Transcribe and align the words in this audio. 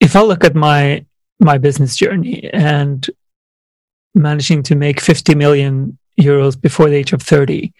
if 0.00 0.16
I 0.16 0.22
look 0.22 0.44
at 0.44 0.54
my 0.54 1.04
my 1.38 1.58
business 1.58 1.96
journey 1.96 2.48
and 2.52 3.08
managing 4.14 4.62
to 4.64 4.74
make 4.74 5.00
50 5.00 5.34
million 5.34 5.98
euros 6.18 6.58
before 6.60 6.88
the 6.88 6.96
age 6.96 7.12
of 7.12 7.20
30, 7.22 7.72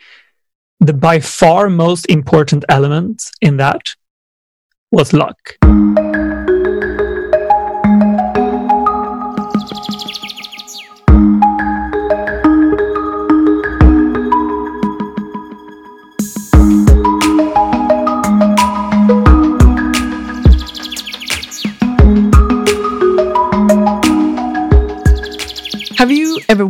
the 0.81 0.93
by 0.93 1.21
far 1.21 1.71
most 1.71 2.07
important 2.07 2.65
element 2.69 3.23
in 3.41 3.57
that 3.57 3.95
was 4.93 5.13
luck. 5.13 5.57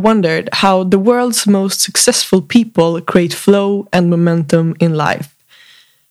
Wondered 0.07 0.47
how 0.53 0.85
the 0.85 0.97
world's 0.97 1.45
most 1.45 1.81
successful 1.81 2.41
people 2.41 3.01
create 3.01 3.33
flow 3.33 3.89
and 3.91 4.09
momentum 4.09 4.73
in 4.79 4.95
life? 4.95 5.36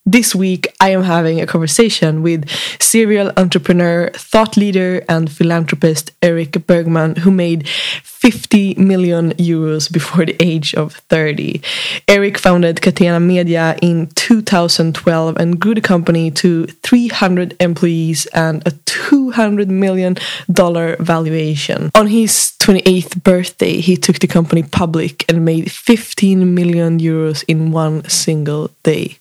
This 0.09 0.37
week, 0.37 0.69
I 0.81 0.91
am 0.91 1.03
having 1.03 1.41
a 1.41 1.47
conversation 1.47 2.23
with 2.23 2.49
serial 2.81 3.33
entrepreneur, 3.37 4.09
thought 4.15 4.57
leader, 4.57 5.03
and 5.09 5.29
philanthropist 5.29 6.13
Eric 6.23 6.65
Bergman, 6.65 7.17
who 7.17 7.33
made 7.33 7.69
50 7.69 8.77
million 8.77 9.33
euros 9.33 9.93
before 9.93 10.25
the 10.25 10.37
age 10.39 10.77
of 10.77 10.95
30. 11.11 11.61
Eric 12.07 12.39
founded 12.39 12.83
Catena 12.83 13.19
Media 13.19 13.77
in 13.83 14.07
2012 14.15 15.37
and 15.39 15.59
grew 15.59 15.75
the 15.75 15.81
company 15.81 16.31
to 16.31 16.67
300 16.67 17.57
employees 17.59 18.27
and 18.27 18.65
a 18.65 18.71
$200 18.71 19.67
million 19.67 20.17
valuation. 20.49 21.91
On 21.97 22.07
his 22.07 22.53
28th 22.61 23.25
birthday, 23.25 23.81
he 23.81 23.97
took 23.97 24.21
the 24.21 24.29
company 24.29 24.63
public 24.63 25.25
and 25.29 25.45
made 25.45 25.73
15 25.73 26.55
million 26.55 27.01
euros 27.01 27.43
in 27.49 27.73
one 27.73 28.09
single 28.09 28.71
day 28.85 29.19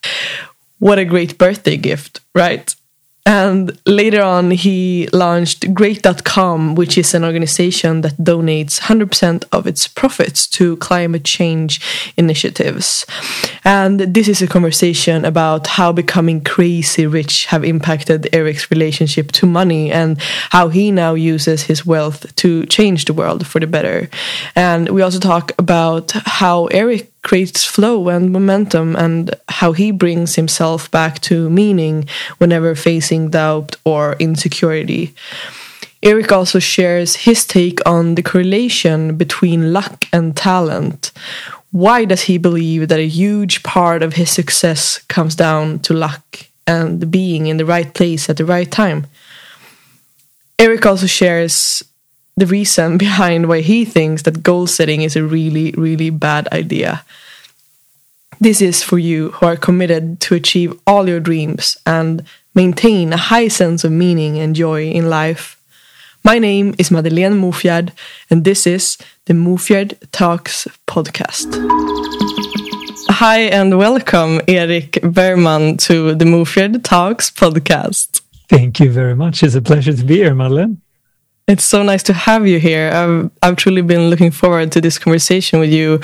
what 0.86 1.00
a 1.00 1.03
great 1.03 1.39
birthday 1.39 1.78
gift, 1.78 2.22
right? 2.36 2.75
And 3.25 3.75
later 3.88 4.22
on, 4.22 4.52
he 4.52 5.08
launched 5.11 5.73
Great.com, 5.73 6.75
which 6.75 6.95
is 6.95 7.16
an 7.16 7.23
organization 7.23 8.02
that 8.02 8.17
donates 8.17 8.81
100% 8.81 9.45
of 9.52 9.66
its 9.66 9.88
profits 9.88 10.45
to 10.50 10.77
climate 10.77 11.23
change 11.23 11.81
initiatives. 12.17 13.03
And 13.64 14.00
this 14.02 14.27
is 14.27 14.44
a 14.44 14.47
conversation 14.47 15.25
about 15.25 15.66
how 15.66 15.92
becoming 15.92 16.44
crazy 16.44 17.08
rich 17.08 17.47
have 17.47 17.64
impacted 17.64 18.30
Eric's 18.31 18.70
relationship 18.70 19.31
to 19.31 19.47
money 19.47 19.92
and 19.92 20.22
how 20.52 20.70
he 20.70 20.92
now 20.92 21.16
uses 21.16 21.64
his 21.64 21.83
wealth 21.83 22.36
to 22.36 22.67
change 22.67 23.05
the 23.05 23.14
world 23.14 23.47
for 23.47 23.59
the 23.59 23.66
better. 23.66 24.08
And 24.55 24.89
we 24.89 25.02
also 25.02 25.17
talk 25.20 25.52
about 25.58 26.11
how 26.11 26.67
Erik 26.67 27.11
creates 27.26 27.66
flow 27.66 28.08
and 28.08 28.31
momentum 28.31 28.95
and 28.95 29.34
how 29.50 29.73
he 29.73 29.90
brings 29.90 30.36
himself 30.36 30.90
back 30.92 31.20
to 31.20 31.50
meaning 31.50 32.08
whenever 32.38 32.76
facing 32.76 33.32
doubt 33.32 33.76
or 33.84 34.16
insecurity. 34.20 35.14
Eric 36.04 36.32
also 36.32 36.59
shares 36.59 37.16
his 37.16 37.44
take 37.48 37.80
on 37.84 38.14
the 38.14 38.22
correlation 38.22 39.17
between 39.17 39.73
luck 39.73 40.06
and 40.14 40.38
talent. 40.38 41.12
Why 41.72 42.06
does 42.06 42.22
he 42.22 42.38
believe 42.38 42.90
that 42.90 43.00
a 43.00 43.08
huge 43.08 43.64
part 43.64 44.04
of 44.04 44.14
his 44.14 44.30
success 44.30 45.00
comes 45.08 45.36
down 45.36 45.80
to 45.80 45.94
luck 45.95 46.45
and 46.67 47.10
being 47.10 47.48
in 47.48 47.58
the 47.58 47.66
right 47.66 47.92
place 47.92 48.30
at 48.30 48.38
the 48.38 48.45
right 48.45 48.70
time? 48.70 49.08
Eric 50.60 50.86
also 50.86 51.08
shares 51.08 51.84
the 52.38 52.45
reason 52.45 52.97
behind 53.05 53.47
why 53.47 53.61
he 53.61 53.86
thinks 53.86 54.23
that 54.23 54.44
goal 54.44 54.67
setting 54.67 55.02
is 55.02 55.16
a 55.16 55.23
really, 55.23 55.72
really 55.78 56.09
bad 56.09 56.47
idea. 56.52 57.03
This 58.39 58.61
is 58.61 58.83
for 58.83 58.99
you 58.99 59.32
who 59.32 59.45
are 59.45 59.55
committed 59.55 60.20
to 60.21 60.36
achieve 60.36 60.77
all 60.86 61.08
your 61.08 61.21
dreams 61.21 61.77
and 61.86 62.23
maintain 62.54 63.14
a 63.14 63.17
high 63.17 63.48
sense 63.48 63.83
of 63.83 63.92
meaning 63.92 64.37
and 64.37 64.55
joy 64.55 64.89
in 64.89 65.10
life. 65.10 65.58
My 66.23 66.39
name 66.39 66.76
is 66.77 66.92
Madeleine 66.92 67.39
Mofjard, 67.39 67.92
and 68.30 68.43
this 68.43 68.67
is 68.67 68.98
the 69.26 69.33
Mofjard 69.33 69.95
Talks 70.11 70.67
podcast. 70.87 71.54
Hi, 73.10 73.42
and 73.42 73.77
welcome, 73.77 74.42
Eric 74.48 74.99
Bergman, 75.02 75.77
to 75.77 76.15
the 76.15 76.26
Mofjard 76.26 76.83
Talks 76.83 77.30
podcast. 77.30 78.21
Thank 78.49 78.80
you 78.80 78.92
very 78.92 79.15
much. 79.15 79.43
It's 79.43 79.55
a 79.55 79.61
pleasure 79.61 79.93
to 79.93 80.04
be 80.04 80.15
here, 80.17 80.36
Madeleine. 80.36 80.81
It's 81.48 81.64
so 81.64 81.83
nice 81.83 82.02
to 82.04 82.14
have 82.14 82.48
you 82.48 82.60
here. 82.60 82.89
I've 82.92 83.30
I've 83.44 83.56
truly 83.56 83.83
been 83.83 84.10
looking 84.10 84.32
forward 84.32 84.72
to 84.72 84.82
this 84.82 84.98
conversation 84.98 85.60
with 85.60 85.72
you, 85.72 86.00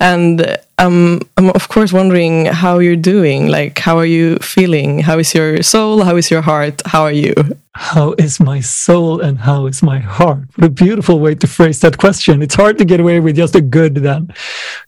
and 0.00 0.56
um, 0.78 1.20
I'm 1.36 1.50
of 1.50 1.68
course 1.68 1.92
wondering 1.92 2.46
how 2.46 2.78
you're 2.78 2.96
doing. 2.96 3.48
Like, 3.48 3.78
how 3.80 3.98
are 3.98 4.06
you 4.06 4.36
feeling? 4.36 5.00
How 5.00 5.18
is 5.18 5.34
your 5.34 5.62
soul? 5.62 6.04
How 6.04 6.16
is 6.16 6.30
your 6.30 6.40
heart? 6.40 6.80
How 6.86 7.02
are 7.02 7.12
you? 7.12 7.34
How 7.74 8.14
is 8.16 8.40
my 8.40 8.60
soul 8.60 9.20
and 9.20 9.38
how 9.38 9.66
is 9.66 9.82
my 9.82 9.98
heart? 9.98 10.48
What 10.56 10.66
a 10.66 10.70
beautiful 10.70 11.20
way 11.20 11.34
to 11.34 11.46
phrase 11.46 11.80
that 11.80 11.98
question. 11.98 12.40
It's 12.40 12.54
hard 12.54 12.78
to 12.78 12.86
get 12.86 12.98
away 12.98 13.20
with 13.20 13.36
just 13.36 13.54
a 13.54 13.60
good 13.60 13.96
then. 13.96 14.32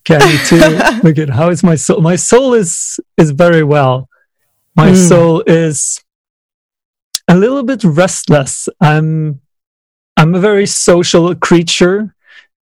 Okay, 0.00 0.16
I 0.16 0.33
need 0.33 0.47
to 0.47 1.00
look 1.05 1.19
at 1.19 1.28
how 1.28 1.50
is 1.50 1.62
my 1.62 1.77
soul. 1.77 2.00
My 2.00 2.16
soul 2.16 2.55
is 2.55 2.99
is 3.19 3.33
very 3.33 3.65
well. 3.65 4.09
My 4.77 4.93
mm. 4.93 5.09
soul 5.09 5.43
is 5.47 6.03
a 7.28 7.37
little 7.37 7.65
bit 7.65 7.84
restless. 7.84 8.66
I'm 8.81 9.41
I'm 10.20 10.34
a 10.34 10.38
very 10.38 10.66
social 10.66 11.34
creature 11.34 12.14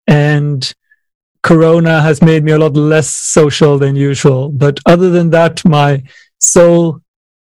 and 0.06 0.74
Corona 1.42 2.02
has 2.02 2.20
made 2.20 2.44
me 2.44 2.52
a 2.52 2.58
lot 2.58 2.74
less 2.76 3.08
social 3.08 3.78
than 3.78 3.96
usual. 3.96 4.50
But 4.50 4.78
other 4.84 5.08
than 5.08 5.30
that, 5.30 5.64
my 5.64 6.02
soul 6.38 7.00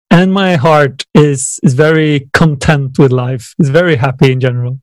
and 0.09 0.31
my 0.31 0.55
heart 0.55 1.03
is 1.13 1.59
is 1.63 1.73
very 1.73 2.29
content 2.31 2.97
with 2.97 3.11
life. 3.11 3.53
Is 3.59 3.67
very 3.67 3.97
happy 3.97 4.31
in 4.31 4.39
general. 4.39 4.79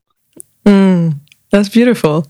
Mm, 0.67 1.19
that's 1.49 1.69
beautiful. 1.69 2.27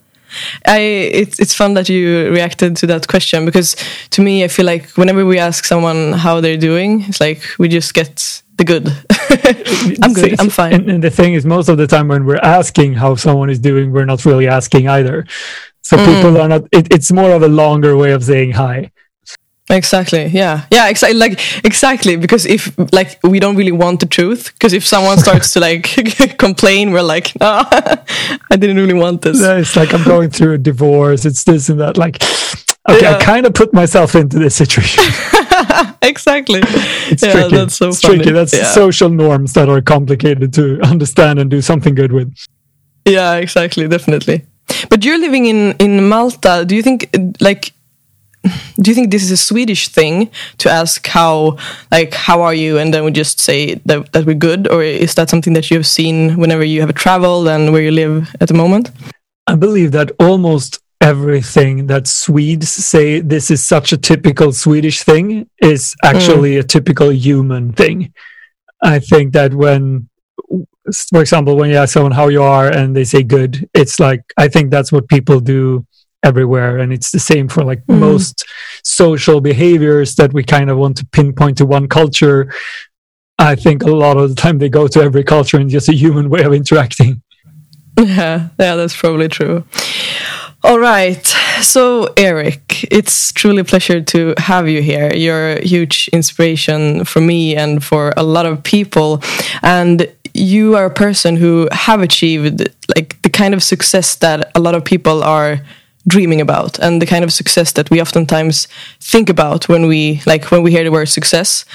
I 0.65 0.79
it's 0.79 1.41
it's 1.41 1.53
fun 1.53 1.73
that 1.73 1.89
you 1.89 2.31
reacted 2.31 2.77
to 2.77 2.87
that 2.87 3.09
question 3.09 3.43
because 3.43 3.75
to 4.11 4.21
me 4.21 4.45
I 4.45 4.47
feel 4.47 4.65
like 4.65 4.91
whenever 4.91 5.25
we 5.25 5.39
ask 5.39 5.65
someone 5.65 6.13
how 6.13 6.39
they're 6.39 6.63
doing, 6.69 7.01
it's 7.01 7.19
like 7.19 7.41
we 7.59 7.67
just 7.67 7.93
get 7.93 8.42
the 8.57 8.63
good. 8.63 8.87
I'm 10.03 10.13
good. 10.13 10.39
I'm 10.39 10.49
fine. 10.49 10.73
And, 10.73 10.89
and, 10.89 11.03
the 11.03 11.09
thing 11.09 11.33
is, 11.33 11.45
most 11.45 11.69
of 11.69 11.77
the 11.77 11.87
time 11.87 12.07
when 12.07 12.25
we're 12.25 12.37
asking 12.37 12.93
how 12.93 13.15
someone 13.15 13.49
is 13.49 13.59
doing, 13.59 13.91
we're 13.91 14.05
not 14.05 14.25
really 14.25 14.47
asking 14.47 14.87
either. 14.87 15.25
So 15.81 15.97
mm. 15.97 16.05
people 16.05 16.39
are 16.39 16.47
not. 16.47 16.63
It, 16.71 16.93
it's 16.93 17.11
more 17.11 17.31
of 17.31 17.41
a 17.43 17.47
longer 17.47 17.97
way 17.97 18.11
of 18.11 18.23
saying 18.23 18.51
hi. 18.51 18.91
Exactly. 19.69 20.25
Yeah. 20.25 20.65
Yeah. 20.71 20.89
Exactly. 20.89 21.17
Like 21.17 21.39
exactly 21.63 22.15
because 22.17 22.45
if 22.45 22.73
like 22.91 23.19
we 23.23 23.39
don't 23.39 23.55
really 23.55 23.71
want 23.71 24.01
the 24.01 24.05
truth 24.05 24.51
because 24.53 24.73
if 24.73 24.85
someone 24.85 25.17
starts 25.17 25.51
to 25.53 25.59
like 25.59 25.83
complain, 26.37 26.91
we're 26.91 27.01
like, 27.01 27.33
no, 27.39 27.63
I 28.51 28.55
didn't 28.57 28.77
really 28.77 28.93
want 28.93 29.21
this. 29.21 29.41
Yeah, 29.41 29.57
it's 29.57 29.75
like 29.75 29.93
I'm 29.93 30.03
going 30.03 30.29
through 30.29 30.53
a 30.53 30.57
divorce. 30.57 31.25
It's 31.25 31.43
this 31.43 31.69
and 31.69 31.79
that. 31.79 31.97
Like, 31.97 32.21
okay, 32.89 33.01
yeah. 33.01 33.15
I 33.15 33.23
kind 33.23 33.45
of 33.45 33.53
put 33.53 33.73
myself 33.73 34.15
into 34.15 34.37
this 34.37 34.55
situation. 34.55 35.03
exactly. 36.01 36.61
It's 37.11 37.23
yeah, 37.23 37.33
tricky. 37.33 37.55
That's 37.55 37.75
so 37.75 37.89
it's 37.89 38.01
funny. 38.01 38.17
tricky. 38.17 38.31
That's 38.31 38.53
yeah. 38.53 38.71
social 38.71 39.09
norms 39.09 39.53
that 39.53 39.69
are 39.69 39.81
complicated 39.81 40.53
to 40.53 40.81
understand 40.93 41.39
and 41.39 41.49
do 41.49 41.61
something 41.61 41.95
good 41.95 42.11
with. 42.11 42.33
Yeah. 43.05 43.35
Exactly. 43.35 43.87
Definitely. 43.87 44.45
But 44.89 45.03
you're 45.05 45.19
living 45.19 45.45
in 45.45 45.73
in 45.79 46.07
Malta. 46.07 46.63
Do 46.65 46.75
you 46.75 46.83
think 46.83 47.09
like? 47.39 47.73
do 48.81 48.91
you 48.91 48.95
think 48.95 49.09
this 49.09 49.23
is 49.23 49.31
a 49.31 49.37
Swedish 49.37 49.87
thing 49.87 50.29
to 50.57 50.69
ask 50.69 51.07
how 51.07 51.57
like 51.91 52.13
how 52.13 52.41
are 52.41 52.53
you 52.53 52.77
and 52.77 52.93
then 52.93 53.05
we 53.05 53.11
just 53.11 53.39
say 53.39 53.75
that, 53.85 54.11
that 54.11 54.25
we're 54.25 54.35
good 54.35 54.67
or 54.67 54.83
is 54.83 55.15
that 55.15 55.29
something 55.29 55.53
that 55.53 55.71
you 55.71 55.77
have 55.77 55.87
seen 55.87 56.35
whenever 56.37 56.63
you 56.63 56.81
have 56.81 56.93
traveled 56.93 57.47
and 57.47 57.71
where 57.71 57.81
you 57.81 57.91
live 57.91 58.35
at 58.41 58.49
the 58.49 58.53
moment? 58.53 58.91
I 59.47 59.55
believe 59.55 59.93
that 59.93 60.11
almost 60.19 60.82
everything 61.03 61.87
that 61.87 62.07
Swedes 62.07 62.69
say 62.69 63.19
this 63.19 63.51
is 63.51 63.63
such 63.63 63.91
a 63.91 63.97
typical 63.97 64.53
Swedish 64.53 65.03
thing 65.03 65.49
is 65.61 65.95
actually 66.01 66.53
mm. 66.53 66.59
a 66.61 66.63
typical 66.63 67.11
human 67.11 67.73
thing. 67.73 68.13
I 68.81 68.99
think 68.99 69.33
that 69.33 69.53
when 69.53 70.09
for 71.09 71.19
example 71.19 71.57
when 71.57 71.69
you 71.69 71.75
ask 71.75 71.93
someone 71.93 72.13
how 72.13 72.29
you 72.29 72.41
are 72.41 72.69
and 72.69 72.95
they 72.95 73.05
say 73.05 73.23
good 73.23 73.69
it's 73.73 73.99
like 74.01 74.21
I 74.37 74.49
think 74.49 74.69
that's 74.69 74.91
what 74.91 75.07
people 75.07 75.39
do 75.39 75.85
everywhere 76.23 76.77
and 76.77 76.91
it's 76.91 77.11
the 77.11 77.19
same 77.19 77.47
for 77.47 77.63
like 77.63 77.85
mm. 77.85 77.99
most 77.99 78.45
social 78.83 79.41
behaviors 79.41 80.15
that 80.15 80.33
we 80.33 80.43
kind 80.43 80.69
of 80.69 80.77
want 80.77 80.97
to 80.97 81.05
pinpoint 81.07 81.57
to 81.57 81.65
one 81.65 81.87
culture 81.87 82.53
i 83.37 83.55
think 83.55 83.83
a 83.83 83.91
lot 83.91 84.15
of 84.15 84.29
the 84.29 84.35
time 84.35 84.57
they 84.57 84.69
go 84.69 84.87
to 84.87 85.01
every 85.01 85.23
culture 85.23 85.59
in 85.59 85.67
just 85.67 85.89
a 85.89 85.93
human 85.93 86.29
way 86.29 86.41
of 86.43 86.53
interacting 86.53 87.21
yeah 87.99 88.49
yeah 88.59 88.75
that's 88.75 88.95
probably 88.95 89.27
true 89.27 89.65
all 90.63 90.79
right. 90.79 91.25
So 91.61 92.13
Eric, 92.15 92.85
it's 92.89 93.33
truly 93.33 93.59
a 93.59 93.63
pleasure 93.65 93.99
to 94.01 94.33
have 94.37 94.69
you 94.69 94.81
here. 94.81 95.13
You're 95.13 95.57
a 95.57 95.67
huge 95.67 96.09
inspiration 96.13 97.03
for 97.03 97.19
me 97.19 97.55
and 97.55 97.83
for 97.83 98.13
a 98.15 98.23
lot 98.23 98.45
of 98.45 98.63
people. 98.63 99.21
And 99.61 100.07
you 100.33 100.75
are 100.75 100.85
a 100.85 100.93
person 100.93 101.35
who 101.35 101.67
have 101.71 102.01
achieved 102.01 102.69
like 102.95 103.21
the 103.23 103.29
kind 103.29 103.53
of 103.53 103.61
success 103.61 104.15
that 104.15 104.51
a 104.55 104.59
lot 104.59 104.73
of 104.73 104.85
people 104.85 105.21
are 105.21 105.59
dreaming 106.07 106.39
about 106.39 106.79
and 106.79 107.01
the 107.01 107.05
kind 107.05 107.23
of 107.23 107.31
success 107.31 107.73
that 107.73 107.89
we 107.89 108.01
oftentimes 108.01 108.67
think 108.99 109.29
about 109.29 109.69
when 109.69 109.87
we 109.87 110.21
like 110.25 110.49
when 110.51 110.63
we 110.63 110.71
hear 110.71 110.83
the 110.83 110.91
word 110.91 111.09
success. 111.09 111.65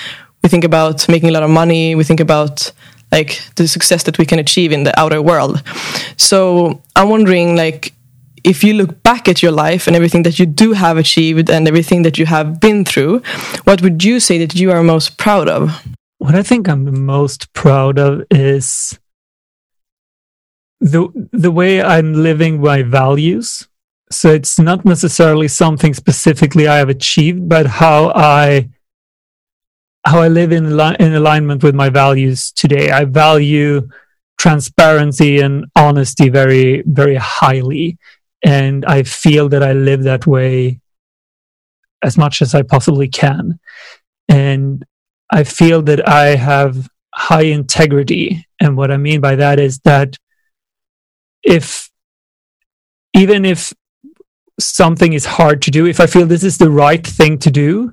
We 0.43 0.49
think 0.49 0.64
about 0.64 1.08
making 1.08 1.29
a 1.29 1.32
lot 1.32 1.43
of 1.43 1.50
money. 1.50 1.94
We 1.94 2.05
think 2.05 2.20
about 2.20 2.73
like 3.12 3.41
the 3.56 3.69
success 3.69 4.02
that 4.05 4.19
we 4.19 4.26
can 4.26 4.38
achieve 4.38 4.73
in 4.73 4.84
the 4.84 4.99
outer 4.99 5.20
world. 5.20 5.62
So 6.17 6.82
i'm 6.96 7.08
wondering 7.08 7.56
like 7.56 7.93
if 8.49 8.65
you 8.65 8.73
look 8.73 9.03
back 9.03 9.29
at 9.29 9.43
your 9.43 9.53
life 9.53 9.87
and 9.87 9.95
everything 9.95 10.23
that 10.23 10.39
you 10.39 10.47
do 10.47 10.73
have 10.73 10.97
achieved 10.97 11.50
and 11.50 11.69
everything 11.69 12.03
that 12.03 12.19
you 12.19 12.27
have 12.27 12.61
been 12.61 12.85
through 12.85 13.21
what 13.65 13.83
would 13.83 14.03
you 14.03 14.19
say 14.21 14.39
that 14.39 14.55
you 14.55 14.71
are 14.73 14.83
most 14.83 15.19
proud 15.19 15.49
of? 15.49 15.85
What 16.19 16.35
i 16.35 16.43
think 16.43 16.69
i'm 16.69 17.06
most 17.06 17.53
proud 17.53 17.99
of 17.99 18.25
is 18.31 18.99
the 20.81 21.09
the 21.33 21.50
way 21.50 21.83
i'm 21.83 22.15
living 22.15 22.61
my 22.61 22.83
values. 22.83 23.69
So 24.11 24.31
it's 24.31 24.59
not 24.59 24.85
necessarily 24.85 25.49
something 25.49 25.93
specifically 25.93 26.67
I 26.67 26.77
have 26.77 26.89
achieved, 26.89 27.49
but 27.49 27.67
how 27.67 28.11
I 28.15 28.71
how 30.06 30.21
I 30.21 30.29
live 30.29 30.53
in 30.53 30.67
in 30.67 31.15
alignment 31.15 31.62
with 31.62 31.75
my 31.75 31.91
values 31.91 32.53
today. 32.53 32.91
I 32.91 33.05
value 33.05 33.89
transparency 34.39 35.41
and 35.41 35.67
honesty 35.77 36.29
very 36.31 36.83
very 36.87 37.17
highly, 37.17 37.99
and 38.44 38.85
I 38.85 39.02
feel 39.02 39.49
that 39.50 39.62
I 39.62 39.73
live 39.73 40.05
that 40.05 40.26
way 40.26 40.81
as 42.02 42.17
much 42.17 42.43
as 42.43 42.55
I 42.55 42.62
possibly 42.62 43.08
can. 43.08 43.58
And 44.29 44.85
I 45.31 45.44
feel 45.44 45.82
that 45.82 46.08
I 46.08 46.37
have 46.37 46.88
high 47.14 47.43
integrity, 47.43 48.46
and 48.61 48.76
what 48.76 48.90
I 48.90 48.96
mean 48.96 49.20
by 49.20 49.37
that 49.37 49.58
is 49.58 49.81
that 49.81 50.17
if 51.43 51.90
even 53.14 53.44
if 53.44 53.73
something 54.61 55.12
is 55.12 55.25
hard 55.25 55.62
to 55.62 55.70
do, 55.70 55.87
if 55.87 56.00
I 56.00 56.06
feel 56.06 56.26
this 56.26 56.44
is 56.44 56.58
the 56.58 56.70
right 56.70 57.05
thing 57.05 57.38
to 57.38 57.50
do, 57.50 57.93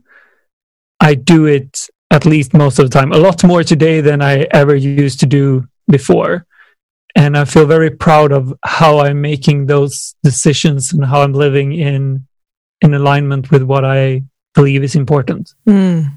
I 0.99 1.15
do 1.15 1.45
it 1.45 1.87
at 2.11 2.25
least 2.25 2.53
most 2.53 2.79
of 2.79 2.85
the 2.85 2.93
time. 2.93 3.11
A 3.11 3.17
lot 3.17 3.43
more 3.43 3.63
today 3.63 4.01
than 4.01 4.21
I 4.21 4.47
ever 4.51 4.75
used 4.75 5.19
to 5.21 5.25
do 5.25 5.67
before. 5.87 6.45
And 7.15 7.37
I 7.37 7.45
feel 7.45 7.65
very 7.65 7.89
proud 7.89 8.31
of 8.31 8.53
how 8.63 8.99
I'm 8.99 9.21
making 9.21 9.67
those 9.67 10.15
decisions 10.23 10.91
and 10.91 11.05
how 11.05 11.21
I'm 11.21 11.33
living 11.33 11.71
in 11.73 12.27
in 12.81 12.93
alignment 12.93 13.51
with 13.51 13.63
what 13.63 13.85
I 13.85 14.23
believe 14.53 14.83
is 14.83 14.95
important. 14.95 15.53
Mm. 15.67 16.11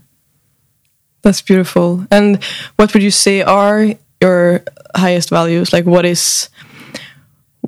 That's 1.23 1.43
beautiful. 1.43 2.07
And 2.11 2.43
what 2.77 2.93
would 2.95 3.03
you 3.03 3.11
say 3.11 3.43
are 3.43 3.95
your 4.21 4.65
highest 4.97 5.31
values? 5.31 5.73
Like 5.73 5.87
what 5.87 6.05
is 6.05 6.49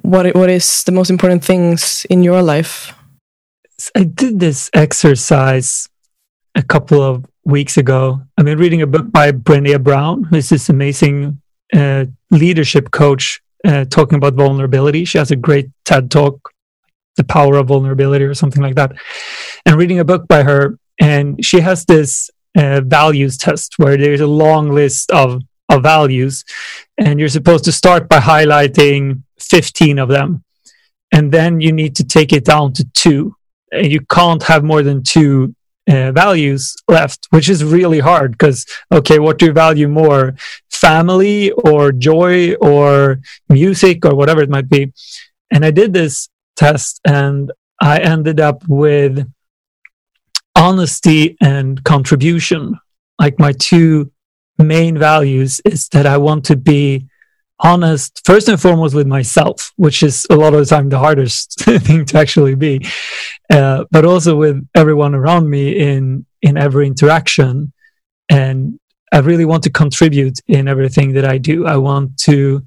what 0.03 0.35
what 0.35 0.51
is 0.51 0.85
the 0.85 0.93
most 0.93 1.11
important 1.11 1.45
things 1.45 2.07
in 2.11 2.23
your 2.23 2.43
life? 2.43 2.95
I 3.95 4.05
did 4.05 4.41
this 4.41 4.71
exercise 4.75 5.89
a 6.55 6.63
couple 6.63 7.03
of 7.03 7.25
weeks 7.45 7.77
ago. 7.77 8.21
I've 8.37 8.45
been 8.45 8.59
reading 8.59 8.83
a 8.83 8.87
book 8.87 9.11
by 9.11 9.33
Brené 9.33 9.83
Brown, 9.83 10.25
who's 10.25 10.49
this 10.49 10.69
amazing 10.69 11.41
uh, 11.73 12.07
leadership 12.31 12.91
coach 12.91 13.41
uh, 13.65 13.85
talking 13.85 14.17
about 14.17 14.35
vulnerability. 14.35 15.05
She 15.05 15.19
has 15.19 15.31
a 15.31 15.37
great 15.37 15.69
TED 15.85 16.11
talk, 16.11 16.53
The 17.17 17.25
Power 17.25 17.57
of 17.57 17.69
Vulnerability, 17.69 18.25
or 18.25 18.35
something 18.35 18.63
like 18.63 18.77
that. 18.77 18.93
And 19.67 19.77
reading 19.77 19.99
a 19.99 20.05
book 20.05 20.27
by 20.29 20.43
her, 20.43 20.79
and 21.01 21.45
she 21.45 21.61
has 21.61 21.85
this 21.85 22.31
uh, 22.57 22.81
values 22.81 23.37
test 23.37 23.75
where 23.79 23.97
there's 23.97 24.21
a 24.21 24.27
long 24.27 24.71
list 24.71 25.11
of 25.11 25.43
of 25.71 25.83
values, 25.83 26.45
and 26.99 27.21
you're 27.21 27.29
supposed 27.29 27.65
to 27.65 27.73
start 27.73 28.09
by 28.09 28.19
highlighting 28.19 29.23
15 29.39 29.99
of 29.99 30.09
them. 30.09 30.43
And 31.13 31.33
then 31.33 31.61
you 31.61 31.73
need 31.73 31.97
to 31.97 32.05
take 32.05 32.33
it 32.33 32.45
down 32.45 32.73
to 32.75 32.85
two. 32.93 33.37
And 33.73 33.91
you 33.91 34.01
can't 34.01 34.43
have 34.45 34.65
more 34.65 34.83
than 34.83 35.03
two 35.03 35.55
uh, 35.89 36.13
values 36.13 36.77
left, 36.89 37.27
which 37.31 37.49
is 37.49 37.65
really 37.65 38.01
hard 38.01 38.33
because, 38.33 38.67
okay, 38.93 39.19
what 39.19 39.39
do 39.39 39.47
you 39.47 39.53
value 39.53 39.89
more? 39.89 40.35
Family 40.81 41.51
or 41.53 41.93
joy 41.93 42.55
or 42.55 43.21
music 43.49 44.05
or 44.05 44.15
whatever 44.15 44.41
it 44.43 44.51
might 44.51 44.69
be. 44.69 44.93
And 45.51 45.65
I 45.65 45.71
did 45.71 45.93
this 45.93 46.29
test 46.57 47.01
and 47.07 47.53
I 47.81 47.99
ended 47.99 48.41
up 48.41 48.63
with 48.69 49.31
honesty 50.55 51.37
and 51.41 51.83
contribution. 51.85 52.79
Like 53.19 53.39
my 53.39 53.53
two 53.53 54.11
main 54.59 54.99
values 54.99 55.61
is 55.65 55.89
that 55.89 56.07
I 56.07 56.19
want 56.19 56.45
to 56.47 56.57
be 56.57 57.09
honest 57.61 58.23
first 58.25 58.49
and 58.49 58.61
foremost 58.61 58.95
with 58.95 59.07
myself 59.07 59.73
which 59.77 60.03
is 60.03 60.27
a 60.31 60.35
lot 60.35 60.55
of 60.55 60.61
the 60.61 60.67
time 60.67 60.89
the 60.89 60.99
hardest 60.99 61.61
thing 61.65 62.05
to 62.07 62.19
actually 62.19 62.55
be 62.55 62.81
uh, 63.51 63.85
but 63.91 64.05
also 64.05 64.35
with 64.35 64.67
everyone 64.75 65.15
around 65.15 65.49
me 65.49 65.77
in 65.77 66.25
in 66.41 66.57
every 66.57 66.87
interaction 66.87 67.71
and 68.31 68.81
i 69.13 69.19
really 69.19 69.45
want 69.45 69.63
to 69.65 69.71
contribute 69.71 70.39
in 70.47 70.69
everything 70.69 71.13
that 71.13 71.25
i 71.25 71.39
do. 71.39 71.67
I 71.67 71.77
want 71.77 72.19
to 72.29 72.63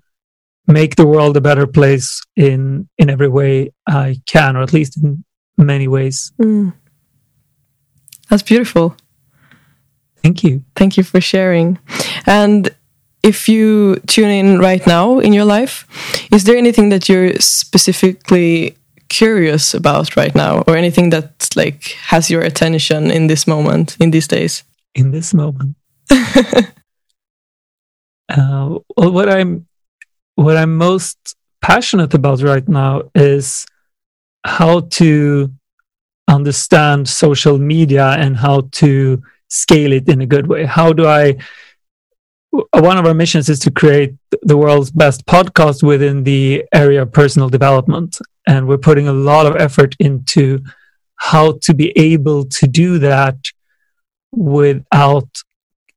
make 0.68 0.96
the 0.96 1.08
world 1.08 1.36
a 1.38 1.42
better 1.42 1.68
place 1.68 2.22
in 2.36 2.88
in 2.98 3.10
every 3.10 3.30
way 3.30 3.72
i 3.88 4.16
can 4.26 4.56
or 4.56 4.64
at 4.64 4.74
least 4.74 4.98
in 4.98 5.24
many 5.58 5.88
ways. 5.88 6.32
Mm. 6.42 6.74
that's 8.30 8.44
beautiful. 8.44 8.96
Thank 10.24 10.44
you. 10.44 10.64
Thank 10.76 10.96
you 10.98 11.04
for 11.04 11.20
sharing. 11.20 11.80
And 12.26 12.74
if 13.24 13.50
you 13.50 13.98
tune 14.08 14.30
in 14.30 14.60
right 14.60 14.86
now 14.88 15.20
in 15.20 15.34
your 15.34 15.46
life, 15.46 15.86
is 16.32 16.46
there 16.46 16.56
anything 16.56 16.90
that 16.90 17.10
you're 17.10 17.34
specifically 17.40 18.78
curious 19.10 19.74
about 19.74 20.16
right 20.16 20.34
now, 20.34 20.64
or 20.66 20.76
anything 20.78 21.10
that 21.12 21.50
like 21.56 21.84
has 22.08 22.32
your 22.32 22.42
attention 22.42 23.12
in 23.12 23.28
this 23.28 23.46
moment, 23.48 23.98
in 24.00 24.12
these 24.12 24.28
days? 24.28 24.64
In 24.96 25.12
this 25.12 25.34
moment, 25.34 25.76
uh, 28.30 28.78
well, 28.98 29.12
what 29.12 29.30
I'm 29.30 29.68
what 30.36 30.58
I'm 30.58 30.78
most 30.78 31.36
passionate 31.62 32.14
about 32.14 32.42
right 32.42 32.68
now 32.68 33.04
is 33.16 33.66
how 34.46 34.82
to 34.82 35.52
understand 36.28 37.08
social 37.08 37.58
media 37.58 38.12
and 38.12 38.38
how 38.38 38.62
to 38.74 39.22
scale 39.50 39.94
it 39.94 40.08
in 40.10 40.22
a 40.22 40.26
good 40.26 40.48
way. 40.48 40.66
How 40.66 40.94
do 40.94 41.08
I 41.08 41.38
one 42.72 42.98
of 42.98 43.06
our 43.06 43.16
missions 43.16 43.50
is 43.50 43.60
to 43.60 43.72
create 43.72 44.14
the 44.44 44.58
world's 44.58 44.92
best 44.92 45.26
podcast 45.26 45.82
within 45.82 46.24
the 46.24 46.64
area 46.72 47.02
of 47.02 47.12
personal 47.12 47.50
development. 47.50 48.20
And 48.48 48.68
we're 48.68 48.78
putting 48.78 49.08
a 49.08 49.14
lot 49.14 49.48
of 49.48 49.56
effort 49.56 49.96
into 50.00 50.60
how 51.16 51.54
to 51.64 51.74
be 51.74 51.92
able 51.98 52.46
to 52.46 52.68
do 52.68 53.00
that 53.00 53.38
without 54.32 55.30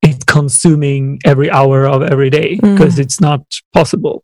it 0.03 0.27
consuming 0.27 1.19
every 1.25 1.51
hour 1.51 1.87
of 1.87 2.03
every 2.03 2.31
day 2.31 2.57
because 2.57 2.97
mm. 2.97 3.01
it's 3.01 3.21
not 3.21 3.43
possible. 3.73 4.23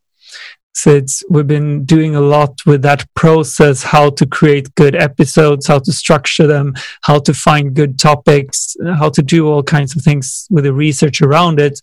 So 0.75 0.95
it's, 0.95 1.23
we've 1.29 1.47
been 1.47 1.85
doing 1.85 2.15
a 2.15 2.21
lot 2.21 2.55
with 2.65 2.81
that 2.83 3.07
process, 3.15 3.83
how 3.83 4.09
to 4.11 4.27
create 4.27 4.75
good 4.75 4.97
episodes, 4.97 5.67
how 5.67 5.81
to 5.81 5.93
structure 5.93 6.47
them, 6.47 6.75
how 7.03 7.19
to 7.21 7.35
find 7.35 7.75
good 7.75 7.99
topics, 7.99 8.75
how 8.83 9.11
to 9.11 9.23
do 9.23 9.49
all 9.49 9.63
kinds 9.63 9.95
of 9.95 10.03
things 10.03 10.47
with 10.51 10.65
the 10.65 10.73
research 10.73 11.21
around 11.21 11.61
it 11.61 11.79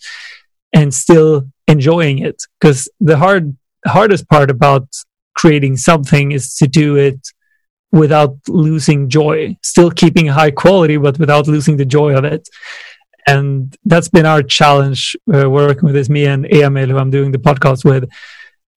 and 0.74 0.94
still 0.94 1.48
enjoying 1.68 2.20
it 2.20 2.44
because 2.60 2.90
the 3.00 3.18
hard 3.18 3.56
hardest 3.86 4.28
part 4.30 4.50
about 4.50 4.88
creating 5.36 5.78
something 5.78 6.32
is 6.32 6.56
to 6.56 6.68
do 6.68 6.96
it 6.96 7.20
without 7.92 8.36
losing 8.48 9.10
joy 9.10 9.56
still 9.64 9.90
keeping 9.90 10.28
high 10.28 10.52
quality 10.52 10.98
but 10.98 11.18
without 11.18 11.48
losing 11.48 11.78
the 11.78 11.86
joy 11.86 12.16
of 12.16 12.24
it 12.24 12.48
and 13.28 13.76
that's 13.86 14.10
been 14.10 14.26
our 14.26 14.42
challenge 14.42 15.16
uh, 15.34 15.50
working 15.50 15.86
with 15.86 15.96
this 15.96 16.10
me 16.10 16.26
and 16.26 16.46
emil 16.52 16.88
who 16.88 16.98
i'm 16.98 17.10
doing 17.10 17.32
the 17.32 17.38
podcast 17.38 17.86
with. 17.86 18.10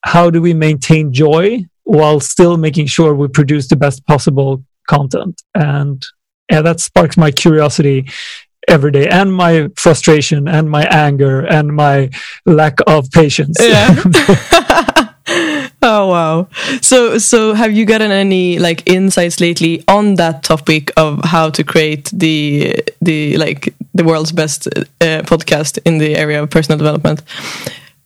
How 0.05 0.31
do 0.31 0.43
we 0.43 0.53
maintain 0.53 1.13
joy 1.13 1.65
while 1.85 2.21
still 2.21 2.57
making 2.57 2.87
sure 2.87 3.15
we 3.15 3.29
produce 3.29 3.69
the 3.69 3.77
best 3.77 4.05
possible 4.07 4.65
content? 4.89 5.41
And 5.55 6.05
yeah, 6.51 6.63
that 6.63 6.81
sparks 6.81 7.17
my 7.17 7.31
curiosity 7.31 8.09
every 8.69 8.91
day 8.91 9.09
and 9.09 9.33
my 9.33 9.69
frustration 9.77 10.49
and 10.49 10.71
my 10.71 10.85
anger 10.85 11.41
and 11.41 11.75
my 11.75 12.11
lack 12.47 12.79
of 12.87 13.11
patience. 13.11 13.59
Yeah. 13.61 14.03
Oh 15.85 16.07
wow. 16.09 16.49
So 16.81 17.19
so 17.19 17.55
have 17.55 17.73
you 17.73 17.85
gotten 17.85 18.13
any 18.13 18.61
like 18.61 18.89
insights 18.89 19.41
lately 19.41 19.83
on 19.89 20.15
that 20.15 20.45
topic 20.45 20.93
of 20.97 21.25
how 21.25 21.51
to 21.51 21.65
create 21.65 22.09
the 22.13 22.77
the 23.01 23.37
like 23.37 23.75
the 23.95 24.05
world's 24.05 24.33
best 24.33 24.67
uh, 24.67 25.23
podcast 25.33 25.79
in 25.85 25.99
the 25.99 26.17
area 26.17 26.43
of 26.43 26.51
personal 26.51 26.79
development 26.79 27.23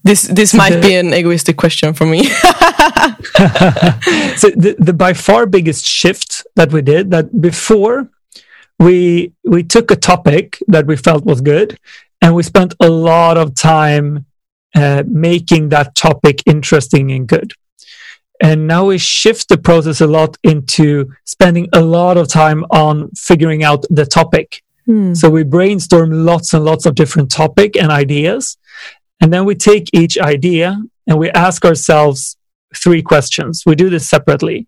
this 0.04 0.22
this 0.22 0.50
so 0.50 0.58
might 0.58 0.74
the, 0.74 0.80
be 0.80 0.94
an 0.94 1.12
egoistic 1.12 1.56
question 1.56 1.92
for 1.94 2.06
me 2.06 2.24
so 4.40 4.48
the, 4.50 4.76
the 4.78 4.92
by 4.92 5.12
far 5.12 5.46
biggest 5.46 5.84
shift 5.84 6.46
that 6.56 6.72
we 6.72 6.82
did 6.82 7.10
that 7.10 7.40
before 7.40 8.08
we 8.78 9.32
we 9.44 9.62
took 9.62 9.90
a 9.90 9.96
topic 9.96 10.62
that 10.68 10.86
we 10.86 10.96
felt 10.96 11.24
was 11.24 11.40
good 11.40 11.78
and 12.20 12.34
we 12.34 12.42
spent 12.42 12.74
a 12.80 12.88
lot 12.88 13.36
of 13.36 13.54
time 13.54 14.26
uh, 14.74 15.02
making 15.06 15.70
that 15.70 15.94
topic 15.94 16.42
interesting 16.46 17.10
and 17.12 17.26
good. 17.26 17.52
And 18.42 18.66
now 18.66 18.86
we 18.86 18.98
shift 18.98 19.48
the 19.48 19.56
process 19.56 20.02
a 20.02 20.06
lot 20.06 20.36
into 20.42 21.14
spending 21.24 21.68
a 21.72 21.80
lot 21.80 22.18
of 22.18 22.28
time 22.28 22.64
on 22.70 23.10
figuring 23.12 23.64
out 23.64 23.84
the 23.88 24.04
topic. 24.04 24.62
Mm. 24.88 25.16
So 25.16 25.28
we 25.30 25.42
brainstorm 25.42 26.24
lots 26.24 26.54
and 26.54 26.64
lots 26.64 26.86
of 26.86 26.94
different 26.94 27.30
topic 27.30 27.76
and 27.76 27.90
ideas. 27.90 28.56
And 29.20 29.32
then 29.32 29.44
we 29.44 29.54
take 29.54 29.88
each 29.92 30.18
idea 30.18 30.80
and 31.06 31.18
we 31.18 31.30
ask 31.30 31.64
ourselves 31.64 32.36
three 32.74 33.02
questions. 33.02 33.62
We 33.64 33.74
do 33.74 33.90
this 33.90 34.08
separately. 34.08 34.66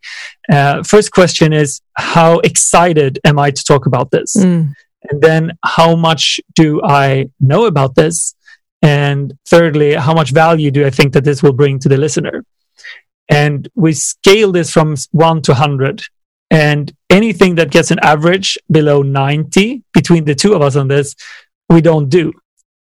Uh, 0.50 0.82
first 0.82 1.12
question 1.12 1.52
is, 1.52 1.80
how 1.96 2.38
excited 2.40 3.18
am 3.24 3.38
I 3.38 3.50
to 3.50 3.64
talk 3.64 3.86
about 3.86 4.10
this? 4.10 4.36
Mm. 4.36 4.72
And 5.10 5.22
then 5.22 5.52
how 5.64 5.96
much 5.96 6.40
do 6.54 6.82
I 6.82 7.30
know 7.40 7.66
about 7.66 7.94
this? 7.94 8.34
And 8.82 9.36
thirdly, 9.48 9.94
how 9.94 10.14
much 10.14 10.30
value 10.30 10.70
do 10.70 10.86
I 10.86 10.90
think 10.90 11.12
that 11.12 11.24
this 11.24 11.42
will 11.42 11.52
bring 11.52 11.78
to 11.80 11.88
the 11.88 11.96
listener? 11.96 12.44
And 13.28 13.68
we 13.74 13.92
scale 13.92 14.52
this 14.52 14.70
from 14.70 14.96
one 15.10 15.42
to 15.42 15.52
100. 15.52 16.02
And 16.50 16.92
anything 17.10 17.56
that 17.56 17.70
gets 17.70 17.90
an 17.90 17.98
average 18.02 18.56
below 18.70 19.02
90 19.02 19.82
between 19.92 20.24
the 20.24 20.34
two 20.34 20.54
of 20.54 20.62
us 20.62 20.76
on 20.76 20.88
this, 20.88 21.14
we 21.68 21.80
don't 21.80 22.08
do. 22.08 22.32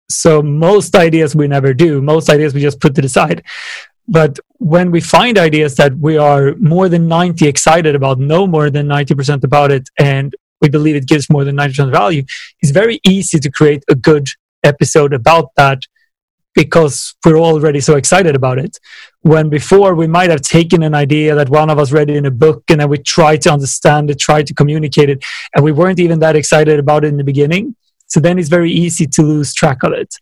So 0.09 0.41
most 0.41 0.95
ideas 0.95 1.36
we 1.36 1.47
never 1.47 1.74
do. 1.74 2.01
Most 2.01 2.29
ideas 2.29 2.53
we 2.53 2.62
just 2.62 2.79
put 2.79 2.95
to 2.95 3.01
the 3.01 3.09
side. 3.09 3.43
But 4.07 4.39
when 4.57 4.89
we 4.91 5.01
find 5.01 5.38
ideas 5.38 5.75
that 5.75 5.97
we 5.97 6.17
are 6.17 6.55
more 6.55 6.88
than 6.88 7.07
90 7.07 7.45
excited 7.45 7.93
about, 7.93 8.19
know 8.19 8.47
more 8.47 8.69
than 8.69 8.88
90% 8.88 9.43
about 9.43 9.71
it, 9.71 9.89
and 10.00 10.33
we 10.62 10.69
believe 10.69 10.95
it 10.95 11.07
gives 11.07 11.29
more 11.29 11.43
than 11.43 11.57
90% 11.57 11.91
value, 11.91 12.24
it's 12.62 12.71
very 12.71 13.00
easy 13.03 13.38
to 13.39 13.51
create 13.51 13.83
a 13.89 13.95
good 13.95 14.27
episode 14.63 15.13
about 15.13 15.51
that 15.55 15.79
because 16.55 17.15
we're 17.24 17.38
already 17.38 17.79
so 17.79 17.95
excited 17.95 18.36
about 18.36 18.57
it. 18.57 18.79
When 19.27 19.50
before 19.50 19.93
we 19.93 20.07
might 20.07 20.29
have 20.29 20.41
taken 20.41 20.84
an 20.84 20.96
idea 20.96 21.36
that 21.36 21.50
one 21.50 21.69
of 21.69 21.77
us 21.79 21.91
read 21.91 22.10
in 22.10 22.25
a 22.25 22.31
book 22.31 22.63
and 22.69 22.79
then 22.79 22.89
we 22.89 22.98
tried 23.00 23.41
to 23.41 23.51
understand 23.51 24.10
it, 24.10 24.19
tried 24.19 24.48
to 24.48 24.53
communicate 24.53 25.10
it, 25.10 25.19
and 25.53 25.65
we 25.65 25.74
weren't 25.74 26.00
even 26.00 26.19
that 26.19 26.36
excited 26.38 26.79
about 26.79 27.03
it 27.03 27.10
in 27.10 27.17
the 27.17 27.24
beginning. 27.24 27.75
So 28.07 28.22
then 28.22 28.39
it's 28.39 28.48
very 28.48 28.72
easy 28.72 29.05
to 29.05 29.22
lose 29.22 29.53
track 29.53 29.84
of 29.84 29.91
it. 29.91 30.15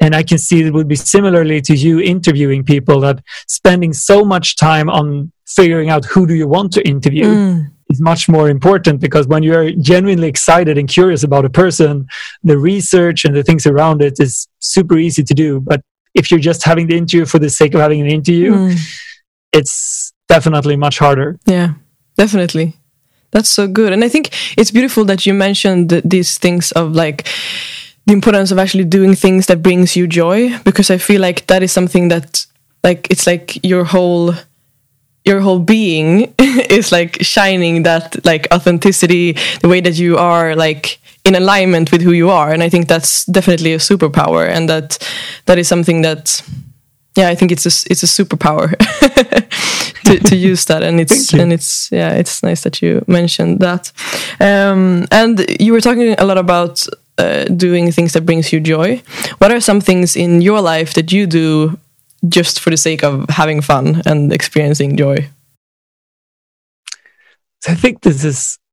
And 0.00 0.14
I 0.14 0.22
can 0.22 0.36
see 0.36 0.60
it 0.62 0.74
would 0.74 0.88
be 0.88 0.96
similarly 0.96 1.62
to 1.62 1.74
you 1.74 1.98
interviewing 2.00 2.62
people 2.62 3.00
that 3.00 3.22
spending 3.48 3.94
so 3.94 4.22
much 4.22 4.56
time 4.56 4.90
on 4.90 5.32
figuring 5.46 5.88
out 5.88 6.04
who 6.04 6.26
do 6.26 6.34
you 6.34 6.46
want 6.46 6.72
to 6.74 6.86
interview 6.86 7.24
Mm. 7.24 7.70
is 7.88 8.00
much 8.00 8.28
more 8.28 8.50
important 8.50 9.00
because 9.00 9.26
when 9.26 9.42
you're 9.42 9.70
genuinely 9.92 10.28
excited 10.28 10.76
and 10.76 10.88
curious 10.88 11.22
about 11.22 11.44
a 11.46 11.50
person, 11.62 12.06
the 12.42 12.58
research 12.58 13.24
and 13.24 13.34
the 13.34 13.42
things 13.42 13.64
around 13.66 14.02
it 14.02 14.14
is 14.20 14.46
super 14.58 14.98
easy 14.98 15.22
to 15.22 15.34
do. 15.34 15.60
But 15.60 15.80
if 16.18 16.30
you're 16.30 16.40
just 16.50 16.64
having 16.64 16.86
the 16.88 16.96
interview 16.96 17.24
for 17.26 17.38
the 17.38 17.50
sake 17.50 17.74
of 17.74 17.80
having 17.80 18.00
an 18.00 18.08
interview, 18.18 18.52
Mm. 18.52 18.76
it's 19.52 20.12
definitely 20.28 20.76
much 20.76 20.98
harder. 20.98 21.38
Yeah, 21.46 21.68
definitely. 22.16 22.74
That's 23.32 23.48
so 23.48 23.66
good. 23.68 23.92
And 23.92 24.02
I 24.04 24.08
think 24.08 24.30
it's 24.56 24.70
beautiful 24.70 25.04
that 25.06 25.26
you 25.26 25.34
mentioned 25.34 25.90
these 26.04 26.38
things 26.38 26.72
of 26.72 26.94
like 26.94 27.28
the 28.06 28.12
importance 28.12 28.52
of 28.52 28.58
actually 28.58 28.84
doing 28.84 29.14
things 29.14 29.46
that 29.46 29.62
brings 29.62 29.96
you 29.96 30.06
joy 30.06 30.56
because 30.64 30.90
I 30.94 30.98
feel 30.98 31.20
like 31.20 31.46
that 31.46 31.62
is 31.62 31.72
something 31.72 32.08
that 32.08 32.46
like 32.84 33.06
it's 33.10 33.26
like 33.26 33.58
your 33.64 33.84
whole 33.84 34.34
your 35.24 35.40
whole 35.40 35.58
being 35.58 36.32
is 36.70 36.92
like 36.92 37.18
shining 37.20 37.82
that 37.82 38.24
like 38.24 38.46
authenticity, 38.54 39.32
the 39.60 39.68
way 39.68 39.80
that 39.80 39.98
you 39.98 40.16
are 40.16 40.54
like 40.54 40.98
in 41.26 41.34
alignment 41.34 41.90
with 41.90 42.02
who 42.02 42.12
you 42.12 42.30
are. 42.30 42.52
And 42.52 42.62
I 42.62 42.68
think 42.68 42.88
that's 42.88 43.24
definitely 43.26 43.74
a 43.74 43.78
superpower 43.78 44.48
and 44.48 44.68
that 44.68 44.98
that 45.46 45.58
is 45.58 45.68
something 45.68 46.02
that 46.02 46.42
yeah, 47.16 47.28
I 47.28 47.34
think 47.34 47.50
it's 47.50 47.66
a 47.66 47.90
it's 47.90 48.02
a 48.02 48.06
superpower 48.06 48.76
to, 50.04 50.18
to 50.18 50.36
use 50.36 50.66
that, 50.66 50.82
and 50.82 51.00
it's 51.00 51.32
and 51.32 51.52
it's 51.52 51.90
yeah, 51.90 52.10
it's 52.10 52.42
nice 52.42 52.62
that 52.62 52.82
you 52.82 53.02
mentioned 53.06 53.60
that. 53.60 53.90
Um, 54.38 55.06
and 55.10 55.44
you 55.58 55.72
were 55.72 55.80
talking 55.80 56.14
a 56.18 56.24
lot 56.24 56.38
about 56.38 56.86
uh, 57.18 57.44
doing 57.44 57.90
things 57.90 58.12
that 58.12 58.26
brings 58.26 58.52
you 58.52 58.60
joy. 58.60 59.02
What 59.38 59.50
are 59.50 59.60
some 59.60 59.80
things 59.80 60.14
in 60.14 60.42
your 60.42 60.60
life 60.60 60.92
that 60.94 61.10
you 61.10 61.26
do 61.26 61.78
just 62.28 62.60
for 62.60 62.70
the 62.70 62.76
sake 62.76 63.02
of 63.02 63.28
having 63.30 63.62
fun 63.62 64.02
and 64.04 64.32
experiencing 64.32 64.96
joy? 64.96 65.28
So 67.60 67.72
I 67.72 67.74
think 67.74 68.02
this 68.02 68.24
is 68.24 68.26
a 68.28 68.65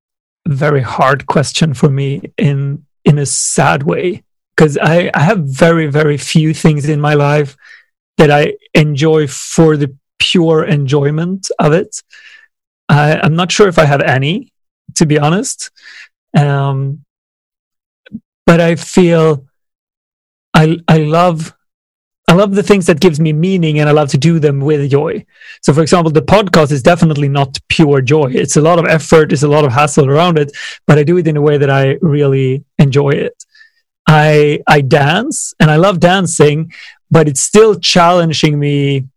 very 0.48 0.82
hard 0.82 1.26
question 1.26 1.74
for 1.74 1.90
me 1.90 2.22
in 2.38 2.86
in 3.06 3.18
a 3.18 3.26
sad 3.26 3.84
way 3.84 4.24
because 4.56 4.78
I, 4.78 5.10
I 5.14 5.22
have 5.22 5.40
very 5.40 5.88
very 5.88 6.18
few 6.18 6.54
things 6.54 6.88
in 6.88 7.00
my 7.02 7.14
life 7.14 7.56
that 8.18 8.30
I 8.30 8.56
enjoy 8.74 9.28
for 9.28 9.78
the 9.78 9.96
pure 10.20 10.64
enjoyment 10.64 11.50
of 11.60 11.74
it. 11.74 12.02
I, 12.90 13.20
I'm 13.22 13.36
not 13.36 13.52
sure 13.52 13.68
if 13.68 13.80
I 13.80 13.86
have 13.86 14.02
any, 14.02 14.52
to 14.96 15.06
be 15.06 15.18
honest. 15.18 15.72
Um, 16.38 17.04
but 18.46 18.60
I 18.60 18.76
feel 18.76 19.46
I 20.54 20.78
I 20.88 20.98
love 21.00 21.54
I 22.28 22.34
love 22.34 22.56
the 22.56 22.64
things 22.64 22.86
that 22.86 23.02
gives 23.02 23.20
me 23.20 23.34
meaning 23.34 23.80
and 23.80 23.90
I 23.90 23.92
love 23.92 24.10
to 24.10 24.18
do 24.18 24.40
them 24.40 24.62
with 24.62 24.90
joy. 24.90 25.26
So 25.62 25.74
for 25.74 25.82
example, 25.82 26.12
the 26.12 26.22
podcast 26.22 26.72
is 26.72 26.82
definitely 26.82 27.28
not 27.28 27.60
pure 27.68 28.02
joy. 28.02 28.32
It's 28.32 28.56
a 28.56 28.62
lot 28.62 28.80
of 28.80 28.86
effort, 28.86 29.34
it's 29.34 29.44
a 29.44 29.48
lot 29.48 29.66
of 29.66 29.74
hassle 29.74 30.10
around 30.10 30.40
it, 30.40 30.52
but 30.88 30.98
I 30.98 31.04
do 31.04 31.18
it 31.18 31.28
in 31.28 31.38
a 31.38 31.42
way 31.42 31.58
that 31.58 31.70
I 31.70 31.98
really 32.02 32.64
enjoy 32.80 33.12
it. 33.12 33.44
I 34.08 34.62
I 34.68 34.82
dance 34.82 35.54
and 35.60 35.70
I 35.70 35.76
love 35.76 36.00
dancing, 36.00 36.74
but 37.12 37.28
it's 37.28 37.42
still 37.42 37.80
challenging 37.80 38.58
me 38.60 39.08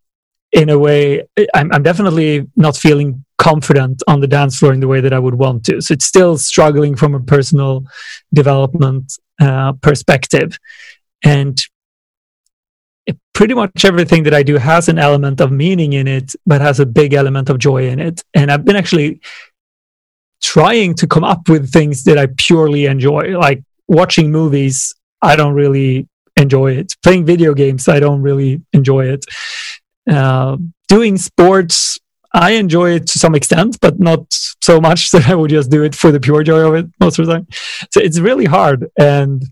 in 0.53 0.69
a 0.71 0.79
way 0.79 1.23
I'm, 1.55 1.73
I'm 1.73 1.83
definitely 1.83 2.49
not 2.57 2.77
feeling 2.77 3.25
confident 3.39 4.03
on 4.09 4.21
the 4.21 4.27
dance 4.27 4.59
floor 4.59 4.73
in 4.73 4.81
the 4.81 4.89
way 4.89 5.01
that 5.01 5.13
I 5.13 5.19
would 5.19 5.35
want 5.35 5.65
to. 5.67 5.81
So 5.81 5.93
it's 5.93 6.05
still 6.05 6.39
struggling 6.39 6.97
from 6.97 7.15
a 7.15 7.21
personal 7.21 7.85
development 8.33 9.19
uh, 9.41 9.73
perspective. 9.75 10.59
And 11.23 11.59
pretty 13.33 13.55
much 13.55 13.85
everything 13.85 14.23
that 14.25 14.35
I 14.35 14.43
do 14.43 14.57
has 14.57 14.89
an 14.89 14.99
element 14.99 15.41
of 15.41 15.53
meaning 15.53 15.93
in 15.93 16.09
it, 16.09 16.33
but 16.47 16.61
has 16.61 16.81
a 16.81 16.87
big 16.87 17.13
element 17.13 17.51
of 17.51 17.59
joy 17.59 17.89
in 17.89 18.01
it. 18.01 18.23
And 18.35 18.51
I've 18.51 18.65
been 18.65 18.77
actually 18.77 19.21
trying 20.43 20.95
to 20.95 21.07
come 21.07 21.25
up 21.25 21.49
with 21.49 21.73
things 21.73 22.05
that 22.05 22.19
I 22.19 22.29
purely 22.37 22.87
enjoy, 22.87 23.39
like 23.39 23.63
watching 23.89 24.31
movies. 24.31 24.95
I 25.23 25.37
don't 25.37 25.55
really 25.55 26.09
enjoy 26.37 26.73
it. 26.73 26.95
Playing 27.03 27.25
video 27.25 27.55
games, 27.55 27.89
I 27.89 28.01
don't 28.01 28.23
really 28.23 28.63
enjoy 28.73 29.07
it. 29.07 29.25
Uh, 30.11 30.57
doing 30.89 31.17
sports, 31.17 31.99
I 32.33 32.53
enjoy 32.53 32.91
it 32.93 33.07
to 33.09 33.19
some 33.19 33.35
extent, 33.35 33.79
but 33.81 33.99
not 33.99 34.27
so 34.31 34.81
much 34.81 35.11
that 35.13 35.29
I 35.29 35.35
would 35.35 35.51
just 35.51 35.71
do 35.71 35.83
it 35.83 35.95
for 35.95 36.13
the 36.13 36.21
pure 36.21 36.43
joy 36.43 36.61
of 36.61 36.75
it 36.75 36.87
most 37.01 37.19
of 37.19 37.27
the 37.27 37.33
time. 37.33 37.47
So 37.91 38.01
it's 38.01 38.19
really 38.19 38.45
hard. 38.45 38.89
And 38.99 39.43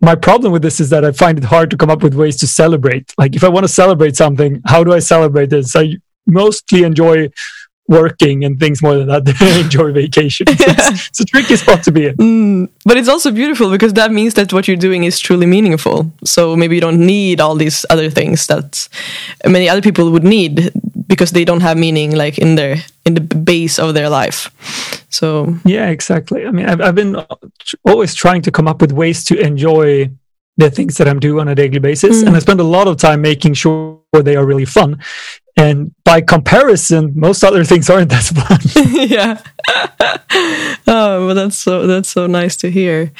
my 0.00 0.14
problem 0.14 0.52
with 0.52 0.62
this 0.62 0.80
is 0.80 0.90
that 0.90 1.04
I 1.04 1.12
find 1.12 1.38
it 1.38 1.44
hard 1.44 1.70
to 1.70 1.76
come 1.76 1.90
up 1.90 2.02
with 2.02 2.14
ways 2.14 2.36
to 2.38 2.46
celebrate. 2.46 3.12
Like 3.18 3.36
if 3.36 3.44
I 3.44 3.48
want 3.48 3.64
to 3.64 3.68
celebrate 3.68 4.16
something, 4.16 4.62
how 4.66 4.82
do 4.82 4.92
I 4.92 4.98
celebrate 4.98 5.50
this? 5.50 5.76
I 5.76 5.96
mostly 6.26 6.84
enjoy 6.84 7.30
working 7.90 8.44
and 8.44 8.58
things 8.58 8.80
more 8.82 8.94
than 8.94 9.08
that 9.08 9.24
they 9.40 9.60
enjoy 9.60 9.92
vacation. 9.92 10.46
So 10.60 10.64
it's, 10.68 11.08
it's 11.08 11.20
a 11.20 11.24
tricky 11.24 11.56
spot 11.56 11.82
to 11.84 11.92
be 11.92 12.06
in. 12.06 12.16
Mm, 12.16 12.68
but 12.84 12.96
it's 12.96 13.08
also 13.08 13.30
beautiful 13.30 13.70
because 13.70 13.94
that 13.94 14.12
means 14.12 14.34
that 14.34 14.52
what 14.52 14.68
you're 14.68 14.76
doing 14.88 15.04
is 15.04 15.18
truly 15.18 15.46
meaningful. 15.46 16.12
So 16.24 16.54
maybe 16.54 16.74
you 16.76 16.80
don't 16.80 17.04
need 17.04 17.40
all 17.40 17.56
these 17.56 17.84
other 17.90 18.10
things 18.10 18.46
that 18.46 18.88
many 19.46 19.68
other 19.68 19.82
people 19.82 20.10
would 20.12 20.24
need 20.24 20.70
because 21.06 21.32
they 21.32 21.44
don't 21.44 21.60
have 21.60 21.76
meaning 21.76 22.14
like 22.14 22.38
in 22.38 22.54
their 22.54 22.76
in 23.04 23.14
the 23.14 23.20
base 23.20 23.78
of 23.78 23.94
their 23.94 24.08
life. 24.08 24.50
So 25.08 25.56
Yeah, 25.64 25.88
exactly. 25.88 26.46
I 26.46 26.50
mean, 26.50 26.66
I've, 26.66 26.80
I've 26.80 26.94
been 26.94 27.16
always 27.84 28.14
trying 28.14 28.42
to 28.42 28.50
come 28.52 28.68
up 28.68 28.80
with 28.80 28.92
ways 28.92 29.24
to 29.24 29.34
enjoy 29.40 30.10
the 30.60 30.70
things 30.70 30.96
that 30.98 31.08
I'm 31.08 31.18
doing 31.18 31.40
on 31.40 31.48
a 31.48 31.54
daily 31.54 31.78
basis. 31.78 32.22
Mm. 32.22 32.26
And 32.28 32.36
I 32.36 32.38
spend 32.38 32.60
a 32.60 32.64
lot 32.64 32.86
of 32.86 32.98
time 32.98 33.22
making 33.22 33.54
sure 33.54 34.00
they 34.12 34.36
are 34.36 34.44
really 34.44 34.64
fun. 34.64 35.00
And 35.56 35.92
by 36.04 36.20
comparison, 36.20 37.12
most 37.14 37.44
other 37.44 37.64
things 37.64 37.90
aren't 37.90 38.10
that 38.10 38.24
fun. 38.24 38.60
yeah. 39.08 39.42
oh, 40.86 41.26
well, 41.26 41.34
that's 41.34 41.56
so 41.56 41.86
that's 41.86 42.08
so 42.08 42.26
nice 42.26 42.56
to 42.56 42.70
hear. 42.70 43.12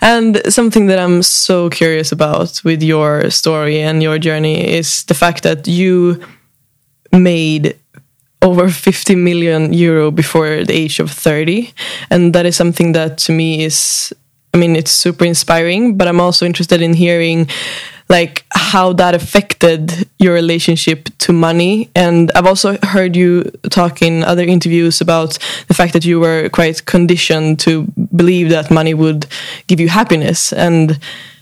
And 0.00 0.40
something 0.52 0.86
that 0.86 0.98
I'm 0.98 1.22
so 1.22 1.70
curious 1.70 2.12
about 2.12 2.62
with 2.64 2.82
your 2.82 3.30
story 3.30 3.80
and 3.80 4.02
your 4.02 4.18
journey 4.18 4.66
is 4.66 5.04
the 5.04 5.14
fact 5.14 5.42
that 5.42 5.66
you 5.66 6.22
made 7.12 7.78
over 8.42 8.68
50 8.68 9.14
million 9.16 9.72
euro 9.72 10.10
before 10.10 10.64
the 10.64 10.72
age 10.72 11.00
of 11.00 11.10
30 11.10 11.72
and 12.10 12.34
that 12.34 12.46
is 12.46 12.56
something 12.56 12.92
that 12.92 13.18
to 13.18 13.32
me 13.32 13.64
is 13.64 14.12
i 14.54 14.56
mean 14.56 14.76
it's 14.76 14.92
super 14.92 15.24
inspiring 15.24 15.96
but 15.96 16.06
i'm 16.06 16.20
also 16.20 16.46
interested 16.46 16.80
in 16.80 16.94
hearing 16.94 17.48
like 18.08 18.44
how 18.52 18.92
that 18.92 19.14
affected 19.14 20.08
your 20.18 20.34
relationship 20.34 21.08
to 21.18 21.32
money 21.32 21.90
and 21.94 22.30
i've 22.34 22.46
also 22.46 22.78
heard 22.82 23.14
you 23.14 23.44
talk 23.70 24.02
in 24.02 24.24
other 24.24 24.42
interviews 24.44 25.00
about 25.00 25.38
the 25.68 25.74
fact 25.74 25.92
that 25.92 26.04
you 26.04 26.18
were 26.18 26.48
quite 26.48 26.84
conditioned 26.86 27.58
to 27.58 27.86
believe 28.16 28.48
that 28.50 28.70
money 28.70 28.94
would 28.94 29.26
give 29.66 29.80
you 29.80 29.88
happiness 29.88 30.52
and 30.52 30.98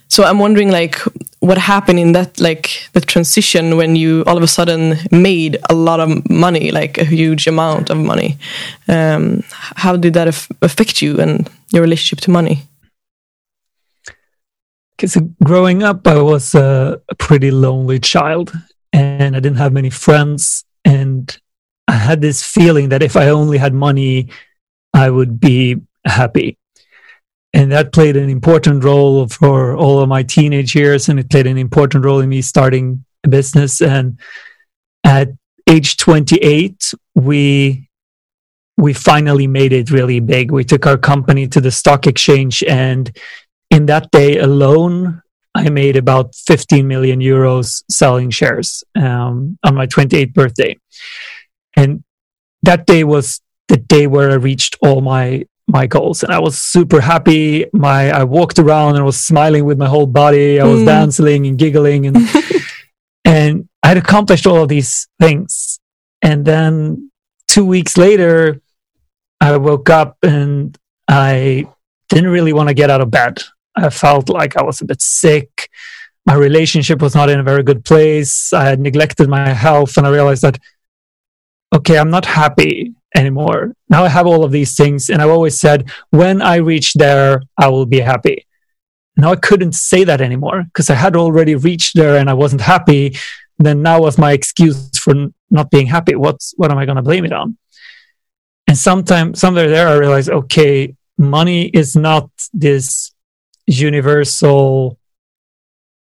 so 0.08 0.24
I'm 0.24 0.38
wondering, 0.38 0.70
like, 0.70 0.98
what 1.40 1.58
happened 1.58 1.98
in 1.98 2.12
that, 2.12 2.40
like, 2.40 2.88
the 2.92 3.00
transition 3.00 3.76
when 3.76 3.96
you 3.96 4.22
all 4.26 4.36
of 4.36 4.42
a 4.42 4.48
sudden 4.48 4.96
made 5.10 5.58
a 5.68 5.74
lot 5.74 6.00
of 6.00 6.30
money, 6.30 6.70
like 6.70 6.98
a 6.98 7.04
huge 7.04 7.46
amount 7.46 7.90
of 7.90 7.98
money. 7.98 8.38
Um, 8.88 9.42
how 9.50 9.96
did 9.96 10.14
that 10.14 10.28
affect 10.62 11.02
you 11.02 11.20
and 11.20 11.50
your 11.70 11.82
relationship 11.82 12.20
to 12.20 12.30
money? 12.30 12.62
Because 14.96 15.16
growing 15.44 15.82
up, 15.82 16.06
I 16.06 16.20
was 16.20 16.54
a, 16.54 17.00
pretty 17.18 17.50
lonely 17.50 17.98
child, 17.98 18.52
and 18.92 19.36
I 19.36 19.40
didn't 19.40 19.58
have 19.58 19.72
many 19.72 19.90
friends, 19.90 20.64
and 20.84 21.36
I 21.88 21.94
had 21.94 22.20
this 22.20 22.42
feeling 22.42 22.88
that 22.90 23.02
if 23.02 23.16
I 23.16 23.28
only 23.28 23.58
had 23.58 23.74
money, 23.74 24.30
I 24.94 25.10
would 25.10 25.38
be 25.38 25.76
happy. 26.04 26.58
And 27.52 27.72
that 27.72 27.92
played 27.92 28.16
an 28.16 28.28
important 28.28 28.84
role 28.84 29.26
for 29.28 29.76
all 29.76 30.00
of 30.00 30.08
my 30.08 30.22
teenage 30.22 30.74
years 30.74 31.08
and 31.08 31.18
it 31.18 31.30
played 31.30 31.46
an 31.46 31.56
important 31.56 32.04
role 32.04 32.20
in 32.20 32.28
me 32.28 32.42
starting 32.42 33.04
a 33.24 33.28
business. 33.28 33.80
And 33.80 34.18
at 35.04 35.30
age 35.66 35.96
28 35.96 36.92
we 37.14 37.88
we 38.76 38.92
finally 38.92 39.46
made 39.46 39.72
it 39.72 39.90
really 39.90 40.20
big. 40.20 40.50
We 40.50 40.64
took 40.64 40.86
our 40.86 40.98
company 40.98 41.48
to 41.48 41.62
the 41.62 41.70
stock 41.70 42.06
exchange 42.06 42.62
and 42.64 43.10
in 43.70 43.86
that 43.86 44.10
day 44.10 44.38
alone 44.38 45.22
i 45.56 45.70
made 45.70 45.96
about 45.96 46.34
15 46.34 46.86
million 46.86 47.20
euros 47.20 47.82
selling 47.90 48.30
shares 48.30 48.84
um, 48.94 49.58
on 49.64 49.74
my 49.74 49.86
28th 49.86 50.34
birthday. 50.34 50.76
And 51.74 52.04
that 52.62 52.86
day 52.86 53.04
was 53.04 53.40
the 53.68 53.78
day 53.78 54.06
where 54.06 54.30
i 54.30 54.34
reached 54.34 54.76
all 54.82 55.00
my 55.00 55.46
my 55.68 55.86
goals. 55.86 56.22
And 56.22 56.32
i 56.32 56.38
was 56.38 56.60
super 56.60 57.00
happy. 57.00 57.66
My 57.72 58.10
i 58.10 58.24
walked 58.24 58.58
around 58.58 58.96
and 58.96 59.04
was 59.04 59.18
smiling 59.18 59.64
with 59.64 59.78
my 59.78 59.88
whole 59.88 60.06
body. 60.06 60.60
I 60.60 60.64
was 60.64 60.82
mm. 60.82 60.86
dancing 60.86 61.46
and 61.46 61.58
giggling 61.58 62.06
and 62.06 62.16
and 63.24 63.68
i 63.82 63.88
had 63.88 63.96
accomplished 63.96 64.46
all 64.46 64.62
of 64.62 64.68
these 64.68 65.08
things. 65.20 65.80
And 66.22 66.44
then 66.44 67.10
two 67.48 67.64
weeks 67.64 67.96
later 67.96 68.60
i 69.40 69.56
woke 69.56 69.90
up 69.90 70.16
and 70.22 70.76
i 71.08 71.66
didn't 72.08 72.30
really 72.30 72.52
want 72.52 72.68
to 72.68 72.74
get 72.74 72.90
out 72.90 73.00
of 73.00 73.10
bed 73.10 73.42
i 73.76 73.90
felt 73.90 74.28
like 74.28 74.56
i 74.56 74.62
was 74.62 74.80
a 74.80 74.84
bit 74.84 75.00
sick 75.00 75.68
my 76.24 76.34
relationship 76.34 77.00
was 77.00 77.14
not 77.14 77.30
in 77.30 77.40
a 77.40 77.44
very 77.50 77.62
good 77.62 77.84
place 77.84 78.52
i 78.52 78.64
had 78.64 78.80
neglected 78.80 79.28
my 79.28 79.48
health 79.50 79.96
and 79.96 80.06
i 80.06 80.10
realized 80.10 80.42
that 80.42 80.58
okay 81.74 81.98
i'm 81.98 82.10
not 82.10 82.24
happy 82.24 82.94
anymore. 83.16 83.74
Now 83.88 84.04
I 84.04 84.08
have 84.08 84.26
all 84.26 84.44
of 84.44 84.52
these 84.52 84.76
things, 84.76 85.10
and 85.10 85.20
I've 85.20 85.30
always 85.30 85.58
said, 85.58 85.90
when 86.10 86.42
I 86.42 86.56
reach 86.56 86.94
there, 86.94 87.42
I 87.58 87.68
will 87.68 87.86
be 87.86 88.00
happy. 88.00 88.46
Now 89.16 89.32
I 89.32 89.36
couldn't 89.36 89.74
say 89.74 90.04
that 90.04 90.20
anymore 90.20 90.64
because 90.64 90.90
I 90.90 90.94
had 90.94 91.16
already 91.16 91.54
reached 91.54 91.96
there 91.96 92.16
and 92.18 92.28
I 92.28 92.34
wasn't 92.34 92.60
happy. 92.60 93.16
Then 93.58 93.80
now 93.80 94.02
was 94.02 94.18
my 94.18 94.32
excuse 94.32 94.90
for 94.98 95.14
not 95.50 95.70
being 95.70 95.86
happy. 95.86 96.14
What's 96.14 96.52
what 96.58 96.70
am 96.70 96.76
I 96.76 96.84
going 96.84 96.96
to 96.96 97.02
blame 97.02 97.24
it 97.24 97.32
on? 97.32 97.56
And 98.68 98.76
sometimes, 98.76 99.40
somewhere 99.40 99.70
there, 99.70 99.88
I 99.88 99.94
realized, 99.94 100.28
okay, 100.28 100.94
money 101.16 101.68
is 101.68 101.96
not 101.96 102.28
this 102.52 103.12
universal 103.66 104.98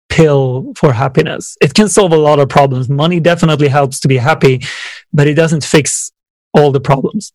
pill 0.08 0.72
for 0.76 0.92
happiness. 0.92 1.56
It 1.60 1.74
can 1.74 1.88
solve 1.88 2.12
a 2.12 2.18
lot 2.18 2.38
of 2.38 2.48
problems. 2.48 2.88
Money 2.88 3.20
definitely 3.20 3.68
helps 3.68 4.00
to 4.00 4.08
be 4.08 4.18
happy, 4.18 4.62
but 5.12 5.26
it 5.26 5.34
doesn't 5.34 5.64
fix 5.64 6.12
all 6.52 6.70
the 6.70 6.80
problems. 6.80 7.32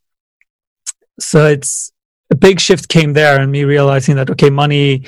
So 1.19 1.47
it's 1.47 1.91
a 2.29 2.35
big 2.35 2.59
shift 2.59 2.87
came 2.89 3.13
there 3.13 3.41
and 3.41 3.51
me 3.51 3.63
realizing 3.63 4.15
that, 4.17 4.29
okay, 4.29 4.49
money 4.49 5.05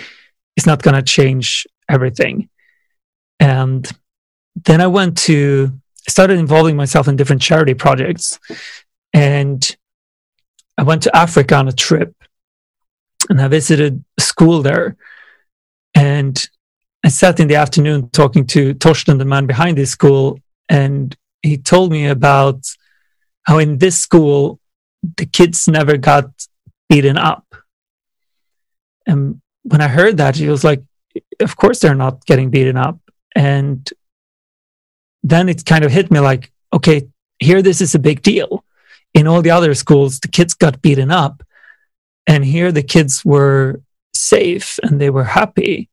is 0.56 0.66
not 0.66 0.82
going 0.82 0.96
to 0.96 1.04
change 1.04 1.68
everything. 1.88 2.50
And 3.40 3.90
then 4.56 4.82
I 4.82 4.88
went 4.88 5.18
to, 5.20 5.72
started 6.08 6.40
involving 6.40 6.76
myself 6.76 7.08
in 7.08 7.16
different 7.16 7.42
charity 7.42 7.74
projects. 7.74 8.40
And 9.14 9.78
I 10.78 10.84
went 10.84 11.04
to 11.04 11.16
Africa 11.16 11.56
on 11.56 11.68
a 11.68 11.74
trip 11.74 12.16
and 13.30 13.42
I 13.42 13.48
visited 13.48 14.04
school 14.20 14.62
there. 14.62 14.98
And 15.96 16.44
I 17.06 17.10
sat 17.10 17.40
in 17.40 17.48
the 17.48 17.56
afternoon 17.56 18.10
talking 18.10 18.46
to 18.48 18.74
Torsten, 18.76 19.18
the 19.18 19.26
man 19.26 19.46
behind 19.46 19.78
this 19.78 19.92
school, 19.92 20.40
and 20.68 21.16
he 21.42 21.58
told 21.58 21.92
me 21.92 22.08
about 22.08 22.66
how 23.44 23.58
in 23.58 23.78
this 23.78 23.98
school 23.98 24.60
the 25.18 25.26
kids 25.26 25.68
never 25.68 25.98
got 25.98 26.30
beaten 26.90 27.18
up. 27.18 27.46
And 29.06 29.42
when 29.64 29.82
I 29.82 29.88
heard 29.88 30.18
that, 30.18 30.36
he 30.36 30.48
was 30.48 30.64
like, 30.64 30.84
of 31.40 31.56
course 31.56 31.80
they're 31.80 31.96
not 31.96 32.26
getting 32.26 32.50
beaten 32.50 32.78
up. 32.78 33.00
And 33.36 33.90
then 35.24 35.50
it 35.50 35.66
kind 35.66 35.84
of 35.84 35.92
hit 35.92 36.12
me 36.12 36.20
like, 36.20 36.52
okay, 36.74 37.08
here 37.40 37.62
this 37.62 37.82
is 37.82 37.96
a 37.96 38.00
big 38.00 38.22
deal. 38.22 38.66
In 39.14 39.28
all 39.28 39.42
the 39.42 39.52
other 39.52 39.74
schools, 39.74 40.20
the 40.20 40.28
kids 40.28 40.54
got 40.54 40.82
beaten 40.82 41.10
up. 41.10 41.42
And 42.30 42.46
here 42.46 42.72
the 42.72 42.84
kids 42.84 43.26
were 43.26 43.82
safe 44.14 44.80
and 44.84 45.02
they 45.02 45.10
were 45.10 45.24
happy. 45.24 45.90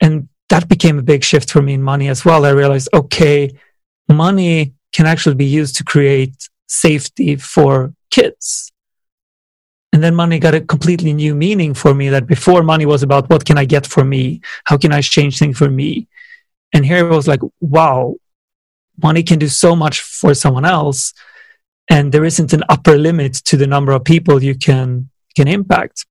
And 0.00 0.28
that 0.48 0.70
became 0.70 0.98
a 0.98 1.02
big 1.12 1.22
shift 1.22 1.50
for 1.50 1.60
me 1.60 1.74
in 1.74 1.82
money 1.82 2.08
as 2.08 2.24
well. 2.24 2.46
I 2.46 2.50
realized, 2.50 2.88
okay, 2.94 3.50
money 4.08 4.72
can 4.94 5.06
actually 5.06 5.34
be 5.34 5.44
used 5.60 5.76
to 5.76 5.84
create 5.84 6.48
safety 6.66 7.36
for 7.36 7.92
kids. 8.10 8.72
And 9.92 10.02
then 10.02 10.14
money 10.14 10.38
got 10.38 10.54
a 10.54 10.62
completely 10.62 11.12
new 11.12 11.34
meaning 11.34 11.74
for 11.74 11.94
me 11.94 12.08
that 12.08 12.26
before 12.26 12.62
money 12.62 12.86
was 12.86 13.02
about 13.02 13.28
what 13.28 13.44
can 13.44 13.58
I 13.58 13.66
get 13.66 13.86
for 13.86 14.04
me? 14.04 14.40
How 14.64 14.78
can 14.78 14.92
I 14.92 15.02
change 15.02 15.38
things 15.38 15.58
for 15.58 15.68
me? 15.68 16.08
And 16.72 16.86
here 16.86 17.06
it 17.06 17.14
was 17.14 17.28
like, 17.28 17.40
wow, 17.60 18.16
money 19.02 19.22
can 19.22 19.38
do 19.38 19.48
so 19.48 19.76
much 19.76 20.00
for 20.00 20.32
someone 20.34 20.64
else. 20.64 21.12
And 21.88 22.12
there 22.12 22.24
isn't 22.24 22.52
an 22.52 22.64
upper 22.68 22.98
limit 22.98 23.34
to 23.44 23.56
the 23.56 23.66
number 23.66 23.92
of 23.92 24.04
people 24.04 24.42
you 24.42 24.56
can, 24.56 25.08
can 25.36 25.48
impact. 25.48 26.04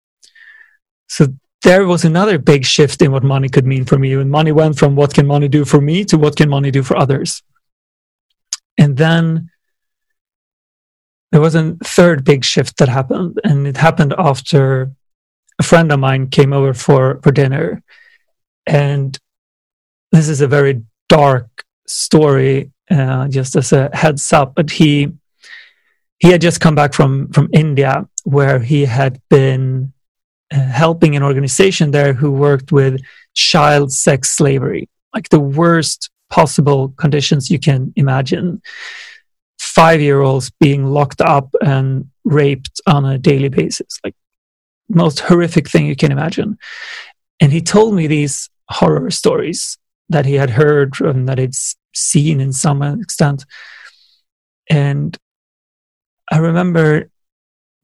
So 1.10 1.28
there 1.64 1.86
was 1.86 2.06
another 2.06 2.38
big 2.38 2.66
shift 2.66 3.02
in 3.02 3.12
what 3.12 3.24
money 3.24 3.50
could 3.50 3.66
mean 3.66 3.86
for 3.86 3.98
me. 3.98 4.14
And 4.14 4.32
money 4.32 4.52
went 4.52 4.78
from 4.78 4.96
what 4.96 5.14
can 5.14 5.28
money 5.28 5.48
do 5.48 5.66
for 5.66 5.82
me 5.82 6.06
to 6.06 6.18
what 6.18 6.36
can 6.38 6.50
money 6.50 6.72
do 6.72 6.84
for 6.84 6.96
others. 6.96 7.44
And 8.78 8.98
then 8.98 9.50
there 11.32 11.42
was 11.42 11.56
a 11.56 11.76
third 11.84 12.24
big 12.24 12.46
shift 12.46 12.78
that 12.78 12.88
happened, 12.88 13.40
and 13.44 13.68
it 13.68 13.78
happened 13.78 14.14
after 14.18 14.92
a 15.60 15.64
friend 15.64 15.92
of 15.92 16.00
mine 16.00 16.30
came 16.30 16.54
over 16.54 16.74
for, 16.74 17.20
for 17.24 17.32
dinner. 17.32 17.84
And 18.66 19.18
this 20.12 20.30
is 20.30 20.42
a 20.42 20.48
very 20.48 20.84
dark 21.10 21.64
story, 21.88 22.72
uh, 22.90 23.28
just 23.28 23.56
as 23.56 23.74
a 23.74 23.90
heads 23.94 24.32
up. 24.32 24.56
But 24.56 24.72
he 24.72 25.12
he 26.20 26.32
had 26.32 26.42
just 26.42 26.62
come 26.62 26.76
back 26.76 26.94
from 26.94 27.30
from 27.30 27.50
India, 27.54 28.08
where 28.24 28.60
he 28.60 28.86
had 28.86 29.22
been 29.30 29.94
uh, 30.52 30.60
helping 30.60 31.16
an 31.16 31.24
organization 31.24 31.92
there 31.92 32.14
who 32.14 32.32
worked 32.32 32.72
with 32.72 33.02
child 33.34 33.92
sex 33.92 34.32
slavery, 34.32 34.90
like 35.14 35.30
the 35.30 35.40
worst 35.40 36.10
possible 36.30 36.90
conditions 36.98 37.50
you 37.50 37.60
can 37.60 37.94
imagine. 37.96 38.62
Five 39.60 40.02
year 40.02 40.22
olds 40.22 40.52
being 40.60 40.86
locked 40.86 41.22
up 41.22 41.50
and 41.62 42.10
raped 42.24 42.80
on 42.88 43.06
a 43.06 43.18
daily 43.18 43.50
basis, 43.50 44.00
like 44.04 44.16
most 44.90 45.20
horrific 45.20 45.70
thing 45.70 45.86
you 45.86 45.96
can 45.96 46.12
imagine. 46.12 46.58
And 47.40 47.52
he 47.52 47.62
told 47.62 47.94
me 47.94 48.08
these 48.08 48.50
horror 48.70 49.12
stories 49.12 49.78
that 50.10 50.26
he 50.26 50.36
had 50.36 50.52
heard 50.52 51.00
and 51.02 51.28
that 51.28 51.38
he'd 51.38 51.56
seen 51.94 52.40
in 52.40 52.54
some 52.54 52.82
extent. 52.82 53.46
And 54.70 55.18
I 56.32 56.38
remember 56.38 57.10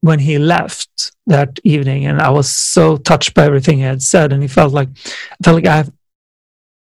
when 0.00 0.18
he 0.18 0.38
left 0.38 1.12
that 1.26 1.58
evening, 1.62 2.06
and 2.06 2.20
I 2.20 2.30
was 2.30 2.52
so 2.52 2.96
touched 2.96 3.34
by 3.34 3.44
everything 3.44 3.78
he 3.78 3.84
had 3.84 4.02
said, 4.02 4.32
and 4.32 4.42
he 4.42 4.48
felt 4.48 4.72
like 4.72 4.88
I 4.88 5.44
felt 5.44 5.54
like 5.56 5.66
I 5.66 5.76
have 5.76 5.92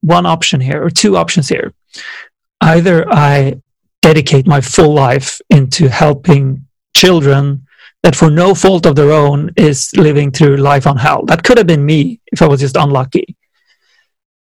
one 0.01 0.25
option 0.25 0.61
here 0.61 0.83
or 0.83 0.89
two 0.89 1.17
options 1.17 1.49
here. 1.49 1.73
Either 2.61 3.05
I 3.11 3.61
dedicate 4.01 4.47
my 4.47 4.61
full 4.61 4.93
life 4.93 5.41
into 5.49 5.89
helping 5.89 6.65
children 6.95 7.65
that 8.03 8.15
for 8.15 8.29
no 8.29 8.53
fault 8.53 8.85
of 8.85 8.95
their 8.95 9.11
own 9.11 9.51
is 9.57 9.91
living 9.95 10.31
through 10.31 10.57
life 10.57 10.87
on 10.87 10.97
hell. 10.97 11.25
That 11.25 11.43
could 11.43 11.57
have 11.57 11.67
been 11.67 11.85
me 11.85 12.19
if 12.27 12.41
I 12.41 12.47
was 12.47 12.59
just 12.59 12.77
unlucky. 12.77 13.35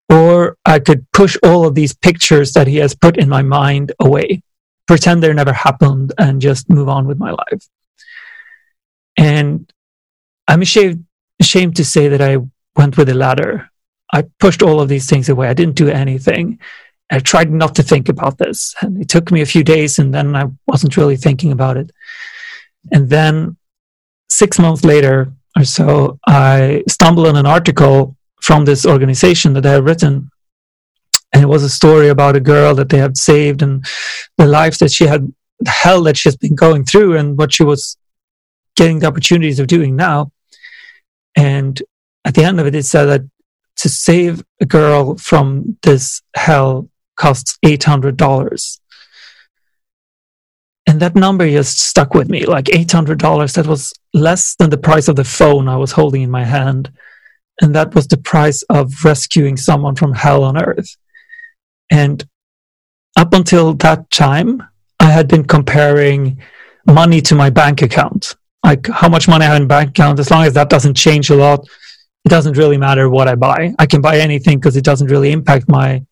Or 0.10 0.58
I 0.66 0.80
could 0.80 1.10
push 1.12 1.36
all 1.44 1.66
of 1.66 1.76
these 1.76 1.94
pictures 1.94 2.54
that 2.54 2.68
he 2.68 2.78
has 2.78 2.96
put 2.96 3.18
in 3.18 3.28
my 3.30 3.42
mind 3.42 3.92
away, 4.00 4.44
pretend 4.88 5.22
they 5.22 5.34
never 5.34 5.54
happened, 5.54 6.14
and 6.18 6.42
just 6.42 6.70
move 6.70 6.90
on 6.90 7.08
with 7.08 7.18
my 7.18 7.32
life. 7.32 7.68
And 9.18 9.72
I'm 10.48 10.62
ashamed, 10.62 11.06
ashamed 11.40 11.76
to 11.78 11.86
say 11.86 12.08
that 12.10 12.22
I 12.22 12.38
went 12.76 12.98
with 12.98 13.08
the 13.08 13.14
latter. 13.14 13.70
I 14.14 14.24
pushed 14.40 14.62
all 14.62 14.80
of 14.80 14.90
these 14.90 15.10
things 15.10 15.30
away. 15.30 15.48
I 15.48 15.54
didn't 15.54 15.76
do 15.76 15.90
anything. 15.90 16.60
I 17.12 17.20
tried 17.20 17.52
not 17.52 17.76
to 17.76 17.84
think 17.84 18.10
about 18.10 18.38
this. 18.38 18.76
And 18.82 19.02
it 19.02 19.10
took 19.10 19.32
me 19.32 19.42
a 19.42 19.46
few 19.46 19.64
days 19.64 20.00
and 20.00 20.14
then 20.14 20.36
I 20.36 20.46
wasn't 20.68 20.98
really 20.98 21.18
thinking 21.18 21.52
about 21.52 21.78
it. 21.78 21.92
And 22.92 23.10
then 23.10 23.58
six 24.30 24.60
months 24.60 24.84
later 24.84 25.32
or 25.58 25.64
so, 25.64 26.20
I 26.28 26.84
stumbled 26.88 27.28
on 27.28 27.36
an 27.36 27.46
article 27.46 28.16
from 28.42 28.66
this 28.66 28.86
organization 28.86 29.54
that 29.54 29.66
I 29.66 29.72
have 29.72 29.86
written. 29.86 30.30
And 31.36 31.44
it 31.44 31.48
was 31.48 31.64
a 31.64 31.70
story 31.70 32.08
about 32.08 32.38
a 32.38 32.40
girl 32.40 32.74
that 32.76 32.88
they 32.88 32.98
had 32.98 33.18
saved 33.18 33.62
and 33.62 33.86
the 34.38 34.46
life 34.46 34.78
that 34.78 34.90
she 34.90 35.06
had, 35.06 35.34
the 35.60 35.70
hell 35.70 36.02
that 36.04 36.16
she's 36.16 36.38
been 36.38 36.56
going 36.56 36.86
through 36.86 37.18
and 37.18 37.38
what 37.38 37.54
she 37.54 37.62
was 37.62 37.98
getting 38.78 39.00
the 39.00 39.08
opportunities 39.08 39.60
of 39.60 39.68
doing 39.68 39.98
now. 39.98 40.32
And 41.36 41.84
at 42.24 42.36
the 42.36 42.46
end 42.46 42.62
of 42.62 42.68
it, 42.68 42.74
it 42.74 42.86
said 42.86 43.08
that 43.08 43.30
to 43.80 43.90
save 43.90 44.46
a 44.62 44.66
girl 44.66 45.18
from 45.18 45.78
this 45.84 46.22
hell 46.38 46.88
costs 47.18 47.58
$800 47.66 48.80
and 50.88 51.02
that 51.02 51.16
number 51.16 51.50
just 51.50 51.80
stuck 51.80 52.14
with 52.14 52.30
me 52.30 52.46
like 52.46 52.66
$800 52.66 53.54
that 53.56 53.68
was 53.68 53.94
less 54.14 54.56
than 54.56 54.70
the 54.70 54.78
price 54.78 55.10
of 55.10 55.18
the 55.18 55.26
phone 55.26 55.68
i 55.68 55.76
was 55.76 55.92
holding 55.92 56.22
in 56.22 56.32
my 56.32 56.46
hand. 56.46 56.94
And 57.62 57.76
that 57.76 57.94
was 57.94 58.08
the 58.08 58.18
price 58.18 58.64
of 58.64 59.04
rescuing 59.04 59.58
someone 59.58 59.96
from 59.96 60.14
hell 60.14 60.46
on 60.46 60.58
earth 60.58 60.96
and 61.92 62.28
up 63.18 63.34
until 63.34 63.74
that 63.74 64.10
time 64.12 64.64
i 65.00 65.10
had 65.10 65.28
been 65.28 65.44
comparing 65.44 66.42
money 66.88 67.22
to 67.22 67.34
my 67.34 67.50
bank 67.50 67.82
account. 67.82 68.36
Like 68.64 68.88
how 68.88 69.10
much 69.10 69.28
money 69.28 69.46
i 69.46 69.50
have 69.50 69.62
in 69.62 69.68
bank 69.68 69.90
account 69.92 70.20
as 70.20 70.32
long 70.32 70.44
as 70.46 70.54
that 70.54 70.70
doesn't 70.70 70.96
change 70.96 71.30
a 71.30 71.36
lot 71.36 71.68
it 72.26 72.30
doesn't 72.30 72.58
really 72.58 72.78
matter 72.78 73.10
what 73.10 73.28
i 73.28 73.36
buy. 73.36 73.74
I 73.78 73.86
can 73.86 74.02
buy 74.02 74.18
anything 74.18 74.58
because 74.60 74.76
it 74.76 74.84
doesn't 74.84 75.12
really 75.12 75.32
impact 75.32 75.70
my 75.70 76.04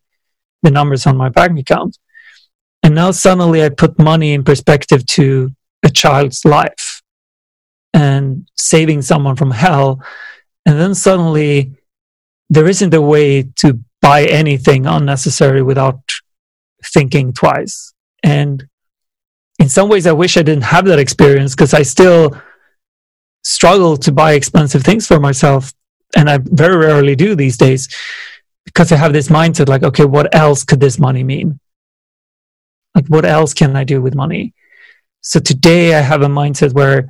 the 0.62 0.70
numbers 0.70 1.06
on 1.06 1.16
my 1.16 1.28
bank 1.28 1.58
account. 1.58 1.98
And 2.82 2.94
now 2.94 3.10
suddenly 3.10 3.62
I 3.64 3.68
put 3.68 3.98
money 3.98 4.32
in 4.32 4.44
perspective 4.44 5.04
to 5.06 5.52
a 5.84 5.90
child's 5.90 6.44
life 6.44 7.02
and 7.92 8.48
saving 8.56 9.02
someone 9.02 9.36
from 9.36 9.50
hell. 9.50 10.02
And 10.66 10.78
then 10.78 10.94
suddenly 10.94 11.72
there 12.50 12.66
isn't 12.66 12.94
a 12.94 13.00
way 13.00 13.42
to 13.56 13.78
buy 14.04 14.26
anything 14.26 14.84
unnecessary 14.84 15.62
without 15.62 15.98
thinking 16.84 17.32
twice. 17.32 17.94
And 18.22 18.62
in 19.58 19.70
some 19.70 19.88
ways, 19.88 20.06
I 20.06 20.12
wish 20.12 20.36
I 20.36 20.42
didn't 20.42 20.64
have 20.74 20.84
that 20.84 20.98
experience 20.98 21.54
because 21.54 21.72
I 21.72 21.84
still 21.84 22.36
struggle 23.42 23.96
to 23.96 24.12
buy 24.12 24.34
expensive 24.34 24.82
things 24.82 25.06
for 25.06 25.18
myself. 25.18 25.72
And 26.14 26.28
I 26.28 26.36
very 26.38 26.76
rarely 26.76 27.16
do 27.16 27.34
these 27.34 27.56
days 27.56 27.88
because 28.66 28.92
I 28.92 28.96
have 28.96 29.14
this 29.14 29.28
mindset 29.28 29.70
like, 29.70 29.82
okay, 29.82 30.04
what 30.04 30.34
else 30.34 30.64
could 30.64 30.80
this 30.80 30.98
money 30.98 31.24
mean? 31.24 31.58
Like, 32.94 33.06
what 33.06 33.24
else 33.24 33.54
can 33.54 33.74
I 33.74 33.84
do 33.84 34.02
with 34.02 34.14
money? 34.14 34.52
So 35.22 35.40
today 35.40 35.94
I 35.94 36.02
have 36.02 36.20
a 36.20 36.26
mindset 36.26 36.74
where 36.74 37.08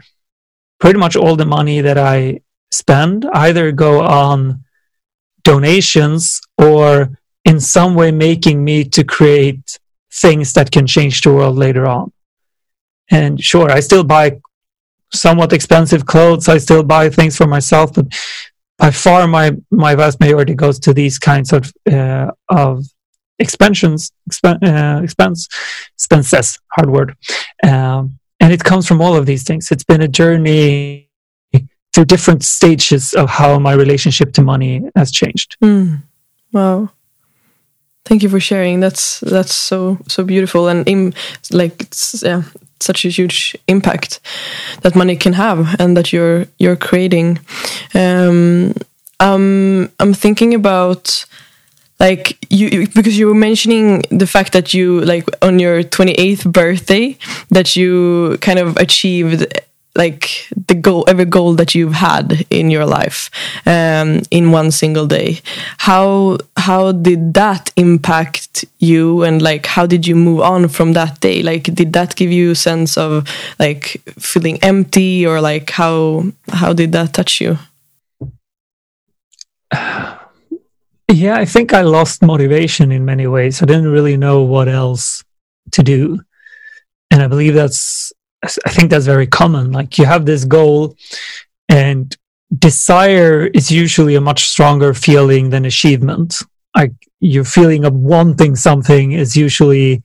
pretty 0.78 1.00
much 1.00 1.16
all 1.16 1.34
the 1.34 1.44
money 1.44 1.80
that 1.80 1.98
I 1.98 2.42
spend 2.70 3.26
either 3.32 3.72
go 3.72 4.00
on 4.00 4.62
donations 5.42 6.40
or 6.58 7.18
in 7.44 7.60
some 7.60 7.94
way 7.94 8.10
making 8.10 8.64
me 8.64 8.84
to 8.84 9.04
create 9.04 9.78
things 10.12 10.52
that 10.54 10.70
can 10.70 10.86
change 10.86 11.20
the 11.20 11.32
world 11.32 11.56
later 11.56 11.86
on. 11.86 12.12
And 13.10 13.42
sure, 13.42 13.70
I 13.70 13.80
still 13.80 14.04
buy 14.04 14.40
somewhat 15.12 15.52
expensive 15.52 16.06
clothes. 16.06 16.48
I 16.48 16.58
still 16.58 16.82
buy 16.82 17.10
things 17.10 17.36
for 17.36 17.46
myself, 17.46 17.94
but 17.94 18.06
by 18.78 18.90
far 18.90 19.26
my 19.26 19.52
my 19.70 19.94
vast 19.94 20.18
majority 20.20 20.54
goes 20.54 20.78
to 20.80 20.94
these 20.94 21.18
kinds 21.18 21.52
of 21.52 21.72
uh, 21.90 22.30
of 22.48 22.84
expansions, 23.38 24.10
exp- 24.30 24.62
uh, 24.62 25.02
expense, 25.02 25.48
expenses, 25.94 26.58
hard 26.72 26.90
word. 26.90 27.16
Um, 27.62 28.18
and 28.40 28.52
it 28.52 28.64
comes 28.64 28.86
from 28.86 29.00
all 29.00 29.16
of 29.16 29.26
these 29.26 29.44
things. 29.44 29.70
It's 29.70 29.84
been 29.84 30.02
a 30.02 30.08
journey 30.08 31.10
through 31.92 32.04
different 32.04 32.42
stages 32.42 33.12
of 33.12 33.30
how 33.30 33.58
my 33.58 33.72
relationship 33.72 34.32
to 34.34 34.42
money 34.42 34.82
has 34.96 35.12
changed. 35.12 35.56
Mm. 35.62 36.02
Wow. 36.54 36.90
Thank 38.04 38.22
you 38.22 38.28
for 38.28 38.40
sharing. 38.40 38.80
That's 38.80 39.20
that's 39.20 39.54
so 39.54 39.98
so 40.06 40.24
beautiful 40.24 40.68
and 40.68 41.14
like 41.50 41.82
it's 41.82 42.22
yeah, 42.22 42.42
such 42.80 43.04
a 43.04 43.08
huge 43.08 43.56
impact 43.66 44.20
that 44.82 44.94
money 44.94 45.16
can 45.16 45.32
have 45.32 45.76
and 45.80 45.96
that 45.96 46.12
you're 46.12 46.46
you're 46.58 46.76
creating. 46.76 47.40
Um, 47.94 48.74
um, 49.20 49.90
I'm 49.98 50.14
thinking 50.14 50.54
about 50.54 51.26
like 51.98 52.38
you 52.50 52.86
because 52.94 53.18
you 53.18 53.26
were 53.26 53.34
mentioning 53.34 54.02
the 54.10 54.26
fact 54.26 54.52
that 54.52 54.72
you 54.74 55.00
like 55.00 55.28
on 55.42 55.58
your 55.58 55.82
28th 55.82 56.52
birthday 56.52 57.16
that 57.50 57.74
you 57.74 58.38
kind 58.40 58.58
of 58.58 58.76
achieved 58.76 59.46
like 59.94 60.48
the 60.68 60.74
goal 60.74 61.04
every 61.06 61.24
goal 61.24 61.54
that 61.54 61.74
you've 61.74 61.94
had 61.94 62.46
in 62.50 62.70
your 62.70 62.84
life 62.84 63.30
um, 63.66 64.22
in 64.30 64.50
one 64.50 64.70
single 64.70 65.06
day 65.06 65.40
how 65.78 66.36
how 66.56 66.92
did 66.92 67.34
that 67.34 67.70
impact 67.76 68.64
you 68.78 69.22
and 69.22 69.40
like 69.40 69.66
how 69.66 69.86
did 69.86 70.06
you 70.06 70.16
move 70.16 70.40
on 70.40 70.68
from 70.68 70.92
that 70.94 71.20
day 71.20 71.42
like 71.42 71.64
did 71.74 71.92
that 71.92 72.16
give 72.16 72.32
you 72.32 72.50
a 72.50 72.54
sense 72.54 72.96
of 72.98 73.28
like 73.58 74.02
feeling 74.18 74.58
empty 74.62 75.26
or 75.26 75.40
like 75.40 75.70
how 75.70 76.24
how 76.52 76.72
did 76.72 76.92
that 76.92 77.12
touch 77.12 77.40
you 77.40 77.58
Yeah, 81.14 81.36
I 81.36 81.44
think 81.44 81.72
I 81.72 81.82
lost 81.82 82.22
motivation 82.22 82.90
in 82.90 83.04
many 83.04 83.26
ways. 83.26 83.62
I 83.62 83.66
didn't 83.66 83.92
really 83.92 84.16
know 84.16 84.42
what 84.42 84.68
else 84.68 85.22
to 85.72 85.82
do. 85.82 86.20
And 87.10 87.22
I 87.22 87.28
believe 87.28 87.54
that's, 87.54 88.12
I 88.66 88.70
think 88.70 88.90
that's 88.90 89.06
very 89.06 89.26
common. 89.26 89.72
Like 89.72 89.98
you 89.98 90.04
have 90.04 90.26
this 90.26 90.44
goal, 90.44 90.96
and 91.68 92.14
desire 92.56 93.46
is 93.46 93.70
usually 93.70 94.14
a 94.14 94.20
much 94.20 94.48
stronger 94.48 94.94
feeling 94.94 95.50
than 95.50 95.64
achievement. 95.64 96.42
Like 96.76 96.92
your 97.20 97.44
feeling 97.44 97.84
of 97.84 97.94
wanting 97.94 98.56
something 98.56 99.12
is 99.12 99.36
usually 99.36 100.02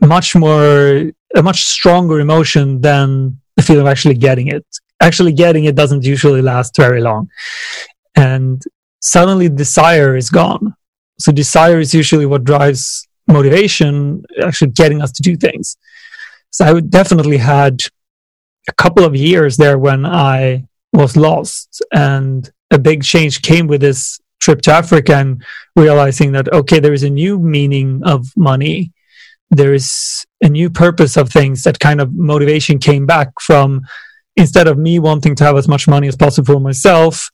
much 0.00 0.34
more, 0.34 1.10
a 1.34 1.42
much 1.42 1.62
stronger 1.64 2.20
emotion 2.20 2.80
than 2.80 3.40
the 3.56 3.62
feeling 3.62 3.82
of 3.82 3.88
actually 3.88 4.14
getting 4.14 4.48
it. 4.48 4.64
Actually 5.00 5.32
getting 5.32 5.64
it 5.64 5.74
doesn't 5.74 6.04
usually 6.04 6.42
last 6.42 6.76
very 6.76 7.00
long. 7.00 7.28
And 8.14 8.62
suddenly 9.00 9.48
desire 9.48 10.16
is 10.16 10.30
gone. 10.30 10.74
So 11.18 11.32
desire 11.32 11.80
is 11.80 11.94
usually 11.94 12.26
what 12.26 12.44
drives 12.44 13.06
motivation, 13.26 14.22
actually 14.42 14.72
getting 14.72 15.02
us 15.02 15.12
to 15.12 15.22
do 15.22 15.36
things. 15.36 15.76
So 16.50 16.64
I 16.64 16.80
definitely 16.80 17.38
had 17.38 17.82
a 18.68 18.72
couple 18.74 19.04
of 19.04 19.16
years 19.16 19.56
there 19.56 19.78
when 19.78 20.04
I 20.04 20.66
was 20.92 21.16
lost 21.16 21.82
and 21.92 22.50
a 22.70 22.78
big 22.78 23.02
change 23.02 23.42
came 23.42 23.66
with 23.66 23.80
this 23.80 24.20
trip 24.40 24.62
to 24.62 24.72
Africa 24.72 25.16
and 25.16 25.44
realizing 25.76 26.32
that, 26.32 26.52
okay, 26.52 26.80
there 26.80 26.92
is 26.92 27.02
a 27.02 27.10
new 27.10 27.38
meaning 27.38 28.02
of 28.04 28.26
money. 28.36 28.92
There 29.50 29.74
is 29.74 30.24
a 30.42 30.48
new 30.48 30.70
purpose 30.70 31.16
of 31.16 31.28
things 31.28 31.62
that 31.64 31.78
kind 31.78 32.00
of 32.00 32.14
motivation 32.14 32.78
came 32.78 33.06
back 33.06 33.28
from 33.40 33.82
instead 34.36 34.68
of 34.68 34.78
me 34.78 34.98
wanting 34.98 35.34
to 35.36 35.44
have 35.44 35.56
as 35.56 35.68
much 35.68 35.86
money 35.86 36.08
as 36.08 36.16
possible 36.16 36.54
for 36.54 36.60
myself, 36.60 37.30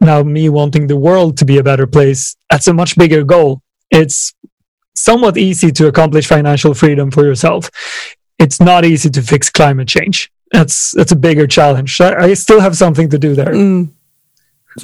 now 0.00 0.22
me 0.22 0.48
wanting 0.48 0.86
the 0.86 0.96
world 0.96 1.36
to 1.38 1.44
be 1.44 1.58
a 1.58 1.62
better 1.62 1.86
place, 1.86 2.36
that's 2.50 2.66
a 2.66 2.74
much 2.74 2.96
bigger 2.96 3.24
goal. 3.24 3.62
It's 3.90 4.34
somewhat 4.94 5.36
easy 5.36 5.72
to 5.72 5.86
accomplish 5.86 6.26
financial 6.26 6.74
freedom 6.74 7.10
for 7.10 7.24
yourself. 7.24 7.70
It's 8.42 8.60
not 8.60 8.84
easy 8.84 9.08
to 9.10 9.22
fix 9.22 9.48
climate 9.48 9.88
change. 9.88 10.30
That's 10.50 10.90
that's 10.92 11.12
a 11.12 11.16
bigger 11.16 11.46
challenge. 11.46 12.00
I, 12.00 12.24
I 12.24 12.34
still 12.34 12.60
have 12.60 12.76
something 12.76 13.08
to 13.10 13.18
do 13.18 13.34
there. 13.34 13.54
Mm. 13.54 13.90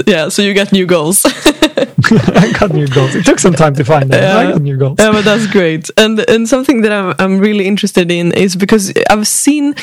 Yeah, 0.06 0.28
so 0.28 0.42
you 0.42 0.54
get 0.54 0.72
new 0.72 0.86
goals. 0.86 1.24
I 2.10 2.52
got 2.58 2.72
new 2.72 2.86
goals. 2.86 3.14
It 3.14 3.24
took 3.24 3.38
some 3.38 3.54
time 3.54 3.74
to 3.74 3.84
find 3.84 4.10
them. 4.10 4.22
Yeah. 4.22 4.38
I 4.38 4.52
got 4.52 4.62
new 4.62 4.76
goals. 4.76 4.96
Yeah, 4.98 5.12
but 5.12 5.24
that's 5.24 5.46
great. 5.46 5.90
And 5.96 6.20
and 6.28 6.48
something 6.48 6.82
that 6.82 6.92
I'm 6.92 7.14
I'm 7.18 7.38
really 7.38 7.66
interested 7.66 8.10
in 8.10 8.32
is 8.32 8.56
because 8.56 8.92
I've 9.10 9.26
seen, 9.26 9.74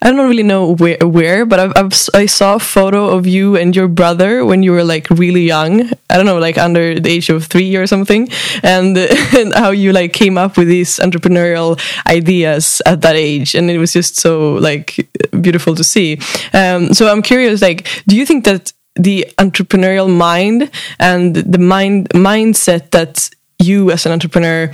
I 0.00 0.10
don't 0.10 0.28
really 0.28 0.42
know 0.42 0.74
where 0.76 0.98
where, 1.02 1.44
but 1.44 1.58
I've, 1.60 1.72
I've 1.76 1.92
I 2.14 2.26
saw 2.26 2.54
a 2.54 2.58
photo 2.58 3.08
of 3.08 3.26
you 3.26 3.56
and 3.56 3.74
your 3.74 3.88
brother 3.88 4.44
when 4.44 4.62
you 4.62 4.72
were 4.72 4.84
like 4.84 5.10
really 5.10 5.42
young. 5.42 5.90
I 6.10 6.16
don't 6.16 6.26
know, 6.26 6.38
like 6.38 6.58
under 6.58 6.98
the 6.98 7.10
age 7.10 7.28
of 7.28 7.46
three 7.46 7.76
or 7.76 7.86
something, 7.86 8.28
and 8.62 8.96
and 9.36 9.52
how 9.54 9.70
you 9.70 9.92
like 9.92 10.12
came 10.12 10.38
up 10.38 10.56
with 10.56 10.68
these 10.68 10.98
entrepreneurial 10.98 11.78
ideas 12.06 12.80
at 12.86 13.00
that 13.02 13.16
age, 13.16 13.54
and 13.54 13.70
it 13.70 13.78
was 13.78 13.92
just 13.92 14.16
so 14.16 14.54
like 14.54 15.08
beautiful 15.40 15.74
to 15.74 15.84
see. 15.84 16.18
Um, 16.52 16.94
so 16.94 17.10
I'm 17.10 17.22
curious, 17.22 17.62
like, 17.62 17.86
do 18.06 18.16
you 18.16 18.24
think 18.24 18.44
that 18.44 18.72
the 18.98 19.26
entrepreneurial 19.38 20.14
mind 20.14 20.70
and 20.98 21.36
the 21.36 21.58
mind 21.58 22.08
mindset 22.10 22.90
that 22.90 23.30
you 23.58 23.90
as 23.90 24.06
an 24.06 24.12
entrepreneur 24.12 24.70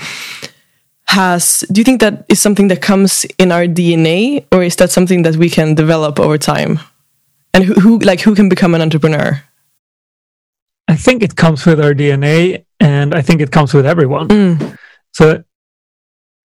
has 1.06 1.64
do 1.70 1.80
you 1.80 1.84
think 1.84 2.00
that 2.00 2.24
is 2.28 2.40
something 2.40 2.68
that 2.68 2.80
comes 2.80 3.24
in 3.38 3.52
our 3.52 3.66
dna 3.66 4.44
or 4.50 4.62
is 4.62 4.76
that 4.76 4.90
something 4.90 5.22
that 5.22 5.37
we 5.37 5.50
can 5.50 5.74
develop 5.74 6.18
over 6.18 6.38
time? 6.38 6.80
And 7.52 7.64
who, 7.64 7.74
who 7.74 7.98
like 7.98 8.20
who 8.20 8.34
can 8.34 8.48
become 8.48 8.74
an 8.74 8.82
entrepreneur? 8.82 9.40
I 10.88 10.96
think 10.96 11.22
it 11.22 11.37
comes 11.37 11.66
with 11.66 11.80
our 11.80 11.94
dna 11.94 12.64
and 12.80 13.14
i 13.14 13.22
think 13.22 13.40
it 13.40 13.50
comes 13.50 13.74
with 13.74 13.87
everyone. 13.87 14.28
Mm. 14.28 14.78
so 15.12 15.44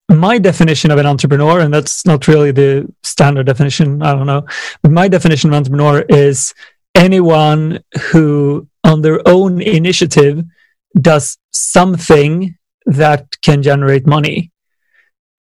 my 0.10 0.40
definition 0.40 0.92
of 0.92 0.98
an 0.98 1.06
entrepreneur 1.06 1.60
and 1.60 1.74
that's 1.74 2.06
not 2.06 2.28
really 2.28 2.52
the 2.52 2.92
standard 3.04 3.46
definition 3.46 4.02
i 4.02 4.14
don't 4.14 4.28
know 4.28 4.46
but 4.82 4.92
my 4.92 5.08
definition 5.08 5.50
of 5.50 5.56
entrepreneur 5.56 6.02
is 6.10 6.54
anyone 7.00 7.80
who 8.12 8.68
on 8.84 9.02
their 9.02 9.22
own 9.26 9.62
initiative 9.62 10.44
does 11.00 11.38
something 11.52 12.56
that 12.86 13.26
can 13.42 13.64
generate 13.64 14.06
money. 14.06 14.52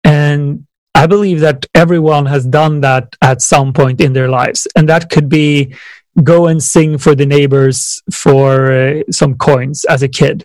And 0.02 0.66
I 0.94 1.06
believe 1.06 1.40
that 1.40 1.66
everyone 1.74 2.26
has 2.26 2.44
done 2.44 2.80
that 2.80 3.16
at 3.22 3.40
some 3.40 3.72
point 3.72 4.00
in 4.00 4.12
their 4.12 4.28
lives. 4.28 4.66
And 4.76 4.88
that 4.88 5.10
could 5.10 5.28
be 5.28 5.74
go 6.22 6.46
and 6.46 6.62
sing 6.62 6.98
for 6.98 7.14
the 7.14 7.26
neighbors 7.26 8.02
for 8.12 8.72
uh, 8.72 9.02
some 9.10 9.36
coins 9.36 9.84
as 9.84 10.02
a 10.02 10.08
kid. 10.08 10.44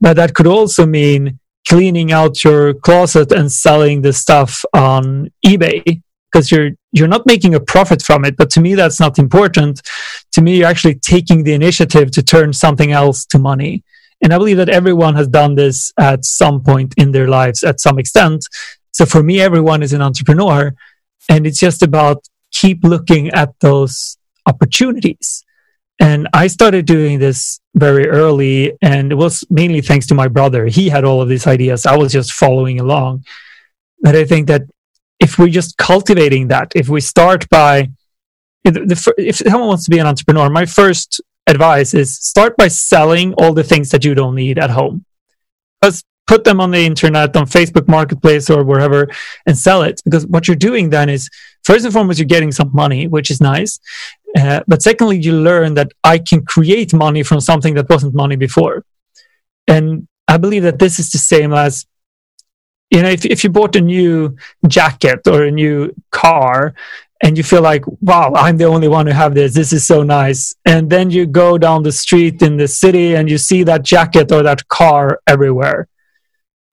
But 0.00 0.14
that 0.14 0.34
could 0.34 0.46
also 0.46 0.86
mean 0.86 1.38
cleaning 1.68 2.12
out 2.12 2.44
your 2.44 2.74
closet 2.74 3.32
and 3.32 3.50
selling 3.50 4.02
the 4.02 4.12
stuff 4.12 4.64
on 4.72 5.30
eBay 5.44 6.02
because 6.30 6.50
you're 6.50 6.72
you're 6.96 7.14
not 7.16 7.26
making 7.26 7.54
a 7.54 7.60
profit 7.60 8.02
from 8.02 8.24
it 8.24 8.36
but 8.36 8.50
to 8.50 8.60
me 8.60 8.74
that's 8.74 9.00
not 9.00 9.18
important 9.18 9.80
to 10.32 10.40
me 10.40 10.56
you're 10.56 10.68
actually 10.68 10.94
taking 10.94 11.44
the 11.44 11.52
initiative 11.52 12.10
to 12.10 12.22
turn 12.22 12.52
something 12.52 12.92
else 12.92 13.24
to 13.26 13.38
money 13.38 13.82
and 14.22 14.32
i 14.32 14.38
believe 14.38 14.56
that 14.56 14.68
everyone 14.68 15.14
has 15.14 15.28
done 15.28 15.54
this 15.54 15.92
at 15.98 16.24
some 16.24 16.62
point 16.62 16.94
in 16.96 17.12
their 17.12 17.28
lives 17.28 17.62
at 17.62 17.80
some 17.80 17.98
extent 17.98 18.44
so 18.92 19.04
for 19.04 19.22
me 19.22 19.40
everyone 19.40 19.82
is 19.82 19.92
an 19.92 20.02
entrepreneur 20.02 20.74
and 21.28 21.46
it's 21.46 21.60
just 21.60 21.82
about 21.82 22.18
keep 22.50 22.82
looking 22.82 23.28
at 23.30 23.50
those 23.60 24.16
opportunities 24.46 25.44
and 25.98 26.28
I 26.34 26.46
started 26.48 26.84
doing 26.84 27.18
this 27.18 27.60
very 27.74 28.06
early, 28.08 28.76
and 28.82 29.12
it 29.12 29.14
was 29.14 29.44
mainly 29.48 29.80
thanks 29.80 30.06
to 30.08 30.14
my 30.14 30.28
brother. 30.28 30.66
He 30.66 30.88
had 30.90 31.04
all 31.04 31.22
of 31.22 31.28
these 31.28 31.46
ideas. 31.46 31.86
I 31.86 31.96
was 31.96 32.12
just 32.12 32.32
following 32.32 32.80
along. 32.80 33.24
But 34.02 34.14
I 34.14 34.24
think 34.24 34.46
that 34.48 34.62
if 35.20 35.38
we're 35.38 35.48
just 35.48 35.76
cultivating 35.76 36.48
that, 36.48 36.72
if 36.74 36.88
we 36.88 37.00
start 37.00 37.48
by, 37.48 37.90
if, 38.64 39.06
if 39.18 39.36
someone 39.36 39.68
wants 39.68 39.84
to 39.84 39.90
be 39.90 39.98
an 39.98 40.06
entrepreneur, 40.06 40.50
my 40.50 40.66
first 40.66 41.20
advice 41.46 41.94
is 41.94 42.18
start 42.18 42.56
by 42.56 42.68
selling 42.68 43.32
all 43.34 43.52
the 43.52 43.64
things 43.64 43.90
that 43.90 44.04
you 44.04 44.14
don't 44.14 44.34
need 44.34 44.58
at 44.58 44.70
home. 44.70 45.04
Because 45.80 46.02
put 46.26 46.44
them 46.44 46.60
on 46.60 46.72
the 46.72 46.84
internet, 46.84 47.36
on 47.36 47.46
Facebook 47.46 47.86
Marketplace 47.86 48.50
or 48.50 48.64
wherever, 48.64 49.08
and 49.46 49.56
sell 49.56 49.82
it. 49.82 50.00
Because 50.04 50.26
what 50.26 50.48
you're 50.48 50.56
doing 50.56 50.90
then 50.90 51.08
is, 51.08 51.30
first 51.64 51.84
and 51.84 51.94
foremost, 51.94 52.18
you're 52.18 52.26
getting 52.26 52.52
some 52.52 52.70
money, 52.74 53.06
which 53.06 53.30
is 53.30 53.40
nice. 53.40 53.78
Uh, 54.36 54.60
but 54.66 54.82
secondly, 54.82 55.18
you 55.18 55.32
learn 55.32 55.74
that 55.74 55.92
I 56.02 56.18
can 56.18 56.44
create 56.44 56.92
money 56.92 57.22
from 57.22 57.40
something 57.40 57.74
that 57.74 57.88
wasn't 57.88 58.14
money 58.14 58.36
before. 58.36 58.84
And 59.68 60.08
I 60.28 60.36
believe 60.36 60.64
that 60.64 60.78
this 60.78 60.98
is 60.98 61.10
the 61.10 61.18
same 61.18 61.52
as, 61.52 61.86
you 62.90 63.02
know, 63.02 63.08
if, 63.08 63.24
if 63.24 63.44
you 63.44 63.50
bought 63.50 63.76
a 63.76 63.80
new 63.80 64.36
jacket 64.68 65.20
or 65.26 65.44
a 65.44 65.50
new 65.50 65.94
car 66.12 66.74
and 67.22 67.36
you 67.36 67.42
feel 67.42 67.62
like, 67.62 67.84
wow, 68.00 68.32
I'm 68.34 68.56
the 68.56 68.64
only 68.64 68.88
one 68.88 69.06
who 69.06 69.12
have 69.12 69.34
this. 69.34 69.54
This 69.54 69.72
is 69.72 69.86
so 69.86 70.02
nice. 70.02 70.54
And 70.64 70.90
then 70.90 71.10
you 71.10 71.26
go 71.26 71.58
down 71.58 71.82
the 71.82 71.92
street 71.92 72.42
in 72.42 72.56
the 72.56 72.68
city 72.68 73.16
and 73.16 73.28
you 73.30 73.38
see 73.38 73.62
that 73.64 73.82
jacket 73.82 74.30
or 74.30 74.42
that 74.42 74.68
car 74.68 75.20
everywhere 75.26 75.88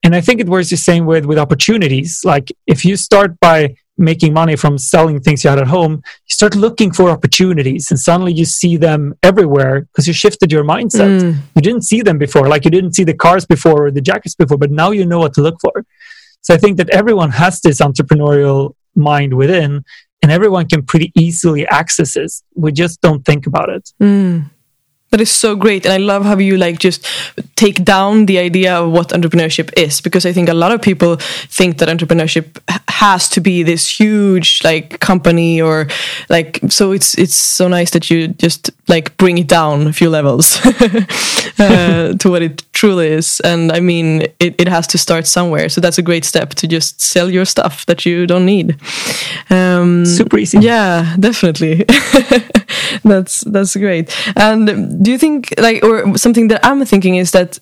and 0.04 0.13
I 0.13 0.21
think 0.21 0.41
it 0.41 0.49
works 0.49 0.69
the 0.69 0.78
same 0.78 1.06
with 1.06 1.26
with 1.26 1.39
opportunities. 1.39 2.21
Like 2.23 2.52
if 2.67 2.84
you 2.86 2.95
start 2.97 3.39
by 3.39 3.76
making 3.97 4.34
money 4.34 4.56
from 4.56 4.78
selling 4.78 5.21
things 5.21 5.43
you 5.43 5.49
had 5.49 5.60
at 5.60 5.67
home, 5.67 5.93
you 6.28 6.34
start 6.39 6.56
looking 6.56 6.91
for 6.91 7.10
opportunities, 7.10 7.89
and 7.89 7.99
suddenly 7.99 8.34
you 8.34 8.43
see 8.43 8.76
them 8.76 9.13
everywhere 9.23 9.82
because 9.82 10.08
you 10.08 10.13
shifted 10.13 10.52
your 10.52 10.63
mindset. 10.63 11.21
Mm. 11.21 11.38
You 11.56 11.62
didn't 11.62 11.84
see 11.84 12.02
them 12.02 12.17
before, 12.17 12.47
like 12.49 12.65
you 12.65 12.71
didn't 12.71 12.93
see 12.93 13.06
the 13.06 13.13
cars 13.13 13.45
before 13.45 13.88
or 13.88 13.91
the 13.91 14.02
jackets 14.02 14.36
before, 14.36 14.58
but 14.58 14.71
now 14.71 14.91
you 14.91 15.06
know 15.06 15.19
what 15.19 15.34
to 15.36 15.41
look 15.41 15.58
for. 15.62 15.86
So 16.43 16.53
I 16.53 16.58
think 16.58 16.77
that 16.77 16.89
everyone 16.89 17.32
has 17.32 17.62
this 17.62 17.79
entrepreneurial 17.79 18.75
mind 18.95 19.34
within, 19.34 19.84
and 20.21 20.32
everyone 20.32 20.67
can 20.67 20.84
pretty 20.86 21.12
easily 21.17 21.67
access 21.67 22.15
it. 22.15 22.32
We 22.56 22.71
just 22.71 23.01
don't 23.01 23.25
think 23.25 23.47
about 23.47 23.69
it. 23.69 23.89
Mm. 24.01 24.51
That 25.13 25.21
is 25.21 25.30
so 25.30 25.56
great. 25.56 25.86
And 25.86 25.93
I 25.93 25.97
love 25.97 26.26
how 26.26 26.39
you 26.39 26.58
like 26.58 26.80
just 26.80 27.06
take 27.56 27.84
down 27.84 28.26
the 28.26 28.39
idea 28.39 28.76
of 28.76 28.91
what 28.91 29.10
entrepreneurship 29.10 29.71
is 29.78 30.02
because 30.02 30.26
I 30.26 30.34
think 30.34 30.49
a 30.49 30.56
lot 30.56 30.71
of 30.71 30.82
people 30.82 31.17
think 31.49 31.78
that 31.78 31.88
entrepreneurship 31.88 32.58
has 32.89 33.30
to 33.30 33.39
be 33.39 33.62
this 33.62 33.88
huge 33.99 34.63
like 34.63 34.99
company 34.99 35.62
or 35.62 35.88
like 36.30 36.60
so 36.69 36.93
it's 36.93 37.15
it's 37.15 37.36
so 37.36 37.67
nice 37.67 37.91
that 37.91 38.10
you 38.10 38.30
just 38.30 38.71
like 38.88 39.15
bring 39.17 39.38
it 39.38 39.47
down 39.47 39.86
a 39.86 39.93
few 39.93 40.10
levels 40.10 40.60
uh, 41.60 42.13
to 42.17 42.30
what 42.32 42.41
it 42.41 42.63
truly 42.73 43.10
is. 43.10 43.39
And 43.41 43.71
I 43.71 43.82
mean 43.82 44.23
it, 44.39 44.56
it 44.58 44.67
has 44.67 44.88
to 44.88 44.97
start 44.97 45.28
somewhere. 45.28 45.69
So 45.69 45.80
that's 45.80 45.99
a 45.99 46.02
great 46.02 46.26
step 46.26 46.56
to 46.56 46.67
just 46.67 46.99
sell 46.99 47.30
your 47.30 47.45
stuff 47.45 47.86
that 47.86 48.04
you 48.04 48.26
don't 48.26 48.45
need. 48.45 48.78
Um, 49.52 50.08
Super 50.08 50.39
easy. 50.39 50.58
Yeah, 50.58 51.15
definitely. 51.19 51.86
that's 53.04 53.41
that's 53.41 53.76
great. 53.76 54.15
And 54.36 55.03
do 55.04 55.12
you 55.12 55.18
think 55.18 55.54
like 55.58 55.84
or 55.84 56.18
something 56.18 56.48
that 56.48 56.66
i'm 56.66 56.84
thinking 56.86 57.16
is 57.16 57.32
that 57.32 57.60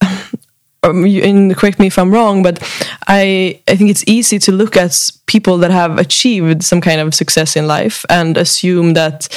um, 0.82 1.04
and 1.04 1.56
correct 1.56 1.78
me 1.78 1.86
if 1.86 1.98
i'm 1.98 2.10
wrong 2.10 2.42
but 2.42 2.58
i 3.06 3.60
i 3.68 3.76
think 3.76 3.90
it's 3.90 4.04
easy 4.06 4.38
to 4.38 4.50
look 4.50 4.76
at 4.76 5.10
people 5.26 5.58
that 5.58 5.70
have 5.70 5.98
achieved 5.98 6.62
some 6.64 6.80
kind 6.80 7.00
of 7.00 7.14
success 7.14 7.54
in 7.56 7.66
life 7.66 8.04
and 8.08 8.36
assume 8.36 8.94
that 8.94 9.28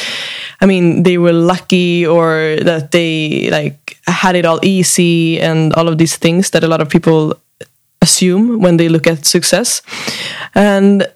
i 0.62 0.66
mean 0.66 1.04
they 1.04 1.18
were 1.18 1.34
lucky 1.34 2.06
or 2.06 2.58
that 2.62 2.92
they 2.92 3.50
like 3.52 3.98
had 4.08 4.36
it 4.36 4.46
all 4.46 4.60
easy 4.64 5.40
and 5.40 5.74
all 5.74 5.88
of 5.88 5.98
these 5.98 6.18
things 6.18 6.50
that 6.52 6.64
a 6.64 6.68
lot 6.68 6.82
of 6.82 6.90
people 6.90 7.34
assume 8.04 8.60
when 8.60 8.78
they 8.78 8.90
look 8.90 9.08
at 9.08 9.26
success. 9.26 9.82
And 10.54 11.08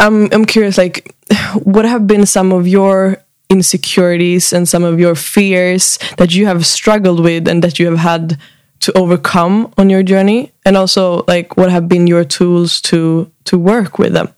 i'm 0.00 0.28
i'm 0.32 0.44
curious 0.44 0.76
like 0.76 1.14
what 1.62 1.84
have 1.84 2.06
been 2.06 2.26
some 2.26 2.50
of 2.52 2.66
your 2.66 3.23
insecurities 3.50 4.52
and 4.52 4.68
some 4.68 4.84
of 4.84 4.98
your 4.98 5.14
fears 5.14 5.98
that 6.18 6.34
you 6.34 6.46
have 6.46 6.66
struggled 6.66 7.20
with 7.20 7.46
and 7.46 7.62
that 7.62 7.78
you 7.78 7.86
have 7.86 7.98
had 7.98 8.38
to 8.80 8.96
overcome 8.98 9.72
on 9.78 9.88
your 9.88 10.02
journey 10.02 10.52
and 10.64 10.76
also 10.76 11.24
like 11.26 11.56
what 11.56 11.70
have 11.70 11.88
been 11.88 12.06
your 12.06 12.24
tools 12.24 12.80
to 12.80 13.30
to 13.44 13.58
work 13.58 13.98
with 13.98 14.12
them 14.12 14.28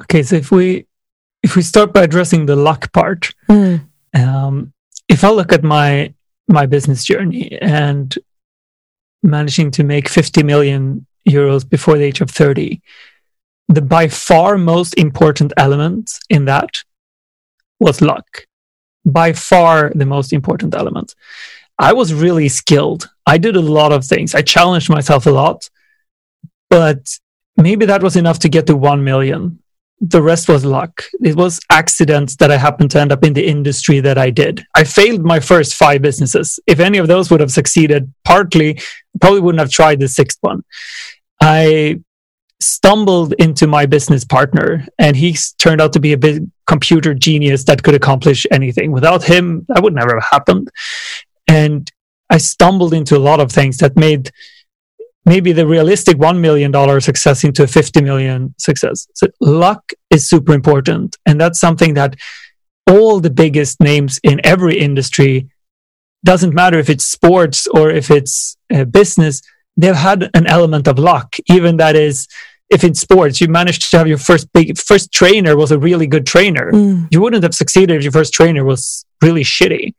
okay 0.00 0.22
so 0.22 0.36
if 0.36 0.50
we 0.50 0.86
if 1.42 1.56
we 1.56 1.62
start 1.62 1.92
by 1.92 2.02
addressing 2.02 2.46
the 2.46 2.56
luck 2.56 2.92
part 2.92 3.34
mm. 3.48 3.80
um, 4.14 4.72
if 5.08 5.24
i 5.24 5.30
look 5.30 5.52
at 5.52 5.62
my 5.62 6.12
my 6.48 6.66
business 6.66 7.04
journey 7.04 7.58
and 7.60 8.18
managing 9.22 9.70
to 9.70 9.84
make 9.84 10.08
50 10.08 10.42
million 10.42 11.06
euros 11.28 11.68
before 11.68 11.98
the 11.98 12.04
age 12.04 12.20
of 12.20 12.30
30 12.30 12.80
the 13.68 13.82
by 13.82 14.08
far 14.08 14.58
most 14.58 14.94
important 14.94 15.52
element 15.56 16.18
in 16.28 16.44
that 16.46 16.82
was 17.80 18.00
luck. 18.00 18.46
By 19.04 19.32
far 19.32 19.90
the 19.94 20.06
most 20.06 20.32
important 20.32 20.74
element. 20.74 21.14
I 21.78 21.92
was 21.92 22.14
really 22.14 22.48
skilled. 22.48 23.10
I 23.26 23.38
did 23.38 23.56
a 23.56 23.60
lot 23.60 23.92
of 23.92 24.04
things. 24.04 24.34
I 24.34 24.42
challenged 24.42 24.90
myself 24.90 25.26
a 25.26 25.30
lot, 25.30 25.68
but 26.70 27.18
maybe 27.56 27.86
that 27.86 28.02
was 28.02 28.16
enough 28.16 28.38
to 28.40 28.48
get 28.48 28.66
to 28.66 28.76
1 28.76 29.02
million. 29.02 29.58
The 30.00 30.22
rest 30.22 30.48
was 30.48 30.64
luck. 30.64 31.04
It 31.22 31.36
was 31.36 31.60
accidents 31.70 32.36
that 32.36 32.50
I 32.50 32.56
happened 32.56 32.90
to 32.92 33.00
end 33.00 33.12
up 33.12 33.24
in 33.24 33.34
the 33.34 33.46
industry 33.46 34.00
that 34.00 34.18
I 34.18 34.30
did. 34.30 34.64
I 34.74 34.84
failed 34.84 35.22
my 35.22 35.38
first 35.40 35.74
five 35.74 36.02
businesses. 36.02 36.58
If 36.66 36.80
any 36.80 36.98
of 36.98 37.06
those 37.06 37.30
would 37.30 37.40
have 37.40 37.52
succeeded, 37.52 38.12
partly, 38.24 38.80
probably 39.20 39.40
wouldn't 39.40 39.60
have 39.60 39.70
tried 39.70 40.00
the 40.00 40.08
sixth 40.08 40.38
one. 40.40 40.64
I 41.40 42.00
stumbled 42.62 43.34
into 43.38 43.66
my 43.66 43.86
business 43.86 44.24
partner 44.24 44.86
and 44.98 45.16
he 45.16 45.36
turned 45.58 45.80
out 45.80 45.92
to 45.92 46.00
be 46.00 46.12
a 46.12 46.18
big 46.18 46.46
computer 46.66 47.14
genius 47.14 47.64
that 47.64 47.82
could 47.82 47.94
accomplish 47.94 48.46
anything. 48.50 48.92
Without 48.92 49.24
him 49.24 49.66
that 49.68 49.82
would 49.82 49.94
never 49.94 50.14
have 50.14 50.28
happened. 50.30 50.70
And 51.48 51.90
i 52.30 52.38
stumbled 52.38 52.94
into 52.94 53.16
a 53.16 53.26
lot 53.30 53.40
of 53.40 53.52
things 53.52 53.76
that 53.78 53.96
made 53.96 54.30
maybe 55.24 55.52
the 55.52 55.66
realistic 55.66 56.16
$1 56.16 56.40
million 56.40 56.72
success 57.00 57.44
into 57.44 57.62
a 57.62 57.66
50 57.66 58.02
million 58.02 58.54
success. 58.58 59.06
So 59.14 59.28
luck 59.40 59.92
is 60.10 60.28
super 60.28 60.52
important 60.52 61.16
and 61.26 61.40
that's 61.40 61.60
something 61.60 61.94
that 61.94 62.16
all 62.86 63.20
the 63.20 63.30
biggest 63.30 63.80
names 63.80 64.18
in 64.22 64.40
every 64.44 64.78
industry 64.78 65.48
doesn't 66.24 66.54
matter 66.54 66.78
if 66.78 66.88
it's 66.88 67.04
sports 67.04 67.66
or 67.66 67.90
if 67.90 68.10
it's 68.10 68.56
uh, 68.72 68.84
business 68.84 69.42
they've 69.76 69.94
had 69.94 70.30
an 70.34 70.46
element 70.46 70.86
of 70.86 70.98
luck 70.98 71.36
even 71.48 71.76
that 71.76 71.96
is 71.96 72.28
if 72.72 72.82
in 72.84 72.94
sports 72.94 73.40
you 73.40 73.48
managed 73.48 73.90
to 73.90 73.98
have 73.98 74.08
your 74.08 74.18
first 74.18 74.50
big 74.52 74.78
first 74.78 75.12
trainer 75.12 75.56
was 75.56 75.70
a 75.70 75.78
really 75.78 76.06
good 76.06 76.26
trainer, 76.26 76.72
mm. 76.72 77.06
you 77.10 77.20
wouldn't 77.20 77.42
have 77.42 77.54
succeeded 77.54 77.96
if 77.96 78.02
your 78.02 78.12
first 78.12 78.32
trainer 78.32 78.64
was 78.64 79.04
really 79.20 79.44
shitty. 79.44 79.94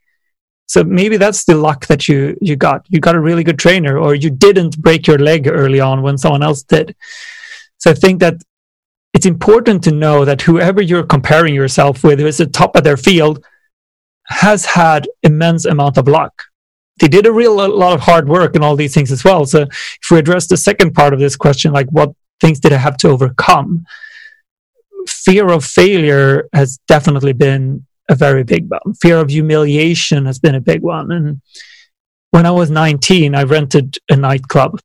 So 0.66 0.84
maybe 0.84 1.18
that's 1.18 1.44
the 1.46 1.56
luck 1.56 1.86
that 1.88 2.08
you 2.08 2.36
you 2.42 2.56
got. 2.56 2.86
You 2.90 3.00
got 3.00 3.16
a 3.16 3.20
really 3.20 3.44
good 3.44 3.60
trainer, 3.60 3.98
or 3.98 4.16
you 4.16 4.32
didn't 4.32 4.82
break 4.82 5.06
your 5.06 5.20
leg 5.20 5.48
early 5.48 5.80
on 5.80 6.02
when 6.02 6.18
someone 6.18 6.42
else 6.42 6.64
did. 6.64 6.96
So 7.78 7.92
I 7.92 7.94
think 7.94 8.20
that 8.22 8.38
it's 9.14 9.28
important 9.28 9.84
to 9.84 9.92
know 9.92 10.26
that 10.26 10.42
whoever 10.42 10.82
you're 10.82 11.04
comparing 11.04 11.54
yourself 11.54 12.04
with, 12.04 12.20
who 12.20 12.26
is 12.26 12.38
the 12.38 12.48
top 12.48 12.76
of 12.76 12.84
their 12.84 12.98
field, 12.98 13.46
has 14.28 14.66
had 14.66 15.08
immense 15.22 15.66
amount 15.66 15.98
of 15.98 16.08
luck. 16.08 16.34
They 17.00 17.08
did 17.08 17.28
a 17.28 17.32
real 17.32 17.64
a 17.64 17.68
lot 17.68 17.94
of 17.94 18.00
hard 18.00 18.28
work 18.28 18.56
and 18.56 18.64
all 18.64 18.76
these 18.76 18.94
things 18.96 19.12
as 19.12 19.24
well. 19.24 19.46
So 19.46 19.62
if 19.62 20.08
we 20.10 20.18
address 20.18 20.48
the 20.48 20.58
second 20.58 20.94
part 20.96 21.14
of 21.14 21.20
this 21.20 21.36
question, 21.36 21.72
like 21.72 21.90
what 21.90 22.14
things 22.42 22.60
that 22.62 22.74
I 22.74 22.78
have 22.78 22.98
to 22.98 23.10
overcome? 23.10 23.86
Fear 25.08 25.50
of 25.50 25.66
failure 25.66 26.48
has 26.54 26.80
definitely 26.88 27.34
been 27.34 27.86
a 28.10 28.16
very 28.16 28.44
big 28.44 28.70
one. 28.70 28.94
Fear 28.96 29.20
of 29.20 29.30
humiliation 29.30 30.26
has 30.26 30.40
been 30.40 30.56
a 30.56 30.62
big 30.62 30.82
one. 30.82 31.12
And 31.12 31.42
when 32.32 32.46
I 32.46 32.52
was 32.52 32.70
19, 32.70 33.36
I 33.36 33.44
rented 33.44 33.98
a 34.10 34.16
nightclub 34.16 34.80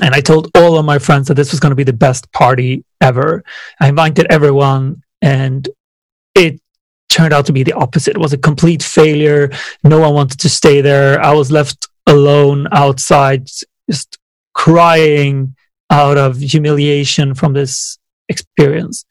and 0.00 0.14
I 0.14 0.20
told 0.20 0.50
all 0.54 0.78
of 0.78 0.84
my 0.84 0.98
friends 0.98 1.28
that 1.28 1.34
this 1.34 1.50
was 1.50 1.60
going 1.60 1.70
to 1.70 1.76
be 1.76 1.84
the 1.84 1.92
best 1.92 2.32
party 2.32 2.84
ever. 3.00 3.44
I 3.80 3.88
invited 3.88 4.26
everyone 4.30 5.02
and 5.20 5.68
it 6.34 6.60
turned 7.08 7.34
out 7.34 7.46
to 7.46 7.52
be 7.52 7.62
the 7.62 7.74
opposite. 7.74 8.16
It 8.16 8.20
was 8.20 8.32
a 8.32 8.38
complete 8.38 8.82
failure. 8.82 9.50
No 9.84 10.00
one 10.00 10.14
wanted 10.14 10.40
to 10.40 10.48
stay 10.48 10.80
there. 10.80 11.22
I 11.22 11.32
was 11.32 11.52
left 11.52 11.88
alone 12.06 12.68
outside, 12.72 13.48
just 13.90 14.18
crying 14.54 15.54
out 15.92 16.18
of 16.18 16.38
humiliation 16.38 17.34
from 17.34 17.52
this 17.52 17.98
experience. 18.28 19.04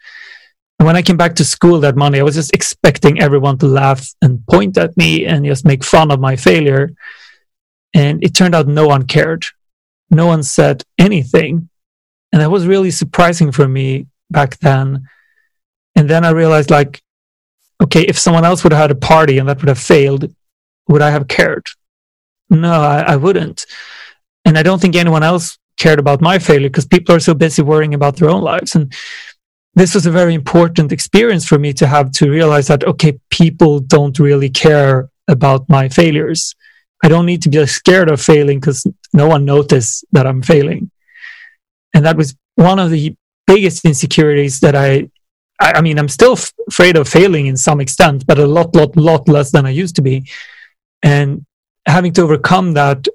And 0.80 0.88
when 0.88 0.96
I 0.96 1.04
came 1.04 1.16
back 1.16 1.36
to 1.36 1.46
school 1.46 1.80
that 1.82 1.96
Monday, 1.96 2.20
I 2.20 2.24
was 2.24 2.34
just 2.34 2.56
expecting 2.56 3.22
everyone 3.22 3.60
to 3.60 3.68
laugh 3.68 4.10
and 4.22 4.46
point 4.48 4.78
at 4.80 4.98
me 4.98 5.26
and 5.28 5.46
just 5.46 5.64
make 5.64 5.84
fun 5.84 6.10
of 6.10 6.20
my 6.20 6.36
failure. 6.36 6.90
And 7.94 8.24
it 8.24 8.34
turned 8.34 8.56
out 8.56 8.68
no 8.68 8.88
one 8.88 9.06
cared. 9.06 9.46
No 10.10 10.26
one 10.26 10.42
said 10.42 10.84
anything. 10.98 11.70
And 12.34 12.42
that 12.42 12.50
was 12.50 12.66
really 12.66 12.90
surprising 12.90 13.52
for 13.52 13.68
me 13.68 14.08
back 14.32 14.58
then. 14.58 15.08
And 15.96 16.10
then 16.10 16.26
I 16.26 16.32
realized, 16.32 16.72
like, 16.72 17.02
okay, 17.84 18.02
if 18.02 18.18
someone 18.18 18.46
else 18.46 18.64
would 18.64 18.74
have 18.74 18.82
had 18.82 18.92
a 18.92 18.96
party 18.96 19.38
and 19.38 19.48
that 19.48 19.60
would 19.60 19.70
have 19.70 19.78
failed, 19.78 20.34
would 20.88 21.02
I 21.04 21.12
have 21.12 21.28
cared? 21.28 21.68
No, 22.50 22.82
I, 22.82 23.02
I 23.02 23.16
wouldn't. 23.18 23.66
And 24.46 24.58
I 24.58 24.64
don't 24.64 24.82
think 24.82 24.96
anyone 24.96 25.24
else 25.24 25.60
cared 25.82 26.00
about 26.00 26.22
my 26.22 26.38
failure 26.40 26.70
because 26.70 26.86
people 26.86 27.16
are 27.16 27.20
so 27.20 27.34
busy 27.34 27.62
worrying 27.62 27.94
about 27.96 28.16
their 28.16 28.30
own 28.30 28.44
lives. 28.44 28.76
And 28.76 28.94
this 29.74 29.96
was 29.96 30.06
a 30.06 30.18
very 30.20 30.34
important 30.34 30.92
experience 30.92 31.46
for 31.48 31.58
me 31.58 31.74
to 31.74 31.88
have 31.88 32.12
to 32.20 32.30
realize 32.30 32.68
that, 32.68 32.84
okay, 32.84 33.20
people 33.30 33.80
don't 33.80 34.20
really 34.20 34.50
care 34.50 35.10
about 35.28 35.70
my 35.70 35.90
failures. 35.90 36.56
I 37.04 37.08
don't 37.08 37.26
need 37.26 37.42
to 37.44 37.50
be 37.50 37.66
scared 37.66 38.10
of 38.12 38.22
failing 38.22 38.60
because 38.60 38.86
no 39.14 39.28
one 39.28 39.44
noticed 39.46 40.06
that 40.12 40.28
I'm 40.28 40.44
failing. 40.44 40.92
And 41.94 42.06
that 42.06 42.18
was 42.18 42.36
one 42.56 42.80
of 42.80 42.92
the 42.92 43.16
biggest 43.48 43.86
insecurities 43.86 44.60
that 44.60 44.76
I, 44.76 45.10
I, 45.60 45.74
I 45.78 45.82
mean, 45.82 45.98
I'm 45.98 46.10
still 46.10 46.34
f- 46.34 46.54
afraid 46.68 46.96
of 46.96 47.08
failing 47.08 47.48
in 47.48 47.58
some 47.58 47.82
extent, 47.82 48.28
but 48.28 48.38
a 48.38 48.46
lot, 48.46 48.76
lot, 48.76 48.96
lot 48.96 49.28
less 49.28 49.52
than 49.52 49.66
I 49.66 49.72
used 49.72 49.96
to 49.96 50.02
be. 50.02 50.30
And 51.02 51.46
having 51.88 52.14
to 52.14 52.22
overcome 52.22 52.74
that 52.74 53.08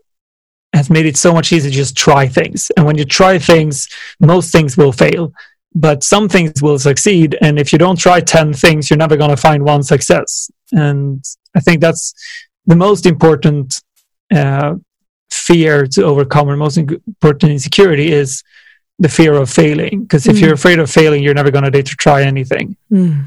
has 0.77 0.91
made 0.91 1.07
it 1.07 1.17
so 1.17 1.33
much 1.33 1.53
easier 1.53 1.71
to 1.71 1.77
just 1.77 1.97
try 1.97 2.29
things. 2.29 2.71
And 2.77 2.87
when 2.87 2.99
you 2.99 3.05
try 3.05 3.39
things, 3.39 3.89
most 4.21 4.53
things 4.53 4.77
will 4.77 4.93
fail 4.93 5.33
but 5.77 6.03
some 6.03 6.27
things 6.27 6.63
will 6.63 6.79
succeed. 6.79 7.37
And 7.43 7.59
if 7.59 7.71
you 7.71 7.79
don't 7.79 7.99
try 7.99 8.21
10 8.21 8.55
things, 8.55 8.89
you're 8.89 8.97
never 8.97 9.17
going 9.17 9.31
to 9.31 9.37
find 9.37 9.63
one 9.63 9.83
success. 9.83 10.51
And 10.73 11.23
I 11.55 11.61
think 11.61 11.83
that's 11.83 12.15
the 12.65 12.77
most 12.77 13.05
important 13.05 13.79
uh, 14.35 14.77
fear 15.31 15.87
to 15.89 16.03
overcome, 16.03 16.49
or 16.49 16.57
most 16.57 16.79
important 16.79 17.53
insecurity 17.53 18.11
is 18.11 18.43
the 18.99 19.11
fear 19.11 19.35
of 19.35 19.51
failing. 19.51 20.03
Because 20.03 20.27
if 20.27 20.37
mm. 20.37 20.41
you're 20.41 20.55
afraid 20.55 20.79
of 20.79 20.91
failing, 20.91 21.23
you're 21.23 21.35
never 21.35 21.51
going 21.51 21.65
to 21.65 21.71
dare 21.71 21.83
to 21.83 21.95
try 21.95 22.23
anything. 22.23 22.75
Mm. 22.91 23.27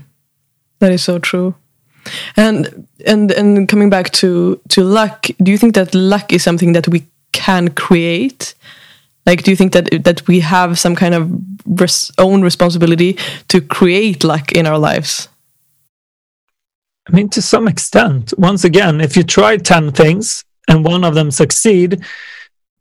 That 0.79 0.91
is 0.91 1.03
so 1.03 1.19
true. 1.19 1.53
And 2.35 2.87
and 3.05 3.31
and 3.31 3.67
coming 3.67 3.91
back 3.91 4.09
to 4.11 4.59
to 4.69 4.83
luck, 4.83 5.27
do 5.43 5.51
you 5.51 5.57
think 5.57 5.75
that 5.75 5.93
luck 5.93 6.33
is 6.33 6.41
something 6.41 6.73
that 6.73 6.87
we 6.87 7.05
can 7.31 7.69
create? 7.69 8.55
Like, 9.25 9.43
do 9.43 9.51
you 9.51 9.57
think 9.57 9.73
that 9.73 10.03
that 10.03 10.27
we 10.27 10.39
have 10.39 10.79
some 10.79 10.95
kind 10.95 11.13
of 11.13 11.29
res 11.65 12.11
own 12.17 12.41
responsibility 12.41 13.17
to 13.47 13.61
create 13.61 14.23
luck 14.23 14.51
in 14.51 14.65
our 14.65 14.79
lives? 14.79 15.29
I 17.07 17.15
mean, 17.15 17.29
to 17.29 17.41
some 17.41 17.67
extent. 17.67 18.33
Once 18.37 18.63
again, 18.63 19.01
if 19.01 19.15
you 19.17 19.23
try 19.23 19.57
ten 19.57 19.91
things 19.91 20.45
and 20.67 20.85
one 20.85 21.03
of 21.03 21.15
them 21.15 21.31
succeed, 21.31 22.01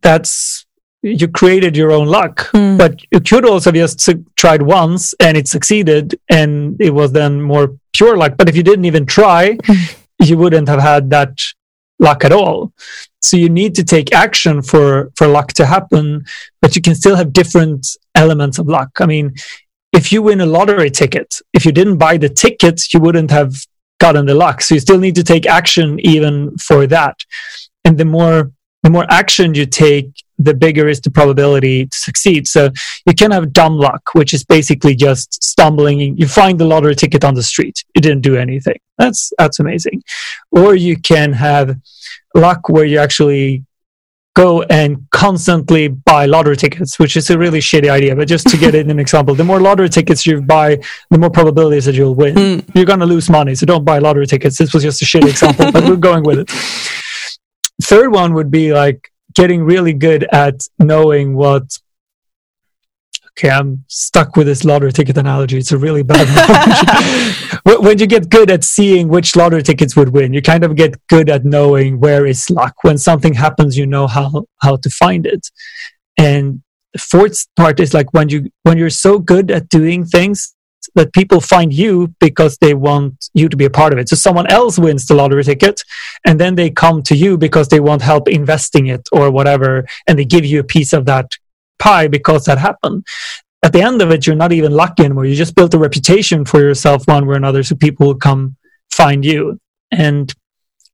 that's 0.02 0.66
you 1.02 1.28
created 1.28 1.76
your 1.76 1.92
own 1.92 2.08
luck. 2.08 2.50
Mm. 2.52 2.76
But 2.78 3.00
you 3.10 3.20
could 3.20 3.44
also 3.44 3.70
just 3.72 4.08
tried 4.36 4.62
once 4.62 5.14
and 5.20 5.36
it 5.36 5.48
succeeded, 5.48 6.18
and 6.28 6.80
it 6.80 6.94
was 6.94 7.12
then 7.12 7.42
more 7.42 7.76
pure 7.94 8.16
luck. 8.16 8.34
But 8.36 8.48
if 8.48 8.56
you 8.56 8.62
didn't 8.62 8.84
even 8.84 9.06
try, 9.06 9.56
mm. 9.56 9.96
you 10.20 10.36
wouldn't 10.38 10.68
have 10.68 10.80
had 10.80 11.10
that 11.10 11.38
luck 11.98 12.24
at 12.24 12.32
all. 12.32 12.72
So 13.20 13.36
you 13.36 13.48
need 13.48 13.74
to 13.74 13.84
take 13.84 14.14
action 14.14 14.62
for, 14.62 15.10
for 15.16 15.26
luck 15.26 15.52
to 15.54 15.66
happen, 15.66 16.24
but 16.62 16.76
you 16.76 16.82
can 16.82 16.94
still 16.94 17.16
have 17.16 17.32
different 17.32 17.86
elements 18.14 18.58
of 18.58 18.68
luck. 18.68 18.90
I 19.00 19.06
mean, 19.06 19.34
if 19.92 20.12
you 20.12 20.22
win 20.22 20.40
a 20.40 20.46
lottery 20.46 20.90
ticket, 20.90 21.40
if 21.52 21.64
you 21.64 21.72
didn't 21.72 21.98
buy 21.98 22.16
the 22.16 22.28
tickets, 22.28 22.92
you 22.92 23.00
wouldn't 23.00 23.30
have 23.30 23.54
gotten 23.98 24.26
the 24.26 24.34
luck. 24.34 24.60
So 24.62 24.74
you 24.74 24.80
still 24.80 24.98
need 24.98 25.16
to 25.16 25.24
take 25.24 25.46
action 25.46 25.98
even 26.00 26.56
for 26.58 26.86
that. 26.86 27.16
And 27.84 27.98
the 27.98 28.04
more, 28.04 28.52
the 28.82 28.90
more 28.90 29.06
action 29.08 29.54
you 29.54 29.66
take, 29.66 30.10
the 30.38 30.54
bigger 30.54 30.86
is 30.88 31.00
the 31.00 31.10
probability 31.10 31.86
to 31.86 31.98
succeed. 31.98 32.46
So 32.46 32.70
you 33.06 33.14
can 33.14 33.32
have 33.32 33.52
dumb 33.52 33.76
luck, 33.76 34.10
which 34.12 34.32
is 34.32 34.44
basically 34.44 34.94
just 34.94 35.42
stumbling. 35.42 36.16
You 36.16 36.28
find 36.28 36.60
the 36.60 36.64
lottery 36.64 36.94
ticket 36.94 37.24
on 37.24 37.34
the 37.34 37.42
street. 37.42 37.84
You 37.94 38.00
didn't 38.00 38.20
do 38.20 38.36
anything. 38.36 38.78
That's, 38.98 39.32
that's 39.38 39.58
amazing. 39.58 40.04
Or 40.52 40.76
you 40.76 40.96
can 40.96 41.32
have 41.32 41.76
luck 42.38 42.68
where 42.68 42.84
you 42.84 42.98
actually 42.98 43.64
go 44.38 44.62
and 44.62 45.04
constantly 45.10 45.88
buy 45.88 46.24
lottery 46.26 46.56
tickets, 46.56 46.98
which 46.98 47.16
is 47.16 47.28
a 47.28 47.36
really 47.36 47.58
shitty 47.58 47.90
idea. 47.90 48.14
But 48.14 48.28
just 48.28 48.46
to 48.48 48.56
get 48.56 48.74
it 48.74 48.82
in 48.82 48.90
an 48.90 48.98
example, 49.06 49.34
the 49.34 49.42
more 49.42 49.60
lottery 49.60 49.88
tickets 49.88 50.24
you 50.24 50.40
buy, 50.40 50.78
the 51.10 51.18
more 51.18 51.30
probabilities 51.30 51.86
that 51.86 51.96
you'll 51.96 52.14
win. 52.14 52.34
Mm. 52.36 52.74
You're 52.74 52.84
going 52.84 53.00
to 53.00 53.06
lose 53.06 53.28
money, 53.28 53.56
so 53.56 53.66
don't 53.66 53.84
buy 53.84 53.98
lottery 53.98 54.26
tickets. 54.26 54.56
This 54.56 54.72
was 54.72 54.84
just 54.84 55.02
a 55.02 55.04
shitty 55.04 55.28
example, 55.28 55.72
but 55.72 55.84
we're 55.84 55.96
going 55.96 56.22
with 56.22 56.38
it. 56.38 56.50
Third 57.82 58.12
one 58.12 58.34
would 58.34 58.50
be 58.50 58.72
like 58.72 59.10
getting 59.34 59.64
really 59.64 59.92
good 59.92 60.24
at 60.32 60.60
knowing 60.78 61.34
what 61.34 61.78
okay, 63.38 63.50
I'm 63.50 63.84
stuck 63.86 64.36
with 64.36 64.46
this 64.46 64.64
lottery 64.64 64.92
ticket 64.92 65.16
analogy. 65.16 65.58
It's 65.58 65.70
a 65.70 65.78
really 65.78 66.02
bad 66.02 66.26
one. 67.62 67.82
when 67.84 67.98
you 67.98 68.06
get 68.06 68.30
good 68.30 68.50
at 68.50 68.64
seeing 68.64 69.08
which 69.08 69.36
lottery 69.36 69.62
tickets 69.62 69.94
would 69.94 70.08
win, 70.08 70.32
you 70.32 70.42
kind 70.42 70.64
of 70.64 70.74
get 70.74 70.96
good 71.06 71.30
at 71.30 71.44
knowing 71.44 72.00
where 72.00 72.26
is 72.26 72.50
luck. 72.50 72.74
When 72.82 72.98
something 72.98 73.34
happens, 73.34 73.78
you 73.78 73.86
know 73.86 74.06
how 74.06 74.46
how 74.60 74.76
to 74.76 74.90
find 74.90 75.24
it. 75.24 75.48
And 76.16 76.62
the 76.92 76.98
fourth 76.98 77.46
part 77.56 77.78
is 77.78 77.94
like 77.94 78.12
when 78.12 78.28
you 78.28 78.50
when 78.64 78.76
you're 78.76 78.90
so 78.90 79.18
good 79.20 79.50
at 79.50 79.68
doing 79.68 80.04
things 80.04 80.54
that 80.94 81.12
people 81.12 81.40
find 81.40 81.72
you 81.72 82.14
because 82.18 82.56
they 82.58 82.74
want 82.74 83.28
you 83.34 83.48
to 83.48 83.56
be 83.56 83.66
a 83.66 83.70
part 83.70 83.92
of 83.92 83.98
it. 83.98 84.08
So 84.08 84.16
someone 84.16 84.50
else 84.50 84.78
wins 84.78 85.06
the 85.06 85.14
lottery 85.14 85.44
ticket 85.44 85.80
and 86.24 86.40
then 86.40 86.54
they 86.54 86.70
come 86.70 87.02
to 87.02 87.16
you 87.16 87.36
because 87.36 87.68
they 87.68 87.78
want 87.78 88.02
help 88.02 88.28
investing 88.28 88.86
it 88.86 89.06
or 89.12 89.30
whatever 89.30 89.86
and 90.06 90.18
they 90.18 90.24
give 90.24 90.44
you 90.44 90.60
a 90.60 90.64
piece 90.64 90.92
of 90.92 91.04
that 91.04 91.30
pie 91.78 92.08
because 92.08 92.44
that 92.44 92.58
happened. 92.58 93.04
At 93.62 93.72
the 93.72 93.82
end 93.82 94.02
of 94.02 94.10
it, 94.10 94.26
you're 94.26 94.36
not 94.36 94.52
even 94.52 94.72
lucky 94.72 95.04
anymore. 95.04 95.24
You 95.24 95.34
just 95.34 95.54
built 95.54 95.74
a 95.74 95.78
reputation 95.78 96.44
for 96.44 96.60
yourself 96.60 97.06
one 97.06 97.26
way 97.26 97.34
or 97.34 97.36
another, 97.36 97.62
so 97.62 97.74
people 97.74 98.06
will 98.06 98.14
come 98.14 98.56
find 98.90 99.24
you. 99.24 99.60
And 99.90 100.32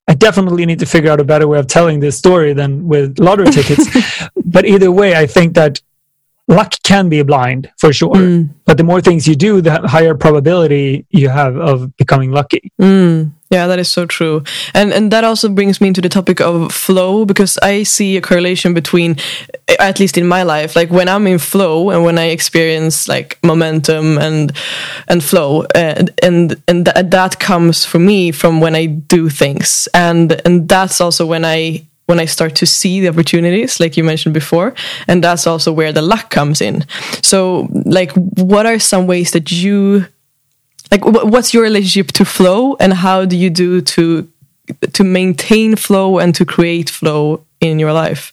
I 0.09 0.15
definitely 0.15 0.67
need 0.67 0.79
to 0.79 0.87
figure 0.87 1.11
out 1.11 1.21
a 1.21 1.25
better 1.25 1.47
way 1.47 1.59
of 1.59 1.67
telling 1.67 2.01
this 2.01 2.17
story 2.19 2.53
than 2.53 2.87
with 2.87 3.19
lottery 3.19 3.47
tickets. 3.51 3.87
but 4.45 4.65
either 4.65 4.91
way, 4.91 5.15
I 5.15 5.27
think 5.27 5.55
that 5.55 5.81
luck 6.49 6.75
can 6.83 7.09
be 7.09 7.23
blind 7.23 7.71
for 7.79 7.93
sure. 7.93 8.15
Mm. 8.15 8.51
But 8.65 8.77
the 8.77 8.85
more 8.85 9.01
things 9.01 9.27
you 9.27 9.35
do, 9.35 9.61
the 9.61 9.87
higher 9.89 10.15
probability 10.15 11.07
you 11.11 11.29
have 11.29 11.57
of 11.57 11.97
becoming 11.97 12.31
lucky. 12.31 12.73
Mm. 12.81 13.33
Yeah, 13.51 13.67
that 13.67 13.79
is 13.79 13.89
so 13.89 14.07
true. 14.07 14.43
And 14.73 14.93
and 14.93 15.11
that 15.13 15.23
also 15.23 15.49
brings 15.49 15.81
me 15.81 15.89
into 15.89 16.01
the 16.01 16.09
topic 16.09 16.41
of 16.41 16.73
flow 16.73 17.25
because 17.25 17.59
I 17.59 17.85
see 17.85 18.17
a 18.17 18.21
correlation 18.21 18.75
between 18.75 19.17
eh, 19.69 19.77
at 19.79 20.01
least 20.01 20.17
in 20.19 20.27
my 20.27 20.43
life 20.43 20.75
like 20.75 20.91
when 20.91 21.09
I'm 21.09 21.27
in 21.27 21.39
flow 21.39 21.91
and 21.91 22.03
when 22.05 22.19
I 22.19 22.31
experience 22.31 23.07
like 23.07 23.39
momentum 23.43 24.19
and 24.19 24.53
and 25.09 25.23
flow 25.23 25.67
and 25.75 26.11
and 26.23 26.57
and 26.67 26.87
th- 26.87 27.07
that 27.11 27.39
comes 27.39 27.85
for 27.85 27.99
me 27.99 28.33
from 28.33 28.61
when 28.61 28.75
I 28.75 28.87
do 28.87 29.29
things. 29.29 29.89
And 29.93 30.41
and 30.45 30.69
that's 30.69 31.01
also 31.01 31.27
when 31.27 31.45
I 31.45 31.85
when 32.07 32.21
I 32.21 32.27
start 32.27 32.55
to 32.57 32.67
see 32.67 33.01
the 33.01 33.09
opportunities, 33.09 33.81
like 33.81 33.97
you 33.97 34.05
mentioned 34.05 34.35
before, 34.35 34.75
and 35.07 35.23
that's 35.25 35.47
also 35.47 35.73
where 35.73 35.93
the 35.93 36.03
luck 36.03 36.29
comes 36.31 36.61
in. 36.61 36.85
So, 37.23 37.69
like, 37.87 38.13
what 38.37 38.67
are 38.67 38.79
some 38.79 39.07
ways 39.07 39.31
that 39.31 39.51
you, 39.51 40.05
like, 40.91 41.05
what's 41.05 41.53
your 41.53 41.63
relationship 41.63 42.13
to 42.13 42.25
flow, 42.25 42.77
and 42.77 42.93
how 42.93 43.25
do 43.25 43.37
you 43.37 43.51
do 43.51 43.81
to 43.81 44.29
to 44.93 45.05
maintain 45.05 45.77
flow 45.77 46.19
and 46.19 46.35
to 46.35 46.45
create 46.45 46.89
flow 46.89 47.45
in 47.61 47.79
your 47.79 47.93
life? 47.93 48.33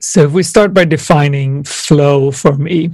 So, 0.00 0.24
if 0.24 0.32
we 0.32 0.42
start 0.42 0.74
by 0.74 0.84
defining 0.84 1.64
flow 1.64 2.30
for 2.30 2.56
me, 2.56 2.90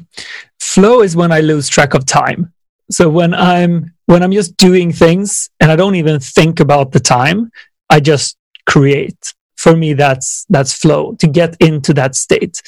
flow 0.59 1.03
is 1.03 1.17
when 1.17 1.33
I 1.33 1.41
lose 1.41 1.69
track 1.69 1.95
of 1.95 2.07
time. 2.07 2.53
So 2.91 3.09
when 3.09 3.35
I'm 3.35 3.95
when 4.07 4.23
I'm 4.23 4.33
just 4.33 4.57
doing 4.57 4.93
things 4.93 5.49
and 5.61 5.71
I 5.71 5.77
don't 5.77 5.95
even 5.95 6.19
think 6.19 6.61
about 6.61 6.93
the 6.93 7.01
time, 7.01 7.51
I 7.89 8.01
just 8.01 8.37
create. 8.67 9.35
For 9.57 9.77
me, 9.77 9.93
that's 9.93 10.47
that's 10.49 10.73
flow 10.73 11.15
to 11.17 11.27
get 11.27 11.57
into 11.61 11.95
that 11.95 12.15
state. 12.15 12.63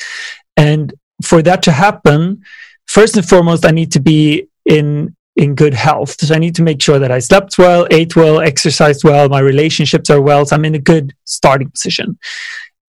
And 0.56 0.92
for 1.22 1.42
that 1.42 1.62
to 1.64 1.72
happen, 1.72 2.42
first 2.86 3.16
and 3.16 3.26
foremost, 3.26 3.64
I 3.64 3.70
need 3.70 3.90
to 3.92 4.00
be 4.00 4.48
in 4.66 5.16
in 5.36 5.54
good 5.54 5.74
health. 5.74 6.20
So 6.20 6.34
I 6.34 6.38
need 6.38 6.54
to 6.56 6.62
make 6.62 6.82
sure 6.82 6.98
that 6.98 7.10
I 7.10 7.18
slept 7.18 7.56
well, 7.56 7.86
ate 7.90 8.16
well, 8.16 8.40
exercised 8.40 9.02
well, 9.02 9.28
my 9.28 9.40
relationships 9.40 10.10
are 10.10 10.20
well. 10.20 10.44
So 10.44 10.54
I'm 10.54 10.64
in 10.64 10.74
a 10.74 10.78
good 10.78 11.14
starting 11.24 11.70
position. 11.70 12.18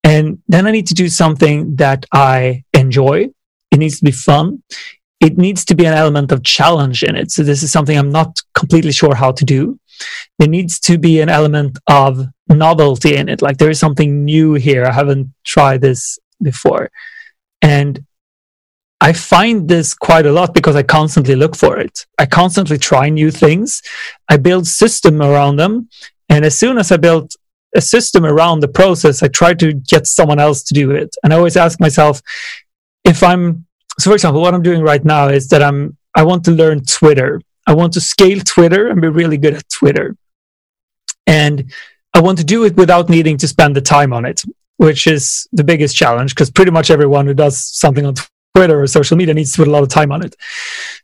And 0.04 0.40
then 0.50 0.68
I 0.68 0.72
need 0.72 0.88
to 0.88 0.94
do 0.94 1.08
something 1.08 1.78
that 1.78 2.06
I 2.12 2.66
enjoy. 2.74 3.30
It 3.72 3.78
needs 3.78 4.00
to 4.00 4.06
be 4.06 4.12
fun. 4.12 4.62
It 5.22 5.38
needs 5.38 5.64
to 5.66 5.76
be 5.76 5.86
an 5.86 5.94
element 5.94 6.34
of 6.34 6.44
challenge 6.44 7.02
in 7.02 7.16
it. 7.16 7.32
So 7.32 7.44
this 7.44 7.64
is 7.64 7.72
something 7.72 7.98
I'm 7.98 8.12
not 8.12 8.38
completely 8.54 8.92
sure 8.92 9.16
how 9.16 9.32
to 9.32 9.46
do. 9.46 9.80
There 10.38 10.50
needs 10.50 10.82
to 10.82 10.98
be 10.98 11.22
an 11.22 11.30
element 11.30 11.80
of 11.88 12.26
novelty 12.50 13.16
in 13.16 13.30
it. 13.30 13.42
Like 13.42 13.58
there 13.58 13.70
is 13.70 13.80
something 13.80 14.26
new 14.26 14.56
here. 14.56 14.86
I 14.86 14.92
haven't 14.92 15.34
tried 15.46 15.80
this 15.80 16.20
before. 16.42 16.92
And 17.62 18.06
I 19.04 19.12
find 19.12 19.68
this 19.68 19.94
quite 19.94 20.26
a 20.26 20.32
lot 20.32 20.54
because 20.54 20.78
I 20.78 20.84
constantly 20.84 21.36
look 21.36 21.58
for 21.58 21.78
it. 21.78 22.06
I 22.18 22.26
constantly 22.26 22.78
try 22.78 23.10
new 23.10 23.32
things. 23.32 23.82
I 24.30 24.38
build 24.38 24.66
system 24.66 25.22
around 25.22 25.58
them. 25.58 25.90
And 26.30 26.46
as 26.46 26.58
soon 26.58 26.78
as 26.78 26.90
I 26.90 26.96
build 26.96 27.34
a 27.76 27.82
system 27.82 28.26
around 28.26 28.62
the 28.62 28.70
process, 28.70 29.22
I 29.22 29.28
try 29.28 29.56
to 29.56 29.74
get 29.74 30.08
someone 30.08 30.40
else 30.40 30.64
to 30.64 30.74
do 30.74 30.92
it. 30.92 31.14
And 31.22 31.34
I 31.34 31.36
always 31.36 31.58
ask 31.58 31.82
myself 31.82 32.22
if 33.04 33.24
I'm, 33.24 33.66
so 34.00 34.10
for 34.10 34.16
example, 34.16 34.42
what 34.42 34.54
I'm 34.54 34.64
doing 34.64 34.82
right 34.82 35.04
now 35.04 35.28
is 35.28 35.50
that 35.50 35.62
I'm, 35.62 35.98
I 36.16 36.24
want 36.24 36.46
to 36.46 36.52
learn 36.52 36.86
Twitter. 36.86 37.42
I 37.68 37.74
want 37.74 37.92
to 37.94 38.02
scale 38.02 38.40
Twitter 38.40 38.88
and 38.88 39.02
be 39.02 39.10
really 39.10 39.38
good 39.38 39.56
at 39.56 39.68
Twitter. 39.68 40.16
And 41.28 41.74
I 42.14 42.22
want 42.22 42.38
to 42.38 42.46
do 42.46 42.64
it 42.64 42.78
without 42.78 43.10
needing 43.10 43.38
to 43.40 43.50
spend 43.50 43.76
the 43.76 43.82
time 43.82 44.14
on 44.14 44.24
it, 44.24 44.44
which 44.78 45.08
is 45.08 45.46
the 45.52 45.66
biggest 45.66 45.94
challenge 45.94 46.34
because 46.34 46.50
pretty 46.50 46.72
much 46.72 46.90
everyone 46.90 47.28
who 47.28 47.34
does 47.34 47.58
something 47.66 48.06
on 48.06 48.16
Twitter 48.56 48.82
or 48.82 48.88
social 48.88 49.18
media 49.18 49.34
needs 49.34 49.52
to 49.54 49.58
put 49.58 49.68
a 49.68 49.72
lot 49.72 49.84
of 49.84 49.90
time 49.90 50.12
on 50.12 50.24
it. 50.24 50.36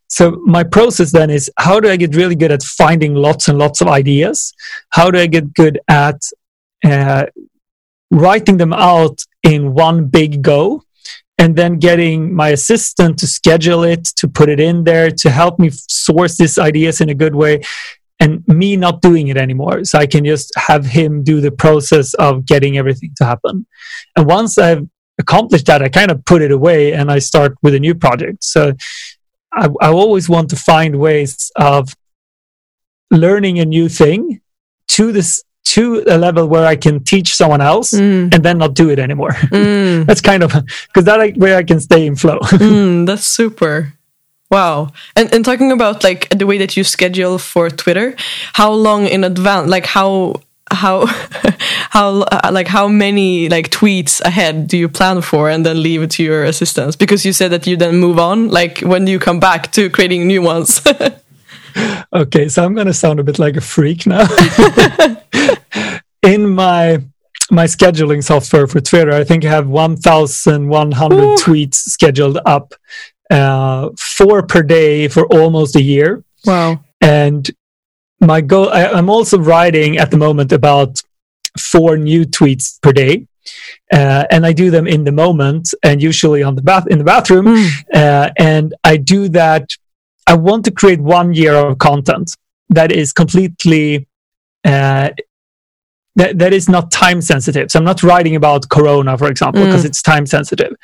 So 0.07 0.31
my 0.45 0.63
process 0.63 1.11
then 1.11 1.29
is 1.29 1.51
how 1.57 1.79
do 1.79 1.89
I 1.89 1.95
get 1.95 2.15
really 2.15 2.35
good 2.35 2.51
at 2.51 2.63
finding 2.63 3.13
lots 3.13 3.47
and 3.47 3.57
lots 3.57 3.81
of 3.81 3.87
ideas? 3.87 4.53
How 4.89 5.11
do 5.11 5.19
I 5.19 5.27
get 5.27 5.53
good 5.53 5.79
at 5.87 6.21
uh, 6.83 7.25
writing 8.11 8.57
them 8.57 8.73
out 8.73 9.19
in 9.43 9.73
one 9.73 10.07
big 10.07 10.41
go? 10.41 10.83
And 11.37 11.55
then 11.55 11.79
getting 11.79 12.35
my 12.35 12.49
assistant 12.49 13.17
to 13.19 13.27
schedule 13.27 13.83
it, 13.83 14.03
to 14.17 14.27
put 14.27 14.49
it 14.49 14.59
in 14.59 14.83
there, 14.83 15.09
to 15.09 15.29
help 15.29 15.57
me 15.57 15.69
source 15.71 16.37
these 16.37 16.59
ideas 16.59 16.99
in 16.99 17.07
a 17.09 17.15
good 17.15 17.33
way, 17.33 17.61
and 18.19 18.45
me 18.45 18.75
not 18.75 19.01
doing 19.01 19.29
it 19.29 19.37
anymore. 19.37 19.85
So 19.85 19.99
I 19.99 20.05
can 20.05 20.25
just 20.25 20.51
have 20.57 20.85
him 20.85 21.23
do 21.23 21.39
the 21.39 21.51
process 21.51 22.13
of 22.15 22.45
getting 22.45 22.77
everything 22.77 23.13
to 23.17 23.25
happen. 23.25 23.65
And 24.17 24.27
once 24.27 24.57
I've 24.57 24.85
accomplished 25.19 25.67
that, 25.67 25.83
I 25.83 25.89
kind 25.89 26.09
of 26.11 26.23
put 26.25 26.41
it 26.41 26.51
away 26.51 26.93
and 26.93 27.11
I 27.11 27.19
start 27.19 27.55
with 27.61 27.75
a 27.75 27.79
new 27.79 27.93
project. 27.93 28.43
So 28.43 28.73
I, 29.51 29.67
I 29.81 29.89
always 29.89 30.29
want 30.29 30.49
to 30.49 30.55
find 30.55 30.99
ways 30.99 31.51
of 31.55 31.95
learning 33.11 33.59
a 33.59 33.65
new 33.65 33.89
thing 33.89 34.41
to 34.89 35.11
this 35.11 35.43
to 35.65 36.03
a 36.07 36.17
level 36.17 36.47
where 36.47 36.65
I 36.65 36.75
can 36.75 37.03
teach 37.03 37.35
someone 37.35 37.61
else 37.61 37.91
mm. 37.91 38.33
and 38.33 38.43
then 38.43 38.57
not 38.57 38.73
do 38.73 38.89
it 38.89 38.97
anymore. 38.97 39.33
Mm. 39.51 40.05
that's 40.07 40.21
kind 40.21 40.41
of 40.41 40.51
because 40.87 41.05
that 41.05 41.37
way 41.37 41.55
I 41.55 41.63
can 41.63 41.79
stay 41.79 42.07
in 42.07 42.15
flow. 42.15 42.39
mm, 42.39 43.05
that's 43.07 43.25
super. 43.25 43.93
Wow. 44.49 44.91
And 45.15 45.31
and 45.33 45.45
talking 45.45 45.71
about 45.71 46.03
like 46.03 46.29
the 46.29 46.47
way 46.47 46.57
that 46.57 46.75
you 46.75 46.83
schedule 46.83 47.37
for 47.37 47.69
Twitter, 47.69 48.15
how 48.53 48.71
long 48.71 49.05
in 49.05 49.23
advance 49.23 49.69
like 49.69 49.85
how 49.85 50.41
how 50.71 51.05
how 51.89 52.21
uh, 52.21 52.49
like 52.51 52.67
how 52.67 52.87
many 52.87 53.49
like 53.49 53.69
tweets 53.69 54.21
ahead 54.21 54.67
do 54.67 54.77
you 54.77 54.89
plan 54.89 55.21
for 55.21 55.49
and 55.49 55.65
then 55.65 55.81
leave 55.81 56.01
it 56.01 56.11
to 56.11 56.23
your 56.23 56.43
assistants? 56.43 56.95
Because 56.95 57.25
you 57.25 57.33
said 57.33 57.51
that 57.51 57.67
you 57.67 57.77
then 57.77 57.97
move 57.97 58.19
on. 58.19 58.49
Like 58.49 58.79
when 58.79 59.07
you 59.07 59.19
come 59.19 59.39
back 59.39 59.71
to 59.73 59.89
creating 59.89 60.27
new 60.27 60.41
ones? 60.41 60.81
Okay 62.11 62.49
so 62.49 62.65
i'm 62.65 62.73
going 62.73 62.87
to 62.87 62.93
sound 62.93 63.19
a 63.19 63.23
bit 63.23 63.37
like 63.37 63.55
a 63.55 63.61
freak 63.61 64.07
now. 64.07 64.27
In 66.23 66.49
my 66.49 66.97
my 67.51 67.65
scheduling 67.65 68.23
software 68.23 68.65
for 68.65 68.81
twitter 68.81 69.11
i 69.11 69.23
think 69.23 69.45
i 69.45 69.49
have 69.49 69.67
1100 69.67 71.15
Ooh. 71.15 71.35
tweets 71.35 71.75
scheduled 71.75 72.39
up 72.45 72.73
uh, 73.29 73.89
four 73.97 74.43
per 74.43 74.63
day 74.63 75.07
for 75.07 75.25
almost 75.27 75.75
a 75.75 75.81
year. 75.81 76.23
Wow. 76.45 76.83
And 77.01 77.49
my 78.21 78.41
goal 78.41 78.69
I, 78.69 78.97
am 78.97 79.09
also 79.09 79.37
writing 79.39 79.97
at 79.97 80.11
the 80.11 80.17
moment 80.17 80.51
about 80.51 81.01
four 81.57 81.97
new 81.97 82.25
tweets 82.25 82.81
per 82.81 82.91
day 82.91 83.25
uh, 83.91 84.25
and 84.29 84.45
i 84.45 84.53
do 84.53 84.69
them 84.69 84.87
in 84.87 85.03
the 85.03 85.11
moment 85.11 85.73
and 85.83 86.01
usually 86.01 86.43
on 86.43 86.55
the 86.55 86.61
bath 86.61 86.87
in 86.87 86.97
the 86.97 87.03
bathroom 87.03 87.45
mm. 87.45 87.69
uh, 87.93 88.29
and 88.37 88.73
i 88.83 88.97
do 88.97 89.29
that 89.29 89.69
i 90.27 90.33
want 90.33 90.65
to 90.65 90.71
create 90.71 90.99
one 90.99 91.33
year 91.33 91.55
of 91.55 91.77
content 91.79 92.35
that 92.69 92.91
is 92.91 93.11
completely 93.11 94.07
uh, 94.65 95.09
that, 96.15 96.37
that 96.37 96.53
is 96.53 96.67
not 96.67 96.91
time 96.91 97.21
sensitive. 97.21 97.71
So 97.71 97.79
I'm 97.79 97.85
not 97.85 98.03
writing 98.03 98.35
about 98.35 98.67
Corona, 98.69 99.17
for 99.17 99.29
example, 99.29 99.63
because 99.63 99.83
mm. 99.83 99.87
it's 99.87 100.01
time 100.01 100.25
sensitive. 100.25 100.75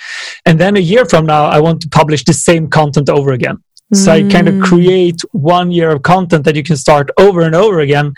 And 0.45 0.59
then 0.59 0.77
a 0.77 0.79
year 0.79 1.05
from 1.05 1.25
now, 1.25 1.45
I 1.45 1.59
want 1.59 1.81
to 1.81 1.89
publish 1.89 2.23
the 2.23 2.33
same 2.33 2.69
content 2.69 3.09
over 3.09 3.33
again. 3.33 3.57
So 3.93 4.11
mm. 4.11 4.27
I 4.27 4.31
kind 4.31 4.47
of 4.47 4.55
mm. 4.55 4.63
create 4.63 5.21
one 5.31 5.71
year 5.71 5.91
of 5.91 6.01
content 6.01 6.43
that 6.45 6.55
you 6.55 6.63
can 6.63 6.75
start 6.75 7.09
over 7.17 7.41
and 7.41 7.53
over 7.53 7.79
again 7.79 8.13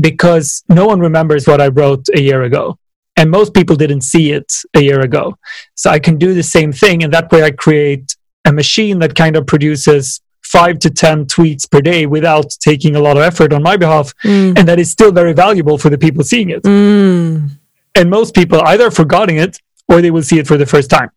because 0.00 0.64
no 0.68 0.86
one 0.86 1.00
remembers 1.00 1.46
what 1.46 1.60
I 1.60 1.68
wrote 1.68 2.06
a 2.14 2.20
year 2.20 2.42
ago. 2.42 2.78
And 3.16 3.30
most 3.30 3.52
people 3.52 3.76
didn't 3.76 4.02
see 4.02 4.32
it 4.32 4.50
a 4.74 4.80
year 4.80 5.00
ago. 5.00 5.36
So 5.74 5.90
I 5.90 5.98
can 5.98 6.16
do 6.16 6.32
the 6.32 6.42
same 6.42 6.72
thing. 6.72 7.04
And 7.04 7.12
that 7.12 7.30
way 7.30 7.42
I 7.42 7.50
create 7.50 8.16
a 8.46 8.52
machine 8.52 9.00
that 9.00 9.14
kind 9.14 9.36
of 9.36 9.46
produces 9.46 10.20
five 10.42 10.78
to 10.80 10.90
10 10.90 11.26
tweets 11.26 11.70
per 11.70 11.80
day 11.80 12.06
without 12.06 12.50
taking 12.60 12.96
a 12.96 13.00
lot 13.00 13.16
of 13.16 13.22
effort 13.22 13.52
on 13.52 13.62
my 13.62 13.76
behalf. 13.76 14.14
Mm. 14.24 14.58
And 14.58 14.68
that 14.68 14.78
is 14.78 14.90
still 14.90 15.12
very 15.12 15.34
valuable 15.34 15.76
for 15.76 15.90
the 15.90 15.98
people 15.98 16.24
seeing 16.24 16.50
it. 16.50 16.62
Mm. 16.62 17.50
And 17.94 18.10
most 18.10 18.34
people 18.34 18.60
either 18.62 18.90
forgotten 18.90 19.36
it 19.36 19.58
or 19.88 20.00
they 20.00 20.10
will 20.10 20.22
see 20.22 20.38
it 20.38 20.46
for 20.46 20.56
the 20.56 20.66
first 20.66 20.88
time. 20.88 21.10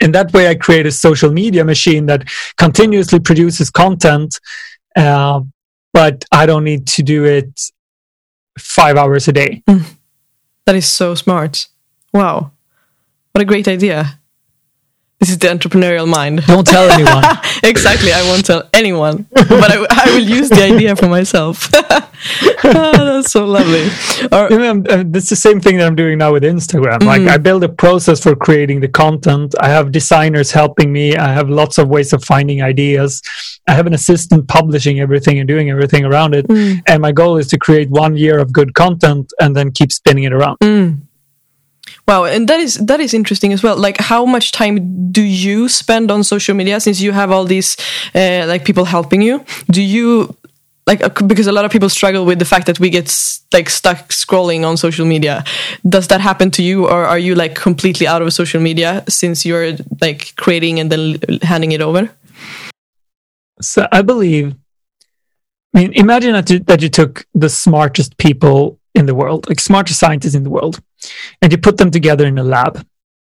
In 0.00 0.12
that 0.12 0.32
way, 0.32 0.48
I 0.48 0.54
create 0.54 0.86
a 0.86 0.92
social 0.92 1.32
media 1.32 1.64
machine 1.64 2.06
that 2.06 2.28
continuously 2.56 3.18
produces 3.18 3.70
content, 3.70 4.38
uh, 4.96 5.40
but 5.92 6.24
I 6.30 6.46
don't 6.46 6.64
need 6.64 6.86
to 6.88 7.02
do 7.02 7.24
it 7.24 7.60
five 8.58 8.96
hours 8.96 9.28
a 9.28 9.32
day. 9.32 9.62
Mm. 9.68 9.84
That 10.66 10.76
is 10.76 10.86
so 10.86 11.14
smart. 11.14 11.66
Wow. 12.12 12.52
What 13.32 13.42
a 13.42 13.44
great 13.44 13.68
idea. 13.68 14.20
This 15.20 15.30
is 15.30 15.38
the 15.38 15.48
entrepreneurial 15.48 16.06
mind. 16.08 16.46
Don't 16.46 16.64
tell 16.64 16.88
anyone. 16.88 17.24
exactly. 17.64 18.12
I 18.12 18.22
won't 18.22 18.46
tell 18.46 18.68
anyone, 18.72 19.26
but 19.32 19.48
I, 19.50 19.84
I 19.90 20.12
will 20.12 20.22
use 20.22 20.48
the 20.48 20.62
idea 20.62 20.94
for 20.94 21.08
myself. 21.08 21.68
oh, 21.74 22.08
that's 22.62 23.32
so 23.32 23.44
lovely. 23.44 23.86
Or, 24.30 24.46
it's 24.50 25.28
the 25.28 25.34
same 25.34 25.60
thing 25.60 25.78
that 25.78 25.88
I'm 25.88 25.96
doing 25.96 26.18
now 26.18 26.32
with 26.32 26.44
Instagram. 26.44 27.00
Mm-hmm. 27.00 27.08
Like 27.08 27.22
I 27.22 27.36
build 27.36 27.64
a 27.64 27.68
process 27.68 28.22
for 28.22 28.36
creating 28.36 28.78
the 28.78 28.86
content. 28.86 29.56
I 29.58 29.68
have 29.70 29.90
designers 29.90 30.52
helping 30.52 30.92
me. 30.92 31.16
I 31.16 31.32
have 31.32 31.50
lots 31.50 31.78
of 31.78 31.88
ways 31.88 32.12
of 32.12 32.22
finding 32.22 32.62
ideas. 32.62 33.20
I 33.66 33.74
have 33.74 33.88
an 33.88 33.94
assistant 33.94 34.46
publishing 34.46 35.00
everything 35.00 35.40
and 35.40 35.48
doing 35.48 35.68
everything 35.68 36.04
around 36.04 36.36
it. 36.36 36.46
Mm. 36.46 36.82
And 36.86 37.02
my 37.02 37.10
goal 37.10 37.38
is 37.38 37.48
to 37.48 37.58
create 37.58 37.90
one 37.90 38.16
year 38.16 38.38
of 38.38 38.52
good 38.52 38.74
content 38.74 39.32
and 39.40 39.56
then 39.56 39.72
keep 39.72 39.90
spinning 39.90 40.22
it 40.24 40.32
around. 40.32 40.58
Mm. 40.60 41.07
Wow, 42.08 42.24
and 42.24 42.48
that 42.48 42.58
is 42.58 42.76
that 42.86 43.00
is 43.00 43.12
interesting 43.12 43.52
as 43.52 43.62
well. 43.62 43.76
Like, 43.76 44.00
how 44.00 44.24
much 44.24 44.50
time 44.50 45.12
do 45.12 45.20
you 45.20 45.68
spend 45.68 46.10
on 46.10 46.24
social 46.24 46.54
media 46.54 46.80
since 46.80 47.02
you 47.02 47.12
have 47.12 47.30
all 47.30 47.44
these 47.44 47.76
uh, 48.14 48.46
like 48.48 48.64
people 48.64 48.86
helping 48.86 49.20
you? 49.20 49.44
Do 49.70 49.82
you 49.82 50.34
like 50.86 51.02
uh, 51.04 51.10
because 51.26 51.46
a 51.46 51.52
lot 51.52 51.66
of 51.66 51.70
people 51.70 51.90
struggle 51.90 52.24
with 52.24 52.38
the 52.38 52.46
fact 52.46 52.64
that 52.64 52.80
we 52.80 52.88
get 52.88 53.14
like 53.52 53.68
stuck 53.68 54.08
scrolling 54.08 54.64
on 54.64 54.78
social 54.78 55.04
media? 55.04 55.44
Does 55.86 56.08
that 56.08 56.22
happen 56.22 56.50
to 56.52 56.62
you, 56.62 56.86
or 56.86 57.04
are 57.04 57.18
you 57.18 57.34
like 57.34 57.54
completely 57.54 58.06
out 58.06 58.22
of 58.22 58.32
social 58.32 58.60
media 58.60 59.04
since 59.06 59.44
you're 59.44 59.76
like 60.00 60.34
creating 60.36 60.80
and 60.80 60.90
then 60.90 61.18
handing 61.42 61.72
it 61.72 61.82
over? 61.82 62.08
So 63.60 63.86
I 63.92 64.00
believe. 64.00 64.54
I 65.76 65.80
mean, 65.80 65.92
imagine 65.92 66.32
that 66.32 66.48
you, 66.48 66.60
that 66.60 66.80
you 66.80 66.88
took 66.88 67.26
the 67.34 67.50
smartest 67.50 68.16
people 68.16 68.77
in 68.98 69.06
the 69.06 69.14
world, 69.14 69.48
like 69.48 69.60
smartest 69.60 70.00
scientists 70.00 70.34
in 70.34 70.42
the 70.42 70.50
world, 70.50 70.80
and 71.40 71.52
you 71.52 71.58
put 71.58 71.76
them 71.78 71.90
together 71.90 72.26
in 72.26 72.38
a 72.38 72.44
lab 72.44 72.84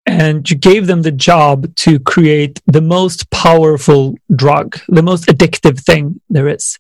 and 0.06 0.48
you 0.48 0.56
gave 0.56 0.86
them 0.86 1.02
the 1.02 1.10
job 1.10 1.74
to 1.74 1.98
create 1.98 2.60
the 2.66 2.80
most 2.80 3.28
powerful 3.30 4.14
drug, 4.34 4.78
the 4.88 5.02
most 5.02 5.26
addictive 5.26 5.80
thing 5.80 6.20
there 6.30 6.48
is. 6.48 6.78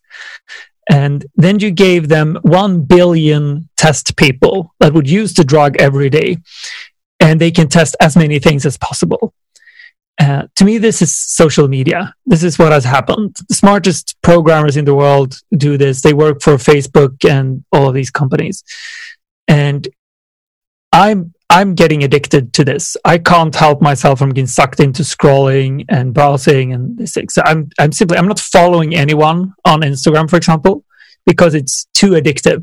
And 0.88 1.26
then 1.34 1.58
you 1.58 1.72
gave 1.72 2.08
them 2.08 2.38
1 2.42 2.82
billion 2.82 3.68
test 3.76 4.16
people 4.16 4.72
that 4.78 4.94
would 4.94 5.10
use 5.10 5.34
the 5.34 5.42
drug 5.42 5.76
every 5.78 6.08
day, 6.08 6.38
and 7.18 7.40
they 7.40 7.50
can 7.50 7.68
test 7.68 7.96
as 8.00 8.16
many 8.16 8.38
things 8.38 8.64
as 8.64 8.78
possible. 8.78 9.34
Uh, 10.18 10.44
to 10.56 10.64
me, 10.64 10.78
this 10.78 11.02
is 11.02 11.14
social 11.14 11.68
media. 11.68 12.14
This 12.24 12.42
is 12.42 12.58
what 12.58 12.72
has 12.72 12.84
happened. 12.84 13.36
The 13.48 13.54
smartest 13.54 14.16
programmers 14.22 14.76
in 14.76 14.86
the 14.86 14.94
world 14.94 15.40
do 15.56 15.76
this. 15.76 16.00
They 16.00 16.14
work 16.14 16.40
for 16.40 16.54
Facebook 16.54 17.28
and 17.28 17.64
all 17.70 17.88
of 17.88 17.94
these 17.94 18.10
companies. 18.10 18.64
And 19.46 19.86
I'm 20.92 21.34
I'm 21.48 21.74
getting 21.74 22.02
addicted 22.02 22.52
to 22.54 22.64
this. 22.64 22.96
I 23.04 23.18
can't 23.18 23.54
help 23.54 23.80
myself 23.80 24.18
from 24.18 24.30
getting 24.30 24.46
sucked 24.46 24.80
into 24.80 25.02
scrolling 25.02 25.84
and 25.88 26.12
browsing 26.12 26.72
and 26.72 26.96
this 26.98 27.14
thing. 27.14 27.28
So 27.28 27.42
I'm 27.44 27.68
I'm 27.78 27.92
simply 27.92 28.16
I'm 28.16 28.26
not 28.26 28.40
following 28.40 28.96
anyone 28.96 29.52
on 29.64 29.82
Instagram, 29.82 30.28
for 30.30 30.36
example, 30.36 30.84
because 31.26 31.54
it's 31.54 31.86
too 31.92 32.12
addictive. 32.12 32.62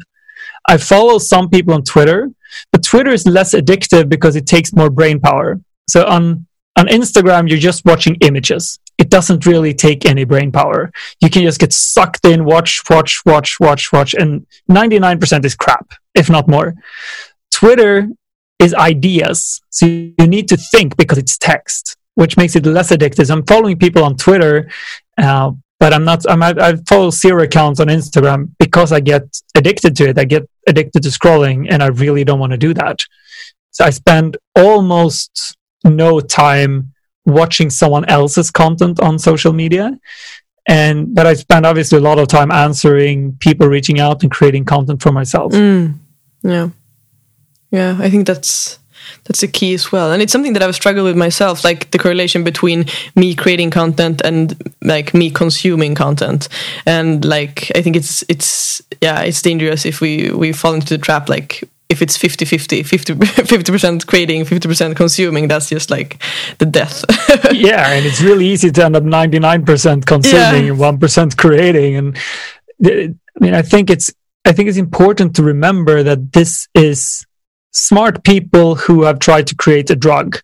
I 0.67 0.77
follow 0.77 1.19
some 1.19 1.49
people 1.49 1.73
on 1.73 1.83
Twitter, 1.83 2.31
but 2.71 2.83
Twitter 2.83 3.11
is 3.11 3.27
less 3.27 3.53
addictive 3.53 4.09
because 4.09 4.35
it 4.35 4.47
takes 4.47 4.73
more 4.73 4.89
brain 4.89 5.19
power. 5.19 5.61
So 5.87 6.05
on 6.05 6.47
on 6.75 6.87
Instagram, 6.87 7.49
you're 7.49 7.59
just 7.59 7.85
watching 7.85 8.15
images. 8.21 8.79
It 8.97 9.09
doesn't 9.09 9.45
really 9.45 9.73
take 9.73 10.05
any 10.05 10.23
brain 10.23 10.51
power. 10.51 10.91
You 11.21 11.29
can 11.29 11.43
just 11.43 11.59
get 11.59 11.73
sucked 11.73 12.25
in, 12.25 12.45
watch, 12.45 12.81
watch, 12.89 13.21
watch, 13.25 13.59
watch, 13.59 13.91
watch, 13.91 14.13
and 14.13 14.45
99% 14.69 15.45
is 15.45 15.55
crap, 15.55 15.93
if 16.15 16.29
not 16.29 16.47
more. 16.47 16.75
Twitter 17.51 18.07
is 18.59 18.73
ideas. 18.73 19.61
So 19.69 19.85
you 19.85 20.13
need 20.19 20.47
to 20.49 20.57
think 20.57 20.97
because 20.97 21.17
it's 21.17 21.37
text, 21.37 21.95
which 22.15 22.37
makes 22.37 22.55
it 22.55 22.65
less 22.65 22.91
addictive. 22.91 23.29
I'm 23.29 23.45
following 23.45 23.77
people 23.77 24.03
on 24.03 24.15
Twitter, 24.15 24.69
uh, 25.17 25.51
but 25.79 25.93
I'm 25.93 26.05
not. 26.05 26.23
I'm, 26.29 26.41
I 26.41 26.75
follow 26.87 27.09
zero 27.09 27.43
accounts 27.43 27.79
on 27.79 27.87
Instagram 27.87 28.51
because 28.57 28.91
I 28.91 28.99
get 28.99 29.23
addicted 29.55 29.95
to 29.97 30.09
it. 30.09 30.17
I 30.17 30.23
get 30.23 30.47
addicted 30.67 31.03
to 31.03 31.09
scrolling, 31.09 31.67
and 31.69 31.83
I 31.83 31.87
really 31.87 32.23
don't 32.23 32.39
want 32.39 32.51
to 32.51 32.57
do 32.57 32.73
that. 32.75 32.99
So 33.71 33.83
I 33.83 33.89
spend 33.89 34.37
almost 34.55 35.57
no 35.83 36.19
time 36.19 36.93
watching 37.25 37.69
someone 37.69 38.05
else's 38.05 38.51
content 38.51 38.99
on 38.99 39.19
social 39.19 39.53
media. 39.53 39.97
And 40.65 41.13
but 41.13 41.27
i 41.27 41.33
spend 41.33 41.65
obviously 41.65 41.97
a 41.97 42.01
lot 42.01 42.19
of 42.19 42.29
time 42.29 42.49
answering 42.49 43.35
people 43.39 43.67
reaching 43.67 43.99
out 43.99 44.23
and 44.23 44.31
creating 44.31 44.63
content 44.63 45.01
for 45.01 45.11
myself. 45.11 45.51
Mm, 45.51 45.95
yeah. 46.41 46.69
Yeah 47.69 47.97
i 47.99 48.09
think 48.09 48.25
that's 48.25 48.79
that's 49.25 49.41
the 49.41 49.47
key 49.47 49.73
as 49.73 49.91
well. 49.91 50.13
And 50.13 50.21
it's 50.21 50.31
something 50.31 50.53
that 50.53 50.63
i've 50.63 50.75
struggled 50.75 51.05
with 51.05 51.17
myself 51.17 51.65
like 51.65 51.91
the 51.91 51.99
correlation 51.99 52.45
between 52.45 52.85
me 53.15 53.35
creating 53.35 53.71
content 53.71 54.21
and 54.23 54.55
like 54.81 55.13
me 55.13 55.29
consuming 55.29 55.95
content. 55.95 56.47
And 56.85 57.25
like 57.25 57.69
i 57.75 57.81
think 57.81 57.97
it's 57.97 58.23
it's 58.29 58.81
yeah 59.01 59.19
it's 59.21 59.41
dangerous 59.41 59.85
if 59.85 59.99
we 59.99 60.31
we 60.31 60.53
fall 60.53 60.75
into 60.75 60.97
the 60.97 61.03
trap 61.03 61.27
like 61.27 61.69
if 61.89 62.01
it's 62.01 62.17
50 62.17 62.45
50 62.45 62.83
50 62.83 63.71
percent 63.71 64.07
creating 64.07 64.45
50% 64.45 64.95
consuming 64.95 65.47
that's 65.47 65.69
just 65.69 65.91
like 65.91 66.21
the 66.57 66.65
death. 66.65 67.03
Yeah 67.51 67.91
and 67.91 68.05
it's 68.05 68.21
really 68.21 68.47
easy 68.47 68.71
to 68.71 68.85
end 68.85 68.95
up 68.95 69.03
99% 69.03 70.05
consuming 70.05 70.65
yeah. 70.65 70.71
and 70.71 71.01
1% 71.01 71.37
creating 71.37 71.95
and 71.95 72.17
uh, 72.85 73.13
i 73.35 73.39
mean 73.39 73.53
i 73.53 73.61
think 73.61 73.89
it's 73.89 74.11
i 74.45 74.51
think 74.51 74.69
it's 74.69 74.77
important 74.77 75.35
to 75.35 75.43
remember 75.43 76.03
that 76.03 76.33
this 76.33 76.67
is 76.73 77.25
smart 77.71 78.23
people 78.23 78.75
who 78.75 79.03
have 79.03 79.19
tried 79.19 79.47
to 79.47 79.55
create 79.55 79.89
a 79.89 79.95
drug 79.95 80.39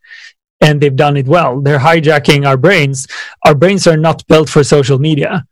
and 0.62 0.82
they've 0.82 0.96
done 0.96 1.16
it 1.16 1.28
well. 1.28 1.62
They're 1.62 1.80
hijacking 1.80 2.46
our 2.46 2.58
brains. 2.58 3.08
Our 3.46 3.56
brains 3.56 3.88
are 3.88 3.98
not 3.98 4.26
built 4.28 4.50
for 4.50 4.64
social 4.64 5.00
media 5.00 5.46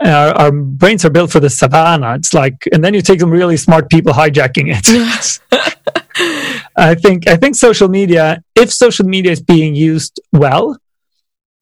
our, 0.00 0.28
our, 0.34 0.52
brains 0.52 1.04
are 1.04 1.10
built 1.10 1.32
for 1.32 1.40
the 1.40 1.50
savannah. 1.50 2.14
It's 2.14 2.34
like, 2.34 2.68
and 2.72 2.84
then 2.84 2.94
you 2.94 3.00
take 3.00 3.20
some 3.20 3.30
really 3.30 3.56
smart 3.56 3.88
people 3.88 4.12
hijacking 4.12 4.66
it. 4.68 5.40
I 6.76 6.94
think 6.94 7.28
I 7.28 7.36
think 7.36 7.56
social 7.56 7.88
media, 7.88 8.42
if 8.54 8.72
social 8.72 9.06
media 9.06 9.32
is 9.32 9.40
being 9.40 9.74
used 9.74 10.20
well, 10.32 10.76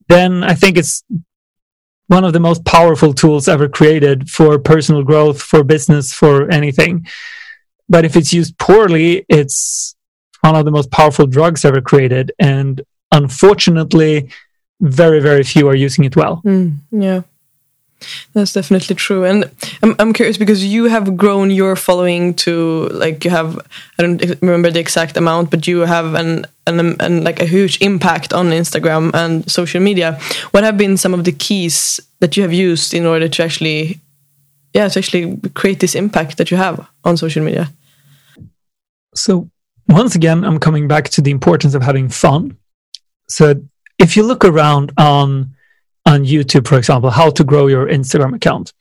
then 0.08 0.42
I 0.42 0.54
think 0.54 0.76
it's 0.76 1.04
one 2.08 2.24
of 2.24 2.32
the 2.32 2.40
most 2.40 2.64
powerful 2.64 3.14
tools 3.14 3.48
ever 3.48 3.68
created 3.68 4.28
for 4.28 4.58
personal 4.58 5.02
growth, 5.02 5.40
for 5.40 5.64
business, 5.64 6.12
for 6.12 6.50
anything. 6.50 7.06
But 7.88 8.04
if 8.04 8.16
it's 8.16 8.32
used 8.32 8.58
poorly, 8.58 9.24
it's 9.28 9.94
one 10.40 10.56
of 10.56 10.64
the 10.64 10.70
most 10.70 10.90
powerful 10.90 11.26
drugs 11.26 11.64
ever 11.64 11.80
created. 11.80 12.32
And 12.38 12.82
unfortunately, 13.12 14.30
very, 14.80 15.20
very 15.20 15.42
few 15.42 15.68
are 15.68 15.74
using 15.74 16.04
it 16.04 16.16
well. 16.16 16.42
Mm, 16.44 16.78
yeah. 16.90 17.22
That's 18.32 18.52
definitely 18.52 18.96
true, 18.96 19.24
and 19.24 19.50
I'm 19.82 19.94
I'm 19.98 20.12
curious 20.12 20.36
because 20.36 20.64
you 20.64 20.84
have 20.84 21.16
grown 21.16 21.50
your 21.50 21.76
following 21.76 22.34
to 22.34 22.88
like 22.92 23.24
you 23.24 23.30
have 23.30 23.58
I 23.98 24.02
don't 24.02 24.22
remember 24.40 24.70
the 24.70 24.80
exact 24.80 25.16
amount, 25.16 25.50
but 25.50 25.66
you 25.66 25.80
have 25.80 26.14
an 26.14 26.46
an, 26.66 26.96
an 27.00 27.24
like 27.24 27.40
a 27.40 27.46
huge 27.46 27.80
impact 27.80 28.32
on 28.32 28.46
Instagram 28.50 29.14
and 29.14 29.50
social 29.50 29.80
media. 29.80 30.18
What 30.50 30.64
have 30.64 30.76
been 30.76 30.96
some 30.96 31.14
of 31.14 31.24
the 31.24 31.32
keys 31.32 32.00
that 32.20 32.36
you 32.36 32.42
have 32.42 32.52
used 32.52 32.94
in 32.94 33.06
order 33.06 33.28
to 33.28 33.42
actually, 33.42 34.00
yeah, 34.72 34.88
to 34.88 34.98
actually 34.98 35.38
create 35.54 35.80
this 35.80 35.94
impact 35.94 36.38
that 36.38 36.50
you 36.50 36.56
have 36.56 36.86
on 37.04 37.16
social 37.16 37.44
media? 37.44 37.72
So 39.14 39.48
once 39.88 40.14
again, 40.14 40.44
I'm 40.44 40.58
coming 40.58 40.88
back 40.88 41.08
to 41.10 41.20
the 41.20 41.30
importance 41.30 41.74
of 41.74 41.82
having 41.82 42.08
fun. 42.08 42.56
So 43.28 43.54
if 43.98 44.16
you 44.16 44.22
look 44.22 44.44
around 44.44 44.92
on 44.96 45.54
on 46.06 46.24
YouTube, 46.24 46.66
for 46.66 46.78
example, 46.78 47.10
how 47.10 47.30
to 47.30 47.44
grow 47.44 47.66
your 47.66 47.86
Instagram 47.86 48.34
account. 48.34 48.72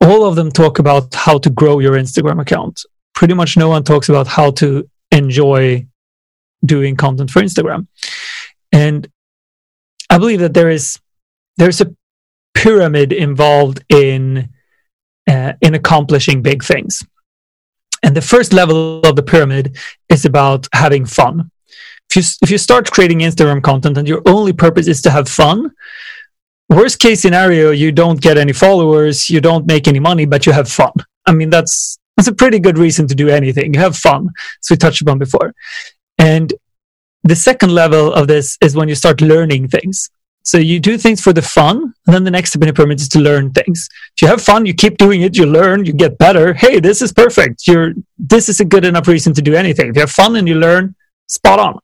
All 0.00 0.24
of 0.24 0.36
them 0.36 0.50
talk 0.50 0.78
about 0.78 1.14
how 1.14 1.38
to 1.38 1.50
grow 1.50 1.78
your 1.78 1.94
Instagram 1.94 2.40
account. 2.40 2.84
Pretty 3.14 3.34
much 3.34 3.56
no 3.56 3.68
one 3.68 3.84
talks 3.84 4.08
about 4.08 4.26
how 4.26 4.50
to 4.52 4.88
enjoy 5.10 5.86
doing 6.64 6.96
content 6.96 7.30
for 7.30 7.42
Instagram. 7.42 7.86
And 8.72 9.08
I 10.10 10.18
believe 10.18 10.40
that 10.40 10.54
there 10.54 10.70
is 10.70 10.98
there's 11.56 11.80
a 11.80 11.94
pyramid 12.54 13.12
involved 13.12 13.84
in 13.88 14.48
uh, 15.28 15.52
in 15.60 15.74
accomplishing 15.74 16.42
big 16.42 16.64
things. 16.64 17.04
And 18.02 18.16
the 18.16 18.22
first 18.22 18.52
level 18.52 19.00
of 19.00 19.14
the 19.14 19.22
pyramid 19.22 19.76
is 20.08 20.24
about 20.24 20.66
having 20.72 21.06
fun. 21.06 21.50
If 22.10 22.16
you 22.16 22.22
if 22.42 22.50
you 22.50 22.58
start 22.58 22.90
creating 22.90 23.20
Instagram 23.20 23.62
content 23.62 23.96
and 23.96 24.08
your 24.08 24.22
only 24.26 24.52
purpose 24.52 24.88
is 24.88 25.02
to 25.02 25.10
have 25.10 25.28
fun, 25.28 25.70
worst 26.74 26.98
case 26.98 27.20
scenario, 27.20 27.70
you 27.70 27.92
don't 27.92 28.20
get 28.20 28.38
any 28.38 28.52
followers, 28.52 29.28
you 29.28 29.40
don't 29.40 29.66
make 29.66 29.88
any 29.88 30.00
money, 30.00 30.26
but 30.26 30.46
you 30.46 30.52
have 30.52 30.68
fun. 30.68 30.92
I 31.26 31.32
mean, 31.32 31.50
that's 31.50 31.98
that's 32.16 32.28
a 32.28 32.34
pretty 32.34 32.58
good 32.58 32.78
reason 32.78 33.06
to 33.08 33.14
do 33.14 33.28
anything. 33.28 33.74
You 33.74 33.80
have 33.80 33.96
fun, 33.96 34.28
as 34.62 34.70
we 34.70 34.76
touched 34.76 35.02
upon 35.02 35.18
before. 35.18 35.54
And 36.18 36.52
the 37.24 37.36
second 37.36 37.74
level 37.74 38.12
of 38.12 38.28
this 38.28 38.58
is 38.60 38.76
when 38.76 38.88
you 38.88 38.94
start 38.94 39.20
learning 39.20 39.68
things. 39.68 40.10
So 40.44 40.58
you 40.58 40.80
do 40.80 40.98
things 40.98 41.20
for 41.20 41.32
the 41.32 41.42
fun, 41.42 41.94
and 42.06 42.14
then 42.14 42.24
the 42.24 42.30
next 42.30 42.50
step 42.50 42.62
in 42.62 42.68
the 42.68 42.74
pyramid 42.74 43.00
is 43.00 43.08
to 43.10 43.20
learn 43.20 43.52
things. 43.52 43.88
If 44.16 44.22
you 44.22 44.28
have 44.28 44.42
fun, 44.42 44.66
you 44.66 44.74
keep 44.74 44.96
doing 44.98 45.22
it, 45.22 45.36
you 45.36 45.46
learn, 45.46 45.84
you 45.84 45.92
get 45.92 46.18
better. 46.18 46.52
Hey, 46.52 46.80
this 46.80 47.00
is 47.00 47.12
perfect. 47.12 47.66
You're 47.66 47.94
this 48.18 48.48
is 48.48 48.58
a 48.60 48.64
good 48.64 48.84
enough 48.84 49.06
reason 49.06 49.32
to 49.34 49.42
do 49.42 49.54
anything. 49.54 49.88
If 49.90 49.96
you 49.96 50.00
have 50.00 50.10
fun 50.10 50.36
and 50.36 50.48
you 50.48 50.56
learn, 50.56 50.96
spot 51.28 51.60
on. 51.60 51.78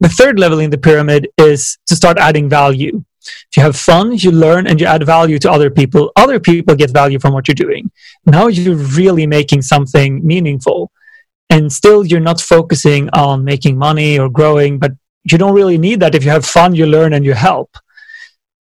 The 0.00 0.08
third 0.08 0.38
level 0.38 0.60
in 0.60 0.70
the 0.70 0.78
pyramid 0.78 1.28
is 1.36 1.76
to 1.86 1.96
start 1.96 2.18
adding 2.18 2.48
value. 2.48 3.04
If 3.20 3.56
you 3.56 3.62
have 3.62 3.76
fun, 3.76 4.12
you 4.12 4.30
learn 4.30 4.66
and 4.66 4.80
you 4.80 4.86
add 4.86 5.04
value 5.04 5.38
to 5.40 5.50
other 5.50 5.70
people. 5.70 6.12
Other 6.16 6.40
people 6.40 6.74
get 6.74 6.90
value 6.90 7.18
from 7.18 7.34
what 7.34 7.48
you're 7.48 7.54
doing. 7.54 7.90
Now 8.26 8.46
you're 8.46 8.76
really 8.76 9.26
making 9.26 9.62
something 9.62 10.26
meaningful. 10.26 10.90
And 11.50 11.72
still, 11.72 12.04
you're 12.04 12.20
not 12.20 12.40
focusing 12.40 13.08
on 13.10 13.44
making 13.44 13.78
money 13.78 14.18
or 14.18 14.28
growing, 14.28 14.78
but 14.78 14.92
you 15.30 15.38
don't 15.38 15.54
really 15.54 15.78
need 15.78 16.00
that. 16.00 16.14
If 16.14 16.24
you 16.24 16.30
have 16.30 16.44
fun, 16.44 16.74
you 16.74 16.86
learn 16.86 17.12
and 17.14 17.24
you 17.24 17.34
help. 17.34 17.70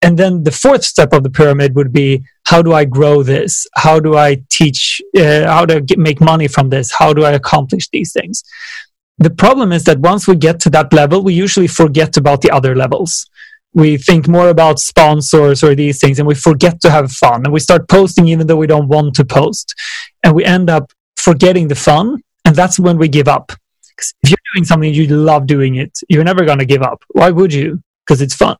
And 0.01 0.19
then 0.19 0.43
the 0.43 0.51
fourth 0.51 0.83
step 0.83 1.13
of 1.13 1.23
the 1.23 1.31
pyramid 1.31 1.75
would 1.75 1.91
be 1.91 2.23
how 2.45 2.61
do 2.61 2.73
I 2.73 2.85
grow 2.85 3.23
this? 3.23 3.65
How 3.75 3.99
do 3.99 4.15
I 4.15 4.43
teach? 4.49 5.01
Uh, 5.17 5.45
how 5.47 5.65
do 5.65 5.77
I 5.77 5.79
get, 5.79 5.97
make 5.97 6.21
money 6.21 6.47
from 6.47 6.69
this? 6.69 6.91
How 6.91 7.11
do 7.11 7.23
I 7.23 7.31
accomplish 7.31 7.89
these 7.89 8.13
things? 8.13 8.43
The 9.17 9.31
problem 9.31 9.71
is 9.71 9.85
that 9.85 9.99
once 9.99 10.27
we 10.27 10.35
get 10.35 10.59
to 10.61 10.69
that 10.71 10.93
level, 10.93 11.23
we 11.23 11.33
usually 11.33 11.67
forget 11.67 12.17
about 12.17 12.41
the 12.41 12.51
other 12.51 12.75
levels 12.75 13.27
we 13.75 13.97
think 13.97 14.27
more 14.27 14.47
about 14.47 14.79
sponsors 14.79 15.61
or 15.61 15.75
these 15.75 15.99
things 15.99 16.17
and 16.17 16.27
we 16.27 16.33
forget 16.33 16.79
to 16.81 16.89
have 16.89 17.11
fun 17.11 17.43
and 17.43 17.53
we 17.53 17.59
start 17.59 17.87
posting 17.89 18.27
even 18.27 18.47
though 18.47 18.55
we 18.55 18.65
don't 18.67 18.87
want 18.87 19.13
to 19.13 19.25
post 19.25 19.75
and 20.23 20.33
we 20.33 20.43
end 20.45 20.69
up 20.69 20.91
forgetting 21.17 21.67
the 21.67 21.75
fun 21.75 22.23
and 22.45 22.55
that's 22.55 22.79
when 22.79 22.97
we 22.97 23.07
give 23.09 23.27
up. 23.27 23.51
If 24.23 24.29
you're 24.29 24.37
doing 24.53 24.65
something 24.65 24.93
you 24.93 25.07
love 25.07 25.45
doing 25.45 25.75
it 25.75 25.91
you're 26.09 26.23
never 26.23 26.45
going 26.45 26.59
to 26.59 26.65
give 26.65 26.81
up. 26.81 27.03
Why 27.09 27.31
would 27.31 27.53
you? 27.53 27.83
Because 28.05 28.21
it's 28.21 28.33
fun. 28.33 28.55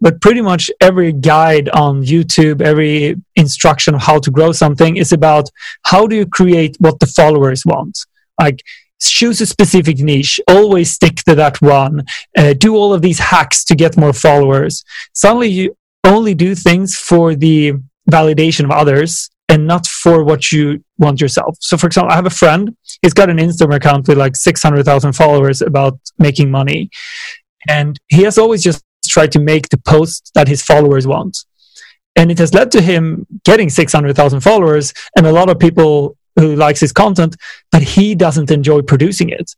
But 0.00 0.20
pretty 0.22 0.40
much 0.40 0.70
every 0.80 1.12
guide 1.12 1.68
on 1.68 2.02
youtube 2.02 2.62
every 2.62 3.16
instruction 3.36 3.94
of 3.94 4.00
how 4.00 4.18
to 4.18 4.30
grow 4.30 4.50
something 4.52 4.96
is 4.96 5.12
about 5.12 5.48
how 5.84 6.06
do 6.06 6.16
you 6.16 6.26
create 6.26 6.76
what 6.80 7.00
the 7.00 7.06
followers 7.06 7.66
want? 7.66 7.98
Like 8.40 8.62
choose 9.08 9.40
a 9.40 9.46
specific 9.46 9.98
niche, 9.98 10.40
always 10.48 10.90
stick 10.90 11.16
to 11.16 11.34
that 11.34 11.60
one, 11.60 12.04
uh, 12.36 12.52
do 12.54 12.76
all 12.76 12.92
of 12.92 13.02
these 13.02 13.18
hacks 13.18 13.64
to 13.64 13.74
get 13.74 13.96
more 13.96 14.12
followers. 14.12 14.84
Suddenly 15.12 15.48
you 15.48 15.76
only 16.04 16.34
do 16.34 16.54
things 16.54 16.96
for 16.96 17.34
the 17.34 17.74
validation 18.10 18.64
of 18.64 18.70
others 18.70 19.30
and 19.48 19.66
not 19.66 19.86
for 19.86 20.24
what 20.24 20.50
you 20.50 20.82
want 20.98 21.20
yourself. 21.20 21.56
So, 21.60 21.76
for 21.76 21.86
example, 21.86 22.12
I 22.12 22.16
have 22.16 22.26
a 22.26 22.30
friend, 22.30 22.76
he's 23.02 23.12
got 23.12 23.30
an 23.30 23.38
Instagram 23.38 23.76
account 23.76 24.08
with 24.08 24.18
like 24.18 24.36
600,000 24.36 25.12
followers 25.12 25.62
about 25.62 25.98
making 26.18 26.50
money. 26.50 26.90
And 27.68 27.98
he 28.08 28.22
has 28.22 28.38
always 28.38 28.62
just 28.62 28.82
tried 29.06 29.32
to 29.32 29.40
make 29.40 29.68
the 29.68 29.78
post 29.78 30.30
that 30.34 30.48
his 30.48 30.62
followers 30.62 31.06
want. 31.06 31.36
And 32.16 32.30
it 32.30 32.38
has 32.38 32.54
led 32.54 32.70
to 32.72 32.82
him 32.82 33.26
getting 33.44 33.68
600,000 33.68 34.40
followers 34.40 34.92
and 35.16 35.26
a 35.26 35.32
lot 35.32 35.48
of 35.48 35.58
people 35.58 36.16
who 36.36 36.56
likes 36.56 36.80
his 36.80 36.92
content, 36.92 37.36
but 37.70 37.82
he 37.82 38.14
doesn't 38.14 38.50
enjoy 38.50 38.82
producing 38.82 39.28
it. 39.30 39.54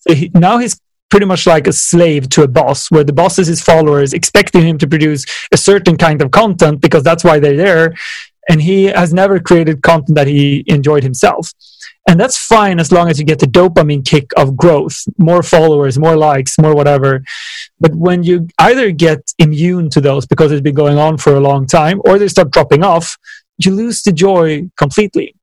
So 0.00 0.14
he, 0.14 0.30
now 0.34 0.58
he's 0.58 0.80
pretty 1.10 1.26
much 1.26 1.46
like 1.46 1.66
a 1.66 1.72
slave 1.72 2.28
to 2.30 2.42
a 2.42 2.48
boss, 2.48 2.90
where 2.90 3.04
the 3.04 3.12
boss 3.12 3.38
is 3.38 3.46
his 3.46 3.62
followers, 3.62 4.12
expecting 4.12 4.66
him 4.66 4.78
to 4.78 4.88
produce 4.88 5.24
a 5.52 5.56
certain 5.56 5.96
kind 5.96 6.20
of 6.22 6.30
content 6.30 6.80
because 6.80 7.02
that's 7.02 7.24
why 7.24 7.38
they're 7.38 7.56
there. 7.56 7.94
And 8.48 8.60
he 8.60 8.84
has 8.84 9.14
never 9.14 9.40
created 9.40 9.82
content 9.82 10.16
that 10.16 10.26
he 10.26 10.64
enjoyed 10.66 11.02
himself. 11.02 11.52
And 12.06 12.20
that's 12.20 12.36
fine 12.36 12.78
as 12.78 12.92
long 12.92 13.08
as 13.08 13.18
you 13.18 13.24
get 13.24 13.38
the 13.38 13.46
dopamine 13.46 14.04
kick 14.04 14.30
of 14.36 14.56
growth, 14.56 15.04
more 15.16 15.42
followers, 15.42 15.98
more 15.98 16.16
likes, 16.16 16.58
more 16.58 16.74
whatever. 16.74 17.22
But 17.80 17.94
when 17.94 18.22
you 18.22 18.48
either 18.58 18.90
get 18.90 19.32
immune 19.38 19.88
to 19.90 20.00
those 20.00 20.26
because 20.26 20.52
it's 20.52 20.60
been 20.60 20.74
going 20.74 20.98
on 20.98 21.16
for 21.16 21.34
a 21.34 21.40
long 21.40 21.66
time 21.66 22.02
or 22.04 22.18
they 22.18 22.28
start 22.28 22.50
dropping 22.50 22.82
off, 22.82 23.16
you 23.56 23.72
lose 23.72 24.02
the 24.02 24.12
joy 24.12 24.68
completely. 24.76 25.34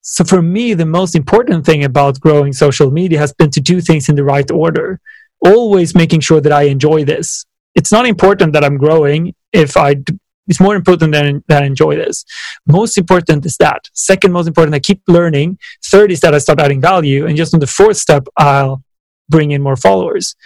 So 0.00 0.24
for 0.24 0.42
me, 0.42 0.74
the 0.74 0.86
most 0.86 1.14
important 1.14 1.66
thing 1.66 1.84
about 1.84 2.20
growing 2.20 2.52
social 2.52 2.90
media 2.90 3.18
has 3.18 3.32
been 3.32 3.50
to 3.50 3.60
do 3.60 3.80
things 3.80 4.08
in 4.08 4.14
the 4.14 4.24
right 4.24 4.50
order, 4.50 5.00
always 5.44 5.94
making 5.94 6.20
sure 6.20 6.40
that 6.40 6.52
I 6.52 6.62
enjoy 6.62 7.04
this. 7.04 7.44
It's 7.74 7.92
not 7.92 8.06
important 8.06 8.52
that 8.54 8.64
I'm 8.64 8.78
growing 8.78 9.34
if 9.52 9.76
I 9.76 9.96
it's 10.48 10.60
more 10.60 10.76
important 10.76 11.12
than 11.12 11.42
that 11.48 11.64
I 11.64 11.66
enjoy 11.66 11.96
this. 11.96 12.24
Most 12.68 12.96
important 12.96 13.44
is 13.44 13.56
that. 13.56 13.80
Second 13.94 14.32
most 14.32 14.46
important, 14.46 14.76
I 14.76 14.78
keep 14.78 15.02
learning. 15.08 15.58
Third 15.84 16.12
is 16.12 16.20
that 16.20 16.34
I 16.34 16.38
start 16.38 16.60
adding 16.60 16.80
value. 16.80 17.26
And 17.26 17.36
just 17.36 17.52
on 17.52 17.58
the 17.58 17.66
fourth 17.66 17.96
step, 17.96 18.28
I'll 18.36 18.80
bring 19.28 19.50
in 19.50 19.60
more 19.60 19.74
followers. 19.74 20.36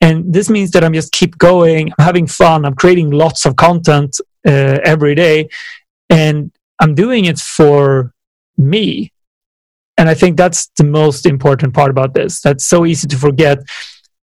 And 0.00 0.32
this 0.32 0.48
means 0.48 0.70
that 0.72 0.84
I'm 0.84 0.92
just 0.92 1.12
keep 1.12 1.38
going. 1.38 1.92
I'm 1.98 2.04
having 2.04 2.26
fun. 2.26 2.64
I'm 2.64 2.74
creating 2.74 3.10
lots 3.10 3.46
of 3.46 3.56
content 3.56 4.20
uh, 4.46 4.78
every 4.84 5.14
day, 5.14 5.48
and 6.08 6.52
I'm 6.80 6.94
doing 6.94 7.24
it 7.24 7.38
for 7.38 8.12
me. 8.58 9.12
And 9.96 10.08
I 10.08 10.14
think 10.14 10.36
that's 10.36 10.70
the 10.76 10.84
most 10.84 11.26
important 11.26 11.74
part 11.74 11.90
about 11.90 12.14
this. 12.14 12.40
That's 12.40 12.66
so 12.66 12.86
easy 12.86 13.08
to 13.08 13.16
forget. 13.16 13.58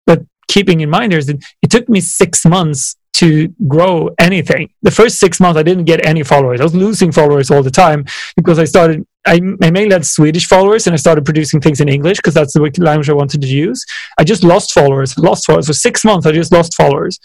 But 0.07 0.23
keeping 0.49 0.81
in 0.81 0.91
mind 0.91 1.13
that 1.13 1.43
it 1.63 1.71
took 1.71 1.89
me 1.89 2.01
six 2.01 2.45
months 2.45 2.97
to 3.15 3.49
grow 3.67 4.11
anything. 4.19 4.69
The 4.83 4.91
first 4.91 5.19
six 5.19 5.41
months, 5.41 5.59
I 5.59 5.63
didn't 5.63 5.85
get 5.85 6.05
any 6.05 6.23
followers. 6.23 6.61
I 6.61 6.65
was 6.65 6.75
losing 6.75 7.11
followers 7.11 7.51
all 7.51 7.63
the 7.63 7.71
time 7.71 8.05
because 8.37 8.59
I 8.59 8.65
started, 8.65 9.07
I, 9.27 9.41
I 9.63 9.71
mainly 9.71 9.93
had 9.93 10.05
Swedish 10.05 10.47
followers 10.47 10.87
and 10.87 10.93
I 10.93 10.99
started 10.99 11.25
producing 11.25 11.61
things 11.61 11.81
in 11.81 11.89
English 11.89 12.19
because 12.19 12.35
that's 12.35 12.53
the 12.53 12.61
language 12.61 13.09
I 13.09 13.15
wanted 13.15 13.41
to 13.41 13.49
use. 13.49 13.83
I 14.19 14.25
just 14.25 14.45
lost 14.45 14.73
followers, 14.73 15.17
lost 15.17 15.47
followers. 15.47 15.67
For 15.67 15.73
six 15.73 16.05
months, 16.05 16.27
I 16.27 16.33
just 16.33 16.53
lost 16.53 16.75
followers 16.75 17.19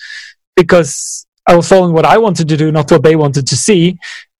because 0.55 1.27
I 1.45 1.55
was 1.55 1.67
following 1.67 1.93
what 1.93 2.05
I 2.05 2.17
wanted 2.17 2.47
to 2.47 2.57
do, 2.57 2.71
not 2.71 2.89
what 2.89 3.03
they 3.03 3.17
wanted 3.17 3.45
to 3.47 3.57
see. 3.57 3.97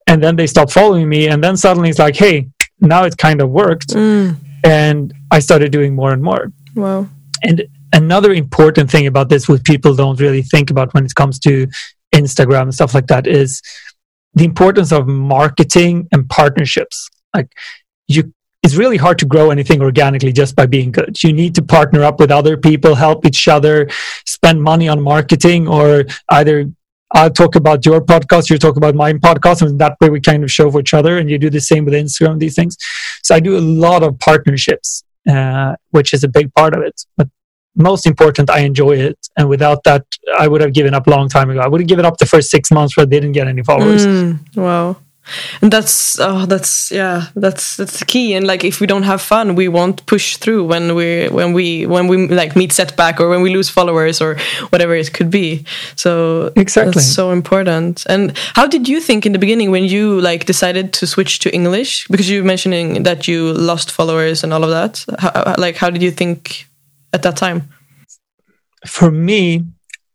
And 0.08 0.22
then 0.22 0.36
they 0.36 0.47
stopped 0.47 0.74
following 0.74 1.08
me. 1.08 1.28
And 1.28 1.43
then 1.43 1.58
suddenly 1.58 1.89
it's 1.89 1.99
like, 1.99 2.16
hey, 2.16 2.49
now 2.80 3.04
it 3.04 3.18
kind 3.18 3.41
of 3.41 3.49
worked. 3.49 3.89
Mm. 3.89 4.36
And 4.64 5.14
I 5.32 5.39
started 5.39 5.72
doing 5.72 5.95
more 5.95 6.12
and 6.12 6.22
more. 6.22 6.52
Wow. 6.76 7.08
And 7.43 7.64
another 7.93 8.34
important 8.34 8.91
thing 8.91 9.08
about 9.08 9.30
this, 9.30 9.47
which 9.47 9.64
people 9.64 9.95
don't 9.95 10.20
really 10.20 10.41
think 10.41 10.70
about 10.70 10.93
when 10.93 11.06
it 11.06 11.16
comes 11.16 11.39
to 11.39 11.68
Instagram 12.14 12.64
and 12.64 12.74
stuff 12.74 12.93
like 12.93 13.08
that, 13.08 13.28
is 13.28 13.62
the 14.34 14.45
importance 14.45 14.91
of 14.91 15.08
marketing 15.08 16.08
and 16.12 16.30
partnerships. 16.30 17.10
Like 17.34 17.52
you, 18.08 18.34
it's 18.64 18.76
really 18.76 18.97
hard 18.97 19.18
to 19.20 19.26
grow 19.26 19.49
anything 19.49 19.82
organically 19.82 20.32
just 20.32 20.56
by 20.56 20.68
being 20.68 20.91
good. 20.91 21.22
You 21.24 21.34
need 21.34 21.56
to 21.56 21.64
partner 21.64 22.04
up 22.04 22.20
with 22.20 22.32
other 22.32 22.58
people, 22.58 22.95
help 22.95 23.26
each 23.26 23.47
other, 23.47 23.89
spend 24.26 24.62
money 24.62 24.88
on 24.88 25.02
marketing, 25.02 25.68
or 25.68 26.06
either 26.30 26.72
I'll 27.14 27.30
talk 27.30 27.55
about 27.55 27.86
your 27.86 28.01
podcast, 28.01 28.49
you 28.49 28.57
talk 28.57 28.78
about 28.78 28.95
my 28.95 29.14
podcast, 29.14 29.62
and 29.62 29.80
that 29.80 29.97
way 29.99 30.09
we 30.09 30.22
kind 30.22 30.43
of 30.43 30.51
show 30.51 30.72
for 30.72 30.80
each 30.80 30.93
other. 30.93 31.18
And 31.18 31.30
you 31.30 31.38
do 31.38 31.49
the 31.49 31.62
same 31.62 31.86
with 31.86 31.93
Instagram, 31.93 32.39
these 32.39 32.55
things. 32.55 32.78
So 33.24 33.36
I 33.36 33.39
do 33.39 33.57
a 33.57 33.59
lot 33.59 34.03
of 34.03 34.18
partnerships, 34.20 35.03
uh, 35.30 35.76
which 35.89 36.14
is 36.14 36.24
a 36.24 36.28
big 36.28 36.53
part 36.53 36.74
of 36.74 36.82
it. 36.82 37.01
But 37.18 37.28
most 37.76 38.05
important, 38.05 38.49
I 38.49 38.59
enjoy 38.59 38.93
it. 38.97 39.18
And 39.38 39.49
without 39.49 39.84
that, 39.86 40.05
I 40.38 40.47
would 40.47 40.62
have 40.62 40.74
given 40.74 40.93
up 40.93 41.07
a 41.07 41.09
long 41.09 41.30
time 41.30 41.49
ago. 41.49 41.59
I 41.59 41.68
would 41.68 41.82
have 41.82 41.88
given 41.88 42.05
up 42.05 42.18
the 42.18 42.26
first 42.26 42.49
six 42.49 42.72
months 42.72 42.97
where 42.97 43.05
I 43.05 43.09
didn't 43.09 43.32
get 43.34 43.47
any 43.47 43.64
followers. 43.64 44.05
Mm, 44.05 44.39
wow. 44.55 44.97
And 45.61 45.71
that's 45.71 46.19
oh 46.19 46.45
that's 46.45 46.91
yeah 46.91 47.27
that's 47.36 47.77
that's 47.77 47.99
the 47.99 48.05
key. 48.05 48.34
And 48.34 48.45
like 48.45 48.63
if 48.63 48.79
we 48.79 48.88
don't 48.88 49.03
have 49.03 49.21
fun 49.21 49.55
we 49.55 49.67
won't 49.67 50.05
push 50.05 50.38
through 50.38 50.65
when 50.65 50.95
we 50.95 51.27
when 51.29 51.53
we 51.53 51.86
when 51.86 52.07
we 52.07 52.27
like 52.27 52.55
meet 52.55 52.71
setback 52.71 53.19
or 53.19 53.29
when 53.29 53.41
we 53.41 53.53
lose 53.53 53.69
followers 53.69 54.21
or 54.21 54.38
whatever 54.69 54.95
it 54.95 55.13
could 55.13 55.29
be. 55.29 55.65
So 55.95 56.51
exactly. 56.55 56.93
that's 56.93 57.05
so 57.05 57.32
important. 57.32 58.05
And 58.07 58.38
how 58.55 58.67
did 58.67 58.88
you 58.88 58.99
think 58.99 59.25
in 59.25 59.32
the 59.32 59.39
beginning 59.39 59.71
when 59.71 59.86
you 59.86 60.19
like 60.21 60.45
decided 60.45 60.93
to 60.93 61.07
switch 61.07 61.39
to 61.39 61.53
English? 61.53 62.07
Because 62.07 62.29
you 62.29 62.41
were 62.41 62.47
mentioning 62.47 63.03
that 63.03 63.27
you 63.27 63.53
lost 63.53 63.91
followers 63.91 64.43
and 64.43 64.53
all 64.53 64.63
of 64.63 64.69
that. 64.69 65.05
How, 65.19 65.55
like 65.57 65.75
how 65.75 65.89
did 65.89 66.01
you 66.01 66.11
think 66.11 66.67
at 67.13 67.21
that 67.23 67.38
time? 67.38 67.69
For 68.88 69.11
me, 69.11 69.65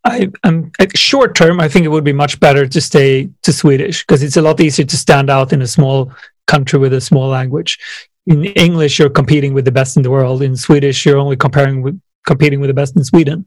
I, 0.06 0.28
um, 0.44 0.70
am 0.78 0.88
short 0.94 1.34
term. 1.34 1.58
I 1.60 1.68
think 1.68 1.84
it 1.84 1.88
would 1.88 2.04
be 2.04 2.12
much 2.12 2.38
better 2.38 2.66
to 2.66 2.80
stay 2.80 3.28
to 3.42 3.52
Swedish 3.52 4.04
because 4.04 4.22
it's 4.22 4.36
a 4.36 4.42
lot 4.42 4.60
easier 4.60 4.86
to 4.86 4.96
stand 4.96 5.28
out 5.30 5.52
in 5.52 5.62
a 5.62 5.66
small 5.66 6.12
country 6.46 6.78
with 6.78 6.92
a 6.92 7.00
small 7.00 7.28
language. 7.28 7.78
In 8.26 8.44
English, 8.44 8.98
you're 8.98 9.10
competing 9.10 9.52
with 9.52 9.64
the 9.64 9.72
best 9.72 9.96
in 9.96 10.04
the 10.04 10.10
world. 10.10 10.42
In 10.42 10.56
Swedish, 10.56 11.04
you're 11.04 11.18
only 11.18 11.36
comparing 11.36 11.82
with 11.82 12.00
competing 12.24 12.60
with 12.60 12.68
the 12.68 12.74
best 12.74 12.96
in 12.96 13.04
Sweden. 13.04 13.46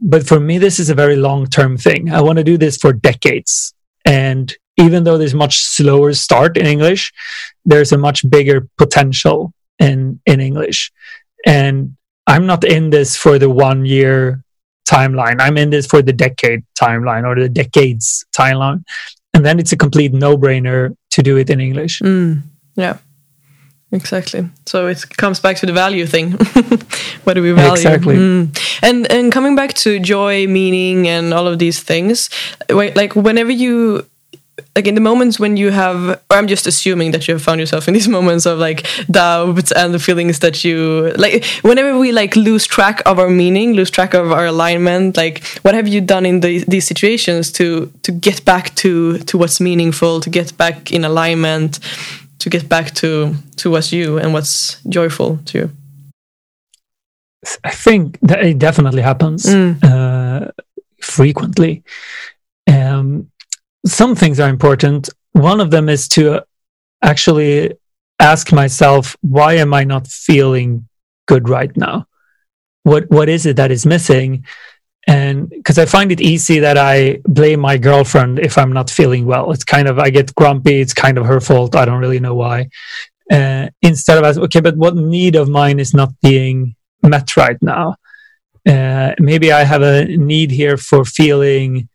But 0.00 0.26
for 0.26 0.40
me, 0.40 0.58
this 0.58 0.80
is 0.80 0.90
a 0.90 0.94
very 0.94 1.16
long 1.16 1.46
term 1.46 1.76
thing. 1.76 2.10
I 2.10 2.22
want 2.22 2.38
to 2.38 2.44
do 2.44 2.58
this 2.58 2.76
for 2.76 2.92
decades. 2.92 3.72
And 4.04 4.52
even 4.78 5.04
though 5.04 5.18
there's 5.18 5.34
much 5.34 5.62
slower 5.62 6.12
start 6.12 6.56
in 6.56 6.66
English, 6.66 7.12
there's 7.64 7.92
a 7.92 7.98
much 7.98 8.28
bigger 8.28 8.68
potential 8.78 9.52
in 9.78 10.20
in 10.26 10.40
English. 10.40 10.90
And 11.46 11.96
I'm 12.26 12.46
not 12.46 12.64
in 12.64 12.90
this 12.90 13.16
for 13.16 13.38
the 13.38 13.48
one 13.48 13.84
year 13.84 14.42
timeline. 14.88 15.40
I'm 15.40 15.56
in 15.56 15.70
this 15.70 15.86
for 15.86 16.02
the 16.02 16.12
decade 16.12 16.64
timeline 16.80 17.24
or 17.24 17.34
the 17.40 17.48
decades 17.48 18.24
timeline. 18.32 18.84
And 19.34 19.44
then 19.44 19.58
it's 19.58 19.72
a 19.72 19.76
complete 19.76 20.12
no 20.12 20.36
brainer 20.36 20.96
to 21.10 21.22
do 21.22 21.36
it 21.36 21.50
in 21.50 21.60
English. 21.60 22.00
Mm, 22.00 22.42
yeah, 22.74 22.98
exactly. 23.92 24.48
So 24.66 24.86
it 24.86 25.04
comes 25.16 25.38
back 25.38 25.58
to 25.58 25.66
the 25.66 25.72
value 25.72 26.06
thing. 26.06 26.32
what 27.24 27.34
do 27.34 27.42
we 27.42 27.52
value? 27.52 27.72
Exactly. 27.72 28.16
Mm. 28.16 28.78
And 28.82 29.10
and 29.12 29.30
coming 29.30 29.54
back 29.54 29.74
to 29.84 30.00
joy, 30.00 30.46
meaning, 30.46 31.06
and 31.06 31.34
all 31.34 31.46
of 31.46 31.58
these 31.58 31.80
things, 31.80 32.30
like 32.70 33.14
whenever 33.14 33.50
you 33.52 34.06
like 34.74 34.86
in 34.86 34.94
the 34.94 35.00
moments 35.00 35.38
when 35.38 35.56
you 35.56 35.70
have 35.70 36.20
or 36.30 36.36
i'm 36.36 36.46
just 36.46 36.66
assuming 36.66 37.10
that 37.12 37.26
you 37.26 37.34
have 37.34 37.42
found 37.42 37.60
yourself 37.60 37.88
in 37.88 37.94
these 37.94 38.08
moments 38.18 38.46
of 38.46 38.58
like 38.58 38.86
doubt 39.10 39.70
and 39.72 39.94
the 39.94 39.98
feelings 39.98 40.38
that 40.40 40.64
you 40.64 41.12
like 41.16 41.44
whenever 41.62 41.98
we 41.98 42.12
like 42.12 42.36
lose 42.36 42.66
track 42.66 43.02
of 43.06 43.18
our 43.18 43.28
meaning 43.28 43.72
lose 43.72 43.90
track 43.90 44.14
of 44.14 44.32
our 44.32 44.46
alignment 44.46 45.16
like 45.16 45.44
what 45.62 45.74
have 45.74 45.88
you 45.88 46.00
done 46.00 46.26
in 46.26 46.40
the, 46.40 46.64
these 46.68 46.86
situations 46.86 47.52
to 47.52 47.92
to 48.02 48.12
get 48.12 48.44
back 48.44 48.74
to 48.74 49.18
to 49.18 49.38
what's 49.38 49.60
meaningful 49.60 50.20
to 50.20 50.30
get 50.30 50.56
back 50.56 50.92
in 50.92 51.04
alignment 51.04 51.78
to 52.38 52.50
get 52.50 52.68
back 52.68 52.94
to 52.94 53.34
to 53.56 53.70
what's 53.70 53.92
you 53.92 54.18
and 54.18 54.32
what's 54.32 54.80
joyful 54.84 55.38
to 55.44 55.58
you 55.58 55.70
i 57.64 57.70
think 57.70 58.18
that 58.20 58.44
it 58.44 58.58
definitely 58.58 59.02
happens 59.02 59.46
mm. 59.46 59.76
uh, 59.84 60.50
frequently 61.00 61.82
um, 62.68 63.30
some 63.90 64.14
things 64.14 64.40
are 64.40 64.48
important. 64.48 65.08
One 65.32 65.60
of 65.60 65.70
them 65.70 65.88
is 65.88 66.08
to 66.08 66.42
actually 67.02 67.74
ask 68.20 68.52
myself, 68.52 69.16
why 69.20 69.54
am 69.54 69.72
I 69.74 69.84
not 69.84 70.06
feeling 70.06 70.88
good 71.26 71.48
right 71.48 71.74
now? 71.76 72.06
What 72.82 73.10
what 73.10 73.28
is 73.28 73.46
it 73.46 73.56
that 73.56 73.70
is 73.70 73.86
missing? 73.86 74.44
And 75.06 75.48
because 75.48 75.78
I 75.78 75.86
find 75.86 76.12
it 76.12 76.20
easy 76.20 76.58
that 76.60 76.76
I 76.76 77.20
blame 77.24 77.60
my 77.60 77.78
girlfriend 77.78 78.38
if 78.38 78.58
I'm 78.58 78.72
not 78.72 78.90
feeling 78.90 79.24
well. 79.26 79.52
It's 79.52 79.64
kind 79.64 79.88
of 79.88 79.98
I 79.98 80.10
get 80.10 80.34
grumpy. 80.34 80.80
It's 80.80 80.94
kind 80.94 81.16
of 81.16 81.26
her 81.26 81.40
fault. 81.40 81.76
I 81.76 81.84
don't 81.84 82.00
really 82.00 82.20
know 82.20 82.34
why. 82.34 82.68
Uh, 83.30 83.68
instead 83.82 84.18
of 84.18 84.24
asking, 84.24 84.44
okay, 84.44 84.60
but 84.60 84.76
what 84.76 84.96
need 84.96 85.36
of 85.36 85.48
mine 85.48 85.80
is 85.80 85.94
not 85.94 86.10
being 86.20 86.74
met 87.02 87.36
right 87.36 87.60
now? 87.62 87.96
Uh, 88.68 89.14
maybe 89.18 89.52
I 89.52 89.64
have 89.64 89.82
a 89.82 90.04
need 90.04 90.50
here 90.50 90.76
for 90.76 91.04
feeling 91.04 91.88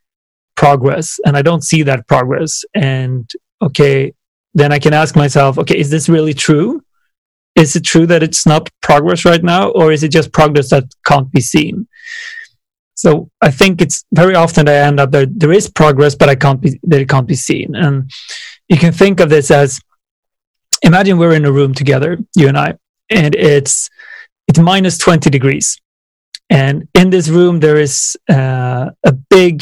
progress 0.64 1.08
and 1.26 1.34
I 1.40 1.42
don't 1.48 1.64
see 1.72 1.82
that 1.84 2.08
progress. 2.14 2.52
And 2.74 3.24
okay, 3.68 4.14
then 4.60 4.72
I 4.72 4.80
can 4.80 4.94
ask 4.94 5.12
myself, 5.24 5.58
okay, 5.58 5.78
is 5.84 5.90
this 5.90 6.08
really 6.16 6.36
true? 6.48 6.70
Is 7.56 7.76
it 7.76 7.84
true 7.92 8.08
that 8.12 8.24
it's 8.24 8.46
not 8.46 8.70
progress 8.82 9.26
right 9.26 9.44
now, 9.44 9.64
or 9.80 9.92
is 9.92 10.02
it 10.04 10.12
just 10.18 10.32
progress 10.40 10.70
that 10.70 10.86
can't 11.10 11.30
be 11.32 11.42
seen? 11.42 11.88
So 12.96 13.10
I 13.48 13.52
think 13.60 13.82
it's 13.82 14.06
very 14.14 14.36
often 14.44 14.70
I 14.70 14.76
end 14.88 15.00
up 15.00 15.12
there. 15.12 15.28
There 15.42 15.56
is 15.60 15.70
progress, 15.70 16.16
but 16.16 16.30
I 16.30 16.36
can't 16.36 16.62
be 16.62 16.80
that 16.90 17.02
it 17.02 17.10
can't 17.10 17.28
be 17.28 17.36
seen. 17.36 17.76
And 17.84 18.10
you 18.72 18.78
can 18.84 18.94
think 18.94 19.20
of 19.20 19.30
this 19.30 19.52
as 19.52 19.80
imagine 20.82 21.18
we're 21.18 21.36
in 21.36 21.46
a 21.46 21.52
room 21.52 21.74
together, 21.74 22.12
you 22.40 22.48
and 22.48 22.58
I, 22.58 22.70
and 23.10 23.36
it's 23.36 23.90
it's 24.48 24.60
minus 24.60 24.98
twenty 24.98 25.30
degrees, 25.30 25.68
and 26.50 26.76
in 27.00 27.10
this 27.10 27.28
room 27.38 27.60
there 27.60 27.80
is 27.88 27.96
uh, 28.30 28.86
a 29.12 29.14
big 29.30 29.56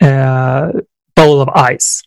uh, 0.00 0.72
bowl 1.14 1.40
of 1.40 1.48
ice. 1.48 2.02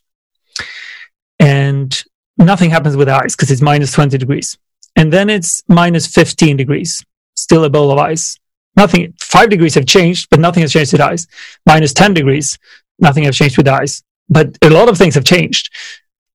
And 1.38 2.02
nothing 2.36 2.70
happens 2.70 2.96
with 2.96 3.08
ice 3.08 3.34
because 3.34 3.50
it's 3.50 3.62
minus 3.62 3.92
20 3.92 4.18
degrees. 4.18 4.58
And 4.96 5.12
then 5.12 5.30
it's 5.30 5.62
minus 5.68 6.06
15 6.06 6.56
degrees, 6.56 7.04
still 7.36 7.64
a 7.64 7.70
bowl 7.70 7.90
of 7.90 7.98
ice. 7.98 8.38
nothing, 8.76 9.14
five 9.20 9.50
degrees 9.50 9.74
have 9.74 9.86
changed, 9.86 10.28
but 10.30 10.40
nothing 10.40 10.62
has 10.62 10.72
changed 10.72 10.92
with 10.92 11.00
ice. 11.00 11.26
Minus 11.66 11.92
10 11.92 12.14
degrees, 12.14 12.58
nothing 12.98 13.24
has 13.24 13.36
changed 13.36 13.56
with 13.56 13.68
ice. 13.68 14.02
But 14.28 14.56
a 14.62 14.70
lot 14.70 14.88
of 14.88 14.96
things 14.96 15.14
have 15.14 15.24
changed. 15.24 15.70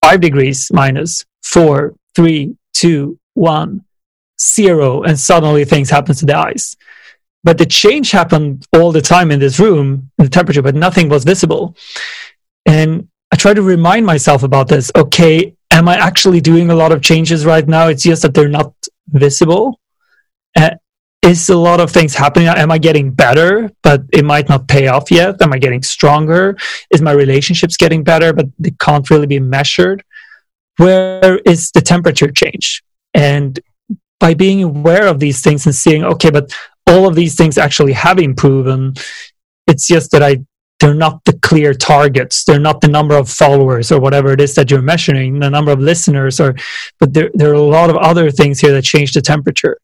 Five 0.03 0.21
degrees 0.21 0.69
minus 0.71 1.25
four, 1.41 1.95
three, 2.15 2.55
two, 2.73 3.17
one, 3.33 3.85
zero, 4.39 5.03
and 5.03 5.19
suddenly 5.19 5.65
things 5.65 5.89
happen 5.89 6.15
to 6.15 6.25
the 6.25 6.37
ice. 6.37 6.75
But 7.45 7.59
the 7.59 7.65
change 7.65 8.09
happened 8.09 8.65
all 8.73 8.91
the 8.91 9.01
time 9.01 9.29
in 9.29 9.39
this 9.39 9.59
room, 9.59 10.09
the 10.17 10.27
temperature, 10.27 10.63
but 10.63 10.75
nothing 10.75 11.09
was 11.09 11.23
visible. 11.23 11.77
And 12.65 13.07
I 13.31 13.35
try 13.35 13.53
to 13.53 13.61
remind 13.61 14.05
myself 14.05 14.41
about 14.41 14.67
this. 14.67 14.91
Okay, 14.95 15.55
am 15.71 15.87
I 15.87 15.95
actually 15.95 16.41
doing 16.41 16.71
a 16.71 16.75
lot 16.75 16.91
of 16.91 17.03
changes 17.03 17.45
right 17.45 17.67
now? 17.67 17.87
It's 17.87 18.03
just 18.03 18.23
that 18.23 18.33
they're 18.33 18.49
not 18.49 18.73
visible. 19.07 19.79
Uh, 20.55 20.71
is 21.21 21.49
a 21.49 21.57
lot 21.57 21.79
of 21.79 21.91
things 21.91 22.15
happening? 22.15 22.47
Am 22.47 22.71
I 22.71 22.79
getting 22.79 23.11
better, 23.11 23.71
but 23.83 24.01
it 24.11 24.25
might 24.25 24.49
not 24.49 24.67
pay 24.67 24.87
off 24.87 25.11
yet? 25.11 25.39
Am 25.41 25.53
I 25.53 25.59
getting 25.59 25.83
stronger? 25.83 26.57
Is 26.91 27.01
my 27.01 27.11
relationships 27.11 27.77
getting 27.77 28.03
better, 28.03 28.33
but 28.33 28.47
they 28.57 28.71
can't 28.79 29.07
really 29.09 29.27
be 29.27 29.39
measured? 29.39 30.03
Where 30.77 31.39
is 31.45 31.69
the 31.71 31.81
temperature 31.81 32.31
change? 32.31 32.83
And 33.13 33.59
by 34.19 34.33
being 34.33 34.63
aware 34.63 35.07
of 35.07 35.19
these 35.19 35.41
things 35.41 35.65
and 35.65 35.75
seeing, 35.75 36.03
okay, 36.03 36.31
but 36.31 36.53
all 36.87 37.07
of 37.07 37.15
these 37.15 37.35
things 37.35 37.57
actually 37.57 37.93
have 37.93 38.19
improved, 38.19 38.99
it's 39.67 39.87
just 39.87 40.11
that 40.11 40.23
I 40.23 40.45
they're 40.79 40.93
not 40.93 41.23
the 41.23 41.33
clear 41.39 41.73
targets. 41.73 42.43
They're 42.43 42.59
not 42.59 42.81
the 42.81 42.89
number 42.89 43.15
of 43.15 43.29
followers 43.29 43.91
or 43.93 43.99
whatever 44.01 44.33
it 44.33 44.41
is 44.41 44.55
that 44.55 44.69
you're 44.69 44.81
measuring 44.81 45.39
the 45.39 45.49
number 45.49 45.71
of 45.71 45.79
listeners 45.79 46.39
or 46.39 46.53
but 46.99 47.13
there, 47.13 47.31
there 47.33 47.51
are 47.51 47.53
a 47.53 47.61
lot 47.61 47.89
of 47.89 47.95
other 47.95 48.29
things 48.29 48.59
here 48.59 48.73
that 48.73 48.83
change 48.83 49.13
the 49.13 49.21
temperature. 49.21 49.77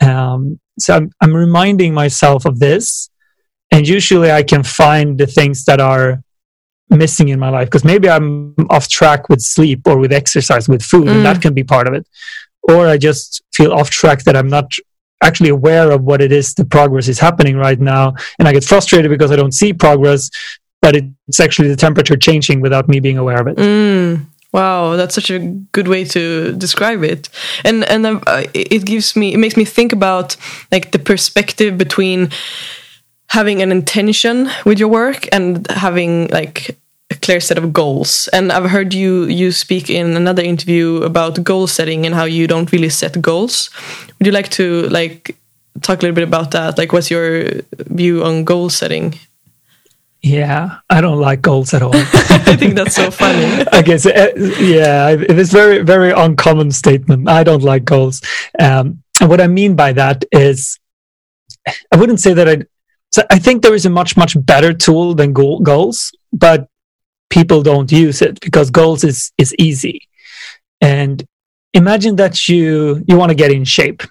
Um, 0.00 0.60
so 0.78 0.96
I'm, 0.96 1.10
I'm 1.20 1.34
reminding 1.34 1.92
myself 1.92 2.44
of 2.46 2.58
this 2.60 3.10
and 3.72 3.88
usually 3.88 4.30
i 4.30 4.42
can 4.42 4.62
find 4.62 5.18
the 5.18 5.26
things 5.26 5.64
that 5.64 5.80
are 5.80 6.22
missing 6.90 7.28
in 7.28 7.40
my 7.40 7.48
life 7.48 7.66
because 7.66 7.84
maybe 7.84 8.08
i'm 8.08 8.54
off 8.70 8.86
track 8.86 9.28
with 9.28 9.40
sleep 9.40 9.80
or 9.86 9.98
with 9.98 10.12
exercise 10.12 10.68
with 10.68 10.82
food 10.82 11.06
mm. 11.06 11.14
and 11.16 11.24
that 11.24 11.40
can 11.40 11.54
be 11.54 11.64
part 11.64 11.88
of 11.88 11.94
it. 11.94 12.06
Or 12.64 12.86
i 12.86 12.96
just 12.98 13.42
feel 13.52 13.72
off 13.72 13.90
track 13.90 14.22
that 14.24 14.36
i'm 14.36 14.48
not 14.48 14.70
actually 15.22 15.48
aware 15.48 15.90
of 15.90 16.02
what 16.02 16.20
it 16.20 16.32
is 16.32 16.54
the 16.54 16.64
progress 16.64 17.08
is 17.08 17.18
happening 17.18 17.56
right 17.56 17.80
now 17.80 18.14
and 18.38 18.48
i 18.48 18.52
get 18.52 18.64
frustrated 18.64 19.10
because 19.10 19.30
i 19.30 19.36
don't 19.36 19.52
see 19.52 19.72
progress 19.72 20.30
but 20.80 20.96
it's 20.96 21.40
actually 21.40 21.68
the 21.68 21.76
temperature 21.76 22.16
changing 22.16 22.60
without 22.60 22.88
me 22.88 23.00
being 23.00 23.18
aware 23.18 23.40
of 23.40 23.46
it 23.46 23.56
mm. 23.56 24.24
Wow, 24.52 24.96
that's 24.96 25.14
such 25.14 25.30
a 25.30 25.38
good 25.38 25.88
way 25.88 26.04
to 26.04 26.52
describe 26.52 27.02
it, 27.02 27.30
and 27.64 27.84
and 27.84 28.04
uh, 28.04 28.44
it 28.52 28.84
gives 28.84 29.16
me 29.16 29.32
it 29.32 29.38
makes 29.38 29.56
me 29.56 29.64
think 29.64 29.94
about 29.94 30.36
like 30.70 30.92
the 30.92 30.98
perspective 30.98 31.78
between 31.78 32.28
having 33.30 33.62
an 33.62 33.72
intention 33.72 34.50
with 34.66 34.78
your 34.78 34.88
work 34.88 35.26
and 35.32 35.66
having 35.70 36.28
like 36.28 36.76
clear 37.22 37.40
set 37.40 37.58
of 37.58 37.72
goals. 37.72 38.28
And 38.32 38.52
I've 38.52 38.70
heard 38.70 38.92
you 38.92 39.24
you 39.24 39.52
speak 39.52 39.88
in 39.88 40.16
another 40.16 40.42
interview 40.42 41.02
about 41.02 41.42
goal 41.42 41.66
setting 41.66 42.04
and 42.04 42.14
how 42.14 42.24
you 42.24 42.46
don't 42.46 42.70
really 42.72 42.90
set 42.90 43.20
goals. 43.22 43.70
Would 44.18 44.26
you 44.26 44.32
like 44.32 44.50
to 44.50 44.88
like 44.88 45.36
talk 45.80 45.98
a 45.98 46.02
little 46.02 46.14
bit 46.14 46.28
about 46.28 46.50
that? 46.50 46.78
Like, 46.78 46.92
what's 46.92 47.10
your 47.10 47.48
view 47.72 48.24
on 48.24 48.44
goal 48.44 48.68
setting? 48.68 49.14
Yeah, 50.22 50.78
I 50.88 51.00
don't 51.00 51.18
like 51.18 51.42
goals 51.42 51.74
at 51.74 51.82
all. 51.82 51.94
I 51.96 52.56
think 52.56 52.74
that's 52.76 52.94
so 52.94 53.10
funny. 53.10 53.66
I 53.72 53.82
guess, 53.82 54.06
uh, 54.06 54.32
yeah, 54.60 55.08
it 55.08 55.36
is 55.36 55.50
very, 55.50 55.82
very 55.82 56.12
uncommon 56.12 56.70
statement. 56.70 57.28
I 57.28 57.42
don't 57.42 57.64
like 57.64 57.84
goals. 57.84 58.22
Um, 58.60 59.02
and 59.20 59.28
what 59.28 59.40
I 59.40 59.48
mean 59.48 59.74
by 59.74 59.92
that 59.94 60.24
is, 60.30 60.78
I 61.66 61.96
wouldn't 61.96 62.20
say 62.20 62.34
that 62.34 62.48
I. 62.48 62.62
So 63.10 63.22
I 63.30 63.38
think 63.38 63.62
there 63.62 63.74
is 63.74 63.84
a 63.84 63.90
much, 63.90 64.16
much 64.16 64.36
better 64.46 64.72
tool 64.72 65.14
than 65.14 65.32
goal, 65.32 65.60
goals, 65.60 66.12
but 66.32 66.68
people 67.32 67.62
don't 67.62 67.90
use 67.90 68.20
it 68.20 68.38
because 68.40 68.70
goals 68.70 69.02
is 69.04 69.32
is 69.38 69.54
easy. 69.58 69.98
And 70.80 71.16
imagine 71.72 72.16
that 72.16 72.48
you 72.48 73.02
you 73.08 73.16
want 73.16 73.30
to 73.30 73.42
get 73.42 73.50
in 73.50 73.64
shape. 73.64 74.02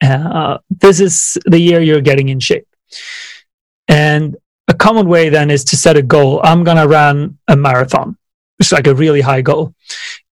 Uh, 0.00 0.58
this 0.84 0.98
is 1.00 1.36
the 1.44 1.58
year 1.58 1.80
you're 1.80 2.08
getting 2.10 2.28
in 2.28 2.40
shape, 2.40 2.68
and 3.88 4.36
a 4.68 4.74
common 4.74 5.06
way 5.08 5.28
then 5.28 5.50
is 5.50 5.64
to 5.64 5.76
set 5.76 5.96
a 5.96 6.02
goal. 6.02 6.40
I'm 6.42 6.62
going 6.64 6.76
to 6.76 6.88
run 6.88 7.38
a 7.48 7.56
marathon. 7.56 8.16
It's 8.60 8.72
like 8.72 8.86
a 8.86 8.94
really 8.94 9.20
high 9.20 9.42
goal. 9.42 9.74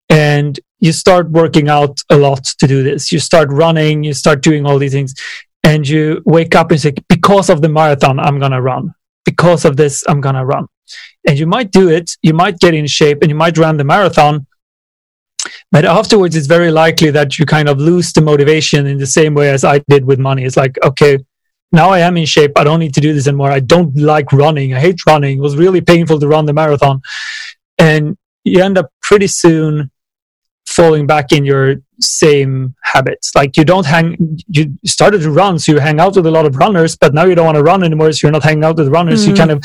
And 0.09 0.59
you 0.79 0.91
start 0.91 1.29
working 1.29 1.67
out 1.67 1.95
a 2.09 2.17
lot 2.17 2.43
to 2.59 2.67
do 2.67 2.83
this. 2.83 3.11
You 3.11 3.19
start 3.19 3.49
running, 3.51 4.03
you 4.03 4.13
start 4.13 4.41
doing 4.41 4.65
all 4.65 4.79
these 4.79 4.93
things, 4.93 5.13
and 5.63 5.87
you 5.87 6.21
wake 6.25 6.55
up 6.55 6.71
and 6.71 6.79
say, 6.79 6.93
because 7.07 7.49
of 7.49 7.61
the 7.61 7.69
marathon, 7.69 8.19
I'm 8.19 8.39
going 8.39 8.51
to 8.51 8.61
run. 8.61 8.93
Because 9.25 9.65
of 9.65 9.77
this, 9.77 10.03
I'm 10.07 10.21
going 10.21 10.35
to 10.35 10.45
run. 10.45 10.67
And 11.29 11.37
you 11.37 11.45
might 11.45 11.69
do 11.69 11.89
it, 11.89 12.17
you 12.23 12.33
might 12.33 12.57
get 12.57 12.73
in 12.73 12.87
shape, 12.87 13.19
and 13.21 13.29
you 13.29 13.35
might 13.35 13.55
run 13.55 13.77
the 13.77 13.83
marathon. 13.83 14.47
But 15.71 15.85
afterwards, 15.85 16.35
it's 16.35 16.47
very 16.47 16.71
likely 16.71 17.11
that 17.11 17.37
you 17.37 17.45
kind 17.45 17.69
of 17.69 17.77
lose 17.77 18.11
the 18.11 18.21
motivation 18.21 18.87
in 18.87 18.97
the 18.97 19.05
same 19.05 19.35
way 19.35 19.51
as 19.51 19.63
I 19.63 19.77
did 19.87 20.05
with 20.05 20.17
money. 20.17 20.43
It's 20.43 20.57
like, 20.57 20.79
okay, 20.83 21.19
now 21.71 21.91
I 21.91 21.99
am 21.99 22.17
in 22.17 22.25
shape. 22.25 22.53
I 22.55 22.63
don't 22.63 22.79
need 22.79 22.95
to 22.95 22.99
do 22.99 23.13
this 23.13 23.27
anymore. 23.27 23.51
I 23.51 23.59
don't 23.59 23.95
like 23.95 24.33
running. 24.33 24.73
I 24.73 24.79
hate 24.79 25.05
running. 25.05 25.37
It 25.37 25.41
was 25.41 25.55
really 25.55 25.81
painful 25.81 26.19
to 26.19 26.27
run 26.27 26.47
the 26.47 26.53
marathon. 26.53 26.99
And 27.77 28.17
you 28.43 28.63
end 28.63 28.79
up 28.79 28.89
pretty 29.03 29.27
soon 29.27 29.91
falling 30.65 31.05
back 31.05 31.31
in 31.31 31.45
your 31.45 31.75
same 31.99 32.75
habits. 32.83 33.33
Like 33.35 33.57
you 33.57 33.65
don't 33.65 33.85
hang, 33.85 34.39
you 34.47 34.77
started 34.85 35.21
to 35.21 35.31
run, 35.31 35.59
so 35.59 35.71
you 35.73 35.79
hang 35.79 35.99
out 35.99 36.15
with 36.15 36.25
a 36.25 36.31
lot 36.31 36.45
of 36.45 36.55
runners, 36.55 36.95
but 36.95 37.13
now 37.13 37.25
you 37.25 37.35
don't 37.35 37.45
want 37.45 37.57
to 37.57 37.63
run 37.63 37.83
anymore, 37.83 38.11
so 38.11 38.27
you're 38.27 38.31
not 38.31 38.43
hanging 38.43 38.63
out 38.63 38.77
with 38.77 38.89
runners. 38.89 39.21
Mm-hmm. 39.21 39.31
You 39.31 39.37
kind 39.37 39.51
of 39.51 39.63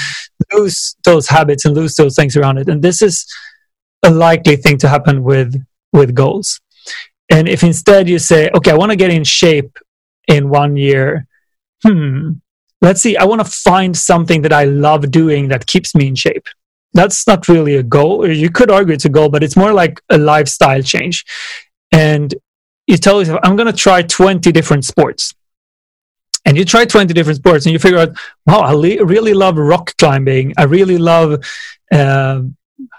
lose 0.52 0.96
those 1.04 1.28
habits 1.28 1.64
and 1.64 1.74
lose 1.74 1.94
those 1.96 2.14
things 2.16 2.36
around 2.36 2.58
it. 2.58 2.68
And 2.68 2.82
this 2.82 3.02
is 3.02 3.26
a 4.02 4.10
likely 4.10 4.56
thing 4.56 4.78
to 4.78 4.88
happen 4.88 5.22
with, 5.22 5.54
with 5.92 6.14
goals. 6.14 6.60
And 7.30 7.48
if 7.48 7.62
instead 7.62 8.08
you 8.08 8.18
say, 8.18 8.50
okay, 8.54 8.70
I 8.70 8.76
want 8.76 8.90
to 8.90 8.96
get 8.96 9.10
in 9.10 9.24
shape 9.24 9.78
in 10.28 10.50
one 10.50 10.76
year, 10.76 11.26
hmm, 11.82 12.32
let's 12.80 13.00
see, 13.00 13.16
I 13.16 13.24
want 13.24 13.44
to 13.44 13.50
find 13.50 13.96
something 13.96 14.42
that 14.42 14.52
I 14.52 14.64
love 14.64 15.10
doing 15.10 15.48
that 15.48 15.66
keeps 15.66 15.94
me 15.94 16.08
in 16.08 16.14
shape. 16.14 16.46
That's 16.92 17.26
not 17.26 17.48
really 17.48 17.74
a 17.74 17.82
goal, 17.82 18.28
you 18.28 18.50
could 18.50 18.70
argue 18.70 18.94
it's 18.94 19.04
a 19.04 19.08
goal, 19.08 19.28
but 19.28 19.42
it's 19.42 19.56
more 19.56 19.72
like 19.72 20.00
a 20.10 20.18
lifestyle 20.18 20.82
change. 20.82 21.24
And 21.94 22.34
you 22.88 22.96
tell 22.96 23.20
yourself, 23.20 23.38
I'm 23.44 23.54
going 23.54 23.70
to 23.72 23.78
try 23.78 24.02
20 24.02 24.50
different 24.50 24.84
sports. 24.84 25.32
And 26.44 26.56
you 26.58 26.64
try 26.64 26.84
20 26.84 27.14
different 27.14 27.38
sports 27.38 27.64
and 27.64 27.72
you 27.72 27.78
figure 27.78 27.98
out, 27.98 28.10
wow, 28.46 28.60
I 28.60 28.72
le- 28.72 29.04
really 29.04 29.32
love 29.32 29.56
rock 29.56 29.96
climbing. 29.96 30.52
I 30.58 30.64
really 30.64 30.98
love 30.98 31.42
uh, 31.92 32.42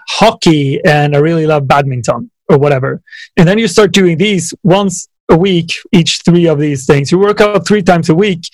hockey 0.08 0.80
and 0.84 1.14
I 1.14 1.18
really 1.18 1.46
love 1.46 1.68
badminton 1.68 2.30
or 2.48 2.58
whatever. 2.58 3.02
And 3.36 3.46
then 3.46 3.58
you 3.58 3.68
start 3.68 3.92
doing 3.92 4.16
these 4.16 4.54
once 4.62 5.08
a 5.28 5.36
week, 5.36 5.74
each 5.92 6.22
three 6.24 6.46
of 6.46 6.58
these 6.58 6.86
things. 6.86 7.12
You 7.12 7.18
work 7.18 7.40
out 7.42 7.68
three 7.68 7.82
times 7.82 8.08
a 8.08 8.14
week 8.14 8.48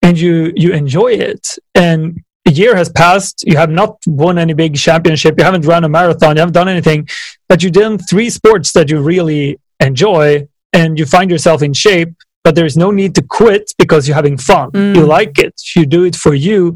and 0.00 0.18
you, 0.18 0.52
you 0.56 0.72
enjoy 0.72 1.12
it. 1.12 1.46
And 1.74 2.22
a 2.46 2.50
year 2.50 2.74
has 2.74 2.88
passed. 2.88 3.44
You 3.46 3.58
have 3.58 3.70
not 3.70 3.98
won 4.06 4.38
any 4.38 4.54
big 4.54 4.74
championship. 4.76 5.38
You 5.38 5.44
haven't 5.44 5.66
run 5.66 5.84
a 5.84 5.88
marathon. 5.88 6.36
You 6.36 6.40
haven't 6.40 6.54
done 6.54 6.68
anything, 6.68 7.08
but 7.48 7.62
you've 7.62 7.72
done 7.74 7.98
three 7.98 8.30
sports 8.30 8.72
that 8.72 8.90
you 8.90 9.00
really 9.00 9.60
enjoy 9.80 10.48
and 10.72 10.98
you 10.98 11.06
find 11.06 11.30
yourself 11.30 11.62
in 11.62 11.72
shape. 11.72 12.14
But 12.44 12.56
there's 12.56 12.76
no 12.76 12.90
need 12.90 13.14
to 13.14 13.22
quit 13.22 13.72
because 13.78 14.08
you're 14.08 14.16
having 14.16 14.36
fun. 14.36 14.72
Mm. 14.72 14.96
You 14.96 15.06
like 15.06 15.38
it. 15.38 15.54
You 15.76 15.86
do 15.86 16.04
it 16.04 16.16
for 16.16 16.34
you. 16.34 16.74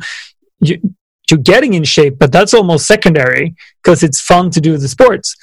you 0.60 0.78
you're 1.28 1.40
getting 1.40 1.74
in 1.74 1.84
shape, 1.84 2.18
but 2.18 2.30
that's 2.30 2.54
almost 2.54 2.86
secondary 2.86 3.56
because 3.82 4.04
it's 4.04 4.20
fun 4.20 4.50
to 4.50 4.60
do 4.60 4.76
the 4.76 4.88
sports. 4.88 5.34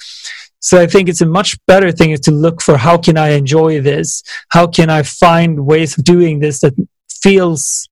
So 0.60 0.80
I 0.80 0.86
think 0.86 1.10
it's 1.10 1.20
a 1.20 1.26
much 1.26 1.58
better 1.66 1.92
thing 1.92 2.12
is 2.12 2.20
to 2.20 2.30
look 2.30 2.62
for 2.62 2.78
how 2.78 2.96
can 2.96 3.18
I 3.18 3.32
enjoy 3.32 3.82
this? 3.82 4.22
How 4.48 4.66
can 4.66 4.88
I 4.88 5.02
find 5.02 5.66
ways 5.66 5.98
of 5.98 6.04
doing 6.04 6.38
this 6.38 6.60
that 6.60 6.72
feels 7.10 7.86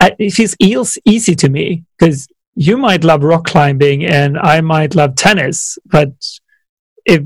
uh, 0.00 0.10
it 0.18 0.30
feels 0.30 0.98
easy 1.04 1.34
to 1.34 1.48
me 1.48 1.84
because 1.98 2.28
you 2.54 2.76
might 2.76 3.04
love 3.04 3.22
rock 3.22 3.44
climbing 3.44 4.04
and 4.04 4.38
I 4.38 4.60
might 4.60 4.94
love 4.94 5.14
tennis, 5.16 5.78
but 5.84 6.12
if 7.04 7.24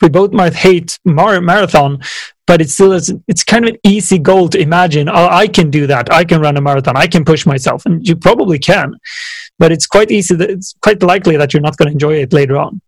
we 0.00 0.08
both 0.08 0.32
might 0.32 0.54
hate 0.54 0.98
mar- 1.04 1.40
marathon, 1.40 2.00
but 2.46 2.60
it's 2.60 2.74
still 2.74 2.92
is, 2.92 3.12
it's 3.26 3.44
kind 3.44 3.64
of 3.64 3.74
an 3.74 3.80
easy 3.84 4.18
goal 4.18 4.48
to 4.48 4.58
imagine. 4.58 5.08
Oh, 5.08 5.28
I 5.28 5.48
can 5.48 5.70
do 5.70 5.86
that. 5.86 6.12
I 6.12 6.24
can 6.24 6.40
run 6.40 6.56
a 6.56 6.60
marathon. 6.60 6.96
I 6.96 7.06
can 7.06 7.24
push 7.24 7.46
myself, 7.46 7.84
and 7.86 8.06
you 8.06 8.16
probably 8.16 8.58
can. 8.58 8.94
But 9.58 9.72
it's 9.72 9.86
quite 9.86 10.10
easy. 10.10 10.34
That, 10.34 10.50
it's 10.50 10.74
quite 10.82 11.02
likely 11.02 11.36
that 11.36 11.52
you're 11.52 11.62
not 11.62 11.76
going 11.76 11.88
to 11.88 11.92
enjoy 11.92 12.14
it 12.14 12.32
later 12.32 12.56
on. 12.56 12.80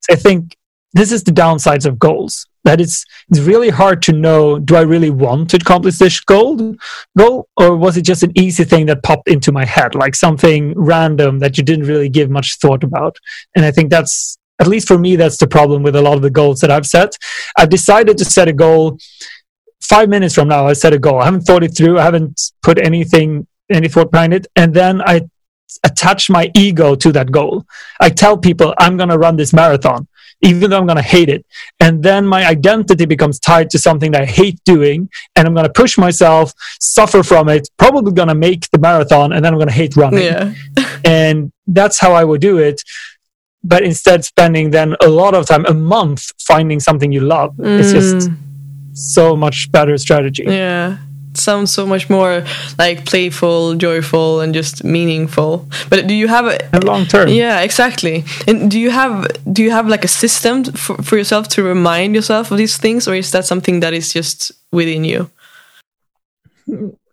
So 0.00 0.12
I 0.12 0.16
think 0.16 0.56
this 0.92 1.12
is 1.12 1.24
the 1.24 1.32
downsides 1.32 1.86
of 1.86 1.98
goals 1.98 2.46
that 2.64 2.80
it's 2.80 3.04
it's 3.28 3.40
really 3.40 3.70
hard 3.70 4.02
to 4.02 4.12
know 4.12 4.58
do 4.58 4.76
i 4.76 4.80
really 4.80 5.10
want 5.10 5.50
to 5.50 5.56
accomplish 5.56 5.96
this 5.96 6.20
goal 6.20 6.76
goal 7.18 7.48
or 7.56 7.76
was 7.76 7.96
it 7.96 8.02
just 8.02 8.22
an 8.22 8.32
easy 8.38 8.64
thing 8.64 8.86
that 8.86 9.02
popped 9.02 9.28
into 9.28 9.52
my 9.52 9.64
head 9.64 9.94
like 9.94 10.14
something 10.14 10.72
random 10.76 11.38
that 11.38 11.56
you 11.56 11.64
didn't 11.64 11.86
really 11.86 12.08
give 12.08 12.30
much 12.30 12.58
thought 12.58 12.84
about 12.84 13.16
and 13.56 13.64
i 13.64 13.70
think 13.70 13.90
that's 13.90 14.38
at 14.60 14.66
least 14.66 14.88
for 14.88 14.98
me 14.98 15.16
that's 15.16 15.38
the 15.38 15.46
problem 15.46 15.82
with 15.82 15.96
a 15.96 16.02
lot 16.02 16.14
of 16.14 16.22
the 16.22 16.30
goals 16.30 16.60
that 16.60 16.70
i've 16.70 16.86
set 16.86 17.16
i've 17.56 17.70
decided 17.70 18.16
to 18.18 18.24
set 18.24 18.48
a 18.48 18.52
goal 18.52 18.98
five 19.82 20.08
minutes 20.08 20.34
from 20.34 20.48
now, 20.48 20.66
I 20.66 20.72
set 20.72 20.94
a 20.94 20.98
goal. 20.98 21.20
I 21.20 21.26
haven't 21.26 21.42
thought 21.42 21.62
it 21.62 21.76
through. 21.76 21.98
I 21.98 22.04
haven't 22.04 22.40
put 22.62 22.78
anything, 22.78 23.46
any 23.70 23.88
thought 23.88 24.10
behind 24.10 24.32
it. 24.32 24.46
And 24.56 24.72
then 24.72 25.02
I 25.02 25.28
attach 25.84 26.30
my 26.30 26.50
ego 26.54 26.94
to 26.94 27.12
that 27.12 27.30
goal. 27.30 27.66
I 28.00 28.08
tell 28.08 28.38
people 28.38 28.74
I'm 28.78 28.96
going 28.96 29.08
to 29.10 29.18
run 29.18 29.36
this 29.36 29.52
marathon, 29.52 30.06
even 30.40 30.70
though 30.70 30.78
I'm 30.78 30.86
going 30.86 30.96
to 30.96 31.02
hate 31.02 31.28
it. 31.28 31.44
And 31.80 32.02
then 32.02 32.26
my 32.26 32.46
identity 32.46 33.06
becomes 33.06 33.38
tied 33.38 33.68
to 33.70 33.78
something 33.78 34.12
that 34.12 34.22
I 34.22 34.24
hate 34.24 34.58
doing. 34.64 35.10
And 35.36 35.46
I'm 35.46 35.54
going 35.54 35.66
to 35.66 35.72
push 35.72 35.98
myself, 35.98 36.52
suffer 36.80 37.22
from 37.22 37.48
it, 37.48 37.68
probably 37.76 38.12
going 38.12 38.28
to 38.28 38.34
make 38.34 38.70
the 38.70 38.78
marathon. 38.78 39.32
And 39.32 39.44
then 39.44 39.52
I'm 39.52 39.58
going 39.58 39.68
to 39.68 39.74
hate 39.74 39.96
running. 39.96 40.24
Yeah. 40.24 40.54
and 41.04 41.52
that's 41.66 42.00
how 42.00 42.12
I 42.12 42.24
would 42.24 42.40
do 42.40 42.58
it. 42.58 42.82
But 43.64 43.84
instead, 43.84 44.24
spending 44.24 44.70
then 44.70 44.96
a 45.00 45.08
lot 45.08 45.34
of 45.34 45.46
time, 45.46 45.64
a 45.66 45.74
month, 45.74 46.32
finding 46.40 46.80
something 46.80 47.12
you 47.12 47.20
love. 47.20 47.54
It's 47.60 47.90
mm. 47.90 47.92
just 47.92 48.30
so 48.94 49.36
much 49.36 49.70
better 49.70 49.96
strategy. 49.98 50.44
Yeah. 50.46 50.98
Sounds 51.34 51.72
so 51.72 51.86
much 51.86 52.10
more 52.10 52.44
like 52.78 53.06
playful, 53.06 53.74
joyful, 53.76 54.40
and 54.40 54.52
just 54.52 54.84
meaningful. 54.84 55.66
But 55.88 56.06
do 56.06 56.12
you 56.12 56.28
have 56.28 56.44
a 56.46 56.74
And 56.74 56.84
long 56.84 57.06
term. 57.06 57.28
yeah, 57.28 57.60
exactly. 57.60 58.24
And 58.46 58.70
do 58.70 58.78
you 58.78 58.90
have 58.90 59.26
do 59.50 59.62
you 59.62 59.70
have 59.70 59.88
like 59.88 60.04
a 60.04 60.08
system 60.08 60.64
for, 60.64 60.96
for 61.02 61.16
yourself 61.16 61.48
to 61.48 61.62
remind 61.62 62.14
yourself 62.14 62.50
of 62.50 62.58
these 62.58 62.76
things, 62.76 63.08
or 63.08 63.14
is 63.14 63.30
that 63.30 63.46
something 63.46 63.80
that 63.80 63.94
is 63.94 64.12
just 64.12 64.52
within 64.72 65.04
you? 65.04 65.30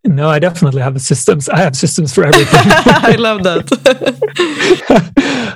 No, 0.10 0.28
I 0.28 0.39
definitely 0.39 0.82
have 0.82 0.99
systems. 0.99 1.47
I 1.49 1.60
have 1.60 1.76
systems 1.76 2.16
for 2.16 2.26
everything. 2.26 2.62
I 2.66 3.16
love 3.20 3.43
that. 3.43 3.70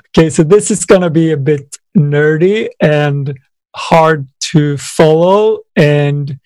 okay, 0.15 0.29
so 0.29 0.43
this 0.43 0.69
is 0.69 0.85
going 0.85 1.01
to 1.01 1.09
be 1.09 1.31
a 1.31 1.37
bit 1.37 1.79
nerdy 1.97 2.69
and 2.79 3.39
hard 3.75 4.27
to 4.51 4.77
follow, 4.77 5.61
and 5.75 6.39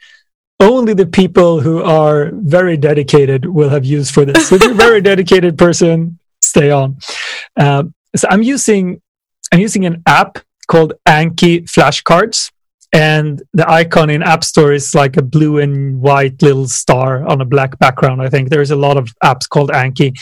only 0.61 0.93
the 0.93 1.05
people 1.05 1.59
who 1.59 1.83
are 1.83 2.31
very 2.31 2.77
dedicated 2.77 3.45
will 3.45 3.67
have 3.67 3.83
use 3.83 4.09
for 4.09 4.23
this. 4.23 4.47
So 4.47 4.55
if 4.55 4.61
you're 4.61 4.71
a 4.71 4.75
very 4.75 5.01
dedicated 5.11 5.57
person, 5.57 6.17
stay 6.41 6.71
on. 6.71 6.99
Um, 7.57 7.93
so 8.15 8.25
I'm 8.31 8.41
using 8.41 9.01
I'm 9.51 9.59
using 9.59 9.85
an 9.85 10.01
app 10.05 10.39
called 10.67 10.93
Anki 11.05 11.65
Flashcards, 11.65 12.51
and 12.97 13.43
the 13.53 13.69
icon 13.69 14.09
in 14.09 14.23
App 14.23 14.43
Store 14.43 14.73
is 14.73 14.95
like 14.95 15.17
a 15.17 15.21
blue 15.21 15.59
and 15.59 16.01
white 16.01 16.41
little 16.41 16.67
star 16.67 17.27
on 17.27 17.41
a 17.41 17.45
black 17.45 17.77
background. 17.77 18.23
I 18.23 18.29
think 18.29 18.49
there's 18.49 18.71
a 18.71 18.75
lot 18.75 18.97
of 18.97 19.13
apps 19.23 19.47
called 19.47 19.69
Anki, 19.69 20.19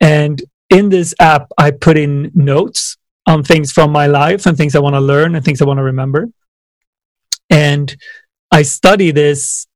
and 0.00 0.42
in 0.70 0.88
this 0.88 1.14
app, 1.20 1.46
I 1.56 1.70
put 1.70 1.96
in 1.96 2.32
notes 2.34 2.96
on 3.26 3.44
things 3.44 3.70
from 3.70 3.92
my 3.92 4.06
life 4.08 4.44
and 4.46 4.56
things 4.56 4.74
I 4.74 4.80
want 4.80 4.94
to 4.94 5.00
learn 5.00 5.36
and 5.36 5.44
things 5.44 5.62
I 5.62 5.66
want 5.66 5.78
to 5.78 5.84
remember. 5.84 6.28
And 7.48 7.96
I 8.50 8.62
study 8.62 9.12
this 9.12 9.68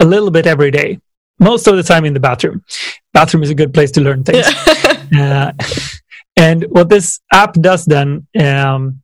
a 0.00 0.06
little 0.06 0.30
bit 0.30 0.46
every 0.46 0.70
day, 0.70 1.00
most 1.38 1.66
of 1.66 1.76
the 1.76 1.82
time 1.82 2.06
in 2.06 2.14
the 2.14 2.20
bathroom. 2.20 2.64
Bathroom 3.12 3.42
is 3.42 3.50
a 3.50 3.54
good 3.54 3.74
place 3.74 3.90
to 3.92 4.00
learn 4.00 4.24
things. 4.24 4.46
uh, 5.18 5.52
and 6.36 6.64
what 6.70 6.88
this 6.88 7.20
app 7.30 7.52
does 7.54 7.84
then, 7.84 8.26
um, 8.40 9.02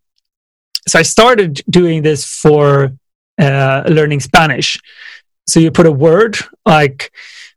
so 0.89 0.99
I 0.99 1.03
started 1.03 1.63
doing 1.69 2.03
this 2.03 2.25
for 2.25 2.93
uh, 3.41 3.83
learning 3.89 4.21
Spanish. 4.21 4.79
So 5.47 5.61
you 5.61 5.71
put 5.71 5.87
a 5.87 5.93
word 5.93 6.37
like, 6.67 7.13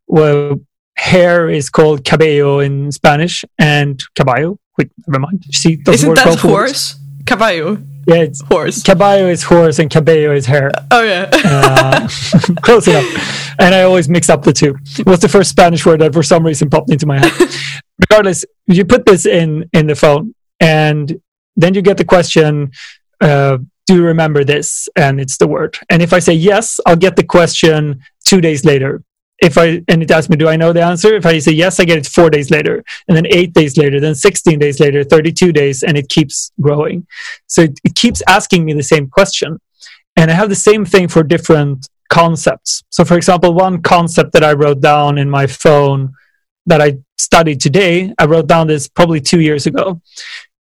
well, 0.07 0.59
hair 0.95 1.49
is 1.49 1.69
called 1.69 2.03
cabello 2.05 2.59
in 2.59 2.91
Spanish, 2.91 3.43
and 3.59 4.01
caballo. 4.15 4.57
Wait, 4.77 4.89
never 5.07 5.19
mind. 5.19 5.43
See, 5.51 5.81
Isn't 5.87 6.15
that 6.15 6.39
horse? 6.39 6.95
Caballo. 7.25 7.77
Yeah, 8.05 8.15
it's 8.15 8.41
Horse. 8.41 8.83
caballo 8.83 9.27
is 9.29 9.43
horse 9.43 9.79
and 9.79 9.89
cabello 9.89 10.33
is 10.35 10.45
hair. 10.45 10.71
Oh 10.91 11.03
yeah. 11.03 11.29
Uh, 11.31 12.07
close 12.61 12.85
enough. 12.85 13.05
And 13.59 13.73
I 13.73 13.83
always 13.83 14.09
mix 14.09 14.29
up 14.29 14.43
the 14.43 14.51
two. 14.51 14.75
It 14.99 15.05
was 15.05 15.21
the 15.21 15.29
first 15.29 15.51
Spanish 15.51 15.85
word 15.85 16.01
that 16.01 16.11
for 16.11 16.21
some 16.21 16.45
reason 16.45 16.69
popped 16.69 16.91
into 16.91 17.05
my 17.05 17.19
head. 17.19 17.31
Regardless, 18.09 18.43
you 18.67 18.83
put 18.83 19.05
this 19.05 19.25
in 19.25 19.69
in 19.71 19.87
the 19.87 19.95
phone, 19.95 20.35
and 20.59 21.17
then 21.55 21.75
you 21.75 21.81
get 21.81 21.95
the 21.95 22.03
question. 22.03 22.71
Uh, 23.23 23.57
do 23.87 23.95
you 23.95 24.05
remember 24.13 24.43
this? 24.43 24.89
And 24.95 25.19
it's 25.23 25.37
the 25.37 25.47
word. 25.55 25.73
And 25.89 26.01
if 26.01 26.11
I 26.17 26.19
say 26.19 26.33
yes, 26.33 26.65
I'll 26.85 27.03
get 27.05 27.15
the 27.15 27.23
question 27.37 27.79
two 28.29 28.41
days 28.41 28.61
later. 28.71 28.91
If 29.39 29.57
I 29.57 29.67
and 29.91 29.99
it 30.03 30.11
asks 30.11 30.29
me, 30.29 30.37
do 30.37 30.47
I 30.53 30.57
know 30.61 30.71
the 30.73 30.83
answer? 30.91 31.11
If 31.15 31.25
I 31.25 31.39
say 31.39 31.53
yes, 31.53 31.79
I 31.79 31.85
get 31.85 31.97
it 31.97 32.07
four 32.17 32.29
days 32.29 32.49
later, 32.49 32.75
and 33.07 33.13
then 33.17 33.27
eight 33.39 33.51
days 33.59 33.73
later, 33.81 33.99
then 33.99 34.15
sixteen 34.15 34.59
days 34.59 34.79
later, 34.79 35.03
thirty-two 35.03 35.51
days, 35.51 35.83
and 35.83 35.97
it 35.97 36.07
keeps 36.15 36.51
growing. 36.65 37.07
So 37.47 37.63
it, 37.63 37.73
it 37.83 37.95
keeps 37.95 38.21
asking 38.27 38.63
me 38.63 38.73
the 38.73 38.89
same 38.93 39.07
question, 39.17 39.59
and 40.15 40.31
I 40.31 40.35
have 40.41 40.49
the 40.49 40.55
same 40.69 40.85
thing 40.85 41.09
for 41.09 41.23
different 41.23 41.89
concepts. 42.09 42.83
So, 42.89 43.03
for 43.03 43.17
example, 43.17 43.53
one 43.53 43.81
concept 43.81 44.31
that 44.33 44.43
I 44.43 44.53
wrote 44.53 44.81
down 44.81 45.17
in 45.17 45.29
my 45.29 45.47
phone 45.47 46.13
that 46.69 46.81
I 46.87 46.99
studied 47.17 47.59
today, 47.59 48.13
I 48.21 48.25
wrote 48.25 48.47
down 48.47 48.67
this 48.67 48.87
probably 48.87 49.19
two 49.19 49.41
years 49.41 49.65
ago, 49.65 49.99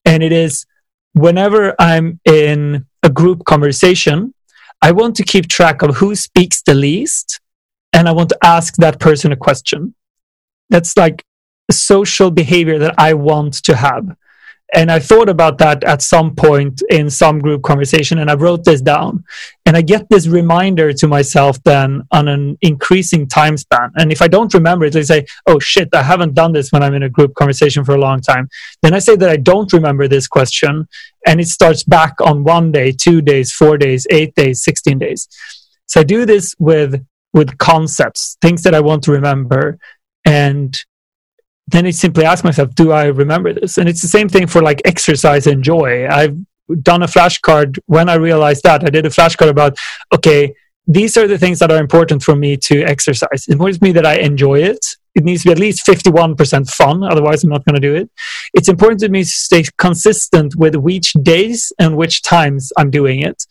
and 0.04 0.22
it 0.22 0.32
is 0.32 0.66
whenever 1.12 1.74
I'm 1.78 2.20
in 2.24 2.86
a 3.02 3.10
group 3.10 3.44
conversation, 3.44 4.34
I 4.80 4.92
want 4.92 5.16
to 5.16 5.24
keep 5.24 5.48
track 5.48 5.82
of 5.82 5.96
who 5.96 6.14
speaks 6.14 6.62
the 6.62 6.74
least 6.74 7.40
and 7.92 8.08
I 8.08 8.12
want 8.12 8.30
to 8.30 8.38
ask 8.42 8.74
that 8.76 8.98
person 8.98 9.32
a 9.32 9.36
question. 9.36 9.94
That's 10.70 10.96
like 10.96 11.24
a 11.68 11.72
social 11.72 12.30
behavior 12.30 12.78
that 12.78 12.94
I 12.98 13.14
want 13.14 13.54
to 13.64 13.76
have. 13.76 14.16
And 14.75 14.91
I 14.91 14.99
thought 14.99 15.29
about 15.29 15.59
that 15.59 15.85
at 15.85 16.01
some 16.01 16.35
point 16.35 16.83
in 16.89 17.11
some 17.11 17.41
group 17.41 17.62
conversation 17.62 18.18
and 18.18 18.31
I 18.31 18.35
wrote 18.35 18.64
this 18.64 18.81
down. 18.81 19.23
And 19.66 19.77
I 19.77 19.83
get 19.83 20.09
this 20.09 20.27
reminder 20.27 20.95
to 20.95 21.07
myself 21.07 21.62
then 21.62 22.03
on 22.11 22.27
an 22.29 22.57
increasing 22.62 23.29
time 23.29 23.59
span. 23.59 23.93
And 23.97 24.11
if 24.11 24.23
I 24.23 24.29
don't 24.29 24.53
remember 24.55 24.87
it, 24.87 24.97
I 24.97 25.03
say, 25.03 25.27
oh 25.47 25.59
shit, 25.59 25.91
I 25.93 26.03
haven't 26.03 26.35
done 26.35 26.53
this 26.53 26.73
when 26.73 26.83
I'm 26.83 26.95
in 26.95 27.03
a 27.03 27.11
group 27.11 27.35
conversation 27.35 27.85
for 27.85 27.95
a 27.95 28.01
long 28.01 28.23
time. 28.23 28.49
Then 28.81 28.95
I 28.95 28.99
say 28.99 29.14
that 29.16 29.29
I 29.29 29.37
don't 29.37 29.73
remember 29.73 30.09
this 30.09 30.27
question 30.27 30.89
and 31.27 31.41
it 31.41 31.49
starts 31.49 31.85
back 31.85 32.14
on 32.23 32.43
one 32.43 32.73
day, 32.73 32.93
two 32.93 33.20
days, 33.20 33.53
four 33.53 33.77
days, 33.77 34.07
eight 34.11 34.35
days, 34.35 34.64
16 34.64 34.99
days. 34.99 35.29
So 35.87 36.01
I 36.01 36.05
do 36.05 36.25
this 36.25 36.55
with 36.59 37.05
with 37.35 37.57
concepts, 37.59 38.37
things 38.43 38.62
that 38.62 38.75
I 38.75 38.81
want 38.81 39.05
to 39.05 39.12
remember. 39.12 39.79
And 40.25 40.79
then 41.73 41.87
I 41.87 41.91
simply 41.91 42.25
ask 42.25 42.45
myself, 42.45 42.75
do 42.75 42.93
I 42.93 43.07
remember 43.07 43.53
this? 43.53 43.79
And 43.79 43.89
it's 43.89 44.03
the 44.03 44.09
same 44.09 44.29
thing 44.29 44.47
for 44.47 44.62
like 44.62 44.83
exercise 44.85 45.47
and 45.47 45.64
joy. 45.64 46.07
I've 46.07 46.37
done 46.83 47.03
a 47.03 47.07
flashcard 47.07 47.79
when 47.87 48.09
I 48.09 48.14
realized 48.14 48.62
that. 48.62 48.85
I 48.85 48.91
did 48.91 49.07
a 49.07 49.11
flashcard 49.11 49.49
about, 49.49 49.77
okay, 50.14 50.55
these 50.87 51.16
are 51.16 51.27
the 51.27 51.39
things 51.39 51.59
that 51.61 51.70
are 51.70 51.79
important 51.79 52.23
for 52.23 52.37
me 52.37 52.57
to 52.57 52.83
exercise. 52.83 53.29
It's 53.33 53.49
important 53.49 53.79
to 53.81 53.85
me 53.85 53.93
that 53.93 54.07
I 54.07 54.18
enjoy 54.18 54.62
it. 54.62 54.85
It 55.14 55.25
needs 55.25 55.43
to 55.43 55.49
be 55.49 55.53
at 55.53 55.59
least 55.59 55.87
51% 55.87 56.70
fun, 56.70 57.05
otherwise, 57.05 57.45
I'm 57.45 57.51
not 57.51 57.64
going 57.66 57.75
to 57.75 57.81
do 57.81 57.95
it. 57.95 58.11
It's 58.55 58.68
important 58.68 59.01
to 59.01 59.11
me 59.11 59.25
to 59.25 59.29
stay 59.29 59.62
consistent 59.77 60.57
with 60.57 60.75
which 60.75 61.12
days 61.23 61.70
and 61.79 61.99
which 61.99 62.23
times 62.23 62.73
I'm 62.79 62.91
doing 62.91 63.20
it. 63.20 63.45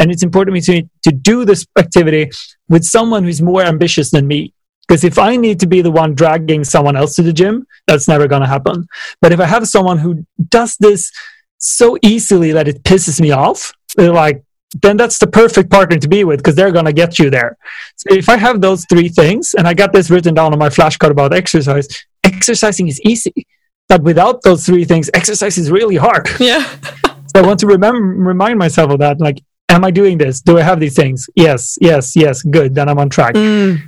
And 0.00 0.12
it's 0.12 0.22
important 0.22 0.62
to 0.62 0.72
me 0.72 0.88
to 1.02 1.12
do 1.12 1.44
this 1.44 1.66
activity 1.76 2.30
with 2.68 2.84
someone 2.84 3.24
who's 3.24 3.42
more 3.42 3.62
ambitious 3.62 4.10
than 4.10 4.28
me. 4.28 4.54
Because 4.88 5.04
if 5.04 5.18
I 5.18 5.36
need 5.36 5.60
to 5.60 5.66
be 5.66 5.82
the 5.82 5.90
one 5.90 6.14
dragging 6.14 6.64
someone 6.64 6.96
else 6.96 7.14
to 7.16 7.22
the 7.22 7.32
gym, 7.32 7.66
that's 7.86 8.08
never 8.08 8.26
going 8.26 8.40
to 8.40 8.48
happen. 8.48 8.88
But 9.20 9.32
if 9.32 9.40
I 9.40 9.44
have 9.44 9.68
someone 9.68 9.98
who 9.98 10.26
does 10.48 10.76
this 10.80 11.12
so 11.58 11.98
easily 12.02 12.52
that 12.52 12.68
it 12.68 12.82
pisses 12.84 13.20
me 13.20 13.30
off, 13.30 13.72
like, 13.96 14.42
then 14.82 14.96
that's 14.96 15.18
the 15.18 15.26
perfect 15.26 15.70
partner 15.70 15.98
to 15.98 16.08
be 16.08 16.24
with 16.24 16.38
because 16.38 16.54
they're 16.54 16.72
going 16.72 16.84
to 16.86 16.92
get 16.92 17.18
you 17.18 17.30
there. 17.30 17.56
So 17.96 18.14
if 18.14 18.28
I 18.28 18.36
have 18.36 18.60
those 18.60 18.84
three 18.86 19.08
things, 19.08 19.54
and 19.54 19.66
I 19.66 19.74
got 19.74 19.92
this 19.92 20.10
written 20.10 20.34
down 20.34 20.52
on 20.52 20.58
my 20.58 20.68
flashcard 20.68 21.10
about 21.10 21.34
exercise, 21.34 21.88
exercising 22.24 22.88
is 22.88 23.00
easy. 23.02 23.46
But 23.88 24.02
without 24.02 24.42
those 24.42 24.66
three 24.66 24.84
things, 24.84 25.10
exercise 25.14 25.58
is 25.58 25.70
really 25.70 25.96
hard. 25.96 26.28
Yeah. 26.38 26.64
so 27.02 27.36
I 27.36 27.42
want 27.42 27.60
to 27.60 27.66
remember, 27.66 28.00
remind 28.00 28.58
myself 28.58 28.90
of 28.90 28.98
that. 29.00 29.20
Like, 29.20 29.42
am 29.68 29.84
I 29.84 29.90
doing 29.90 30.18
this? 30.18 30.40
Do 30.40 30.58
I 30.58 30.62
have 30.62 30.80
these 30.80 30.94
things? 30.94 31.28
Yes, 31.34 31.76
yes, 31.80 32.14
yes. 32.14 32.42
Good. 32.42 32.74
Then 32.74 32.88
I'm 32.88 32.98
on 32.98 33.08
track. 33.08 33.34
Mm. 33.34 33.80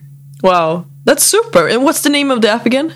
Wow. 0.43 0.87
That's 1.05 1.25
super. 1.25 1.69
And 1.69 1.85
what's 1.85 2.03
the 2.03 2.11
name 2.11 2.31
of 2.31 2.41
the 2.43 2.49
app 2.51 2.67
again? 2.67 2.95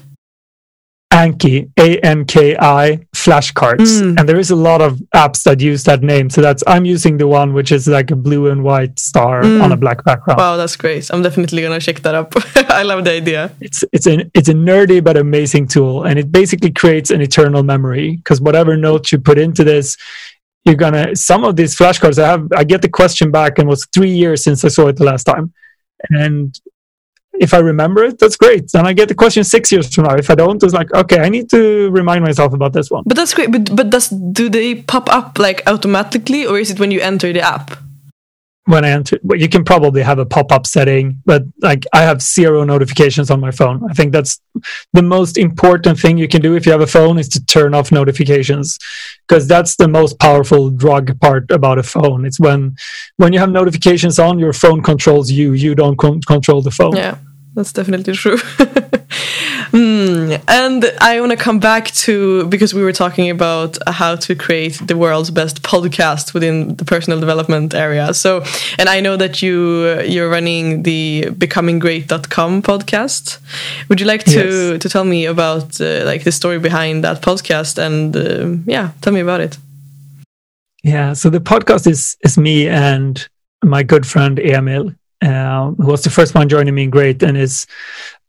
Anki, 1.12 1.70
A 1.78 1.98
N 2.00 2.24
K 2.24 2.56
I, 2.58 2.98
flashcards. 3.14 4.02
Mm. 4.02 4.18
And 4.18 4.28
there 4.28 4.38
is 4.38 4.50
a 4.50 4.56
lot 4.56 4.80
of 4.80 5.00
apps 5.14 5.44
that 5.44 5.60
use 5.60 5.84
that 5.84 6.02
name. 6.02 6.28
So 6.28 6.40
that's, 6.40 6.64
I'm 6.66 6.84
using 6.84 7.18
the 7.18 7.28
one 7.28 7.52
which 7.54 7.70
is 7.70 7.86
like 7.86 8.10
a 8.10 8.16
blue 8.16 8.48
and 8.50 8.64
white 8.64 8.98
star 8.98 9.42
Mm. 9.42 9.62
on 9.62 9.70
a 9.70 9.76
black 9.76 10.02
background. 10.04 10.38
Wow, 10.38 10.56
that's 10.56 10.74
great. 10.74 11.08
I'm 11.12 11.22
definitely 11.22 11.62
gonna 11.62 11.78
check 11.78 12.00
that 12.00 12.16
up. 12.16 12.32
I 12.68 12.82
love 12.82 13.04
the 13.04 13.12
idea. 13.12 13.52
It's, 13.60 13.84
it's, 13.92 14.06
an, 14.06 14.28
it's 14.34 14.48
a 14.48 14.54
nerdy 14.54 15.04
but 15.04 15.16
amazing 15.16 15.68
tool. 15.68 16.02
And 16.02 16.18
it 16.18 16.32
basically 16.32 16.72
creates 16.72 17.12
an 17.12 17.20
eternal 17.20 17.62
memory 17.62 18.16
because 18.16 18.40
whatever 18.40 18.76
notes 18.76 19.12
you 19.12 19.18
put 19.20 19.38
into 19.38 19.62
this, 19.62 19.96
you're 20.64 20.74
gonna, 20.74 21.14
some 21.14 21.44
of 21.44 21.54
these 21.54 21.76
flashcards, 21.76 22.20
I 22.20 22.26
have, 22.26 22.48
I 22.56 22.64
get 22.64 22.82
the 22.82 22.88
question 22.88 23.30
back 23.30 23.58
and 23.60 23.68
it 23.68 23.70
was 23.70 23.86
three 23.94 24.10
years 24.10 24.42
since 24.42 24.64
I 24.64 24.68
saw 24.68 24.88
it 24.88 24.96
the 24.96 25.04
last 25.04 25.24
time. 25.24 25.52
And 26.10 26.58
if 27.40 27.52
I 27.54 27.58
remember 27.58 28.04
it, 28.04 28.18
that's 28.18 28.36
great. 28.36 28.70
Then 28.72 28.86
I 28.86 28.92
get 28.92 29.08
the 29.08 29.14
question 29.14 29.44
six 29.44 29.70
years 29.72 29.92
from 29.92 30.04
now. 30.04 30.14
If 30.14 30.30
I 30.30 30.34
don't, 30.34 30.62
it's 30.62 30.74
like, 30.74 30.92
okay, 30.92 31.20
I 31.20 31.28
need 31.28 31.50
to 31.50 31.90
remind 31.90 32.24
myself 32.24 32.52
about 32.52 32.72
this 32.72 32.90
one. 32.90 33.02
But 33.06 33.16
that's 33.16 33.34
great. 33.34 33.50
But 33.50 33.74
but 33.74 33.90
does 33.90 34.08
do 34.08 34.48
they 34.48 34.76
pop 34.76 35.08
up 35.12 35.38
like 35.38 35.62
automatically, 35.66 36.46
or 36.46 36.58
is 36.58 36.70
it 36.70 36.78
when 36.80 36.90
you 36.90 37.00
enter 37.00 37.32
the 37.32 37.40
app? 37.40 37.83
When 38.66 38.84
I 38.84 38.90
enter. 38.90 39.18
But 39.22 39.40
you 39.40 39.48
can 39.48 39.64
probably 39.64 40.02
have 40.02 40.18
a 40.18 40.26
pop 40.26 40.50
up 40.50 40.66
setting, 40.66 41.20
but 41.24 41.42
like 41.60 41.84
I 41.92 42.02
have 42.02 42.22
zero 42.22 42.64
notifications 42.64 43.30
on 43.30 43.40
my 43.40 43.50
phone. 43.50 43.82
I 43.90 43.94
think 43.94 44.12
that's 44.12 44.40
the 44.92 45.02
most 45.02 45.36
important 45.36 45.98
thing 45.98 46.16
you 46.16 46.28
can 46.28 46.40
do 46.40 46.54
if 46.54 46.64
you 46.64 46.72
have 46.72 46.80
a 46.80 46.86
phone 46.86 47.18
is 47.18 47.28
to 47.30 47.44
turn 47.44 47.74
off 47.74 47.92
notifications 47.92 48.78
because 49.26 49.46
that's 49.46 49.76
the 49.76 49.88
most 49.88 50.18
powerful 50.18 50.70
drug 50.70 51.18
part 51.20 51.50
about 51.50 51.78
a 51.78 51.82
phone. 51.82 52.24
It's 52.24 52.40
when 52.40 52.76
when 53.16 53.32
you 53.32 53.38
have 53.38 53.50
notifications 53.50 54.18
on, 54.18 54.38
your 54.38 54.52
phone 54.52 54.82
controls 54.82 55.30
you. 55.30 55.52
You 55.52 55.74
don't 55.74 55.96
con- 55.96 56.22
control 56.22 56.62
the 56.62 56.70
phone. 56.70 56.96
Yeah, 56.96 57.18
that's 57.54 57.72
definitely 57.72 58.14
true. 58.14 58.38
Mm, 59.74 60.40
and 60.46 60.84
I 61.00 61.20
want 61.20 61.32
to 61.32 61.36
come 61.36 61.58
back 61.58 61.90
to 62.06 62.46
because 62.46 62.72
we 62.72 62.84
were 62.84 62.92
talking 62.92 63.28
about 63.28 63.76
how 63.88 64.14
to 64.14 64.36
create 64.36 64.78
the 64.86 64.96
world's 64.96 65.32
best 65.32 65.62
podcast 65.62 66.32
within 66.32 66.76
the 66.76 66.84
personal 66.84 67.18
development 67.18 67.74
area. 67.74 68.14
So, 68.14 68.44
and 68.78 68.88
I 68.88 69.00
know 69.00 69.16
that 69.16 69.42
you 69.42 70.00
you're 70.02 70.30
running 70.30 70.84
the 70.84 71.24
becominggreat.com 71.30 72.62
podcast. 72.62 73.40
Would 73.88 74.00
you 74.00 74.06
like 74.06 74.22
to 74.24 74.44
yes. 74.44 74.82
to 74.82 74.88
tell 74.88 75.04
me 75.04 75.26
about 75.26 75.80
uh, 75.80 76.04
like 76.04 76.22
the 76.22 76.30
story 76.30 76.60
behind 76.60 77.02
that 77.02 77.20
podcast 77.20 77.76
and 77.76 78.16
uh, 78.16 78.62
yeah, 78.70 78.92
tell 79.00 79.12
me 79.12 79.20
about 79.20 79.40
it. 79.40 79.58
Yeah, 80.84 81.14
so 81.14 81.30
the 81.30 81.40
podcast 81.40 81.88
is 81.88 82.16
is 82.20 82.38
me 82.38 82.68
and 82.68 83.26
my 83.64 83.82
good 83.82 84.06
friend 84.06 84.38
Emil, 84.38 84.92
uh, 85.24 85.70
who 85.70 85.86
was 85.86 86.02
the 86.02 86.10
first 86.10 86.34
one 86.34 86.48
joining 86.48 86.74
me 86.74 86.84
in 86.84 86.90
Great 86.90 87.22
and 87.22 87.36
is 87.36 87.66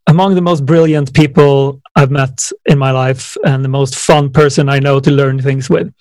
among 0.06 0.34
the 0.34 0.40
most 0.40 0.64
brilliant 0.64 1.12
people 1.12 1.82
I've 1.94 2.10
met 2.10 2.50
in 2.66 2.78
my 2.78 2.90
life 2.90 3.36
and 3.44 3.64
the 3.64 3.68
most 3.68 3.96
fun 3.96 4.30
person 4.30 4.68
I 4.68 4.78
know 4.78 5.00
to 5.00 5.10
learn 5.10 5.40
things 5.40 5.68
with. 5.68 5.92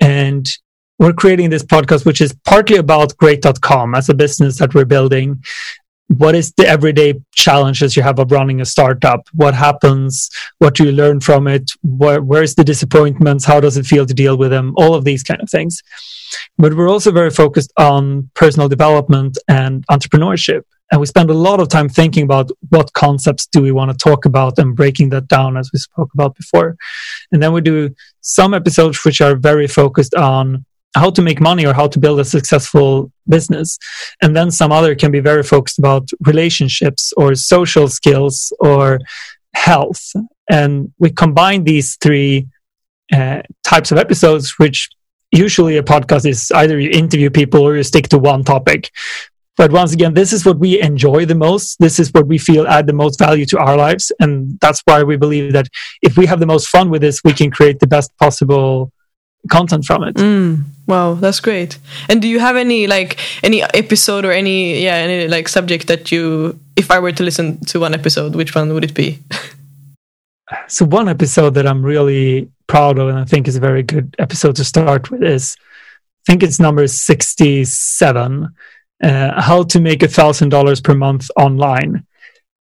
And 0.00 0.48
we're 0.98 1.12
creating 1.12 1.50
this 1.50 1.62
podcast, 1.62 2.04
which 2.04 2.20
is 2.20 2.34
partly 2.44 2.76
about 2.76 3.16
great.com 3.16 3.94
as 3.94 4.08
a 4.08 4.14
business 4.14 4.58
that 4.58 4.74
we're 4.74 4.84
building. 4.84 5.42
What 6.08 6.34
is 6.34 6.52
the 6.52 6.66
everyday 6.66 7.20
challenges 7.34 7.96
you 7.96 8.02
have 8.02 8.18
of 8.18 8.32
running 8.32 8.60
a 8.60 8.66
startup? 8.66 9.28
What 9.32 9.54
happens? 9.54 10.28
What 10.58 10.74
do 10.74 10.84
you 10.84 10.92
learn 10.92 11.20
from 11.20 11.46
it? 11.46 11.70
Where, 11.82 12.20
where's 12.20 12.56
the 12.56 12.64
disappointments? 12.64 13.44
How 13.44 13.60
does 13.60 13.76
it 13.76 13.86
feel 13.86 14.04
to 14.06 14.12
deal 14.12 14.36
with 14.36 14.50
them? 14.50 14.74
All 14.76 14.94
of 14.94 15.04
these 15.04 15.22
kind 15.22 15.40
of 15.40 15.48
things. 15.48 15.82
But 16.58 16.74
we're 16.74 16.90
also 16.90 17.10
very 17.12 17.30
focused 17.30 17.72
on 17.78 18.30
personal 18.34 18.68
development 18.68 19.38
and 19.48 19.86
entrepreneurship. 19.88 20.62
And 20.90 21.00
we 21.00 21.06
spend 21.06 21.30
a 21.30 21.34
lot 21.34 21.60
of 21.60 21.68
time 21.68 21.88
thinking 21.88 22.24
about 22.24 22.50
what 22.70 22.92
concepts 22.94 23.46
do 23.46 23.62
we 23.62 23.70
want 23.70 23.92
to 23.92 23.96
talk 23.96 24.24
about 24.24 24.58
and 24.58 24.74
breaking 24.74 25.10
that 25.10 25.28
down 25.28 25.56
as 25.56 25.70
we 25.72 25.78
spoke 25.78 26.12
about 26.14 26.34
before. 26.34 26.76
And 27.30 27.42
then 27.42 27.52
we 27.52 27.60
do 27.60 27.94
some 28.22 28.54
episodes 28.54 29.04
which 29.04 29.20
are 29.20 29.36
very 29.36 29.68
focused 29.68 30.14
on 30.14 30.64
how 30.96 31.10
to 31.10 31.22
make 31.22 31.40
money 31.40 31.64
or 31.64 31.72
how 31.72 31.86
to 31.86 31.98
build 31.98 32.18
a 32.18 32.24
successful 32.24 33.12
business. 33.28 33.78
And 34.20 34.34
then 34.36 34.50
some 34.50 34.72
other 34.72 34.96
can 34.96 35.12
be 35.12 35.20
very 35.20 35.44
focused 35.44 35.78
about 35.78 36.08
relationships 36.26 37.12
or 37.16 37.34
social 37.36 37.86
skills 37.86 38.52
or 38.58 38.98
health. 39.54 40.12
And 40.50 40.92
we 40.98 41.10
combine 41.10 41.62
these 41.62 41.96
three 41.96 42.48
uh, 43.12 43.42
types 43.62 43.92
of 43.92 43.98
episodes 43.98 44.58
which 44.58 44.88
usually 45.32 45.76
a 45.76 45.82
podcast 45.82 46.26
is 46.26 46.50
either 46.52 46.78
you 46.78 46.90
interview 46.90 47.30
people 47.30 47.62
or 47.62 47.76
you 47.76 47.82
stick 47.82 48.08
to 48.08 48.18
one 48.18 48.44
topic 48.44 48.90
but 49.60 49.72
once 49.72 49.92
again, 49.92 50.14
this 50.14 50.32
is 50.32 50.46
what 50.46 50.58
we 50.58 50.80
enjoy 50.80 51.26
the 51.26 51.34
most. 51.34 51.78
This 51.80 51.98
is 51.98 52.10
what 52.14 52.26
we 52.26 52.38
feel 52.38 52.66
add 52.66 52.86
the 52.86 52.94
most 52.94 53.18
value 53.18 53.44
to 53.44 53.58
our 53.58 53.76
lives. 53.76 54.10
And 54.18 54.58
that's 54.58 54.80
why 54.86 55.02
we 55.02 55.18
believe 55.18 55.52
that 55.52 55.66
if 56.00 56.16
we 56.16 56.24
have 56.24 56.40
the 56.40 56.46
most 56.46 56.68
fun 56.68 56.88
with 56.88 57.02
this, 57.02 57.22
we 57.24 57.34
can 57.34 57.50
create 57.50 57.78
the 57.78 57.86
best 57.86 58.10
possible 58.16 58.90
content 59.50 59.84
from 59.84 60.04
it. 60.04 60.14
Mm, 60.14 60.62
wow, 60.86 61.12
that's 61.12 61.40
great. 61.40 61.76
And 62.08 62.22
do 62.22 62.28
you 62.28 62.40
have 62.40 62.56
any 62.56 62.86
like 62.86 63.18
any 63.42 63.62
episode 63.62 64.24
or 64.24 64.32
any 64.32 64.82
yeah 64.82 64.94
any 64.94 65.28
like 65.28 65.46
subject 65.46 65.88
that 65.88 66.10
you 66.10 66.58
if 66.74 66.90
I 66.90 66.98
were 66.98 67.12
to 67.12 67.22
listen 67.22 67.62
to 67.66 67.80
one 67.80 67.92
episode, 67.92 68.34
which 68.34 68.54
one 68.54 68.72
would 68.72 68.84
it 68.84 68.94
be? 68.94 69.18
so 70.68 70.84
one 70.84 71.08
episode 71.08 71.54
that 71.54 71.66
I'm 71.66 71.82
really 71.82 72.50
proud 72.66 72.98
of 72.98 73.08
and 73.08 73.18
I 73.18 73.24
think 73.24 73.48
is 73.48 73.56
a 73.56 73.60
very 73.60 73.82
good 73.82 74.14
episode 74.18 74.56
to 74.56 74.64
start 74.64 75.10
with 75.10 75.22
is 75.22 75.56
I 75.60 76.32
think 76.32 76.42
it's 76.42 76.60
number 76.60 76.86
67 76.86 78.54
uh, 79.02 79.40
how 79.40 79.62
to 79.62 79.80
make 79.80 80.02
a 80.02 80.08
thousand 80.08 80.50
dollars 80.50 80.80
per 80.80 80.94
month 80.94 81.30
online. 81.36 82.06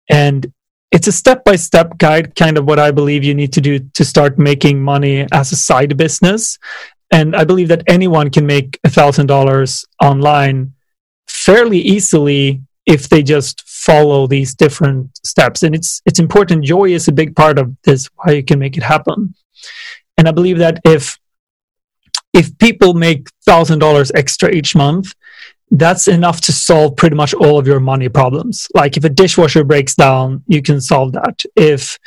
And 0.10 0.52
it's 0.92 1.08
a 1.08 1.12
step 1.12 1.44
by 1.44 1.56
step 1.56 1.98
guide, 1.98 2.36
kind 2.36 2.58
of 2.58 2.66
what 2.66 2.80
I 2.80 2.92
believe 2.92 3.24
you 3.24 3.34
need 3.34 3.54
to 3.54 3.62
do 3.62 3.80
to 3.80 4.06
start 4.06 4.38
making 4.38 4.82
money 4.82 5.28
as 5.34 5.52
a 5.52 5.56
side 5.56 5.98
business. 5.98 6.58
And 7.12 7.36
I 7.36 7.44
believe 7.44 7.70
that 7.70 7.84
anyone 7.88 8.30
can 8.30 8.46
make 8.46 8.80
a 8.84 8.90
thousand 8.90 9.28
dollars 9.28 9.86
online 10.02 10.74
fairly 11.28 11.80
easily 11.80 12.62
if 12.88 13.10
they 13.10 13.22
just 13.22 13.62
follow 13.68 14.26
these 14.26 14.56
different 14.56 15.20
steps. 15.24 15.62
And 15.62 15.76
it's 15.76 16.02
it's 16.06 16.20
important. 16.20 16.64
Joy 16.64 16.94
is 16.94 17.08
a 17.08 17.12
big 17.12 17.36
part 17.36 17.60
of 17.60 17.76
this, 17.84 18.10
why 18.16 18.34
you 18.34 18.44
can 18.44 18.58
make 18.58 18.78
it 18.78 18.84
happen. 18.84 19.36
And 20.18 20.28
I 20.28 20.32
believe 20.32 20.58
that 20.58 20.80
if 20.86 21.20
if 22.34 22.58
people 22.58 22.94
make 22.94 23.30
thousand 23.46 23.80
dollars 23.80 24.12
extra 24.16 24.50
each 24.50 24.76
month, 24.76 25.14
that's 25.70 26.08
enough 26.08 26.40
to 26.42 26.54
solve 26.54 26.96
pretty 26.96 27.16
much 27.16 27.34
all 27.34 27.60
of 27.60 27.68
your 27.68 27.82
money 27.82 28.10
problems. 28.10 28.68
Like 28.74 28.96
if 28.96 29.04
a 29.04 29.10
dishwasher 29.10 29.66
breaks 29.66 29.96
down, 29.96 30.44
you 30.48 30.62
can 30.62 30.80
solve 30.80 31.12
that. 31.12 31.44
If 31.56 32.00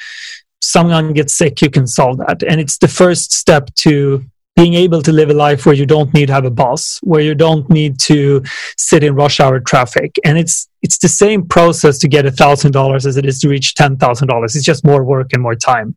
someone 0.62 1.12
gets 1.12 1.36
sick, 1.36 1.60
you 1.60 1.70
can 1.70 1.86
solve 1.86 2.18
that. 2.18 2.42
And 2.42 2.60
it's 2.60 2.78
the 2.78 2.88
first 2.88 3.32
step 3.32 3.74
to 3.76 4.24
being 4.60 4.74
able 4.74 5.00
to 5.00 5.12
live 5.12 5.30
a 5.30 5.34
life 5.48 5.64
where 5.64 5.74
you 5.74 5.86
don't 5.86 6.12
need 6.12 6.26
to 6.26 6.34
have 6.34 6.44
a 6.44 6.50
boss, 6.50 6.98
where 7.02 7.22
you 7.22 7.34
don't 7.34 7.70
need 7.70 7.98
to 7.98 8.42
sit 8.76 9.02
in 9.02 9.14
rush 9.14 9.40
hour 9.40 9.58
traffic. 9.58 10.10
And 10.22 10.36
it's 10.36 10.68
it's 10.82 10.98
the 10.98 11.08
same 11.08 11.48
process 11.48 11.98
to 12.00 12.08
get 12.08 12.26
thousand 12.34 12.72
dollars 12.72 13.06
as 13.06 13.16
it 13.16 13.24
is 13.24 13.40
to 13.40 13.48
reach 13.48 13.74
ten 13.74 13.96
thousand 13.96 14.28
dollars. 14.28 14.54
It's 14.54 14.70
just 14.72 14.84
more 14.84 15.02
work 15.02 15.32
and 15.32 15.42
more 15.42 15.54
time. 15.54 15.96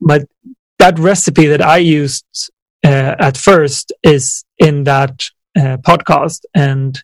But 0.00 0.22
that 0.78 0.96
recipe 0.98 1.46
that 1.48 1.60
I 1.60 1.78
used 1.78 2.24
uh, 2.84 3.16
at 3.18 3.36
first 3.36 3.92
is 4.04 4.44
in 4.58 4.84
that 4.84 5.14
uh, 5.56 5.78
podcast. 5.78 6.40
And 6.54 7.02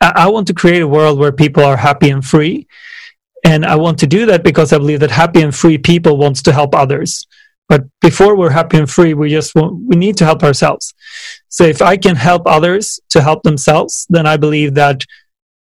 I, 0.00 0.12
I 0.24 0.26
want 0.28 0.46
to 0.46 0.54
create 0.54 0.80
a 0.80 0.88
world 0.88 1.18
where 1.18 1.32
people 1.32 1.62
are 1.62 1.76
happy 1.76 2.08
and 2.08 2.24
free. 2.24 2.66
And 3.44 3.66
I 3.66 3.76
want 3.76 3.98
to 3.98 4.06
do 4.06 4.24
that 4.26 4.42
because 4.42 4.72
I 4.72 4.78
believe 4.78 5.00
that 5.00 5.10
happy 5.10 5.42
and 5.42 5.54
free 5.54 5.76
people 5.76 6.16
wants 6.16 6.40
to 6.42 6.52
help 6.52 6.74
others. 6.74 7.26
But 7.68 7.84
before 8.00 8.36
we're 8.36 8.50
happy 8.50 8.76
and 8.76 8.90
free, 8.90 9.14
we 9.14 9.30
just 9.30 9.54
want, 9.54 9.86
we 9.86 9.96
need 9.96 10.16
to 10.18 10.24
help 10.24 10.42
ourselves. 10.42 10.92
So 11.48 11.64
if 11.64 11.80
I 11.80 11.96
can 11.96 12.16
help 12.16 12.42
others 12.46 13.00
to 13.10 13.22
help 13.22 13.42
themselves, 13.42 14.06
then 14.10 14.26
I 14.26 14.36
believe 14.36 14.74
that 14.74 15.04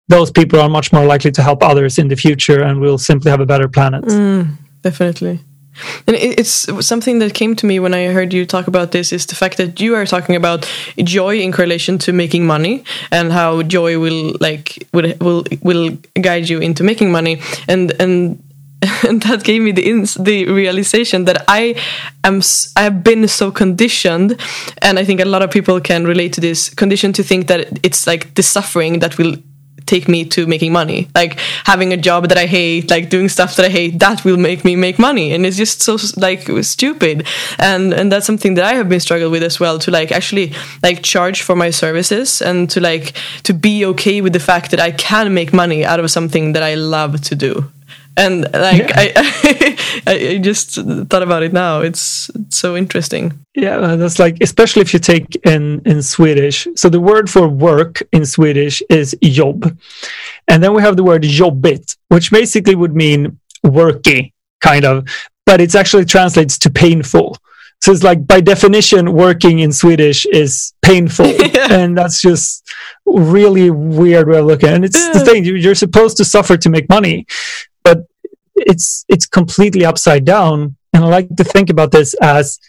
those 0.10 0.30
people 0.32 0.60
are 0.60 0.70
much 0.70 0.92
more 0.92 1.06
likely 1.06 1.32
to 1.32 1.42
help 1.42 1.64
others 1.64 1.98
in 1.98 2.10
the 2.10 2.16
future 2.16 2.62
and 2.62 2.82
we'll 2.82 2.98
simply 2.98 3.32
have 3.32 3.40
a 3.40 3.46
better 3.46 3.70
planet. 3.70 4.04
Mm, 4.04 4.56
definitely. 4.82 5.40
And 6.06 6.16
it's 6.16 6.68
something 6.86 7.20
that 7.20 7.34
came 7.34 7.56
to 7.56 7.66
me 7.66 7.80
when 7.80 7.94
I 7.94 8.08
heard 8.08 8.32
you 8.32 8.46
talk 8.46 8.68
about 8.68 8.92
this 8.92 9.12
is 9.12 9.26
the 9.26 9.36
fact 9.36 9.58
that 9.58 9.80
you 9.80 9.96
are 9.96 10.06
talking 10.06 10.36
about 10.36 10.70
joy 11.00 11.40
in 11.40 11.52
correlation 11.52 11.98
to 12.00 12.14
making 12.14 12.46
money 12.46 12.84
and 13.12 13.32
how 13.32 13.64
joy 13.64 13.98
will 13.98 14.36
like 14.40 14.88
will 14.94 15.14
will 15.20 15.44
will 15.62 15.98
guide 16.22 16.48
you 16.48 16.60
into 16.60 16.84
making 16.84 17.12
money 17.12 17.42
and 17.68 17.92
and 18.00 18.44
and 19.04 19.22
that 19.24 19.44
gave 19.44 19.62
me 19.62 19.72
the 19.72 19.88
ins- 19.90 20.16
the 20.16 20.46
realization 20.48 21.26
that 21.26 21.44
I 21.48 21.76
am 22.24 22.42
I 22.76 22.84
have 22.84 23.04
been 23.04 23.28
so 23.28 23.52
conditioned, 23.52 24.40
and 24.82 25.00
I 25.00 25.06
think 25.06 25.20
a 25.20 25.26
lot 25.26 25.42
of 25.42 25.52
people 25.52 25.80
can 25.80 26.06
relate 26.06 26.34
to 26.34 26.42
this 26.42 26.70
condition 26.70 27.14
to 27.14 27.24
think 27.24 27.48
that 27.48 27.80
it's 27.84 28.08
like 28.08 28.36
the 28.36 28.44
suffering 28.44 29.00
that 29.00 29.18
will 29.18 29.36
take 29.86 30.08
me 30.08 30.26
to 30.26 30.48
making 30.48 30.72
money. 30.72 31.10
Like 31.16 31.40
having 31.66 31.94
a 31.94 31.98
job 31.98 32.30
that 32.30 32.38
i 32.38 32.46
hate 32.46 32.90
like 32.90 33.10
doing 33.10 33.30
stuff 33.30 33.56
that 33.56 33.66
i 33.66 33.70
hate 33.70 34.00
that 34.00 34.24
will 34.24 34.38
make 34.38 34.64
me 34.64 34.76
make 34.76 34.98
money 34.98 35.34
and 35.34 35.46
it's 35.46 35.58
just 35.58 35.82
so 35.82 35.98
like 36.18 36.48
stupid. 36.62 37.28
And 37.60 37.94
and 37.94 38.12
that's 38.12 38.26
something 38.26 38.54
that 38.56 38.66
i 38.66 38.74
have 38.76 38.88
been 38.90 39.00
struggling 39.00 39.32
with 39.32 39.44
as 39.44 39.60
well 39.60 39.80
to 39.80 39.92
like 39.92 40.12
actually 40.12 40.54
like 40.82 41.04
charge 41.04 41.42
for 41.42 41.56
my 41.56 41.70
services 41.70 42.42
and 42.42 42.70
to 42.70 42.80
like 42.80 43.14
to 43.44 43.54
be 43.54 43.86
okay 43.86 44.22
with 44.22 44.34
the 44.34 44.40
fact 44.40 44.72
that 44.72 44.80
i 44.80 44.92
can 44.92 45.34
make 45.34 45.54
money 45.54 45.86
out 45.86 46.00
of 46.00 46.10
something 46.10 46.54
that 46.54 46.64
i 46.64 46.76
love 46.76 47.22
to 47.22 47.36
do 47.36 47.70
and 48.18 48.42
like 48.54 48.90
yeah. 48.90 48.94
I, 50.08 50.28
I 50.32 50.38
just 50.38 50.76
thought 50.76 51.24
about 51.24 51.44
it 51.44 51.54
now. 51.54 51.82
It's, 51.82 52.30
it's 52.30 52.58
so 52.58 52.76
interesting. 52.76 53.40
Yeah 53.56 53.96
that's 53.96 54.20
like 54.20 54.38
especially 54.42 54.82
if 54.82 54.94
you 54.94 55.00
take 55.00 55.36
in 55.46 55.82
in 55.86 56.02
swedish. 56.02 56.68
So 56.76 56.90
the 56.90 57.00
word 57.00 57.30
for 57.30 57.48
work 57.48 58.02
in 58.12 58.26
swedish 58.26 58.82
is 58.90 59.16
jobb. 59.22 59.78
And 60.48 60.64
then 60.64 60.74
we 60.74 60.82
have 60.82 60.98
the 60.98 61.04
word 61.04 61.24
jobbigt 61.24 61.98
which 62.10 62.32
basically 62.32 62.76
would 62.76 62.96
mean 62.96 63.40
worky 63.66 64.34
kind 64.62 64.86
of. 64.86 65.08
But 65.46 65.62
it 65.62 65.76
actually 65.76 66.06
translates 66.06 66.58
to 66.60 66.70
painful. 66.70 67.38
So 67.82 67.92
it's 67.92 68.04
like 68.04 68.26
by 68.26 68.40
definition 68.40 69.12
working 69.12 69.60
in 69.60 69.74
swedish 69.74 70.26
is 70.26 70.74
painful. 70.82 71.26
Yeah. 71.54 71.68
and 71.72 71.98
that's 71.98 72.22
just 72.22 72.68
really 73.06 73.70
weird 73.70 74.28
way 74.28 74.40
of 74.40 74.46
looking. 74.46 74.70
And 74.70 74.86
it's 74.86 75.00
yeah. 75.00 75.14
the 75.14 75.20
thing 75.20 75.46
you're 75.46 75.76
supposed 75.76 76.18
to 76.18 76.26
suffer 76.26 76.58
to 76.58 76.70
make 76.70 76.90
money 76.90 77.28
but 77.84 78.00
it's 78.56 79.06
it's 79.10 79.26
completely 79.26 79.86
upside 79.86 80.26
down 80.26 80.76
and 80.94 81.04
i 81.04 81.08
like 81.08 81.30
to 81.36 81.44
think 81.44 81.70
about 81.70 81.92
this 81.92 82.14
as 82.22 82.60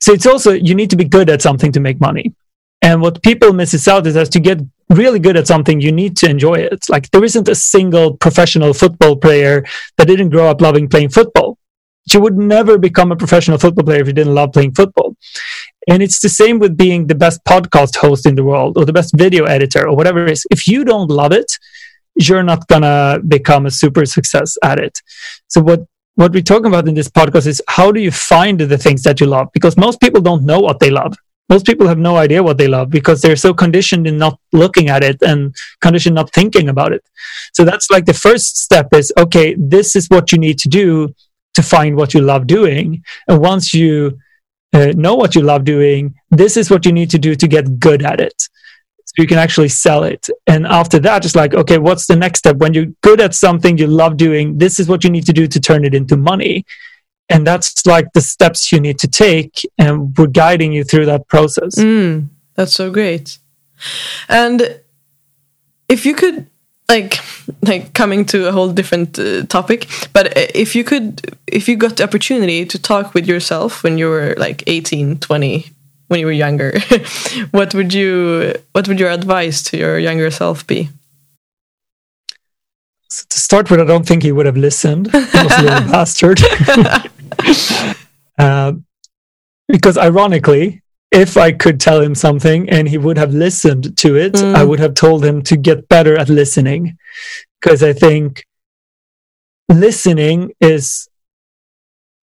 so 0.00 0.12
it's 0.12 0.26
also 0.26 0.52
you 0.52 0.74
need 0.74 0.90
to 0.90 0.96
be 0.96 1.04
good 1.04 1.28
at 1.30 1.42
something 1.42 1.72
to 1.72 1.80
make 1.80 2.00
money 2.00 2.34
And 2.82 3.02
what 3.02 3.22
people 3.22 3.52
misses 3.52 3.88
out 3.88 4.06
is 4.06 4.14
that 4.14 4.30
to 4.32 4.40
get 4.40 4.60
really 4.90 5.18
good 5.18 5.36
at 5.36 5.46
something, 5.46 5.80
you 5.80 5.92
need 5.92 6.16
to 6.18 6.30
enjoy 6.30 6.54
it. 6.54 6.88
Like 6.88 7.10
there 7.10 7.24
isn't 7.24 7.48
a 7.48 7.54
single 7.54 8.16
professional 8.16 8.72
football 8.72 9.16
player 9.16 9.64
that 9.96 10.06
didn't 10.06 10.30
grow 10.30 10.48
up 10.48 10.60
loving 10.60 10.88
playing 10.88 11.10
football. 11.10 11.58
You 12.12 12.20
would 12.20 12.38
never 12.38 12.78
become 12.78 13.12
a 13.12 13.16
professional 13.16 13.58
football 13.58 13.84
player 13.84 14.00
if 14.00 14.06
you 14.06 14.12
didn't 14.14 14.34
love 14.34 14.52
playing 14.52 14.74
football. 14.74 15.16
And 15.88 16.02
it's 16.02 16.20
the 16.20 16.28
same 16.28 16.58
with 16.58 16.76
being 16.76 17.06
the 17.06 17.14
best 17.14 17.44
podcast 17.44 17.96
host 17.96 18.24
in 18.26 18.34
the 18.34 18.44
world 18.44 18.78
or 18.78 18.84
the 18.84 18.92
best 18.92 19.12
video 19.16 19.44
editor 19.44 19.86
or 19.88 19.94
whatever 19.96 20.24
it 20.24 20.30
is. 20.30 20.46
If 20.50 20.66
you 20.66 20.84
don't 20.84 21.10
love 21.10 21.32
it, 21.32 21.50
you're 22.18 22.42
not 22.42 22.66
gonna 22.68 23.20
become 23.26 23.66
a 23.66 23.70
super 23.70 24.04
success 24.04 24.56
at 24.62 24.78
it. 24.78 25.00
So 25.48 25.60
what 25.60 25.80
what 26.16 26.32
we're 26.32 26.42
talking 26.42 26.66
about 26.66 26.88
in 26.88 26.94
this 26.94 27.08
podcast 27.08 27.46
is 27.46 27.62
how 27.68 27.92
do 27.92 28.00
you 28.00 28.10
find 28.10 28.58
the 28.58 28.78
things 28.78 29.02
that 29.04 29.20
you 29.20 29.26
love? 29.26 29.48
Because 29.52 29.76
most 29.76 30.00
people 30.00 30.20
don't 30.20 30.44
know 30.44 30.58
what 30.58 30.80
they 30.80 30.90
love 30.90 31.14
most 31.48 31.64
people 31.64 31.88
have 31.88 31.98
no 31.98 32.16
idea 32.16 32.42
what 32.42 32.58
they 32.58 32.68
love 32.68 32.90
because 32.90 33.20
they're 33.20 33.36
so 33.36 33.54
conditioned 33.54 34.06
in 34.06 34.18
not 34.18 34.38
looking 34.52 34.88
at 34.88 35.02
it 35.02 35.20
and 35.22 35.54
conditioned 35.80 36.14
not 36.14 36.32
thinking 36.32 36.68
about 36.68 36.92
it 36.92 37.02
so 37.52 37.64
that's 37.64 37.90
like 37.90 38.04
the 38.04 38.14
first 38.14 38.58
step 38.58 38.88
is 38.92 39.12
okay 39.18 39.54
this 39.58 39.96
is 39.96 40.08
what 40.08 40.32
you 40.32 40.38
need 40.38 40.58
to 40.58 40.68
do 40.68 41.14
to 41.54 41.62
find 41.62 41.96
what 41.96 42.14
you 42.14 42.20
love 42.20 42.46
doing 42.46 43.02
and 43.28 43.40
once 43.40 43.74
you 43.74 44.18
uh, 44.74 44.92
know 44.96 45.14
what 45.14 45.34
you 45.34 45.42
love 45.42 45.64
doing 45.64 46.14
this 46.30 46.56
is 46.56 46.70
what 46.70 46.84
you 46.84 46.92
need 46.92 47.10
to 47.10 47.18
do 47.18 47.34
to 47.34 47.48
get 47.48 47.80
good 47.80 48.02
at 48.04 48.20
it 48.20 48.48
you 49.18 49.26
can 49.26 49.38
actually 49.38 49.68
sell 49.68 50.04
it. 50.04 50.28
And 50.46 50.66
after 50.66 50.98
that 51.00 51.24
it's 51.24 51.36
like 51.36 51.54
okay 51.54 51.78
what's 51.78 52.06
the 52.06 52.16
next 52.16 52.40
step? 52.40 52.56
When 52.56 52.74
you're 52.74 52.92
good 53.02 53.20
at 53.20 53.34
something 53.34 53.78
you 53.78 53.86
love 53.86 54.16
doing 54.16 54.58
this 54.58 54.78
is 54.80 54.88
what 54.88 55.04
you 55.04 55.10
need 55.10 55.26
to 55.26 55.32
do 55.32 55.46
to 55.46 55.60
turn 55.60 55.84
it 55.84 55.94
into 55.94 56.16
money. 56.16 56.64
And 57.28 57.46
that's 57.46 57.84
like 57.84 58.06
the 58.14 58.22
steps 58.22 58.72
you 58.72 58.80
need 58.80 58.98
to 59.00 59.08
take 59.08 59.62
and 59.76 60.16
we're 60.16 60.28
guiding 60.28 60.72
you 60.72 60.82
through 60.82 61.06
that 61.06 61.28
process. 61.28 61.74
Mm, 61.74 62.28
that's 62.54 62.72
so 62.72 62.90
great. 62.90 63.38
And 64.28 64.80
if 65.88 66.06
you 66.06 66.14
could 66.14 66.46
like 66.88 67.18
like 67.62 67.92
coming 67.92 68.24
to 68.26 68.48
a 68.48 68.52
whole 68.52 68.72
different 68.72 69.18
uh, 69.18 69.44
topic 69.46 69.86
but 70.12 70.32
if 70.54 70.74
you 70.74 70.84
could 70.84 71.36
if 71.46 71.68
you 71.68 71.76
got 71.76 71.96
the 71.96 72.04
opportunity 72.04 72.64
to 72.64 72.78
talk 72.78 73.14
with 73.14 73.26
yourself 73.26 73.82
when 73.82 73.98
you 73.98 74.08
were 74.08 74.34
like 74.38 74.62
18 74.66 75.18
20 75.18 75.70
when 76.08 76.20
you 76.20 76.26
were 76.26 76.32
younger 76.32 76.78
what 77.50 77.74
would 77.74 77.94
you 77.94 78.54
what 78.72 78.88
would 78.88 79.00
your 79.00 79.10
advice 79.10 79.62
to 79.62 79.76
your 79.76 79.98
younger 79.98 80.30
self 80.30 80.66
be 80.66 80.90
so 83.08 83.24
to 83.28 83.38
start 83.38 83.70
with 83.70 83.80
i 83.80 83.84
don't 83.84 84.06
think 84.06 84.22
he 84.22 84.32
would 84.32 84.46
have 84.46 84.56
listened 84.56 85.10
he 85.12 85.18
was 85.18 85.58
a 85.58 85.62
little 85.62 85.90
bastard 85.90 86.40
uh, 88.38 88.72
because 89.68 89.98
ironically, 89.98 90.82
if 91.10 91.36
I 91.36 91.52
could 91.52 91.80
tell 91.80 92.00
him 92.00 92.14
something 92.14 92.68
and 92.68 92.88
he 92.88 92.98
would 92.98 93.18
have 93.18 93.32
listened 93.32 93.96
to 93.98 94.16
it, 94.16 94.32
mm. 94.32 94.54
I 94.54 94.64
would 94.64 94.80
have 94.80 94.94
told 94.94 95.24
him 95.24 95.42
to 95.42 95.56
get 95.56 95.88
better 95.88 96.18
at 96.18 96.28
listening. 96.28 96.98
Because 97.60 97.82
I 97.82 97.92
think 97.92 98.46
listening 99.68 100.52
is 100.60 101.08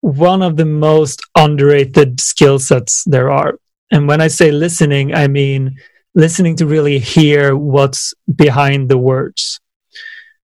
one 0.01 0.41
of 0.41 0.57
the 0.57 0.65
most 0.65 1.21
underrated 1.35 2.19
skill 2.19 2.59
sets 2.59 3.03
there 3.05 3.31
are. 3.31 3.59
And 3.95 4.09
when 4.09 4.19
I 4.19 4.27
say 4.27 4.51
listening, 4.51 5.15
I 5.15 5.29
mean 5.29 5.77
listening 6.15 6.57
to 6.57 6.67
really 6.67 6.99
hear 6.99 7.55
what's 7.55 8.13
behind 8.43 8.89
the 8.89 8.97
words. 8.97 9.61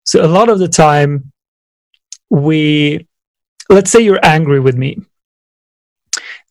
So 0.04 0.24
a 0.24 0.34
lot 0.38 0.48
of 0.48 0.58
the 0.58 0.68
time, 0.68 1.32
we 2.30 3.06
let's 3.68 3.90
say 3.90 4.00
you're 4.00 4.24
angry 4.24 4.58
with 4.58 4.74
me. 4.74 5.02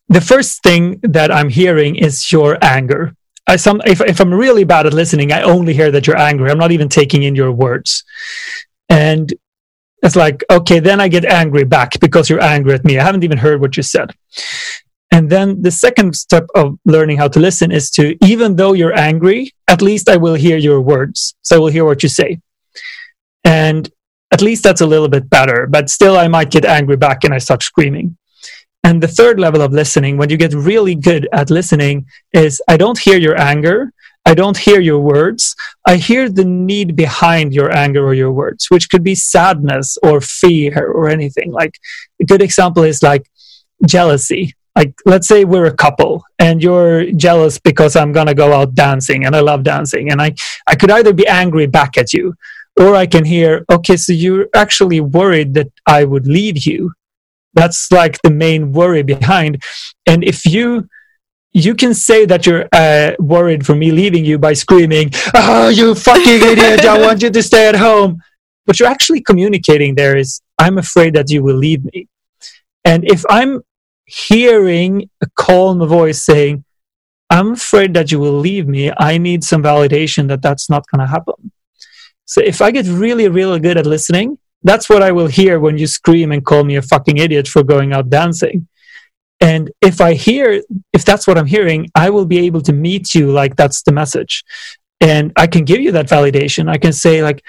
The 0.08 0.20
first 0.20 0.62
thing 0.62 1.00
that 1.02 1.32
I'm 1.32 1.48
hearing 1.48 1.96
is 1.96 2.30
your 2.30 2.56
anger. 2.62 3.16
I, 3.48 3.56
some, 3.56 3.82
if, 3.84 4.00
if 4.00 4.20
I'm 4.20 4.32
really 4.32 4.62
bad 4.62 4.86
at 4.86 4.94
listening, 4.94 5.32
I 5.32 5.42
only 5.42 5.74
hear 5.74 5.90
that 5.90 6.06
you're 6.06 6.24
angry. 6.30 6.52
I'm 6.52 6.58
not 6.58 6.70
even 6.70 6.88
taking 6.88 7.24
in 7.24 7.34
your 7.34 7.50
words. 7.50 8.04
And 8.88 9.32
it's 10.04 10.14
like, 10.14 10.44
okay, 10.48 10.78
then 10.78 11.00
I 11.00 11.08
get 11.08 11.24
angry 11.24 11.64
back 11.64 11.98
because 11.98 12.30
you're 12.30 12.42
angry 12.54 12.74
at 12.74 12.84
me. 12.84 12.96
I 12.96 13.04
haven't 13.04 13.24
even 13.24 13.38
heard 13.38 13.60
what 13.60 13.76
you 13.76 13.82
said. 13.82 14.12
And 15.12 15.28
then 15.28 15.60
the 15.60 15.70
second 15.70 16.16
step 16.16 16.46
of 16.54 16.78
learning 16.86 17.18
how 17.18 17.28
to 17.28 17.38
listen 17.38 17.70
is 17.70 17.90
to, 17.90 18.16
even 18.24 18.56
though 18.56 18.72
you're 18.72 18.98
angry, 18.98 19.52
at 19.68 19.82
least 19.82 20.08
I 20.08 20.16
will 20.16 20.34
hear 20.34 20.56
your 20.56 20.80
words. 20.80 21.34
So 21.42 21.56
I 21.56 21.58
will 21.58 21.68
hear 21.68 21.84
what 21.84 22.02
you 22.02 22.08
say. 22.08 22.40
And 23.44 23.90
at 24.32 24.40
least 24.40 24.62
that's 24.62 24.80
a 24.80 24.86
little 24.86 25.08
bit 25.08 25.28
better. 25.28 25.66
But 25.66 25.90
still, 25.90 26.16
I 26.16 26.28
might 26.28 26.50
get 26.50 26.64
angry 26.64 26.96
back 26.96 27.24
and 27.24 27.34
I 27.34 27.38
start 27.38 27.62
screaming. 27.62 28.16
And 28.84 29.02
the 29.02 29.08
third 29.08 29.38
level 29.38 29.60
of 29.60 29.72
listening, 29.72 30.16
when 30.16 30.30
you 30.30 30.38
get 30.38 30.54
really 30.54 30.94
good 30.94 31.28
at 31.32 31.50
listening, 31.50 32.06
is 32.32 32.62
I 32.66 32.78
don't 32.78 32.98
hear 32.98 33.18
your 33.18 33.38
anger. 33.38 33.92
I 34.24 34.34
don't 34.34 34.56
hear 34.56 34.80
your 34.80 35.00
words. 35.00 35.54
I 35.86 35.96
hear 35.96 36.30
the 36.30 36.44
need 36.44 36.96
behind 36.96 37.52
your 37.52 37.76
anger 37.76 38.04
or 38.04 38.14
your 38.14 38.32
words, 38.32 38.70
which 38.70 38.88
could 38.88 39.04
be 39.04 39.14
sadness 39.14 39.98
or 40.02 40.22
fear 40.22 40.86
or 40.86 41.08
anything. 41.10 41.52
Like 41.52 41.78
a 42.20 42.24
good 42.24 42.40
example 42.40 42.82
is 42.82 43.02
like 43.02 43.28
jealousy. 43.84 44.54
Like, 44.74 44.94
let's 45.04 45.28
say 45.28 45.44
we're 45.44 45.66
a 45.66 45.74
couple 45.74 46.24
and 46.38 46.62
you're 46.62 47.10
jealous 47.12 47.58
because 47.58 47.94
I'm 47.94 48.12
going 48.12 48.26
to 48.26 48.34
go 48.34 48.52
out 48.52 48.74
dancing 48.74 49.26
and 49.26 49.36
I 49.36 49.40
love 49.40 49.64
dancing. 49.64 50.10
And 50.10 50.20
I, 50.20 50.34
I 50.66 50.76
could 50.76 50.90
either 50.90 51.12
be 51.12 51.26
angry 51.26 51.66
back 51.66 51.98
at 51.98 52.12
you 52.12 52.34
or 52.80 52.96
I 52.96 53.06
can 53.06 53.24
hear, 53.24 53.64
okay, 53.70 53.96
so 53.96 54.12
you're 54.12 54.48
actually 54.54 55.00
worried 55.00 55.54
that 55.54 55.68
I 55.86 56.04
would 56.04 56.26
leave 56.26 56.66
you. 56.66 56.92
That's 57.54 57.92
like 57.92 58.20
the 58.22 58.30
main 58.30 58.72
worry 58.72 59.02
behind. 59.02 59.62
And 60.06 60.24
if 60.24 60.46
you, 60.46 60.88
you 61.52 61.74
can 61.74 61.92
say 61.92 62.24
that 62.24 62.46
you're 62.46 62.66
uh, 62.72 63.12
worried 63.18 63.66
for 63.66 63.74
me 63.74 63.90
leaving 63.90 64.24
you 64.24 64.38
by 64.38 64.54
screaming, 64.54 65.10
Oh, 65.34 65.68
you 65.68 65.94
fucking 65.94 66.24
idiot. 66.50 66.86
I 66.86 66.98
want 66.98 67.20
you 67.20 67.28
to 67.28 67.42
stay 67.42 67.68
at 67.68 67.76
home. 67.76 68.22
But 68.64 68.78
you're 68.78 68.88
actually 68.88 69.20
communicating 69.20 69.96
there 69.96 70.16
is, 70.16 70.40
I'm 70.58 70.78
afraid 70.78 71.14
that 71.14 71.30
you 71.30 71.42
will 71.42 71.56
leave 71.56 71.84
me. 71.84 72.08
And 72.84 73.04
if 73.04 73.24
I'm 73.28 73.62
hearing 74.12 75.08
a 75.22 75.26
calm 75.36 75.86
voice 75.86 76.24
saying, 76.24 76.64
I'm 77.30 77.52
afraid 77.52 77.94
that 77.94 78.12
you 78.12 78.18
will 78.18 78.38
leave 78.38 78.68
me, 78.68 78.92
I 78.98 79.16
need 79.16 79.42
some 79.42 79.62
validation 79.62 80.28
that 80.28 80.42
that's 80.42 80.68
not 80.68 80.84
going 80.90 81.00
to 81.00 81.06
happen. 81.06 81.50
So 82.26 82.42
if 82.42 82.60
I 82.60 82.70
get 82.70 82.86
really, 82.86 83.28
really 83.28 83.58
good 83.58 83.78
at 83.78 83.86
listening, 83.86 84.38
that's 84.62 84.88
what 84.88 85.02
I 85.02 85.12
will 85.12 85.28
hear 85.28 85.58
when 85.58 85.78
you 85.78 85.86
scream 85.86 86.30
and 86.30 86.44
call 86.44 86.62
me 86.62 86.76
a 86.76 86.82
fucking 86.82 87.16
idiot 87.16 87.48
for 87.48 87.62
going 87.62 87.92
out 87.92 88.10
dancing. 88.10 88.68
And 89.40 89.70
if 89.80 90.00
I 90.00 90.14
hear, 90.14 90.62
if 90.92 91.04
that's 91.04 91.26
what 91.26 91.36
I'm 91.36 91.46
hearing, 91.46 91.88
I 91.94 92.10
will 92.10 92.26
be 92.26 92.40
able 92.46 92.60
to 92.62 92.72
meet 92.72 93.14
you 93.14 93.32
like 93.32 93.56
that's 93.56 93.82
the 93.82 93.92
message. 93.92 94.44
And 95.00 95.32
I 95.36 95.46
can 95.48 95.64
give 95.64 95.80
you 95.80 95.90
that 95.92 96.06
validation. 96.06 96.70
I 96.70 96.78
can 96.78 96.92
say, 96.92 97.24
like, 97.24 97.42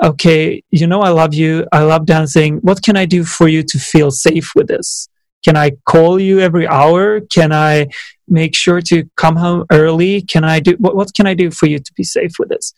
okay, 0.00 0.62
you 0.70 0.86
know, 0.86 1.00
I 1.00 1.08
love 1.08 1.34
you. 1.34 1.66
I 1.72 1.82
love 1.82 2.06
dancing. 2.06 2.58
What 2.58 2.82
can 2.82 2.96
I 2.96 3.04
do 3.04 3.24
for 3.24 3.48
you 3.48 3.64
to 3.64 3.78
feel 3.78 4.12
safe 4.12 4.52
with 4.54 4.68
this? 4.68 5.08
Can 5.44 5.56
I 5.56 5.72
call 5.84 6.20
you 6.20 6.40
every 6.40 6.66
hour? 6.66 7.20
Can 7.20 7.52
I 7.52 7.88
make 8.26 8.54
sure 8.54 8.80
to 8.82 9.08
come 9.16 9.36
home 9.36 9.64
early? 9.70 10.22
Can 10.22 10.44
I 10.44 10.60
do 10.60 10.72
what, 10.78 10.96
what 10.96 11.14
can 11.14 11.26
I 11.26 11.34
do 11.34 11.50
for 11.50 11.66
you 11.66 11.78
to 11.78 11.92
be 11.94 12.04
safe 12.04 12.32
with 12.38 12.48
this? 12.48 12.74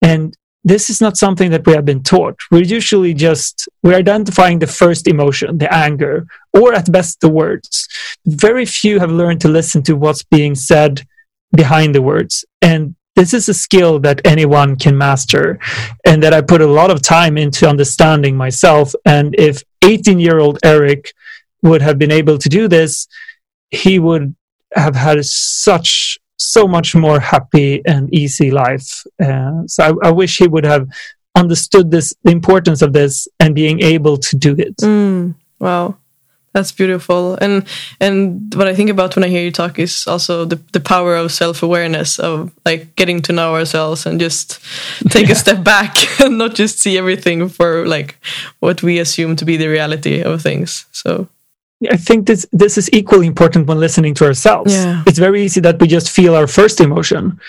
And 0.00 0.36
this 0.64 0.88
is 0.90 1.00
not 1.00 1.16
something 1.16 1.50
that 1.50 1.66
we 1.66 1.72
have 1.72 1.84
been 1.84 2.02
taught. 2.02 2.38
We're 2.50 2.62
usually 2.62 3.14
just 3.14 3.68
we're 3.82 3.96
identifying 3.96 4.60
the 4.60 4.66
first 4.66 5.08
emotion, 5.08 5.58
the 5.58 5.72
anger, 5.74 6.26
or 6.52 6.72
at 6.74 6.90
best 6.90 7.20
the 7.20 7.28
words. 7.28 7.88
Very 8.26 8.64
few 8.64 9.00
have 9.00 9.10
learned 9.10 9.40
to 9.40 9.48
listen 9.48 9.82
to 9.84 9.96
what's 9.96 10.22
being 10.22 10.54
said 10.54 11.02
behind 11.54 11.94
the 11.94 12.02
words. 12.02 12.44
And 12.60 12.94
this 13.16 13.34
is 13.34 13.48
a 13.48 13.54
skill 13.54 13.98
that 14.00 14.22
anyone 14.24 14.76
can 14.76 14.96
master 14.96 15.58
and 16.04 16.22
that 16.22 16.32
I 16.32 16.40
put 16.40 16.62
a 16.62 16.66
lot 16.66 16.90
of 16.90 17.02
time 17.02 17.36
into 17.36 17.68
understanding 17.68 18.36
myself. 18.36 18.94
And 19.04 19.34
if 19.38 19.62
18 19.84 20.18
year 20.18 20.38
old 20.38 20.58
Erik 20.64 21.12
would 21.62 21.82
have 21.82 21.98
been 21.98 22.12
able 22.12 22.38
to 22.38 22.48
do 22.48 22.68
this, 22.68 23.06
he 23.70 23.98
would 23.98 24.34
have 24.74 24.96
had 24.96 25.24
such 25.24 26.18
so 26.38 26.66
much 26.66 26.94
more 26.94 27.20
happy 27.20 27.82
and 27.86 28.12
easy 28.12 28.50
life. 28.50 29.04
Uh, 29.22 29.62
so 29.66 29.84
I, 29.84 30.08
I, 30.08 30.10
wish 30.10 30.38
he 30.38 30.48
would 30.48 30.64
have 30.64 30.88
understood 31.36 31.90
this, 31.90 32.14
the 32.24 32.32
importance 32.32 32.82
of 32.82 32.92
this, 32.92 33.28
and 33.38 33.54
being 33.54 33.80
able 33.80 34.16
to 34.16 34.36
do 34.36 34.54
it. 34.58 34.76
Mm, 34.78 35.34
wow, 35.60 35.96
that's 36.52 36.72
beautiful. 36.72 37.36
And 37.36 37.64
and 38.00 38.52
what 38.54 38.66
I 38.66 38.74
think 38.74 38.90
about 38.90 39.14
when 39.14 39.24
I 39.24 39.28
hear 39.28 39.42
you 39.42 39.52
talk 39.52 39.78
is 39.78 40.06
also 40.06 40.44
the 40.44 40.60
the 40.72 40.80
power 40.80 41.16
of 41.16 41.32
self 41.32 41.62
awareness 41.62 42.18
of 42.18 42.50
like 42.64 42.94
getting 42.96 43.22
to 43.22 43.32
know 43.32 43.54
ourselves 43.54 44.04
and 44.06 44.20
just 44.20 44.60
take 45.10 45.26
yeah. 45.28 45.32
a 45.32 45.36
step 45.36 45.62
back 45.64 45.96
and 46.20 46.38
not 46.38 46.54
just 46.54 46.80
see 46.80 46.98
everything 46.98 47.48
for 47.48 47.86
like 47.86 48.16
what 48.60 48.82
we 48.82 48.98
assume 48.98 49.36
to 49.36 49.44
be 49.44 49.56
the 49.56 49.68
reality 49.68 50.22
of 50.22 50.42
things. 50.42 50.86
So 50.92 51.28
I 51.90 51.96
think 51.96 52.26
this 52.26 52.46
this 52.52 52.76
is 52.78 52.88
equally 52.92 53.26
important 53.26 53.66
when 53.66 53.80
listening 53.80 54.14
to 54.14 54.24
ourselves. 54.26 54.72
Yeah. 54.74 55.02
It's 55.06 55.18
very 55.18 55.42
easy 55.42 55.60
that 55.60 55.80
we 55.80 55.86
just 55.86 56.10
feel 56.10 56.34
our 56.34 56.46
first 56.46 56.80
emotion. 56.80 57.40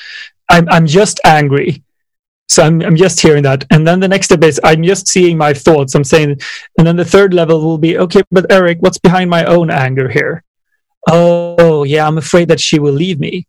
I'm 0.50 0.68
I'm 0.70 0.86
just 0.88 1.20
angry. 1.26 1.84
So 2.50 2.64
I'm 2.64 2.82
I'm 2.82 2.96
just 2.96 3.20
hearing 3.22 3.44
that. 3.44 3.66
And 3.72 3.88
then 3.88 4.00
the 4.00 4.08
next 4.08 4.26
step 4.28 4.44
is 4.44 4.60
I'm 4.64 4.84
just 4.84 5.08
seeing 5.08 5.38
my 5.38 5.54
thoughts. 5.54 5.96
I'm 5.96 6.04
saying 6.04 6.40
and 6.78 6.86
then 6.88 6.96
the 6.98 7.06
third 7.06 7.34
level 7.34 7.62
will 7.62 7.78
be, 7.78 7.98
okay, 7.98 8.22
but 8.32 8.52
Erik, 8.52 8.80
what's 8.82 9.00
behind 9.00 9.30
my 9.30 9.44
own 9.46 9.70
anger 9.72 10.10
here? 10.10 10.44
Oh 11.10 11.84
yeah, 11.84 12.08
I'm 12.08 12.18
afraid 12.18 12.48
that 12.50 12.60
she 12.60 12.80
will 12.80 12.94
leave 12.94 13.20
me. 13.20 13.48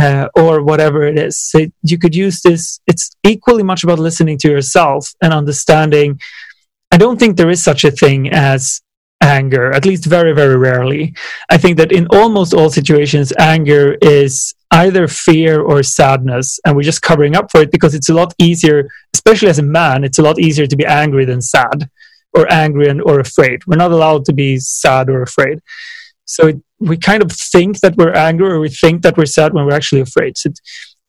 uh, 0.00 0.28
or 0.34 0.62
whatever 0.62 1.02
it 1.04 1.18
is. 1.18 1.36
So 1.38 1.66
you 1.82 1.98
could 1.98 2.14
use 2.14 2.40
this. 2.40 2.80
It's 2.86 3.10
equally 3.22 3.62
much 3.62 3.84
about 3.84 3.98
listening 3.98 4.38
to 4.38 4.48
yourself 4.48 5.12
and 5.22 5.32
understanding. 5.32 6.18
I 6.90 6.96
don't 6.96 7.18
think 7.20 7.36
there 7.36 7.50
is 7.50 7.62
such 7.62 7.84
a 7.84 7.90
thing 7.90 8.30
as 8.32 8.80
anger, 9.20 9.72
at 9.72 9.84
least 9.84 10.04
very, 10.06 10.32
very 10.34 10.56
rarely. 10.56 11.14
I 11.50 11.58
think 11.58 11.76
that 11.76 11.92
in 11.92 12.06
almost 12.10 12.54
all 12.54 12.70
situations, 12.70 13.32
anger 13.38 13.96
is 14.00 14.54
either 14.70 15.08
fear 15.08 15.60
or 15.60 15.82
sadness, 15.82 16.58
and 16.64 16.76
we're 16.76 16.82
just 16.82 17.02
covering 17.02 17.36
up 17.36 17.50
for 17.50 17.60
it 17.60 17.72
because 17.72 17.94
it's 17.94 18.08
a 18.08 18.14
lot 18.14 18.34
easier, 18.38 18.88
especially 19.14 19.48
as 19.48 19.58
a 19.58 19.62
man, 19.62 20.04
it's 20.04 20.18
a 20.18 20.22
lot 20.22 20.38
easier 20.38 20.66
to 20.66 20.76
be 20.76 20.86
angry 20.86 21.24
than 21.24 21.42
sad 21.42 21.88
or 22.32 22.50
angry 22.52 22.88
and, 22.88 23.02
or 23.02 23.20
afraid. 23.20 23.66
We're 23.66 23.76
not 23.76 23.92
allowed 23.92 24.24
to 24.26 24.32
be 24.32 24.58
sad 24.58 25.08
or 25.08 25.22
afraid. 25.22 25.60
So 26.24 26.48
it, 26.48 26.62
we 26.78 26.96
kind 26.96 27.22
of 27.22 27.32
think 27.32 27.80
that 27.80 27.96
we're 27.96 28.14
angry 28.14 28.52
or 28.52 28.60
we 28.60 28.68
think 28.68 29.02
that 29.02 29.16
we're 29.16 29.26
sad 29.26 29.52
when 29.52 29.66
we're 29.66 29.74
actually 29.74 30.00
afraid. 30.00 30.38
So 30.38 30.50
it, 30.50 30.60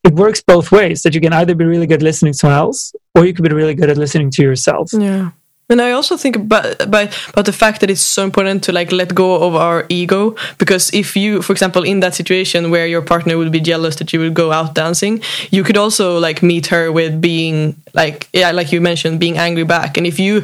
it 0.03 0.13
works 0.15 0.41
both 0.41 0.71
ways 0.71 1.03
that 1.03 1.13
you 1.13 1.21
can 1.21 1.33
either 1.33 1.53
be 1.53 1.65
really 1.65 1.85
good 1.85 2.01
listening 2.01 2.33
to 2.33 2.39
someone 2.39 2.57
else 2.57 2.93
or 3.13 3.25
you 3.25 3.33
can 3.33 3.43
be 3.43 3.53
really 3.53 3.75
good 3.75 3.89
at 3.89 3.97
listening 3.97 4.31
to 4.31 4.41
yourself. 4.41 4.89
Yeah. 4.91 5.31
And 5.71 5.81
I 5.81 5.91
also 5.91 6.17
think 6.17 6.35
about, 6.35 6.81
about 6.81 7.07
about 7.29 7.45
the 7.45 7.53
fact 7.53 7.79
that 7.79 7.89
it's 7.89 8.01
so 8.01 8.23
important 8.23 8.63
to 8.65 8.71
like 8.73 8.91
let 8.91 9.15
go 9.15 9.41
of 9.47 9.55
our 9.55 9.85
ego 9.87 10.35
because 10.57 10.93
if 10.93 11.15
you, 11.15 11.41
for 11.41 11.53
example, 11.53 11.83
in 11.83 12.01
that 12.01 12.13
situation 12.13 12.71
where 12.71 12.85
your 12.85 13.01
partner 13.01 13.37
would 13.37 13.51
be 13.51 13.61
jealous 13.61 13.95
that 13.95 14.11
you 14.11 14.19
would 14.19 14.33
go 14.33 14.51
out 14.51 14.75
dancing, 14.75 15.21
you 15.49 15.63
could 15.63 15.77
also 15.77 16.19
like 16.19 16.43
meet 16.43 16.67
her 16.67 16.91
with 16.91 17.21
being 17.21 17.75
like 17.93 18.27
yeah, 18.33 18.51
like 18.51 18.73
you 18.73 18.81
mentioned, 18.81 19.19
being 19.19 19.37
angry 19.37 19.63
back. 19.63 19.97
And 19.97 20.05
if 20.05 20.19
you 20.19 20.43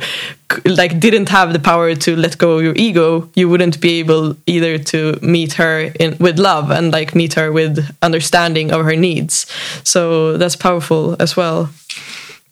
like 0.66 1.00
didn't 1.00 1.28
have 1.28 1.52
the 1.52 1.60
power 1.60 1.94
to 1.94 2.16
let 2.16 2.38
go 2.38 2.58
of 2.58 2.64
your 2.64 2.76
ego, 2.78 3.30
you 3.36 3.50
wouldn't 3.50 3.82
be 3.82 4.00
able 4.00 4.38
either 4.46 4.78
to 4.78 5.20
meet 5.22 5.54
her 5.54 5.92
in 6.00 6.16
with 6.20 6.40
love 6.40 6.72
and 6.72 6.94
like 6.94 7.16
meet 7.16 7.34
her 7.34 7.52
with 7.52 7.86
understanding 8.02 8.72
of 8.72 8.86
her 8.86 8.96
needs. 8.96 9.46
So 9.84 10.38
that's 10.38 10.56
powerful 10.56 11.18
as 11.20 11.36
well. 11.36 11.70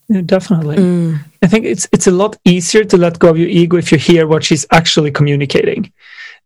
Yeah, 0.08 0.22
definitely. 0.22 0.78
Mm. 0.78 1.20
I 1.42 1.48
think 1.48 1.66
it's 1.66 1.88
it's 1.92 2.08
a 2.08 2.12
lot 2.12 2.38
easier 2.46 2.84
to 2.84 2.98
let 2.98 3.20
go 3.20 3.30
of 3.30 3.38
your 3.38 3.50
ego 3.50 3.78
if 3.78 3.92
you 3.92 3.98
hear 3.98 4.28
what 4.28 4.44
she's 4.44 4.66
actually 4.72 5.12
communicating. 5.12 5.92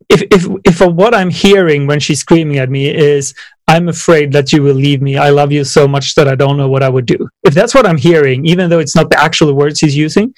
If 0.10 0.22
if 0.32 0.48
if 0.64 0.82
what 0.82 1.14
I'm 1.14 1.30
hearing 1.30 1.86
when 1.86 2.00
she's 2.00 2.22
screaming 2.22 2.58
at 2.58 2.70
me 2.70 2.90
is 2.90 3.34
I'm 3.68 3.88
afraid 3.90 4.32
that 4.32 4.52
you 4.54 4.64
will 4.64 4.76
leave 4.76 5.02
me. 5.02 5.18
I 5.18 5.30
love 5.30 5.52
you 5.52 5.64
so 5.64 5.88
much 5.88 6.16
that 6.16 6.28
I 6.28 6.36
don't 6.36 6.58
know 6.58 6.70
what 6.70 6.84
I 6.84 6.90
would 6.90 7.06
do. 7.06 7.30
If 7.44 7.54
that's 7.54 7.76
what 7.76 7.86
I'm 7.86 7.98
hearing, 7.98 8.46
even 8.46 8.70
though 8.70 8.80
it's 8.80 8.96
not 8.96 9.10
the 9.10 9.22
actual 9.22 9.54
words 9.54 9.80
he's 9.80 9.96
using, 9.96 10.34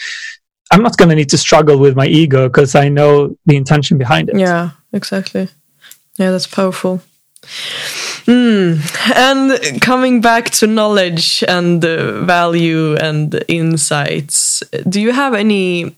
I'm 0.72 0.84
not 0.84 0.98
going 0.98 1.10
to 1.10 1.15
need 1.15 1.30
to 1.30 1.38
struggle 1.38 1.77
with 1.77 1.95
my 1.95 2.07
ego 2.07 2.49
because 2.49 2.76
I 2.76 2.89
know 2.89 3.38
the 3.45 3.56
intention 3.56 3.98
behind 3.98 4.30
it. 4.30 4.38
Yeah, 4.38 4.72
exactly. 4.91 5.48
Yeah, 6.18 6.31
that's 6.31 6.48
powerful. 6.48 7.02
Mm. 8.26 9.15
And 9.15 9.81
coming 9.81 10.22
back 10.22 10.49
to 10.52 10.68
knowledge 10.68 11.43
and 11.48 11.84
uh, 11.84 12.22
value 12.23 12.95
and 12.95 13.43
insights, 13.48 14.64
do 14.88 15.02
you 15.02 15.11
have 15.11 15.34
any 15.34 15.95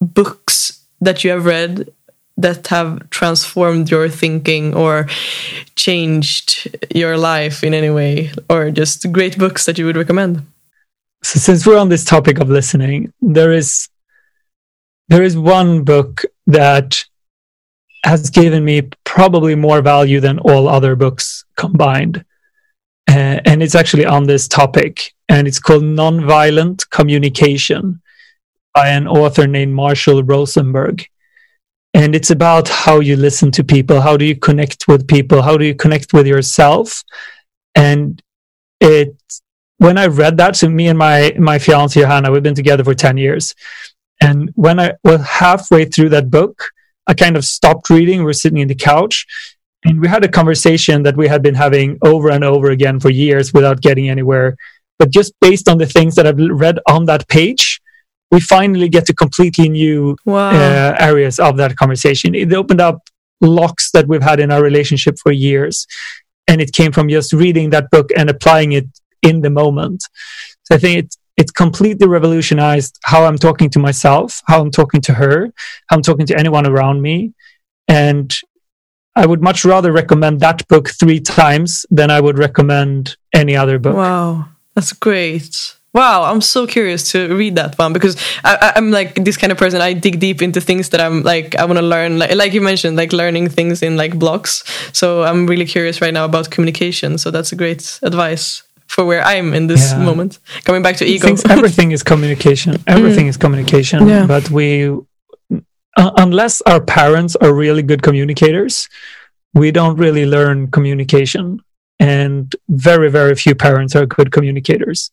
books 0.00 0.84
that 1.00 1.24
you 1.24 1.30
have 1.30 1.44
read 1.44 1.88
that 2.36 2.66
have 2.68 3.08
transformed 3.10 3.90
your 3.90 4.08
thinking 4.08 4.74
or 4.74 5.06
changed 5.76 6.76
your 6.94 7.16
life 7.16 7.62
in 7.62 7.74
any 7.74 7.90
way, 7.90 8.32
or 8.48 8.70
just 8.70 9.10
great 9.12 9.38
books 9.38 9.64
that 9.64 9.78
you 9.78 9.84
would 9.86 9.96
recommend? 9.96 10.42
So, 11.22 11.38
since 11.38 11.66
we're 11.66 11.78
on 11.78 11.88
this 11.88 12.04
topic 12.04 12.38
of 12.38 12.48
listening, 12.48 13.12
there 13.20 13.52
is 13.52 13.88
there 15.08 15.22
is 15.22 15.36
one 15.36 15.84
book 15.84 16.24
that 16.46 17.04
has 18.04 18.30
given 18.30 18.64
me 18.64 18.82
probably 19.04 19.54
more 19.54 19.80
value 19.80 20.20
than 20.20 20.38
all 20.40 20.68
other 20.68 20.96
books 20.96 21.41
combined. 21.56 22.24
Uh, 23.08 23.40
and 23.44 23.62
it's 23.62 23.74
actually 23.74 24.06
on 24.06 24.26
this 24.26 24.48
topic, 24.48 25.14
and 25.28 25.48
it's 25.48 25.58
called 25.58 25.82
Nonviolent 25.82 26.88
Communication 26.90 28.00
by 28.74 28.88
an 28.88 29.06
author 29.06 29.46
named 29.46 29.74
Marshall 29.74 30.22
Rosenberg. 30.22 31.04
And 31.94 32.14
it's 32.14 32.30
about 32.30 32.68
how 32.68 33.00
you 33.00 33.16
listen 33.16 33.50
to 33.52 33.64
people, 33.64 34.00
how 34.00 34.16
do 34.16 34.24
you 34.24 34.36
connect 34.36 34.88
with 34.88 35.06
people, 35.06 35.42
how 35.42 35.58
do 35.58 35.64
you 35.64 35.74
connect 35.74 36.14
with 36.14 36.26
yourself. 36.26 37.02
And 37.74 38.22
it, 38.80 39.14
when 39.78 39.98
I 39.98 40.06
read 40.06 40.36
that, 40.38 40.56
so 40.56 40.68
me 40.68 40.88
and 40.88 40.98
my 40.98 41.34
my 41.38 41.58
fiance 41.58 42.00
Johanna, 42.00 42.30
we've 42.30 42.42
been 42.42 42.54
together 42.54 42.84
for 42.84 42.94
ten 42.94 43.16
years, 43.16 43.54
and 44.20 44.50
when 44.54 44.78
I 44.78 44.94
was 45.02 45.20
halfway 45.22 45.84
through 45.84 46.10
that 46.10 46.30
book, 46.30 46.64
I 47.06 47.14
kind 47.14 47.36
of 47.36 47.44
stopped 47.44 47.90
reading. 47.90 48.22
We're 48.22 48.32
sitting 48.32 48.58
in 48.58 48.68
the 48.68 48.74
couch 48.74 49.26
and 49.84 50.00
we 50.00 50.08
had 50.08 50.24
a 50.24 50.28
conversation 50.28 51.02
that 51.02 51.16
we 51.16 51.28
had 51.28 51.42
been 51.42 51.54
having 51.54 51.98
over 52.02 52.30
and 52.30 52.44
over 52.44 52.70
again 52.70 53.00
for 53.00 53.10
years 53.10 53.52
without 53.52 53.80
getting 53.80 54.08
anywhere. 54.08 54.56
But 54.98 55.10
just 55.10 55.32
based 55.40 55.68
on 55.68 55.78
the 55.78 55.86
things 55.86 56.14
that 56.14 56.26
I've 56.26 56.38
read 56.38 56.78
on 56.88 57.06
that 57.06 57.28
page, 57.28 57.80
we 58.30 58.40
finally 58.40 58.88
get 58.88 59.06
to 59.06 59.14
completely 59.14 59.68
new 59.68 60.16
wow. 60.24 60.50
uh, 60.50 60.96
areas 60.98 61.38
of 61.38 61.56
that 61.56 61.76
conversation. 61.76 62.34
It 62.34 62.52
opened 62.52 62.80
up 62.80 63.00
locks 63.40 63.90
that 63.90 64.06
we've 64.06 64.22
had 64.22 64.38
in 64.40 64.52
our 64.52 64.62
relationship 64.62 65.16
for 65.18 65.32
years. 65.32 65.86
And 66.46 66.60
it 66.60 66.72
came 66.72 66.92
from 66.92 67.08
just 67.08 67.32
reading 67.32 67.70
that 67.70 67.90
book 67.90 68.10
and 68.16 68.30
applying 68.30 68.72
it 68.72 68.86
in 69.22 69.40
the 69.40 69.50
moment. 69.50 70.04
So 70.64 70.76
I 70.76 70.78
think 70.78 71.04
it's 71.04 71.18
it 71.36 71.54
completely 71.54 72.06
revolutionized 72.06 72.98
how 73.04 73.24
I'm 73.24 73.38
talking 73.38 73.70
to 73.70 73.78
myself, 73.78 74.42
how 74.46 74.60
I'm 74.60 74.70
talking 74.70 75.00
to 75.02 75.14
her, 75.14 75.52
how 75.88 75.96
I'm 75.96 76.02
talking 76.02 76.26
to 76.26 76.38
anyone 76.38 76.66
around 76.66 77.00
me. 77.00 77.32
And 77.88 78.32
I 79.14 79.26
would 79.26 79.42
much 79.42 79.64
rather 79.64 79.92
recommend 79.92 80.40
that 80.40 80.66
book 80.68 80.88
three 80.88 81.20
times 81.20 81.84
than 81.90 82.10
I 82.10 82.20
would 82.20 82.38
recommend 82.38 83.16
any 83.32 83.56
other 83.56 83.78
book. 83.78 83.96
Wow, 83.96 84.48
that's 84.74 84.92
great. 84.92 85.76
Wow, 85.94 86.22
I'm 86.24 86.40
so 86.40 86.66
curious 86.66 87.12
to 87.12 87.36
read 87.36 87.56
that 87.56 87.78
one 87.78 87.92
because 87.92 88.16
I, 88.44 88.72
am 88.76 88.90
like 88.90 89.14
this 89.16 89.36
kind 89.36 89.52
of 89.52 89.58
person. 89.58 89.82
I 89.82 89.92
dig 89.92 90.20
deep 90.20 90.40
into 90.40 90.58
things 90.58 90.88
that 90.88 91.02
I'm 91.02 91.22
like 91.22 91.54
I 91.56 91.66
want 91.66 91.78
to 91.78 91.84
learn, 91.84 92.18
like, 92.18 92.34
like 92.34 92.54
you 92.54 92.62
mentioned, 92.62 92.96
like 92.96 93.12
learning 93.12 93.50
things 93.50 93.82
in 93.82 93.98
like 93.98 94.18
blocks. 94.18 94.64
So 94.92 95.22
I'm 95.22 95.46
really 95.46 95.66
curious 95.66 96.00
right 96.00 96.14
now 96.14 96.24
about 96.24 96.50
communication. 96.50 97.18
So 97.18 97.30
that's 97.30 97.52
a 97.52 97.56
great 97.56 98.00
advice 98.02 98.62
for 98.86 99.04
where 99.04 99.22
I'm 99.22 99.52
in 99.52 99.66
this 99.66 99.92
yeah. 99.92 99.98
moment. 99.98 100.38
Coming 100.64 100.82
back 100.82 100.96
to 100.96 101.04
ego, 101.04 101.34
everything 101.50 101.92
is 101.92 102.02
communication. 102.02 102.82
Everything 102.86 103.26
mm. 103.26 103.30
is 103.30 103.36
communication. 103.36 104.08
Yeah. 104.08 104.26
But 104.26 104.50
we, 104.50 104.96
uh, 105.96 106.10
unless 106.16 106.62
our 106.62 106.80
parents 106.80 107.36
are 107.36 107.54
really 107.54 107.82
good 107.82 108.02
communicators, 108.02 108.88
we 109.54 109.70
don't 109.70 109.96
really 109.96 110.26
learn 110.26 110.70
communication. 110.70 111.60
And 112.00 112.54
very, 112.68 113.10
very 113.10 113.34
few 113.34 113.54
parents 113.54 113.94
are 113.94 114.06
good 114.06 114.32
communicators. 114.32 115.10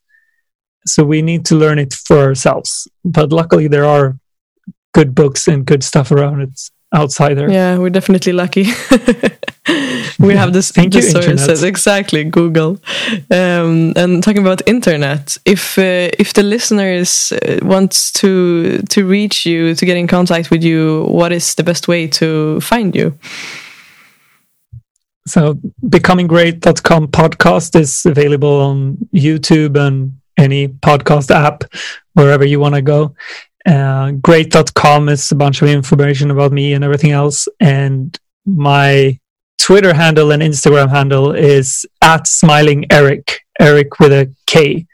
So 0.86 1.04
we 1.04 1.22
need 1.22 1.46
to 1.46 1.56
learn 1.56 1.78
it 1.78 1.94
for 1.94 2.18
ourselves. 2.18 2.88
But 3.04 3.32
luckily, 3.32 3.68
there 3.68 3.86
are 3.86 4.18
good 4.94 5.14
books 5.14 5.48
and 5.48 5.66
good 5.66 5.84
stuff 5.84 6.12
around 6.12 6.42
it 6.42 6.60
outside 6.94 7.36
there. 7.36 7.52
Yeah, 7.52 7.78
we're 7.78 7.90
definitely 7.90 8.34
lucky. 8.34 8.64
we 10.20 10.36
have 10.36 10.54
this 10.54 10.72
Thank 10.72 10.94
the 10.94 11.00
you, 11.00 11.04
sources 11.04 11.42
internet. 11.42 11.64
exactly 11.64 12.24
Google. 12.26 12.80
Um, 13.32 13.94
and 13.96 14.22
talking 14.22 14.42
about 14.42 14.62
internet, 14.68 15.38
if 15.46 15.78
uh, 15.78 16.10
if 16.20 16.34
the 16.34 16.44
listeners 16.44 17.32
uh, 17.32 17.60
wants 17.62 18.12
to 18.14 18.80
to 18.90 19.06
reach 19.06 19.46
you 19.46 19.76
to 19.76 19.86
get 19.86 19.98
in 19.98 20.08
contact 20.08 20.52
with 20.52 20.64
you, 20.64 21.06
what 21.06 21.32
is 21.32 21.56
the 21.56 21.64
best 21.64 21.88
way 21.88 22.08
to 22.08 22.60
find 22.62 22.96
you? 22.96 23.18
So 25.28 25.54
becominggreat.com 25.86 27.10
podcast 27.10 27.80
is 27.80 28.06
available 28.06 28.62
on 28.62 28.98
YouTube 29.14 29.78
and 29.78 30.20
any 30.38 30.68
podcast 30.68 31.30
app 31.30 31.64
wherever 32.14 32.46
you 32.46 32.60
want 32.60 32.76
to 32.76 32.82
go. 32.82 33.14
Uh, 33.66 34.12
great.com 34.12 35.10
is 35.10 35.32
a 35.32 35.36
bunch 35.36 35.62
of 35.62 35.68
information 35.68 36.32
about 36.32 36.52
me 36.52 36.74
and 36.74 36.84
everything 36.84 37.12
else. 37.12 37.48
And 37.60 38.18
my 38.46 39.20
Twitter 39.70 39.94
handle 39.94 40.32
and 40.32 40.42
Instagram 40.42 40.90
handle 40.90 41.32
is 41.32 41.86
at 42.02 42.26
smiling 42.26 42.86
Erik, 42.92 43.46
Erik 43.60 44.00
with 44.00 44.12
a 44.12 44.34
K. 44.48 44.88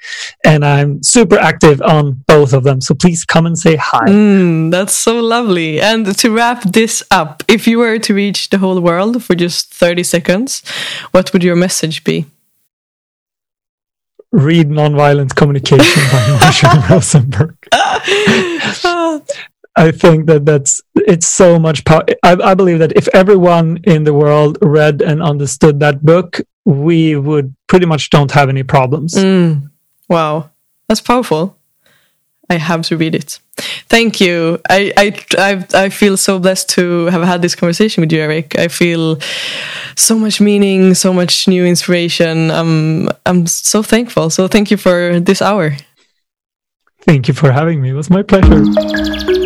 And 0.44 0.66
I'm 0.66 1.02
super 1.02 1.38
active 1.38 1.82
on 1.82 2.26
both 2.28 2.52
of 2.52 2.66
them. 2.66 2.82
So 2.82 2.94
please 2.94 3.24
come 3.24 3.46
and 3.46 3.58
say 3.58 3.78
hi. 3.78 4.06
Mm, 4.06 4.72
that's 4.72 4.94
so 4.94 5.22
lovely. 5.22 5.80
And 5.80 6.14
to 6.18 6.30
wrap 6.30 6.64
this 6.64 7.02
up, 7.10 7.42
if 7.48 7.70
you 7.70 7.80
were 7.80 8.00
to 8.00 8.14
reach 8.14 8.50
the 8.50 8.58
whole 8.58 8.82
world 8.82 9.24
for 9.24 9.34
just 9.34 9.74
30 9.74 10.04
seconds, 10.04 10.62
what 11.12 11.32
would 11.32 11.42
your 11.42 11.56
message 11.56 12.04
be? 12.04 12.26
Read 14.34 14.68
Nonviolent 14.68 15.36
Communication 15.36 16.04
by 16.12 16.38
Marshall 16.42 16.82
Rosenberg. 16.90 17.56
I 19.76 19.92
think 19.92 20.28
that 20.28 20.46
that's 20.46 20.82
it's 20.96 21.28
so 21.28 21.60
much 21.60 21.84
power. 21.84 22.04
I, 22.24 22.34
I, 22.34 22.54
believe 22.54 22.80
that 22.80 22.94
if 22.96 23.10
everyone 23.10 23.80
in 23.84 24.06
the 24.06 24.14
world 24.14 24.58
read 24.62 25.02
and 25.02 25.22
understood 25.22 25.82
that 25.82 26.04
book, 26.06 26.40
we 26.64 27.16
would 27.16 27.54
pretty 27.68 27.86
much 27.86 28.10
don't 28.10 28.32
have 28.32 28.48
any 28.48 28.64
problems. 28.64 29.16
Mm. 29.16 29.70
Wow, 30.08 30.50
that's 30.88 31.02
powerful. 31.02 31.58
I 32.50 32.56
have 32.56 32.84
to 32.84 32.98
read 32.98 33.16
it. 33.16 33.40
Thank 33.90 34.22
you. 34.22 34.60
I, 34.70 34.94
I 34.98 35.26
I 35.38 35.68
I 35.86 35.90
feel 35.90 36.16
so 36.16 36.40
blessed 36.40 36.70
to 36.70 37.06
have 37.08 37.24
had 37.24 37.42
this 37.42 37.56
conversation 37.56 38.02
with 38.02 38.12
you, 38.12 38.20
Erik. 38.20 38.58
I 38.58 38.68
feel 38.68 39.20
so 39.96 40.18
much 40.18 40.40
meaning, 40.40 40.94
so 40.94 41.12
much 41.12 41.48
new 41.48 41.66
inspiration. 41.66 42.52
I'm 42.52 43.10
I'm 43.26 43.48
so 43.48 43.82
thankful. 43.84 44.30
So 44.30 44.48
thank 44.48 44.72
you 44.72 44.78
for 44.78 45.20
this 45.20 45.42
hour. 45.42 45.76
Thank 47.02 47.28
you 47.28 47.34
for 47.34 47.52
having 47.52 47.82
me. 47.82 47.90
It 47.90 47.94
was 47.94 48.10
my 48.10 48.24
pleasure. 48.24 49.44